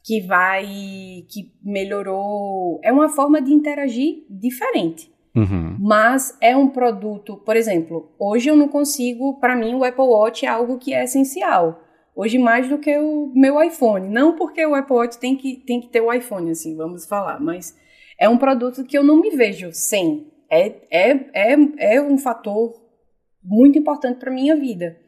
que 0.03 0.21
vai 0.21 0.65
que 1.29 1.53
melhorou. 1.63 2.81
É 2.83 2.93
uma 2.93 3.09
forma 3.09 3.41
de 3.41 3.53
interagir 3.53 4.25
diferente. 4.29 5.12
Uhum. 5.35 5.77
Mas 5.81 6.37
é 6.41 6.57
um 6.57 6.69
produto, 6.69 7.37
por 7.39 7.57
exemplo, 7.57 8.13
hoje 8.19 8.51
eu 8.51 8.57
não 8.57 8.69
consigo, 8.69 9.39
para 9.41 9.57
mim 9.57 9.75
o 9.75 9.85
Apple 9.85 10.05
Watch 10.05 10.45
é 10.45 10.49
algo 10.49 10.79
que 10.79 10.93
é 10.93 11.05
essencial. 11.05 11.83
Hoje 12.15 12.39
mais 12.39 12.69
do 12.69 12.79
que 12.79 12.95
o 12.99 13.33
meu 13.35 13.63
iPhone. 13.63 14.09
Não 14.09 14.37
porque 14.37 14.65
o 14.67 14.75
Apple 14.75 14.97
Watch 14.97 15.19
tem 15.19 15.35
que, 15.35 15.57
tem 15.57 15.81
que 15.81 15.89
ter 15.89 16.03
o 16.03 16.13
iPhone, 16.13 16.51
assim, 16.51 16.77
vamos 16.77 17.07
falar, 17.07 17.41
mas 17.41 17.75
é 18.19 18.29
um 18.29 18.37
produto 18.37 18.85
que 18.85 18.97
eu 18.97 19.03
não 19.03 19.21
me 19.21 19.31
vejo 19.31 19.73
sem. 19.73 20.31
É, 20.51 20.75
é, 20.91 21.11
é, 21.33 21.95
é 21.95 22.03
um 22.03 22.19
fator 22.19 22.75
muito 23.43 23.79
importante 23.79 24.19
para 24.19 24.31
minha 24.31 24.55
vida. 24.55 24.99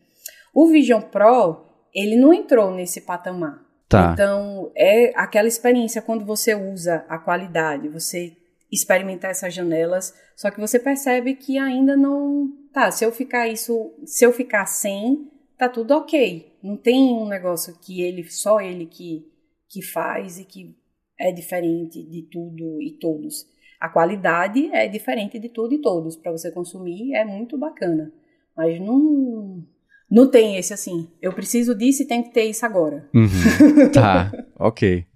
O 0.55 0.69
Vision 0.69 1.03
Pro, 1.03 1.67
ele 1.95 2.17
não 2.17 2.33
entrou 2.33 2.71
nesse 2.71 3.03
patamar. 3.03 3.63
Tá. 3.89 4.13
Então, 4.13 4.73
é 4.75 5.13
aquela 5.15 5.47
experiência 5.47 6.01
quando 6.01 6.25
você 6.25 6.55
usa 6.55 7.05
a 7.09 7.19
qualidade, 7.19 7.89
você 7.89 8.35
experimentar 8.71 9.31
essas 9.31 9.55
janelas, 9.55 10.15
só 10.37 10.51
que 10.51 10.61
você 10.61 10.79
percebe 10.79 11.35
que 11.35 11.59
ainda 11.59 11.97
não. 11.97 12.49
Tá, 12.73 12.91
se 12.91 13.05
eu 13.05 13.13
ficar 13.13 13.49
isso, 13.49 13.95
se 14.05 14.25
eu 14.25 14.33
ficar 14.33 14.67
sem, 14.67 15.31
tá 15.57 15.69
tudo 15.69 15.93
ok. 15.93 16.53
Não 16.63 16.77
tem 16.77 17.13
um 17.13 17.29
negócio 17.29 17.79
que 17.81 18.03
ele, 18.03 18.29
só 18.31 18.61
ele 18.61 18.87
que, 18.87 19.27
que 19.69 19.83
faz 19.83 20.39
e 20.39 20.45
que 20.45 20.77
é 21.19 21.31
diferente 21.31 22.03
de 22.03 22.23
tudo 22.23 22.81
e 22.83 22.99
todos. 22.99 23.47
A 23.81 23.89
qualidade 23.89 24.71
é 24.73 24.89
diferente 24.89 25.39
de 25.39 25.49
tudo 25.49 25.75
e 25.75 25.81
todos. 25.81 26.17
Para 26.17 26.33
você 26.33 26.51
consumir 26.51 27.15
é 27.15 27.25
muito 27.25 27.59
bacana. 27.59 28.13
Mas 28.57 28.81
não, 28.81 29.63
não 30.11 30.31
tem 30.31 30.57
esse 30.57 30.73
assim. 30.73 31.09
Eu 31.21 31.33
preciso 31.33 31.75
disso 31.75 32.03
e 32.03 32.07
tem 32.07 32.23
que 32.23 32.33
ter 32.33 32.45
isso 32.45 32.65
agora. 32.65 33.09
Uhum. 33.15 33.91
tá, 33.93 34.33
ok. 34.59 35.07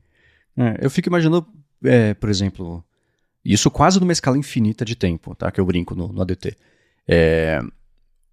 É, 0.57 0.84
eu 0.84 0.90
fico 0.90 1.09
imaginando, 1.09 1.46
é, 1.84 2.14
por 2.14 2.28
exemplo, 2.28 2.84
isso 3.53 3.70
quase 3.70 3.99
numa 3.99 4.12
escala 4.12 4.36
infinita 4.36 4.84
de 4.84 4.94
tempo, 4.94 5.34
tá? 5.34 5.51
Que 5.51 5.61
eu 5.61 5.66
brinco 5.66 5.94
no, 5.94 6.09
no 6.09 6.22
ADT. 6.22 6.57
É, 7.07 7.61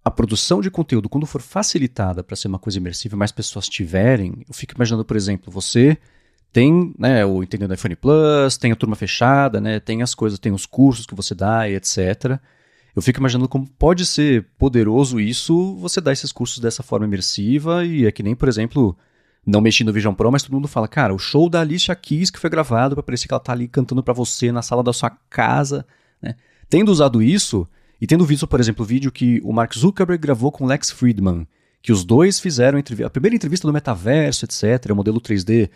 a 0.04 0.10
produção 0.10 0.60
de 0.60 0.70
conteúdo, 0.70 1.08
quando 1.08 1.26
for 1.26 1.40
facilitada 1.40 2.22
para 2.22 2.36
ser 2.36 2.48
uma 2.48 2.58
coisa 2.58 2.78
imersiva, 2.78 3.16
mais 3.16 3.32
pessoas 3.32 3.68
tiverem, 3.68 4.44
eu 4.46 4.54
fico 4.54 4.74
imaginando, 4.76 5.04
por 5.04 5.16
exemplo, 5.16 5.50
você 5.50 5.98
tem 6.52 6.94
né, 6.98 7.24
o 7.26 7.42
Entendendo 7.42 7.74
iPhone 7.74 7.96
Plus, 7.96 8.56
tem 8.56 8.70
a 8.72 8.76
turma 8.76 8.94
fechada, 8.94 9.60
né, 9.60 9.80
tem 9.80 10.02
as 10.02 10.14
coisas, 10.14 10.38
tem 10.38 10.52
os 10.52 10.64
cursos 10.64 11.06
que 11.06 11.14
você 11.14 11.34
dá 11.34 11.68
e 11.68 11.74
etc. 11.74 12.38
Eu 12.94 13.02
fico 13.02 13.18
imaginando 13.18 13.48
como 13.48 13.66
pode 13.66 14.06
ser 14.06 14.46
poderoso 14.56 15.18
isso, 15.18 15.76
você 15.76 16.00
dar 16.00 16.12
esses 16.12 16.30
cursos 16.30 16.60
dessa 16.60 16.82
forma 16.82 17.04
imersiva 17.04 17.84
e 17.84 18.06
é 18.06 18.12
que 18.12 18.22
nem, 18.22 18.34
por 18.36 18.48
exemplo, 18.48 18.96
não 19.46 19.60
mexi 19.60 19.84
no 19.84 19.92
Vision 19.92 20.12
Pro, 20.12 20.32
mas 20.32 20.42
todo 20.42 20.52
mundo 20.52 20.66
fala, 20.66 20.88
cara, 20.88 21.14
o 21.14 21.18
show 21.18 21.48
da 21.48 21.60
Alicia 21.60 21.94
Keys 21.94 22.30
que 22.30 22.38
foi 22.38 22.50
gravado 22.50 22.96
para 22.96 23.02
parecer 23.02 23.28
que 23.28 23.34
ela 23.34 23.40
tá 23.40 23.52
ali 23.52 23.68
cantando 23.68 24.02
para 24.02 24.12
você 24.12 24.50
na 24.50 24.60
sala 24.60 24.82
da 24.82 24.92
sua 24.92 25.10
casa, 25.30 25.86
né? 26.20 26.34
Tendo 26.68 26.90
usado 26.90 27.22
isso, 27.22 27.66
e 28.00 28.06
tendo 28.06 28.26
visto, 28.26 28.46
por 28.46 28.58
exemplo, 28.58 28.84
o 28.84 28.86
vídeo 28.86 29.12
que 29.12 29.40
o 29.44 29.52
Mark 29.52 29.72
Zuckerberg 29.72 30.20
gravou 30.20 30.50
com 30.50 30.66
Lex 30.66 30.90
Friedman, 30.90 31.46
que 31.80 31.92
os 31.92 32.04
dois 32.04 32.40
fizeram 32.40 32.78
a 33.04 33.10
primeira 33.10 33.36
entrevista 33.36 33.66
do 33.66 33.72
metaverso, 33.72 34.44
etc., 34.44 34.90
o 34.90 34.96
modelo 34.96 35.20
3D 35.20 35.70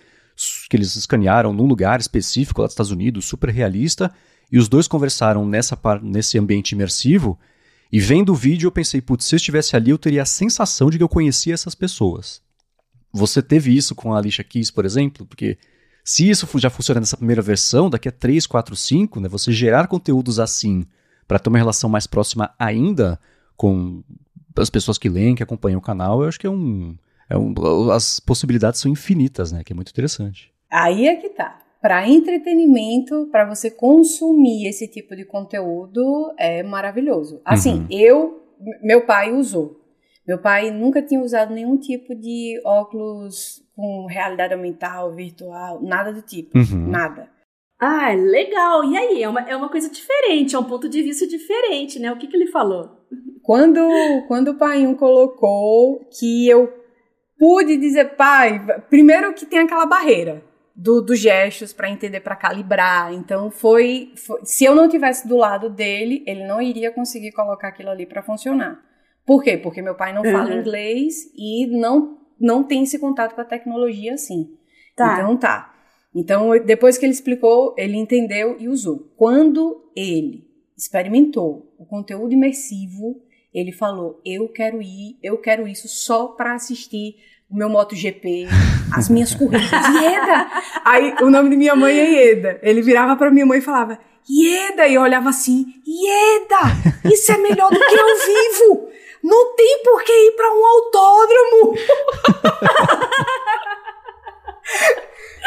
que 0.68 0.76
eles 0.76 0.96
escanearam 0.96 1.52
num 1.52 1.66
lugar 1.66 2.00
específico 2.00 2.60
lá 2.60 2.66
dos 2.66 2.72
Estados 2.72 2.90
Unidos, 2.90 3.26
super 3.26 3.50
realista, 3.50 4.12
e 4.50 4.58
os 4.58 4.68
dois 4.68 4.88
conversaram 4.88 5.46
nessa 5.46 5.78
nesse 6.02 6.38
ambiente 6.38 6.72
imersivo. 6.72 7.38
E 7.92 8.00
vendo 8.00 8.32
o 8.32 8.34
vídeo, 8.34 8.66
eu 8.66 8.72
pensei, 8.72 9.00
putz, 9.00 9.26
se 9.26 9.34
eu 9.34 9.36
estivesse 9.36 9.76
ali, 9.76 9.90
eu 9.90 9.98
teria 9.98 10.22
a 10.22 10.26
sensação 10.26 10.90
de 10.90 10.96
que 10.96 11.02
eu 11.04 11.08
conhecia 11.08 11.54
essas 11.54 11.74
pessoas. 11.74 12.40
Você 13.12 13.42
teve 13.42 13.74
isso 13.74 13.94
com 13.94 14.12
a 14.12 14.18
Alicia 14.18 14.44
Keys, 14.44 14.70
por 14.70 14.84
exemplo? 14.84 15.26
Porque 15.26 15.58
se 16.04 16.28
isso 16.28 16.46
já 16.58 16.70
funciona 16.70 17.00
nessa 17.00 17.16
primeira 17.16 17.42
versão, 17.42 17.90
daqui 17.90 18.08
a 18.08 18.12
3, 18.12 18.46
4, 18.46 18.74
5, 18.74 19.20
né, 19.20 19.28
você 19.28 19.52
gerar 19.52 19.86
conteúdos 19.86 20.38
assim 20.38 20.86
para 21.26 21.38
ter 21.38 21.48
uma 21.48 21.58
relação 21.58 21.88
mais 21.88 22.06
próxima 22.06 22.52
ainda 22.58 23.18
com 23.56 24.02
as 24.56 24.70
pessoas 24.70 24.98
que 24.98 25.08
leem, 25.08 25.34
que 25.34 25.42
acompanham 25.42 25.78
o 25.78 25.82
canal, 25.82 26.22
eu 26.22 26.28
acho 26.28 26.40
que 26.40 26.46
é 26.46 26.50
um, 26.50 26.96
é 27.28 27.36
um 27.36 27.54
as 27.90 28.18
possibilidades 28.18 28.80
são 28.80 28.90
infinitas, 28.90 29.52
né? 29.52 29.62
Que 29.64 29.72
é 29.72 29.76
muito 29.76 29.90
interessante. 29.90 30.52
Aí 30.70 31.06
é 31.06 31.16
que 31.16 31.28
tá. 31.30 31.58
Para 31.80 32.06
entretenimento, 32.06 33.28
para 33.30 33.48
você 33.48 33.70
consumir 33.70 34.66
esse 34.66 34.86
tipo 34.86 35.16
de 35.16 35.24
conteúdo, 35.24 36.32
é 36.38 36.62
maravilhoso. 36.62 37.40
Assim, 37.44 37.80
uhum. 37.80 37.86
eu, 37.90 38.42
meu 38.82 39.06
pai 39.06 39.32
usou. 39.32 39.79
Meu 40.30 40.38
pai 40.38 40.70
nunca 40.70 41.02
tinha 41.02 41.20
usado 41.20 41.52
nenhum 41.52 41.76
tipo 41.76 42.14
de 42.14 42.60
óculos 42.64 43.64
com 43.74 44.06
realidade 44.06 44.54
aumental, 44.54 45.12
virtual, 45.12 45.82
nada 45.82 46.12
do 46.12 46.22
tipo, 46.22 46.56
uhum. 46.56 46.88
nada. 46.88 47.28
Ah, 47.80 48.12
legal. 48.12 48.84
E 48.84 48.96
aí? 48.96 49.22
É 49.24 49.28
uma, 49.28 49.40
é 49.40 49.56
uma 49.56 49.68
coisa 49.68 49.90
diferente, 49.90 50.54
é 50.54 50.58
um 50.60 50.62
ponto 50.62 50.88
de 50.88 51.02
vista 51.02 51.26
diferente, 51.26 51.98
né? 51.98 52.12
O 52.12 52.16
que, 52.16 52.28
que 52.28 52.36
ele 52.36 52.46
falou? 52.46 53.04
Quando, 53.42 53.80
quando 54.28 54.52
o 54.52 54.54
pai 54.54 54.86
colocou 54.94 56.08
que 56.16 56.48
eu 56.48 56.72
pude 57.36 57.76
dizer, 57.76 58.14
pai, 58.14 58.64
primeiro 58.88 59.34
que 59.34 59.44
tem 59.44 59.58
aquela 59.58 59.84
barreira 59.84 60.44
do, 60.76 61.02
dos 61.02 61.18
gestos 61.18 61.72
para 61.72 61.90
entender, 61.90 62.20
para 62.20 62.36
calibrar. 62.36 63.12
Então 63.12 63.50
foi, 63.50 64.12
foi, 64.14 64.38
se 64.44 64.64
eu 64.64 64.76
não 64.76 64.88
tivesse 64.88 65.26
do 65.26 65.36
lado 65.36 65.68
dele, 65.68 66.22
ele 66.24 66.46
não 66.46 66.62
iria 66.62 66.92
conseguir 66.92 67.32
colocar 67.32 67.66
aquilo 67.66 67.90
ali 67.90 68.06
para 68.06 68.22
funcionar. 68.22 68.89
Por 69.30 69.44
quê? 69.44 69.56
Porque 69.56 69.80
meu 69.80 69.94
pai 69.94 70.12
não 70.12 70.24
uhum. 70.24 70.32
fala 70.32 70.52
inglês 70.52 71.30
e 71.36 71.64
não 71.68 72.18
não 72.36 72.64
tem 72.64 72.82
esse 72.82 72.98
contato 72.98 73.32
com 73.32 73.40
a 73.40 73.44
tecnologia 73.44 74.14
assim. 74.14 74.56
Tá. 74.96 75.14
Então 75.14 75.36
tá. 75.36 75.72
Então, 76.12 76.50
depois 76.64 76.98
que 76.98 77.06
ele 77.06 77.12
explicou, 77.12 77.72
ele 77.78 77.96
entendeu 77.96 78.56
e 78.58 78.66
usou. 78.66 79.08
Quando 79.16 79.88
ele 79.94 80.48
experimentou 80.76 81.72
o 81.78 81.86
conteúdo 81.86 82.32
imersivo, 82.32 83.22
ele 83.54 83.70
falou: 83.70 84.20
"Eu 84.24 84.48
quero 84.48 84.82
ir, 84.82 85.16
eu 85.22 85.38
quero 85.38 85.68
isso 85.68 85.86
só 85.86 86.26
para 86.26 86.54
assistir 86.54 87.14
o 87.48 87.54
meu 87.54 87.68
MotoGP, 87.68 88.48
as 88.92 89.08
minhas 89.08 89.32
corridas. 89.38 89.70
Ieda! 89.70 90.50
Aí 90.84 91.14
o 91.22 91.30
nome 91.30 91.50
de 91.50 91.56
minha 91.56 91.76
mãe 91.76 91.96
é 91.96 92.10
Ieda. 92.10 92.58
Ele 92.64 92.82
virava 92.82 93.14
para 93.14 93.30
minha 93.30 93.46
mãe 93.46 93.60
e 93.60 93.62
falava: 93.62 93.96
Ieda! 94.28 94.88
E 94.88 94.94
eu 94.94 95.02
olhava 95.02 95.28
assim: 95.28 95.66
Ieda! 95.86 97.12
Isso 97.12 97.30
é 97.30 97.38
melhor 97.38 97.70
do 97.70 97.78
que 97.78 97.96
ao 97.96 98.08
vivo! 98.08 98.90
Não 99.22 99.54
tem 99.54 99.82
por 99.82 100.02
que 100.02 100.12
ir 100.12 100.32
para 100.32 100.52
um 100.52 100.66
autódromo! 100.66 101.74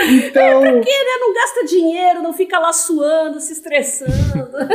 Então, 0.01 0.65
é 0.65 0.71
porque 0.71 0.89
né, 0.89 1.17
não 1.19 1.34
gasta 1.34 1.65
dinheiro, 1.65 2.21
não 2.21 2.34
fica 2.34 2.59
lá 2.59 2.74
suando, 2.74 3.39
se 3.39 3.53
estressando. 3.53 4.11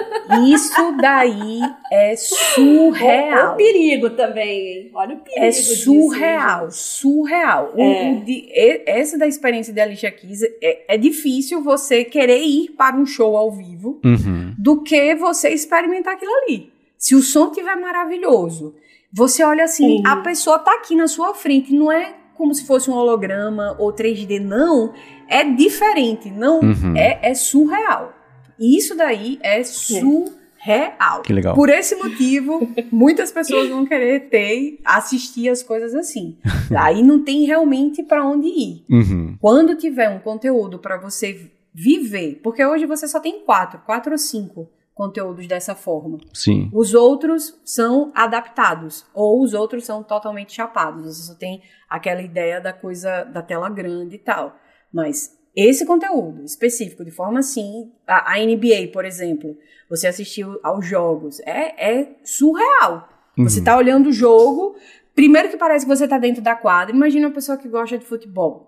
Isso 0.48 0.96
daí 1.00 1.60
é 1.90 2.14
surreal. 2.16 3.46
Olha 3.46 3.52
o 3.52 3.56
perigo 3.56 4.10
também, 4.10 4.66
hein? 4.66 4.90
Olha 4.94 5.16
o 5.16 5.18
perigo. 5.18 5.44
É 5.44 5.50
surreal, 5.50 6.68
disso, 6.68 7.00
surreal. 7.00 7.72
É. 7.76 8.12
O, 8.12 8.24
de, 8.24 8.48
essa 8.86 9.18
da 9.18 9.26
experiência 9.26 9.72
de 9.72 9.80
Alicia 9.80 10.10
Keys 10.10 10.42
é, 10.62 10.94
é, 10.94 10.96
difícil 10.96 11.62
você 11.62 12.04
querer 12.04 12.40
ir 12.40 12.70
para 12.70 12.96
um 12.96 13.04
show 13.04 13.36
ao 13.36 13.50
vivo 13.50 14.00
uhum. 14.04 14.54
do 14.56 14.82
que 14.82 15.14
você 15.16 15.50
experimentar 15.50 16.14
aquilo 16.14 16.32
ali. 16.42 16.72
Se 16.96 17.14
o 17.14 17.22
som 17.22 17.50
tiver 17.50 17.76
maravilhoso, 17.76 18.74
você 19.12 19.42
olha 19.42 19.64
assim, 19.64 20.02
a 20.06 20.16
pessoa 20.16 20.58
tá 20.58 20.74
aqui 20.74 20.94
na 20.94 21.08
sua 21.08 21.34
frente, 21.34 21.72
não 21.72 21.90
é 21.90 22.14
como 22.34 22.54
se 22.54 22.66
fosse 22.66 22.88
um 22.90 22.94
holograma 22.94 23.74
ou 23.78 23.92
3D, 23.92 24.40
não. 24.40 24.92
É 25.28 25.44
diferente, 25.44 26.30
não 26.30 26.60
uhum. 26.60 26.96
é, 26.96 27.18
é 27.22 27.34
surreal. 27.34 28.14
Isso 28.58 28.96
daí 28.96 29.38
é 29.42 29.62
surreal. 29.62 31.22
Que 31.22 31.32
legal. 31.32 31.54
Por 31.54 31.68
esse 31.68 31.96
motivo, 31.96 32.68
muitas 32.90 33.32
pessoas 33.32 33.68
vão 33.68 33.84
querer 33.84 34.28
ter, 34.28 34.78
assistir 34.84 35.48
as 35.48 35.62
coisas 35.62 35.94
assim. 35.94 36.38
Aí 36.76 37.02
não 37.02 37.22
tem 37.22 37.44
realmente 37.44 38.02
para 38.02 38.24
onde 38.24 38.46
ir. 38.46 38.84
Uhum. 38.90 39.36
Quando 39.40 39.76
tiver 39.76 40.08
um 40.08 40.18
conteúdo 40.18 40.78
para 40.78 40.98
você 40.98 41.50
viver, 41.74 42.40
porque 42.42 42.64
hoje 42.64 42.86
você 42.86 43.06
só 43.06 43.20
tem 43.20 43.44
quatro, 43.44 43.80
quatro 43.84 44.12
ou 44.12 44.18
cinco 44.18 44.68
conteúdos 44.98 45.46
dessa 45.46 45.76
forma. 45.76 46.18
Sim. 46.34 46.68
Os 46.72 46.92
outros 46.92 47.56
são 47.64 48.10
adaptados, 48.12 49.06
ou 49.14 49.40
os 49.40 49.54
outros 49.54 49.84
são 49.84 50.02
totalmente 50.02 50.52
chapados. 50.52 51.06
Você 51.06 51.22
só 51.22 51.34
tem 51.36 51.62
aquela 51.88 52.20
ideia 52.20 52.60
da 52.60 52.72
coisa 52.72 53.22
da 53.22 53.40
tela 53.40 53.70
grande 53.70 54.16
e 54.16 54.18
tal. 54.18 54.58
Mas 54.92 55.38
esse 55.54 55.86
conteúdo 55.86 56.42
específico, 56.42 57.04
de 57.04 57.12
forma 57.12 57.38
assim, 57.38 57.92
a, 58.04 58.32
a 58.32 58.44
NBA, 58.44 58.90
por 58.92 59.04
exemplo, 59.04 59.56
você 59.88 60.08
assistiu 60.08 60.58
aos 60.64 60.84
jogos, 60.84 61.38
é, 61.46 62.00
é 62.00 62.16
surreal. 62.24 63.08
Uhum. 63.38 63.48
Você 63.48 63.60
está 63.60 63.76
olhando 63.76 64.08
o 64.08 64.12
jogo, 64.12 64.74
primeiro 65.14 65.48
que 65.48 65.56
parece 65.56 65.86
que 65.86 65.96
você 65.96 66.04
está 66.04 66.18
dentro 66.18 66.42
da 66.42 66.56
quadra, 66.56 66.92
imagina 66.92 67.28
uma 67.28 67.34
pessoa 67.34 67.56
que 67.56 67.68
gosta 67.68 67.96
de 67.96 68.04
futebol. 68.04 68.67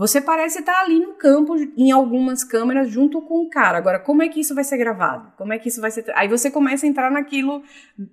Você 0.00 0.18
parece 0.18 0.60
estar 0.60 0.80
ali 0.80 0.98
no 0.98 1.12
campo, 1.12 1.54
em 1.76 1.90
algumas 1.90 2.42
câmeras, 2.42 2.90
junto 2.90 3.20
com 3.20 3.44
o 3.44 3.50
cara. 3.50 3.76
Agora, 3.76 3.98
como 3.98 4.22
é 4.22 4.30
que 4.30 4.40
isso 4.40 4.54
vai 4.54 4.64
ser 4.64 4.78
gravado? 4.78 5.30
Como 5.36 5.52
é 5.52 5.58
que 5.58 5.68
isso 5.68 5.78
vai 5.78 5.90
ser. 5.90 6.10
Aí 6.14 6.26
você 6.26 6.50
começa 6.50 6.86
a 6.86 6.88
entrar 6.88 7.10
naquilo. 7.10 7.62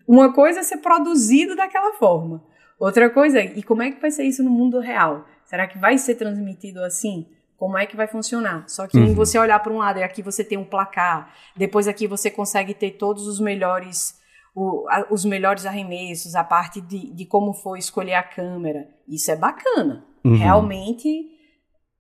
Uma 0.06 0.34
coisa 0.34 0.60
é 0.60 0.64
ser 0.64 0.80
produzido 0.80 1.56
daquela 1.56 1.94
forma. 1.94 2.44
Outra 2.78 3.10
coisa, 3.10 3.40
e 3.40 3.64
como 3.64 3.84
é 3.84 3.90
que 3.90 4.02
vai 4.02 4.12
ser 4.12 4.26
isso 4.26 4.44
no 4.44 4.50
mundo 4.50 4.82
real? 4.82 5.26
Será 5.46 5.66
que 5.66 5.78
vai 5.78 5.98
ser 5.98 6.16
transmitido 6.16 6.84
assim? 6.84 7.26
Como 7.56 7.78
é 7.78 7.86
que 7.86 7.96
vai 7.96 8.06
funcionar? 8.06 8.66
Só 8.68 8.86
que 8.86 8.98
uhum. 8.98 9.14
você 9.14 9.40
olhar 9.40 9.60
para 9.60 9.72
um 9.72 9.78
lado 9.78 10.00
e 10.00 10.04
aqui 10.04 10.22
você 10.22 10.44
tem 10.44 10.58
um 10.58 10.66
placar, 10.66 11.34
depois 11.56 11.88
aqui 11.88 12.06
você 12.06 12.30
consegue 12.30 12.74
ter 12.74 12.98
todos 12.98 13.26
os 13.26 13.40
melhores 13.40 14.20
o, 14.54 14.86
a, 14.90 15.08
os 15.10 15.24
melhores 15.24 15.66
arremessos, 15.66 16.36
a 16.36 16.44
parte 16.44 16.82
de, 16.82 17.14
de 17.14 17.26
como 17.26 17.54
foi 17.54 17.80
escolher 17.80 18.16
a 18.16 18.24
câmera. 18.24 18.90
Isso 19.08 19.32
é 19.32 19.38
bacana. 19.38 20.04
Uhum. 20.26 20.36
Realmente 20.36 21.37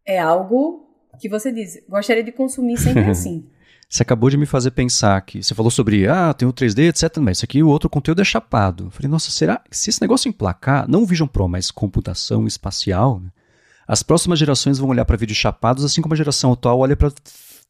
é 0.08 0.18
algo 0.20 0.88
que 1.20 1.28
você 1.28 1.52
diz, 1.52 1.80
gostaria 1.90 2.24
de 2.24 2.32
consumir 2.32 2.78
sempre 2.78 3.04
assim. 3.12 3.46
Você 3.90 4.04
acabou 4.04 4.30
de 4.30 4.38
me 4.38 4.46
fazer 4.46 4.72
pensar 4.72 5.22
que 5.22 5.42
você 5.42 5.56
falou 5.56 5.72
sobre, 5.72 6.08
ah, 6.08 6.34
tem 6.34 6.48
o 6.48 6.54
3D, 6.54 6.90
etc. 6.90 7.18
Mas 7.20 7.38
isso 7.38 7.46
aqui, 7.46 7.64
o 7.64 7.70
outro 7.70 7.90
conteúdo 7.90 8.22
é 8.22 8.26
chapado. 8.26 8.86
Eu 8.86 8.92
falei, 8.92 9.10
nossa, 9.10 9.32
será 9.32 9.62
que 9.70 9.78
se 9.78 9.90
esse 9.90 10.02
negócio 10.02 10.28
emplacar, 10.28 10.88
não 10.90 11.06
Vision 11.06 11.28
Pro, 11.28 11.48
mas 11.48 11.72
computação 11.72 12.46
espacial, 12.46 13.20
né, 13.20 13.30
as 13.88 14.04
próximas 14.04 14.38
gerações 14.38 14.78
vão 14.78 14.90
olhar 14.90 15.06
para 15.06 15.16
vídeos 15.16 15.38
chapados, 15.38 15.86
assim 15.86 16.02
como 16.02 16.14
a 16.14 16.18
geração 16.18 16.52
atual 16.52 16.80
olha 16.80 16.98
para 16.98 17.12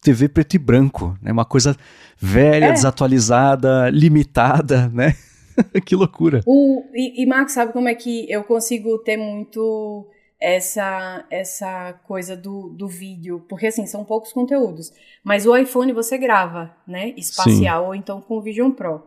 TV 0.00 0.28
preto 0.28 0.54
e 0.54 0.58
branco, 0.58 1.16
né? 1.22 1.30
Uma 1.30 1.44
coisa 1.44 1.76
velha, 2.18 2.66
é. 2.66 2.72
desatualizada, 2.72 3.88
limitada, 3.90 4.88
né? 4.88 5.14
que 5.86 5.94
loucura. 5.94 6.42
O, 6.44 6.82
e, 6.92 7.22
e 7.22 7.26
Marcos, 7.26 7.52
sabe 7.52 7.72
como 7.72 7.88
é 7.88 7.94
que 7.94 8.30
eu 8.30 8.42
consigo 8.42 8.98
ter 8.98 9.16
muito 9.16 10.08
essa 10.40 11.26
essa 11.30 11.92
coisa 12.04 12.36
do, 12.36 12.68
do 12.70 12.86
vídeo, 12.86 13.44
porque 13.48 13.66
assim, 13.66 13.86
são 13.86 14.04
poucos 14.04 14.32
conteúdos. 14.32 14.92
Mas 15.24 15.46
o 15.46 15.56
iPhone 15.56 15.92
você 15.92 16.16
grava, 16.16 16.74
né? 16.86 17.10
Espacial, 17.16 17.82
Sim. 17.82 17.86
ou 17.88 17.94
então 17.94 18.20
com 18.20 18.38
o 18.38 18.42
Vision 18.42 18.70
Pro. 18.70 19.06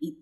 E 0.00 0.16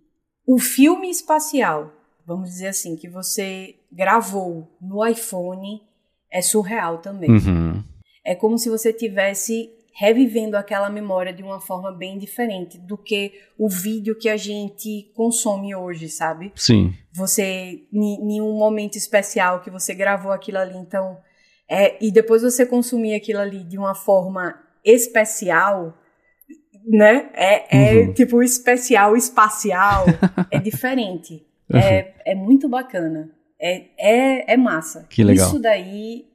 o 0.47 0.59
filme 0.59 1.11
espacial, 1.11 1.93
vamos 2.27 2.51
dizer 2.51 2.69
assim, 2.69 2.97
que 2.97 3.09
você 3.09 3.75
gravou 3.91 4.69
no 4.81 5.05
iPhone 5.07 5.83
é 6.31 6.41
surreal 6.41 6.99
também. 6.99 7.31
Uhum. 7.31 7.83
É 8.25 8.35
como 8.35 8.59
se 8.59 8.69
você 8.69 8.93
tivesse 8.93 9.71
revivendo 9.97 10.57
aquela 10.57 10.91
memória 10.91 11.33
de 11.33 11.43
uma 11.43 11.61
forma 11.61 11.93
bem 11.93 12.19
diferente 12.19 12.77
do 12.79 12.99
que 12.99 13.33
o 13.57 13.69
vídeo 13.69 14.19
que 14.19 14.29
a 14.29 14.37
gente 14.37 15.13
consome 15.15 15.73
hoje, 15.73 16.09
sabe? 16.09 16.53
Sim. 16.57 16.93
Você, 17.13 17.85
em 17.93 18.41
um 18.41 18.59
momento 18.59 18.97
especial 18.99 19.61
que 19.61 19.71
você 19.71 19.95
gravou 19.95 20.33
aquilo 20.33 20.59
ali, 20.59 20.77
então, 20.77 21.17
é, 21.71 21.97
e 22.05 22.11
depois 22.11 22.43
você 22.43 22.67
consumir 22.67 23.15
aquilo 23.15 23.39
ali 23.39 23.63
de 23.63 23.79
uma 23.79 23.95
forma 23.95 24.61
especial, 24.85 25.97
né? 26.85 27.31
É, 27.33 27.79
é 27.79 27.95
uhum. 28.01 28.13
tipo 28.13 28.43
especial, 28.43 29.17
espacial, 29.17 30.07
é 30.51 30.59
diferente. 30.59 31.47
Uhum. 31.73 31.79
É, 31.79 32.15
é 32.27 32.35
muito 32.35 32.69
bacana. 32.69 33.31
É, 33.61 33.85
é, 33.97 34.55
é 34.55 34.57
massa. 34.57 35.07
Que 35.09 35.23
legal. 35.23 35.47
Isso 35.47 35.61
daí 35.61 36.27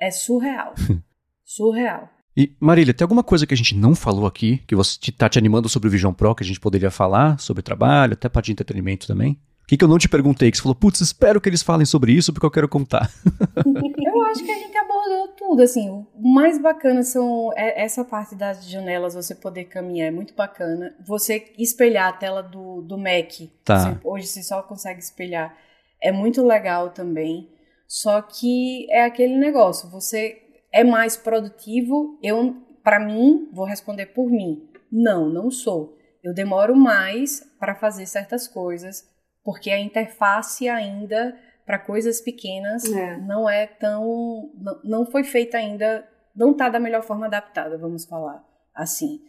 é 0.00 0.12
surreal. 0.12 0.74
surreal. 1.44 2.08
E, 2.38 2.54
Marília, 2.60 2.94
tem 2.94 3.04
alguma 3.04 3.24
coisa 3.24 3.44
que 3.44 3.52
a 3.52 3.56
gente 3.56 3.74
não 3.74 3.96
falou 3.96 4.24
aqui, 4.24 4.58
que 4.58 4.76
você 4.76 4.96
está 5.10 5.28
te 5.28 5.40
animando 5.40 5.68
sobre 5.68 5.88
o 5.88 5.90
Vision 5.90 6.12
Pro, 6.12 6.36
que 6.36 6.44
a 6.44 6.46
gente 6.46 6.60
poderia 6.60 6.88
falar 6.88 7.36
sobre 7.40 7.64
trabalho, 7.64 8.12
até 8.12 8.28
parte 8.28 8.46
de 8.46 8.52
entretenimento 8.52 9.08
também? 9.08 9.32
O 9.64 9.66
que, 9.66 9.76
que 9.76 9.82
eu 9.82 9.88
não 9.88 9.98
te 9.98 10.08
perguntei? 10.08 10.48
Que 10.48 10.56
você 10.56 10.62
falou, 10.62 10.76
putz, 10.76 11.00
espero 11.00 11.40
que 11.40 11.48
eles 11.48 11.64
falem 11.64 11.84
sobre 11.84 12.12
isso, 12.12 12.32
porque 12.32 12.46
eu 12.46 12.50
quero 12.52 12.68
contar. 12.68 13.10
eu 13.66 14.22
acho 14.26 14.44
que 14.44 14.52
a 14.52 14.54
gente 14.54 14.76
abordou 14.76 15.28
tudo, 15.36 15.62
assim, 15.62 15.90
o 15.90 16.06
mais 16.32 16.62
bacana 16.62 17.02
são 17.02 17.50
é, 17.56 17.82
essa 17.82 18.04
parte 18.04 18.36
das 18.36 18.70
janelas, 18.70 19.14
você 19.14 19.34
poder 19.34 19.64
caminhar, 19.64 20.06
é 20.06 20.12
muito 20.12 20.32
bacana. 20.32 20.94
Você 21.04 21.52
espelhar 21.58 22.08
a 22.08 22.12
tela 22.12 22.40
do, 22.40 22.82
do 22.82 22.96
Mac, 22.96 23.32
tá. 23.64 23.78
Você, 23.80 23.98
hoje 24.04 24.26
você 24.28 24.44
só 24.44 24.62
consegue 24.62 25.00
espelhar, 25.00 25.56
é 26.00 26.12
muito 26.12 26.46
legal 26.46 26.90
também. 26.90 27.48
Só 27.88 28.22
que 28.22 28.86
é 28.92 29.04
aquele 29.04 29.36
negócio, 29.36 29.90
você 29.90 30.47
é 30.72 30.84
mais 30.84 31.16
produtivo? 31.16 32.18
Eu, 32.22 32.56
para 32.82 33.00
mim, 33.00 33.48
vou 33.52 33.64
responder 33.64 34.06
por 34.06 34.30
mim. 34.30 34.68
Não, 34.90 35.28
não 35.28 35.50
sou. 35.50 35.96
Eu 36.22 36.34
demoro 36.34 36.74
mais 36.74 37.40
para 37.58 37.74
fazer 37.74 38.06
certas 38.06 38.48
coisas, 38.48 39.08
porque 39.44 39.70
a 39.70 39.80
interface 39.80 40.68
ainda 40.68 41.38
para 41.64 41.78
coisas 41.78 42.20
pequenas 42.20 42.84
é. 42.84 43.18
não 43.18 43.48
é 43.48 43.66
tão 43.66 44.50
não, 44.54 44.80
não 44.82 45.06
foi 45.06 45.22
feita 45.22 45.58
ainda, 45.58 46.08
não 46.34 46.52
está 46.52 46.68
da 46.68 46.80
melhor 46.80 47.02
forma 47.02 47.26
adaptada, 47.26 47.76
vamos 47.76 48.06
falar 48.06 48.42
assim. 48.74 49.20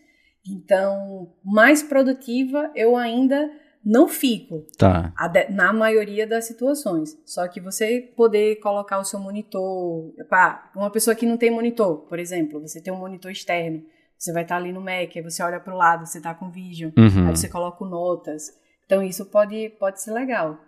Então, 0.48 1.34
mais 1.44 1.84
produtiva 1.84 2.72
eu 2.76 2.96
ainda 2.96 3.52
não 3.84 4.08
fico. 4.08 4.66
Tá. 4.78 5.14
Na 5.50 5.72
maioria 5.74 6.28
das 6.28 6.46
situações. 6.46 7.18
Só 7.26 7.48
que 7.48 7.60
você 7.60 8.12
poder 8.16 8.58
colocar 8.58 9.00
o 9.00 9.06
seu 9.06 9.20
monitor. 9.20 10.14
Pá, 10.30 10.72
uma 10.76 10.90
pessoa 10.90 11.16
que 11.16 11.26
não 11.26 11.38
tem 11.38 11.52
monitor, 11.52 12.00
por 12.08 12.20
exemplo, 12.20 12.60
você 12.60 12.82
tem 12.82 12.94
um 12.94 12.98
monitor 12.98 13.32
externo. 13.32 13.84
Você 14.18 14.34
vai 14.34 14.44
estar 14.44 14.58
ali 14.58 14.74
no 14.74 14.82
Mac, 14.82 15.16
aí 15.16 15.22
você 15.22 15.42
olha 15.42 15.62
para 15.62 15.74
o 15.74 15.78
lado, 15.78 16.06
você 16.06 16.18
está 16.18 16.34
com 16.34 16.52
Vision, 16.52 16.92
uhum. 16.98 17.28
aí 17.28 17.36
você 17.36 17.48
coloca 17.48 17.86
notas. 17.86 18.52
Então 18.86 19.02
isso 19.02 19.26
pode, 19.26 19.70
pode 19.80 20.02
ser 20.02 20.12
legal 20.12 20.60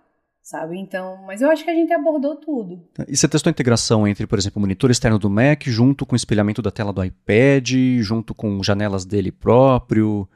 sabe? 0.43 0.77
Então, 0.77 1.19
mas 1.25 1.41
eu 1.41 1.49
acho 1.49 1.63
que 1.63 1.69
a 1.69 1.73
gente 1.73 1.93
abordou 1.93 2.35
tudo. 2.35 2.81
E 3.07 3.15
você 3.15 3.27
testou 3.27 3.49
a 3.49 3.51
integração 3.51 4.07
entre, 4.07 4.25
por 4.25 4.38
exemplo, 4.39 4.57
o 4.57 4.61
monitor 4.61 4.89
externo 4.89 5.19
do 5.19 5.29
Mac 5.29 5.63
junto 5.65 6.05
com 6.05 6.13
o 6.13 6.15
espelhamento 6.15 6.61
da 6.61 6.71
tela 6.71 6.91
do 6.91 7.03
iPad, 7.03 7.71
junto 7.99 8.33
com 8.33 8.61
janelas 8.63 9.05
dele 9.05 9.31
próprio? 9.31 10.27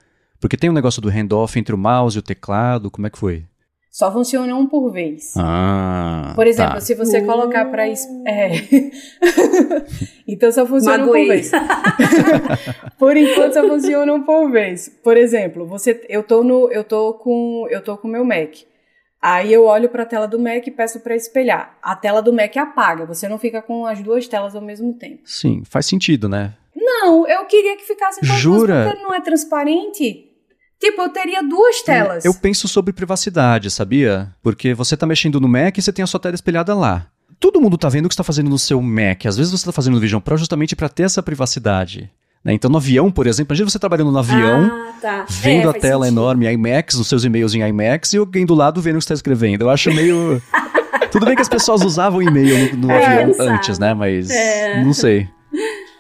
Porque 0.45 0.57
tem 0.57 0.69
um 0.69 0.73
negócio 0.73 1.01
do 1.01 1.09
handoff 1.09 1.57
entre 1.57 1.73
o 1.73 1.77
mouse 1.77 2.15
e 2.15 2.19
o 2.19 2.21
teclado, 2.21 2.91
como 2.91 3.07
é 3.07 3.09
que 3.09 3.17
foi? 3.17 3.45
Só 3.89 4.13
funciona 4.13 4.55
um 4.55 4.67
por 4.67 4.91
vez. 4.91 5.33
Ah. 5.35 6.33
Por 6.35 6.45
exemplo, 6.45 6.75
tá. 6.75 6.81
se 6.81 6.93
você 6.93 7.23
colocar 7.23 7.65
para 7.71 7.87
é. 7.87 8.51
então 10.27 10.51
só 10.51 10.63
funciona 10.63 10.99
Magoei. 10.99 11.23
um 11.23 11.25
por 11.25 11.33
vez. 11.33 11.51
por 12.99 13.17
enquanto 13.17 13.53
só 13.53 13.67
funciona 13.67 14.13
um 14.13 14.21
por 14.21 14.51
vez. 14.51 14.87
Por 15.03 15.17
exemplo, 15.17 15.65
você 15.65 16.05
eu 16.07 16.21
tô 16.21 16.43
no 16.43 16.71
eu 16.71 16.83
tô 16.83 17.15
com 17.15 17.65
eu 17.71 17.81
tô 17.81 17.97
com 17.97 18.07
meu 18.07 18.23
Mac. 18.23 18.53
Aí 19.19 19.51
eu 19.51 19.65
olho 19.65 19.89
para 19.89 20.03
a 20.03 20.05
tela 20.05 20.27
do 20.27 20.37
Mac 20.37 20.67
e 20.67 20.69
peço 20.69 20.99
para 20.99 21.15
espelhar. 21.15 21.75
A 21.81 21.95
tela 21.95 22.21
do 22.21 22.31
Mac 22.31 22.55
apaga, 22.55 23.03
você 23.03 23.27
não 23.27 23.39
fica 23.39 23.63
com 23.63 23.87
as 23.87 23.99
duas 23.99 24.27
telas 24.27 24.55
ao 24.55 24.61
mesmo 24.61 24.93
tempo. 24.93 25.21
Sim, 25.25 25.63
faz 25.65 25.87
sentido, 25.87 26.29
né? 26.29 26.53
Não, 26.75 27.27
eu 27.27 27.45
queria 27.45 27.75
que 27.75 27.83
ficasse 27.83 28.19
com 28.19 28.27
Jura? 28.27 28.85
porque 28.85 29.01
não 29.01 29.11
é 29.11 29.21
transparente. 29.21 30.34
Tipo, 30.79 31.03
eu 31.03 31.09
teria 31.09 31.41
duas 31.41 31.81
telas. 31.81 32.25
Eu 32.25 32.33
penso 32.33 32.67
sobre 32.67 32.93
privacidade, 32.93 33.71
sabia? 33.71 34.33
Porque 34.41 34.73
você 34.73 34.95
tá 34.97 35.05
mexendo 35.05 35.39
no 35.39 35.47
Mac 35.47 35.77
e 35.77 35.81
você 35.81 35.91
tem 35.91 36.03
a 36.03 36.07
sua 36.07 36.19
tela 36.19 36.35
espelhada 36.35 36.75
lá. 36.75 37.07
Todo 37.39 37.59
mundo 37.59 37.77
tá 37.77 37.89
vendo 37.89 38.05
o 38.05 38.09
que 38.09 38.15
você 38.15 38.19
tá 38.19 38.23
fazendo 38.23 38.49
no 38.49 38.59
seu 38.59 38.81
Mac. 38.81 39.25
Às 39.25 39.37
vezes 39.37 39.51
você 39.51 39.65
tá 39.65 39.71
fazendo 39.71 39.95
no 39.95 39.99
Vision 39.99 40.21
Pro 40.21 40.37
justamente 40.37 40.75
para 40.75 40.89
ter 40.89 41.03
essa 41.03 41.23
privacidade. 41.23 42.11
Né? 42.43 42.53
Então, 42.53 42.69
no 42.69 42.77
avião, 42.77 43.11
por 43.11 43.25
exemplo, 43.25 43.53
imagina 43.53 43.69
você 43.69 43.79
trabalhando 43.79 44.11
no 44.11 44.19
avião, 44.19 44.65
ah, 44.71 44.93
tá. 45.01 45.25
vendo 45.27 45.67
é, 45.67 45.71
a 45.71 45.73
tela 45.73 46.05
sentido. 46.05 46.19
enorme 46.19 46.45
IMAX, 46.45 46.93
os 46.95 47.07
seus 47.07 47.23
e-mails 47.23 47.55
em 47.55 47.61
IMAX, 47.61 48.13
e 48.13 48.17
alguém 48.17 48.45
do 48.45 48.53
lado 48.53 48.79
vendo 48.81 48.95
o 48.95 48.99
que 48.99 49.05
você 49.05 49.13
está 49.13 49.15
escrevendo. 49.15 49.63
Eu 49.63 49.69
acho 49.71 49.91
meio. 49.91 50.41
Tudo 51.11 51.25
bem 51.25 51.35
que 51.35 51.41
as 51.41 51.49
pessoas 51.49 51.81
usavam 51.81 52.21
e-mail 52.21 52.75
no, 52.75 52.87
no 52.87 52.91
é, 52.91 53.05
avião 53.05 53.35
antes, 53.39 53.79
né? 53.79 53.93
Mas 53.93 54.29
é. 54.29 54.83
não 54.83 54.93
sei. 54.93 55.27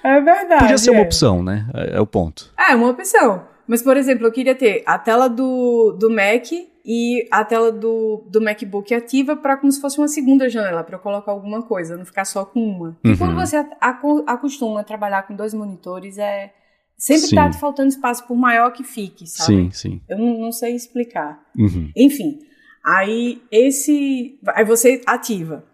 É 0.03 0.21
verdade. 0.21 0.61
Podia 0.61 0.77
ser 0.77 0.91
uma 0.91 0.99
é. 0.99 1.03
opção, 1.03 1.41
né? 1.41 1.65
É, 1.73 1.97
é 1.97 1.99
o 1.99 2.05
ponto. 2.05 2.53
É, 2.69 2.75
uma 2.75 2.89
opção. 2.89 3.41
Mas, 3.67 3.81
por 3.81 3.97
exemplo, 3.97 4.27
eu 4.27 4.31
queria 4.31 4.55
ter 4.55 4.83
a 4.85 4.97
tela 4.97 5.27
do, 5.27 5.91
do 5.99 6.09
Mac 6.09 6.51
e 6.85 7.27
a 7.31 7.43
tela 7.43 7.71
do, 7.71 8.23
do 8.29 8.39
MacBook 8.39 8.93
ativa 8.93 9.35
para 9.35 9.57
como 9.57 9.71
se 9.71 9.81
fosse 9.81 9.97
uma 9.97 10.07
segunda 10.07 10.47
janela, 10.47 10.83
para 10.83 10.97
eu 10.97 10.99
colocar 10.99 11.31
alguma 11.31 11.63
coisa, 11.63 11.97
não 11.97 12.05
ficar 12.05 12.25
só 12.25 12.45
com 12.45 12.59
uma. 12.59 12.89
Uhum. 13.03 13.11
E 13.11 13.17
quando 13.17 13.33
você 13.33 13.57
acostuma 13.81 14.81
a 14.81 14.83
trabalhar 14.83 15.23
com 15.23 15.35
dois 15.35 15.53
monitores, 15.53 16.19
é 16.19 16.53
sempre 16.95 17.23
está 17.23 17.51
faltando 17.53 17.89
espaço 17.89 18.27
por 18.27 18.35
maior 18.35 18.71
que 18.71 18.83
fique, 18.83 19.25
sabe? 19.25 19.63
Sim, 19.63 19.71
sim. 19.71 20.01
Eu 20.07 20.19
não, 20.19 20.37
não 20.37 20.51
sei 20.51 20.75
explicar. 20.75 21.43
Uhum. 21.57 21.91
Enfim, 21.97 22.37
aí 22.85 23.41
esse. 23.51 24.39
Aí 24.49 24.63
você 24.63 25.01
ativa. 25.07 25.65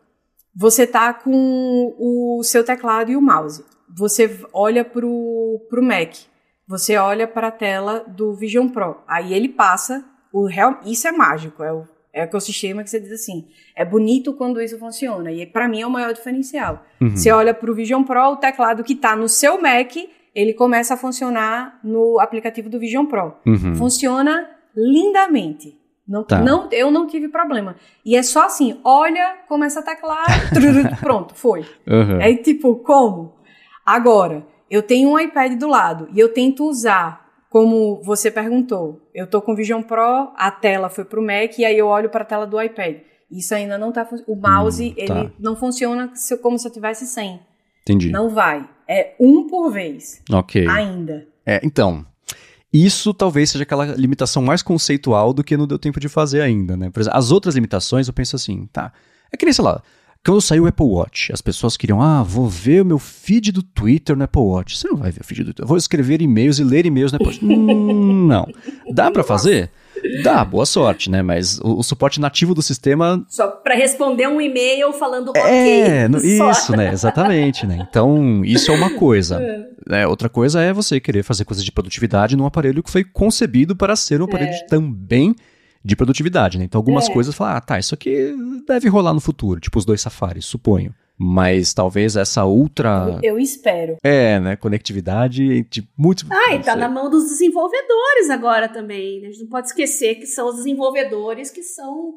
Você 0.55 0.87
tá 0.87 1.13
com 1.13 1.95
o 1.97 2.41
seu 2.43 2.63
teclado 2.63 3.11
e 3.11 3.17
o 3.17 3.21
mouse. 3.21 3.63
Você 3.97 4.39
olha 4.53 4.83
pro, 4.85 5.65
pro 5.69 5.83
Mac 5.83 6.30
você 6.71 6.95
olha 6.95 7.27
para 7.27 7.47
a 7.47 7.51
tela 7.51 8.05
do 8.07 8.33
Vision 8.33 8.69
Pro. 8.69 8.95
Aí 9.05 9.33
ele 9.33 9.49
passa 9.49 10.05
o 10.31 10.47
real, 10.47 10.79
isso 10.85 11.05
é 11.05 11.11
mágico, 11.11 11.61
é 11.61 11.73
o 11.73 11.85
é 12.13 12.23
ecossistema 12.23 12.81
que 12.83 12.89
você 12.89 12.99
diz 12.99 13.11
assim, 13.11 13.47
é 13.75 13.85
bonito 13.85 14.33
quando 14.33 14.61
isso 14.61 14.77
funciona. 14.79 15.31
E 15.31 15.45
para 15.45 15.67
mim 15.67 15.81
é 15.81 15.87
o 15.87 15.89
maior 15.89 16.13
diferencial. 16.13 16.85
Uhum. 17.01 17.15
Você 17.15 17.29
olha 17.29 17.53
para 17.53 17.69
o 17.69 17.75
Vision 17.75 18.03
Pro, 18.03 18.31
o 18.31 18.37
teclado 18.37 18.83
que 18.83 18.93
está 18.93 19.17
no 19.17 19.27
seu 19.27 19.61
Mac, 19.61 19.95
ele 20.33 20.53
começa 20.53 20.93
a 20.93 20.97
funcionar 20.97 21.77
no 21.83 22.19
aplicativo 22.19 22.69
do 22.69 22.79
Vision 22.79 23.05
Pro. 23.05 23.33
Uhum. 23.45 23.75
Funciona 23.75 24.49
lindamente. 24.75 25.77
Não, 26.07 26.23
tá. 26.23 26.41
não, 26.41 26.69
eu 26.71 26.89
não 26.89 27.05
tive 27.05 27.27
problema. 27.27 27.75
E 28.05 28.15
é 28.15 28.23
só 28.23 28.45
assim, 28.45 28.79
olha, 28.83 29.39
começa 29.47 29.81
a 29.81 29.83
teclar, 29.83 30.25
pronto, 30.99 31.35
foi. 31.35 31.65
Uhum. 31.87 32.21
É 32.21 32.33
tipo, 32.35 32.75
como? 32.77 33.35
Agora, 33.85 34.45
eu 34.71 34.81
tenho 34.81 35.09
um 35.09 35.19
iPad 35.19 35.59
do 35.59 35.67
lado 35.67 36.07
e 36.13 36.19
eu 36.19 36.33
tento 36.33 36.65
usar, 36.65 37.29
como 37.49 38.01
você 38.01 38.31
perguntou, 38.31 39.05
eu 39.13 39.27
tô 39.27 39.41
com 39.41 39.53
Vision 39.53 39.81
Pro, 39.81 40.31
a 40.37 40.49
tela 40.49 40.89
foi 40.89 41.03
pro 41.03 41.21
Mac 41.21 41.59
e 41.59 41.65
aí 41.65 41.77
eu 41.77 41.87
olho 41.87 42.09
para 42.09 42.21
a 42.21 42.25
tela 42.25 42.47
do 42.47 42.59
iPad. 42.59 42.99
Isso 43.29 43.53
ainda 43.53 43.77
não 43.77 43.91
tá 43.91 44.07
o 44.25 44.35
mouse, 44.35 44.95
hum, 44.97 45.05
tá. 45.05 45.19
ele 45.19 45.33
não 45.37 45.57
funciona 45.57 46.13
como 46.41 46.57
se 46.57 46.65
eu 46.65 46.71
tivesse 46.71 47.05
sem. 47.05 47.41
Entendi. 47.81 48.11
Não 48.11 48.29
vai. 48.29 48.67
É 48.87 49.13
um 49.19 49.45
por 49.47 49.69
vez. 49.71 50.21
OK. 50.31 50.65
Ainda. 50.67 51.27
É, 51.45 51.59
então, 51.63 52.05
isso 52.71 53.13
talvez 53.13 53.51
seja 53.51 53.63
aquela 53.63 53.85
limitação 53.85 54.41
mais 54.41 54.61
conceitual 54.61 55.33
do 55.33 55.43
que 55.43 55.57
não 55.57 55.67
deu 55.67 55.77
tempo 55.77 55.99
de 55.99 56.07
fazer 56.07 56.39
ainda, 56.39 56.77
né? 56.77 56.89
Por 56.89 57.01
exemplo, 57.01 57.17
as 57.17 57.29
outras 57.29 57.55
limitações 57.55 58.07
eu 58.07 58.13
penso 58.13 58.37
assim, 58.37 58.69
tá. 58.71 58.93
É 59.31 59.35
que 59.35 59.45
nem, 59.45 59.53
sei 59.53 59.65
lá, 59.65 59.81
quando 60.23 60.41
saiu 60.41 60.65
o 60.65 60.67
Apple 60.67 60.85
Watch, 60.85 61.33
as 61.33 61.41
pessoas 61.41 61.75
queriam, 61.75 62.01
ah, 62.01 62.21
vou 62.21 62.47
ver 62.47 62.81
o 62.81 62.85
meu 62.85 62.99
feed 62.99 63.51
do 63.51 63.63
Twitter 63.63 64.15
no 64.15 64.23
Apple 64.23 64.41
Watch. 64.41 64.77
Você 64.77 64.87
não 64.87 64.97
vai 64.97 65.11
ver 65.11 65.21
o 65.21 65.23
feed 65.23 65.43
do 65.43 65.45
Twitter. 65.45 65.65
Vou 65.65 65.77
escrever 65.77 66.21
e-mails 66.21 66.59
e 66.59 66.63
ler 66.63 66.85
e-mails 66.85 67.11
no 67.11 67.15
Apple 67.15 67.27
Watch. 67.27 67.43
hum, 67.45 68.27
não. 68.27 68.47
Dá 68.93 69.09
para 69.09 69.23
fazer? 69.23 69.71
Dá, 70.23 70.43
boa 70.45 70.65
sorte, 70.65 71.09
né? 71.09 71.21
Mas 71.21 71.59
o, 71.59 71.79
o 71.79 71.83
suporte 71.83 72.19
nativo 72.19 72.53
do 72.53 72.61
sistema. 72.61 73.23
Só 73.27 73.47
para 73.47 73.75
responder 73.75 74.27
um 74.27 74.39
e-mail 74.39 74.93
falando 74.93 75.29
ok. 75.29 75.41
É, 75.41 76.07
isso, 76.23 76.75
né? 76.75 76.91
Exatamente, 76.91 77.65
né? 77.65 77.87
Então, 77.89 78.43
isso 78.45 78.71
é 78.71 78.75
uma 78.75 78.91
coisa. 78.91 79.41
É. 79.89 80.05
Outra 80.05 80.29
coisa 80.29 80.61
é 80.61 80.71
você 80.71 80.99
querer 80.99 81.23
fazer 81.23 81.43
coisas 81.43 81.65
de 81.65 81.71
produtividade 81.71 82.37
num 82.37 82.45
aparelho 82.45 82.83
que 82.83 82.91
foi 82.91 83.03
concebido 83.03 83.75
para 83.75 83.95
ser 83.95 84.21
um 84.21 84.25
aparelho 84.25 84.51
é. 84.51 84.65
também 84.67 85.35
de 85.83 85.95
produtividade, 85.95 86.57
né? 86.57 86.65
Então 86.65 86.79
algumas 86.79 87.09
é. 87.09 87.13
coisas 87.13 87.33
falam, 87.33 87.55
ah, 87.55 87.61
tá, 87.61 87.79
isso 87.79 87.93
aqui 87.93 88.33
deve 88.67 88.87
rolar 88.87 89.13
no 89.13 89.21
futuro, 89.21 89.59
tipo 89.59 89.77
os 89.77 89.85
dois 89.85 90.01
safaris, 90.01 90.45
suponho. 90.45 90.93
Mas 91.23 91.71
talvez 91.71 92.15
essa 92.15 92.45
outra. 92.45 93.19
Eu, 93.21 93.33
eu 93.33 93.39
espero. 93.39 93.97
É, 94.01 94.39
né? 94.39 94.55
Conectividade 94.55 95.63
de 95.69 95.87
muitos. 95.95 96.25
Ah, 96.31 96.55
e 96.55 96.59
tá 96.63 96.75
na 96.75 96.89
mão 96.89 97.11
dos 97.11 97.25
desenvolvedores 97.25 98.31
agora 98.31 98.67
também. 98.67 99.21
Né? 99.21 99.27
A 99.27 99.31
gente 99.31 99.43
não 99.43 99.49
pode 99.49 99.67
esquecer 99.67 100.15
que 100.15 100.25
são 100.25 100.49
os 100.49 100.55
desenvolvedores 100.55 101.51
que 101.51 101.61
são, 101.61 102.15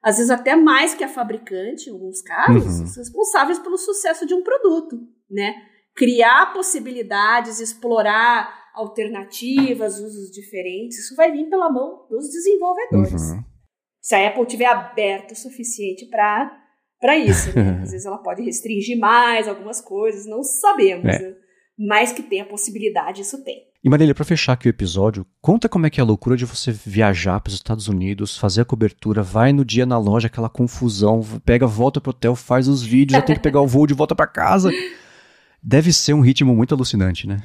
às 0.00 0.18
vezes, 0.18 0.30
até 0.30 0.54
mais 0.54 0.94
que 0.94 1.02
a 1.02 1.08
fabricante, 1.08 1.90
em 1.90 1.92
alguns 1.92 2.22
casos, 2.22 2.78
uhum. 2.78 2.94
responsáveis 2.96 3.58
pelo 3.58 3.76
sucesso 3.76 4.24
de 4.24 4.34
um 4.34 4.44
produto, 4.44 5.00
né? 5.28 5.52
criar 5.94 6.52
possibilidades, 6.52 7.60
explorar 7.60 8.63
alternativas, 8.74 9.98
usos 9.98 10.30
diferentes, 10.30 10.98
isso 10.98 11.16
vai 11.16 11.30
vir 11.30 11.48
pela 11.48 11.70
mão 11.70 12.06
dos 12.10 12.28
desenvolvedores. 12.28 13.30
Uhum. 13.30 13.44
Se 14.00 14.14
a 14.14 14.28
Apple 14.28 14.46
tiver 14.46 14.66
aberto 14.66 15.32
o 15.32 15.36
suficiente 15.36 16.06
para 16.06 16.60
para 17.00 17.18
isso. 17.18 17.54
Né? 17.54 17.80
Às 17.84 17.90
vezes 17.90 18.06
ela 18.06 18.18
pode 18.18 18.42
restringir 18.42 18.98
mais 18.98 19.46
algumas 19.46 19.80
coisas, 19.80 20.26
não 20.26 20.42
sabemos. 20.42 21.04
É. 21.04 21.18
Né? 21.18 21.34
Mas 21.78 22.12
que 22.12 22.22
tem 22.22 22.40
a 22.40 22.46
possibilidade, 22.46 23.20
isso 23.20 23.44
tem. 23.44 23.62
E 23.82 23.90
Marília, 23.90 24.14
para 24.14 24.24
fechar 24.24 24.54
aqui 24.54 24.66
o 24.66 24.70
episódio, 24.70 25.26
conta 25.42 25.68
como 25.68 25.84
é 25.84 25.90
que 25.90 26.00
é 26.00 26.02
a 26.02 26.06
loucura 26.06 26.36
de 26.36 26.46
você 26.46 26.72
viajar 26.72 27.38
para 27.40 27.50
os 27.50 27.54
Estados 27.54 27.88
Unidos, 27.88 28.38
fazer 28.38 28.62
a 28.62 28.64
cobertura, 28.64 29.22
vai 29.22 29.52
no 29.52 29.64
dia 29.64 29.84
na 29.84 29.98
loja, 29.98 30.28
aquela 30.28 30.48
confusão, 30.48 31.20
pega, 31.44 31.66
volta 31.66 32.00
pro 32.00 32.10
hotel, 32.10 32.34
faz 32.34 32.66
os 32.66 32.82
vídeos, 32.82 33.18
já 33.18 33.22
tem 33.22 33.36
que 33.36 33.42
pegar 33.42 33.60
o 33.60 33.66
voo 33.66 33.86
de 33.86 33.92
volta 33.92 34.14
para 34.14 34.26
casa. 34.26 34.70
Deve 35.62 35.92
ser 35.92 36.14
um 36.14 36.20
ritmo 36.20 36.54
muito 36.54 36.74
alucinante, 36.74 37.26
né? 37.26 37.42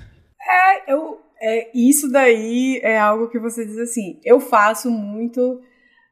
É, 1.41 1.71
isso 1.73 2.11
daí 2.11 2.79
é 2.83 2.97
algo 2.97 3.29
que 3.29 3.39
você 3.39 3.65
diz 3.65 3.77
assim, 3.77 4.19
eu 4.23 4.39
faço 4.39 4.91
muito 4.91 5.61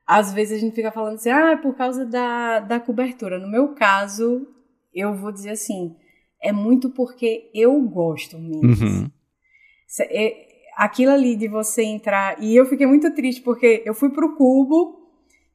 às 0.08 0.32
vezes 0.32 0.58
a 0.58 0.62
gente 0.62 0.74
fica 0.74 0.90
falando 0.90 1.16
assim, 1.16 1.30
ah, 1.30 1.52
é 1.52 1.58
por 1.58 1.76
causa 1.76 2.06
da, 2.06 2.62
da 2.62 2.80
cobertura. 2.80 3.38
No 3.38 3.52
meu 3.52 3.76
caso, 3.76 4.48
eu 4.96 5.14
vou 5.14 5.34
dizer 5.34 5.50
assim, 5.50 5.94
é 6.42 6.54
muito 6.54 6.90
porque 6.90 7.52
eu 7.54 7.78
gosto 7.82 8.40
mesmo. 8.40 8.86
Uhum. 8.86 9.12
É, 10.00 10.48
aquilo 10.78 11.12
ali 11.12 11.36
de 11.36 11.50
você 11.50 11.84
entrar. 11.84 12.42
E 12.42 12.56
eu 12.56 12.66
fiquei 12.66 12.88
muito 12.88 13.14
triste 13.14 13.42
porque 13.42 13.84
eu 13.86 13.94
fui 13.94 14.10
pro 14.10 14.34
Cubo. 14.38 14.96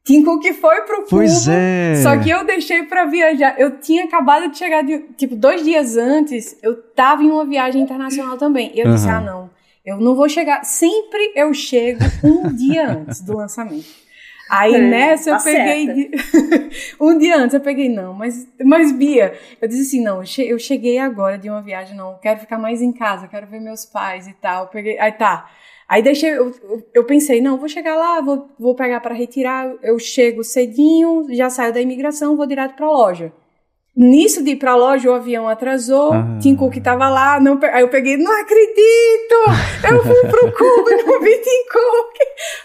Tim 0.03 0.23
Cook 0.23 0.45
foi 0.53 0.81
pro 0.81 0.97
Cubo. 0.97 1.09
Pois 1.09 1.47
é. 1.47 1.95
Só 2.03 2.15
que 2.19 2.29
eu 2.29 2.45
deixei 2.45 2.83
para 2.83 3.05
viajar. 3.05 3.59
Eu 3.59 3.79
tinha 3.79 4.03
acabado 4.03 4.51
de 4.51 4.57
chegar, 4.57 4.83
de, 4.83 4.99
tipo, 5.17 5.35
dois 5.35 5.63
dias 5.63 5.97
antes, 5.97 6.57
eu 6.61 6.79
tava 6.93 7.23
em 7.23 7.31
uma 7.31 7.45
viagem 7.45 7.81
internacional 7.81 8.37
também. 8.37 8.71
E 8.75 8.81
eu 8.81 8.87
uhum. 8.87 8.95
disse, 8.95 9.09
ah, 9.09 9.21
não, 9.21 9.49
eu 9.85 9.97
não 9.97 10.15
vou 10.15 10.29
chegar. 10.29 10.63
Sempre 10.63 11.33
eu 11.35 11.53
chego 11.53 11.99
um 12.23 12.51
dia 12.55 12.89
antes 12.89 13.21
do 13.21 13.35
lançamento. 13.35 14.03
Aí 14.49 14.75
é, 14.75 14.79
nessa 14.79 15.31
eu 15.31 15.37
tá 15.37 15.43
peguei. 15.43 16.11
um 16.99 17.17
dia 17.17 17.37
antes 17.37 17.53
eu 17.53 17.61
peguei, 17.61 17.89
não, 17.89 18.13
mas, 18.13 18.47
mas 18.63 18.91
Bia, 18.91 19.33
eu 19.61 19.67
disse 19.67 19.81
assim: 19.81 20.03
não, 20.03 20.21
eu 20.37 20.59
cheguei 20.59 20.99
agora 20.99 21.37
de 21.37 21.49
uma 21.49 21.61
viagem, 21.61 21.95
não, 21.95 22.17
quero 22.19 22.39
ficar 22.39 22.59
mais 22.59 22.81
em 22.81 22.91
casa, 22.91 23.27
quero 23.27 23.47
ver 23.47 23.59
meus 23.59 23.85
pais 23.85 24.27
e 24.27 24.33
tal. 24.33 24.67
peguei, 24.67 24.99
aí 24.99 25.11
tá. 25.11 25.49
Aí 25.87 26.01
deixei, 26.01 26.31
eu, 26.31 26.51
eu 26.93 27.03
pensei, 27.03 27.41
não, 27.41 27.57
vou 27.57 27.67
chegar 27.67 27.95
lá, 27.95 28.21
vou, 28.21 28.49
vou 28.57 28.73
pegar 28.73 28.99
para 28.99 29.13
retirar, 29.13 29.71
eu 29.81 29.99
chego 29.99 30.43
cedinho, 30.43 31.27
já 31.29 31.49
saio 31.49 31.73
da 31.73 31.81
imigração, 31.81 32.37
vou 32.37 32.47
direto 32.47 32.75
para 32.75 32.85
a 32.85 32.91
loja. 32.91 33.33
Nisso 33.95 34.43
de 34.43 34.51
ir 34.51 34.55
pra 34.55 34.75
loja, 34.75 35.07
o 35.07 35.13
avião 35.13 35.47
atrasou, 35.47 36.13
ah. 36.13 36.39
Tim 36.41 36.55
Cook 36.55 36.77
tava 36.77 37.07
lá, 37.09 37.39
não, 37.39 37.59
aí 37.61 37.83
eu 37.83 37.89
peguei, 37.89 38.17
não 38.17 38.41
acredito! 38.41 39.35
Eu 39.87 40.03
fui 40.03 40.29
pro 40.31 40.49
Cuba 40.57 40.91
e 40.91 41.03
não 41.03 41.21
vi 41.21 41.37
Tim 41.37 41.69
Cook! 41.71 42.15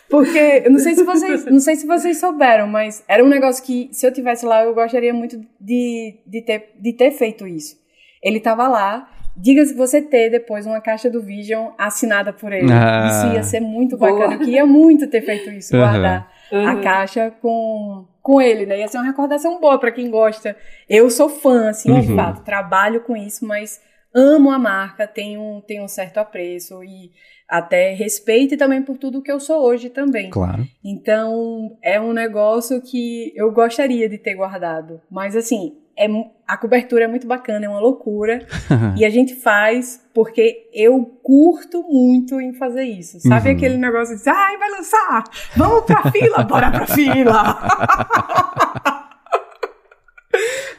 Porque, 0.09 0.63
eu 0.65 0.71
não 0.71 0.79
sei 0.79 0.95
se 0.95 1.05
vocês, 1.05 1.45
não 1.45 1.61
sei 1.61 1.77
se 1.77 1.87
vocês 1.87 2.19
souberam, 2.19 2.67
mas 2.67 3.05
era 3.07 3.23
um 3.23 3.29
negócio 3.29 3.63
que, 3.63 3.91
se 3.93 4.07
eu 4.07 4.13
tivesse 4.13 4.47
lá, 4.47 4.65
eu 4.65 4.73
gostaria 4.73 5.13
muito 5.13 5.39
de, 5.61 6.19
de, 6.27 6.41
ter, 6.41 6.71
de 6.81 6.95
ter 6.95 7.11
feito 7.11 7.47
isso. 7.47 7.77
Ele 8.23 8.41
tava 8.41 8.67
lá, 8.67 9.07
diga 9.37 9.63
se 9.67 9.75
você 9.75 10.01
ter 10.01 10.31
depois 10.31 10.65
uma 10.65 10.81
caixa 10.81 11.11
do 11.11 11.21
Vision 11.21 11.73
assinada 11.77 12.33
por 12.33 12.55
ele. 12.55 12.73
Ah. 12.73 13.07
Isso 13.07 13.35
ia 13.35 13.43
ser 13.43 13.61
muito 13.61 13.99
bacana, 13.99 14.33
eu 14.33 14.39
queria 14.39 14.65
muito 14.65 15.07
ter 15.09 15.21
feito 15.21 15.51
isso, 15.51 15.77
guardar 15.77 16.21
uhum. 16.21 16.38
A 16.53 16.77
caixa 16.81 17.31
com 17.43 18.07
com 18.29 18.43
ele, 18.43 18.67
né? 18.67 18.81
Ia 18.81 18.89
ser 18.89 18.99
uma 18.99 19.07
recordação 19.07 19.59
boa 19.59 19.79
para 19.79 19.91
quem 19.91 20.11
gosta. 20.11 20.55
Eu 20.87 21.11
sou 21.11 21.31
fã, 21.31 21.71
assim, 21.71 21.91
uhum. 21.91 22.01
de 22.03 22.15
fato, 22.15 22.45
trabalho 22.45 23.01
com 23.01 23.17
isso, 23.17 23.47
mas 23.47 23.81
amo 24.15 24.51
a 24.51 24.59
marca, 24.59 25.07
tenho, 25.07 25.63
tenho 25.67 25.85
um 25.85 25.89
certo 25.89 26.19
apreço 26.19 26.85
e 26.85 27.11
até 27.49 27.95
respeito 27.95 28.55
também 28.59 28.83
por 28.83 28.99
tudo 28.99 29.23
que 29.23 29.33
eu 29.33 29.41
sou 29.41 29.63
hoje 29.63 29.89
também. 29.89 30.29
Claro. 30.29 30.63
Então, 30.85 31.79
é 31.83 31.99
um 31.99 32.13
negócio 32.13 32.83
que 32.83 33.33
eu 33.35 33.51
gostaria 33.51 34.07
de 34.11 34.19
ter 34.19 34.35
guardado. 34.35 35.01
Mas, 35.11 35.35
assim, 35.35 35.79
é, 35.99 36.07
a 36.47 36.57
cobertura 36.57 37.05
é 37.05 37.09
muito 37.09 37.27
bacana, 37.27 37.67
é 37.67 37.69
uma 37.69 37.81
loucura. 37.81 38.47
e 38.97 39.05
a 39.05 39.11
gente 39.11 39.35
faz 39.35 40.01
porque 40.15 40.69
eu 40.73 41.05
curto 41.23 41.83
muito 41.83 42.41
em 42.41 42.55
fazer 42.55 42.85
isso. 42.85 43.21
Sabe 43.21 43.51
uhum. 43.51 43.57
aquele 43.57 43.77
negócio 43.77 44.17
de, 44.17 44.29
ai, 44.29 44.57
vai 44.57 44.71
lançar, 44.71 45.25
vamos 45.57 45.85
pra 45.85 46.11
fila, 46.11 46.45
bora 46.45 46.71
pra 46.71 46.87
fila. 46.87 47.59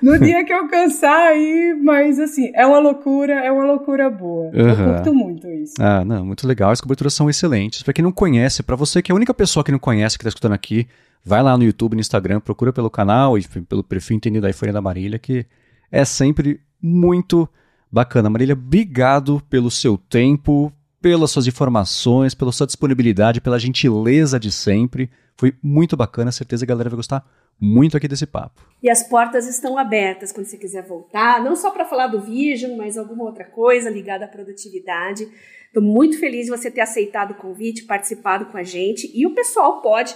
no 0.01 0.17
dia 0.17 0.43
que 0.45 0.53
eu 0.53 0.67
cansar 0.67 1.31
aí, 1.31 1.77
mas 1.81 2.19
assim, 2.19 2.51
é 2.55 2.65
uma 2.65 2.79
loucura, 2.79 3.33
é 3.33 3.51
uma 3.51 3.65
loucura 3.65 4.09
boa. 4.09 4.51
Uhum. 4.53 4.69
Eu 4.69 4.75
curto 4.75 5.13
muito 5.13 5.47
isso. 5.47 5.75
Ah, 5.79 6.03
não, 6.05 6.25
muito 6.25 6.47
legal. 6.47 6.71
As 6.71 6.81
coberturas 6.81 7.13
são 7.13 7.29
excelentes. 7.29 7.83
Para 7.83 7.93
quem 7.93 8.03
não 8.03 8.11
conhece, 8.11 8.63
para 8.63 8.75
você 8.75 9.01
que 9.01 9.11
é 9.11 9.13
a 9.13 9.15
única 9.15 9.33
pessoa 9.33 9.63
que 9.63 9.71
não 9.71 9.79
conhece 9.79 10.17
que 10.17 10.23
tá 10.23 10.29
escutando 10.29 10.53
aqui, 10.53 10.87
vai 11.29 11.43
lá 11.43 11.55
no 11.55 11.63
YouTube, 11.63 11.93
no 11.93 12.01
Instagram, 12.01 12.39
procura 12.39 12.73
pelo 12.73 12.89
canal 12.89 13.37
e 13.37 13.47
pelo 13.47 13.83
perfil 13.83 14.17
Entendido 14.17 14.41
da 14.41 14.49
iPhone 14.49 14.71
da 14.71 14.81
Marília, 14.81 15.19
que 15.19 15.45
é 15.91 16.03
sempre 16.03 16.59
muito 16.81 17.47
bacana. 17.91 18.31
Marília, 18.31 18.53
obrigado 18.53 19.39
pelo 19.47 19.69
seu 19.69 19.95
tempo, 19.95 20.73
pelas 20.99 21.29
suas 21.29 21.45
informações, 21.45 22.33
pela 22.33 22.51
sua 22.51 22.65
disponibilidade, 22.65 23.41
pela 23.41 23.59
gentileza 23.59 24.39
de 24.39 24.51
sempre. 24.51 25.07
Foi 25.37 25.53
muito 25.61 25.95
bacana, 25.95 26.31
certeza 26.31 26.65
que 26.65 26.71
a 26.71 26.75
galera 26.75 26.89
vai 26.89 26.97
gostar 26.97 27.23
muito 27.61 27.95
aqui 27.95 28.07
desse 28.07 28.25
papo. 28.25 28.67
E 28.81 28.89
as 28.89 29.03
portas 29.03 29.47
estão 29.47 29.77
abertas 29.77 30.31
quando 30.31 30.47
você 30.47 30.57
quiser 30.57 30.87
voltar, 30.87 31.43
não 31.43 31.55
só 31.55 31.69
para 31.69 31.85
falar 31.85 32.07
do 32.07 32.21
Vision, 32.21 32.75
mas 32.75 32.97
alguma 32.97 33.25
outra 33.25 33.45
coisa 33.45 33.87
ligada 33.87 34.25
à 34.25 34.27
produtividade. 34.27 35.27
Estou 35.67 35.83
muito 35.83 36.19
feliz 36.19 36.45
de 36.45 36.51
você 36.51 36.71
ter 36.71 36.81
aceitado 36.81 37.31
o 37.31 37.35
convite, 37.35 37.83
participado 37.83 38.47
com 38.47 38.57
a 38.57 38.63
gente. 38.63 39.11
E 39.13 39.27
o 39.27 39.35
pessoal 39.35 39.79
pode 39.83 40.15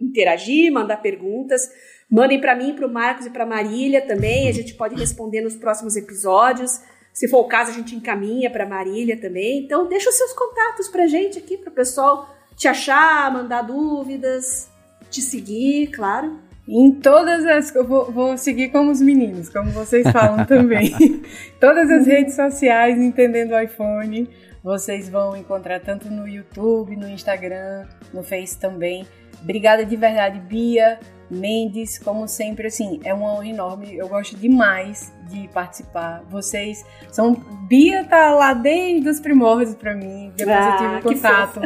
interagir, 0.00 0.72
mandar 0.72 0.98
perguntas. 0.98 1.68
Mandem 2.10 2.40
para 2.40 2.56
mim, 2.56 2.74
para 2.74 2.86
o 2.86 2.92
Marcos 2.92 3.26
e 3.26 3.30
para 3.30 3.46
Marília 3.46 4.00
também. 4.00 4.48
A 4.48 4.52
gente 4.52 4.74
pode 4.74 4.94
responder 4.96 5.40
nos 5.40 5.54
próximos 5.54 5.96
episódios. 5.96 6.80
Se 7.12 7.28
for 7.28 7.40
o 7.40 7.48
caso, 7.48 7.70
a 7.70 7.74
gente 7.74 7.94
encaminha 7.94 8.50
para 8.50 8.66
Marília 8.66 9.20
também. 9.20 9.64
Então, 9.64 9.88
deixa 9.88 10.10
os 10.10 10.16
seus 10.16 10.32
contatos 10.32 10.88
para 10.88 11.06
gente 11.06 11.38
aqui, 11.38 11.56
para 11.56 11.70
o 11.70 11.74
pessoal 11.74 12.28
te 12.56 12.68
achar, 12.68 13.32
mandar 13.32 13.62
dúvidas, 13.62 14.70
te 15.10 15.20
seguir, 15.20 15.88
claro. 15.88 16.38
Em 16.68 16.92
todas 16.92 17.44
as. 17.46 17.74
Eu 17.74 17.86
vou, 17.86 18.12
vou 18.12 18.38
seguir 18.38 18.70
como 18.70 18.90
os 18.90 19.00
meninos, 19.00 19.48
como 19.48 19.70
vocês 19.70 20.08
falam 20.10 20.44
também. 20.46 20.94
todas 21.58 21.90
as 21.90 22.06
redes 22.06 22.34
sociais, 22.34 22.98
entendendo 22.98 23.52
o 23.52 23.60
iPhone, 23.60 24.28
vocês 24.62 25.08
vão 25.08 25.36
encontrar 25.36 25.80
tanto 25.80 26.08
no 26.08 26.28
YouTube, 26.28 26.96
no 26.96 27.08
Instagram, 27.08 27.86
no 28.12 28.22
Face 28.22 28.58
também. 28.58 29.06
Obrigada 29.42 29.84
de 29.84 29.96
verdade, 29.96 30.38
Bia, 30.40 30.98
Mendes, 31.30 31.98
como 31.98 32.26
sempre, 32.26 32.66
assim, 32.66 33.00
é 33.04 33.14
uma 33.14 33.32
honra 33.32 33.48
enorme. 33.48 33.96
Eu 33.96 34.08
gosto 34.08 34.36
demais 34.36 35.12
de 35.30 35.48
participar. 35.48 36.22
Vocês 36.28 36.84
são. 37.10 37.34
Bia 37.68 38.04
tá 38.04 38.34
lá 38.34 38.52
desde 38.52 39.08
os 39.08 39.20
primórdios 39.20 39.76
para 39.76 39.94
mim. 39.94 40.32
Depois 40.36 40.56
ah, 40.56 40.70
eu 40.70 41.00
tive 41.00 41.14
contato 41.14 41.60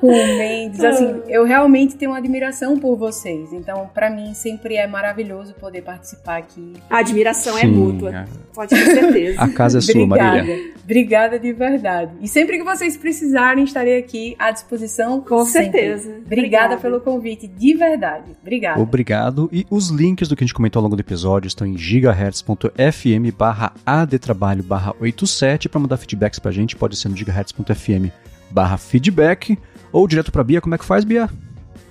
com 0.00 0.06
o 0.06 0.38
Mendes. 0.38 0.80
Assim, 0.84 1.22
eu 1.28 1.44
realmente 1.44 1.96
tenho 1.96 2.12
uma 2.12 2.18
admiração 2.18 2.78
por 2.78 2.96
vocês. 2.96 3.52
Então, 3.52 3.90
para 3.92 4.08
mim, 4.08 4.32
sempre 4.32 4.76
é 4.76 4.86
maravilhoso 4.86 5.54
poder 5.54 5.82
participar 5.82 6.38
aqui. 6.38 6.74
A 6.88 6.98
admiração 6.98 7.58
é 7.58 7.62
Sim, 7.62 7.66
é 7.66 7.70
mútua. 7.70 8.24
Pode 8.54 8.70
ter 8.70 8.84
certeza. 8.84 9.40
A 9.40 9.48
casa 9.48 9.78
é 9.78 9.80
sua, 9.80 10.02
Obrigada. 10.02 10.36
Marília. 10.36 10.74
Obrigada 10.82 11.38
de 11.38 11.52
verdade. 11.52 12.12
E 12.20 12.28
sempre 12.28 12.58
que 12.58 12.64
vocês 12.64 12.96
precisarem, 12.96 13.64
estarei 13.64 13.98
aqui 13.98 14.34
à 14.38 14.50
disposição. 14.50 15.20
Com 15.20 15.44
sempre. 15.44 15.80
certeza. 15.80 16.10
Obrigada, 16.10 16.24
Obrigada, 16.24 16.76
pelo 16.78 17.00
convite, 17.00 17.46
de 17.46 17.74
verdade. 17.74 18.32
Obrigada. 18.40 18.80
Obrigado. 18.80 19.48
E 19.52 19.66
os 19.70 19.88
links 19.88 20.28
do 20.28 20.36
que 20.36 20.44
a 20.44 20.46
gente 20.46 20.54
comentou 20.54 20.80
ao 20.80 20.84
longo 20.84 20.96
do 20.96 21.00
episódio 21.00 21.48
estão 21.48 21.66
em 21.66 21.76
gigahertz.fm 21.76 22.93
fm 22.94 23.30
barra 23.36 23.72
adtrabalho 23.84 24.62
barra 24.62 24.94
87 25.00 25.68
para 25.68 25.80
mandar 25.80 25.96
feedbacks 25.96 26.38
pra 26.38 26.52
gente, 26.52 26.76
pode 26.76 26.96
ser 26.96 27.08
no 27.08 27.16
gigahertz.fm 27.16 28.10
barra 28.50 28.76
feedback 28.76 29.58
ou 29.92 30.06
direto 30.08 30.32
pra 30.32 30.44
Bia, 30.44 30.60
como 30.60 30.74
é 30.74 30.78
que 30.78 30.84
faz, 30.84 31.04
Bia? 31.04 31.28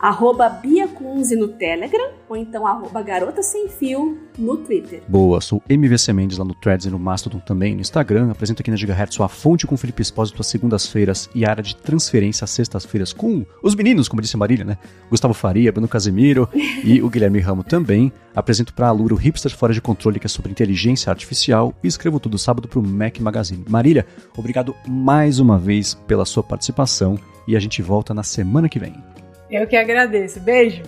Arroba 0.03 0.49
Bia 0.49 0.85
Kunze 0.85 1.34
no 1.34 1.47
Telegram, 1.47 2.09
ou 2.27 2.35
então 2.35 2.67
arroba 2.67 3.01
Garota 3.01 3.41
Sem 3.41 3.69
Fio 3.69 4.17
no 4.38 4.57
Twitter. 4.57 5.01
Boa, 5.07 5.39
sou 5.39 5.63
MVC 5.69 6.11
Mendes 6.11 6.38
lá 6.38 6.43
no 6.43 6.53
Threads 6.53 6.85
e 6.85 6.89
no 6.89 6.99
Mastodon 6.99 7.39
também, 7.39 7.73
no 7.73 7.80
Instagram. 7.80 8.30
Apresento 8.30 8.61
aqui 8.61 8.69
na 8.69 8.75
Gigahertz 8.75 9.15
sua 9.15 9.30
fonte 9.30 9.65
com 9.65 9.77
Felipe 9.77 10.01
Espósito 10.01 10.41
às 10.41 10.47
segundas-feiras 10.47 11.30
e 11.34 11.45
a 11.45 11.49
área 11.49 11.63
de 11.63 11.77
transferência 11.77 12.43
às 12.43 12.51
sextas-feiras 12.51 13.13
com 13.13 13.45
os 13.63 13.75
meninos, 13.75 14.09
como 14.09 14.21
disse 14.21 14.35
a 14.35 14.39
Marília, 14.39 14.65
né? 14.65 14.77
Gustavo 15.09 15.34
Faria, 15.34 15.71
Bruno 15.71 15.88
Casemiro 15.88 16.49
e 16.84 17.01
o 17.01 17.09
Guilherme 17.09 17.39
Ramo 17.39 17.63
também. 17.63 18.11
Apresento 18.35 18.73
para 18.73 18.88
a 18.88 18.89
Alura 18.89 19.13
o 19.13 19.17
Hipster 19.17 19.55
Fora 19.55 19.73
de 19.73 19.80
Controle, 19.80 20.19
que 20.19 20.25
é 20.25 20.30
sobre 20.30 20.51
inteligência 20.51 21.11
artificial 21.11 21.73
e 21.81 21.88
escrevo 21.88 22.19
tudo 22.19 22.38
sábado 22.38 22.67
para 22.67 22.80
o 22.80 22.85
Mac 22.85 23.21
Magazine. 23.21 23.63
Marília, 23.69 24.05
obrigado 24.35 24.75
mais 24.85 25.39
uma 25.39 25.57
vez 25.57 25.93
pela 25.93 26.25
sua 26.25 26.43
participação 26.43 27.17
e 27.47 27.55
a 27.55 27.59
gente 27.59 27.81
volta 27.81 28.13
na 28.13 28.23
semana 28.23 28.67
que 28.67 28.80
vem. 28.80 29.12
Eu 29.53 29.67
que 29.67 29.75
agradeço. 29.75 30.39
Beijo. 30.39 30.81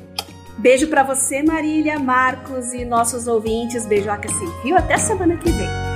Beijo 0.57 0.87
para 0.87 1.03
você, 1.03 1.43
Marília, 1.43 1.99
Marcos 1.99 2.73
e 2.73 2.83
nossos 2.83 3.27
ouvintes. 3.27 3.85
Beijoca 3.85 4.27
fio. 4.63 4.75
Até 4.75 4.97
semana 4.97 5.37
que 5.37 5.51
vem. 5.51 5.94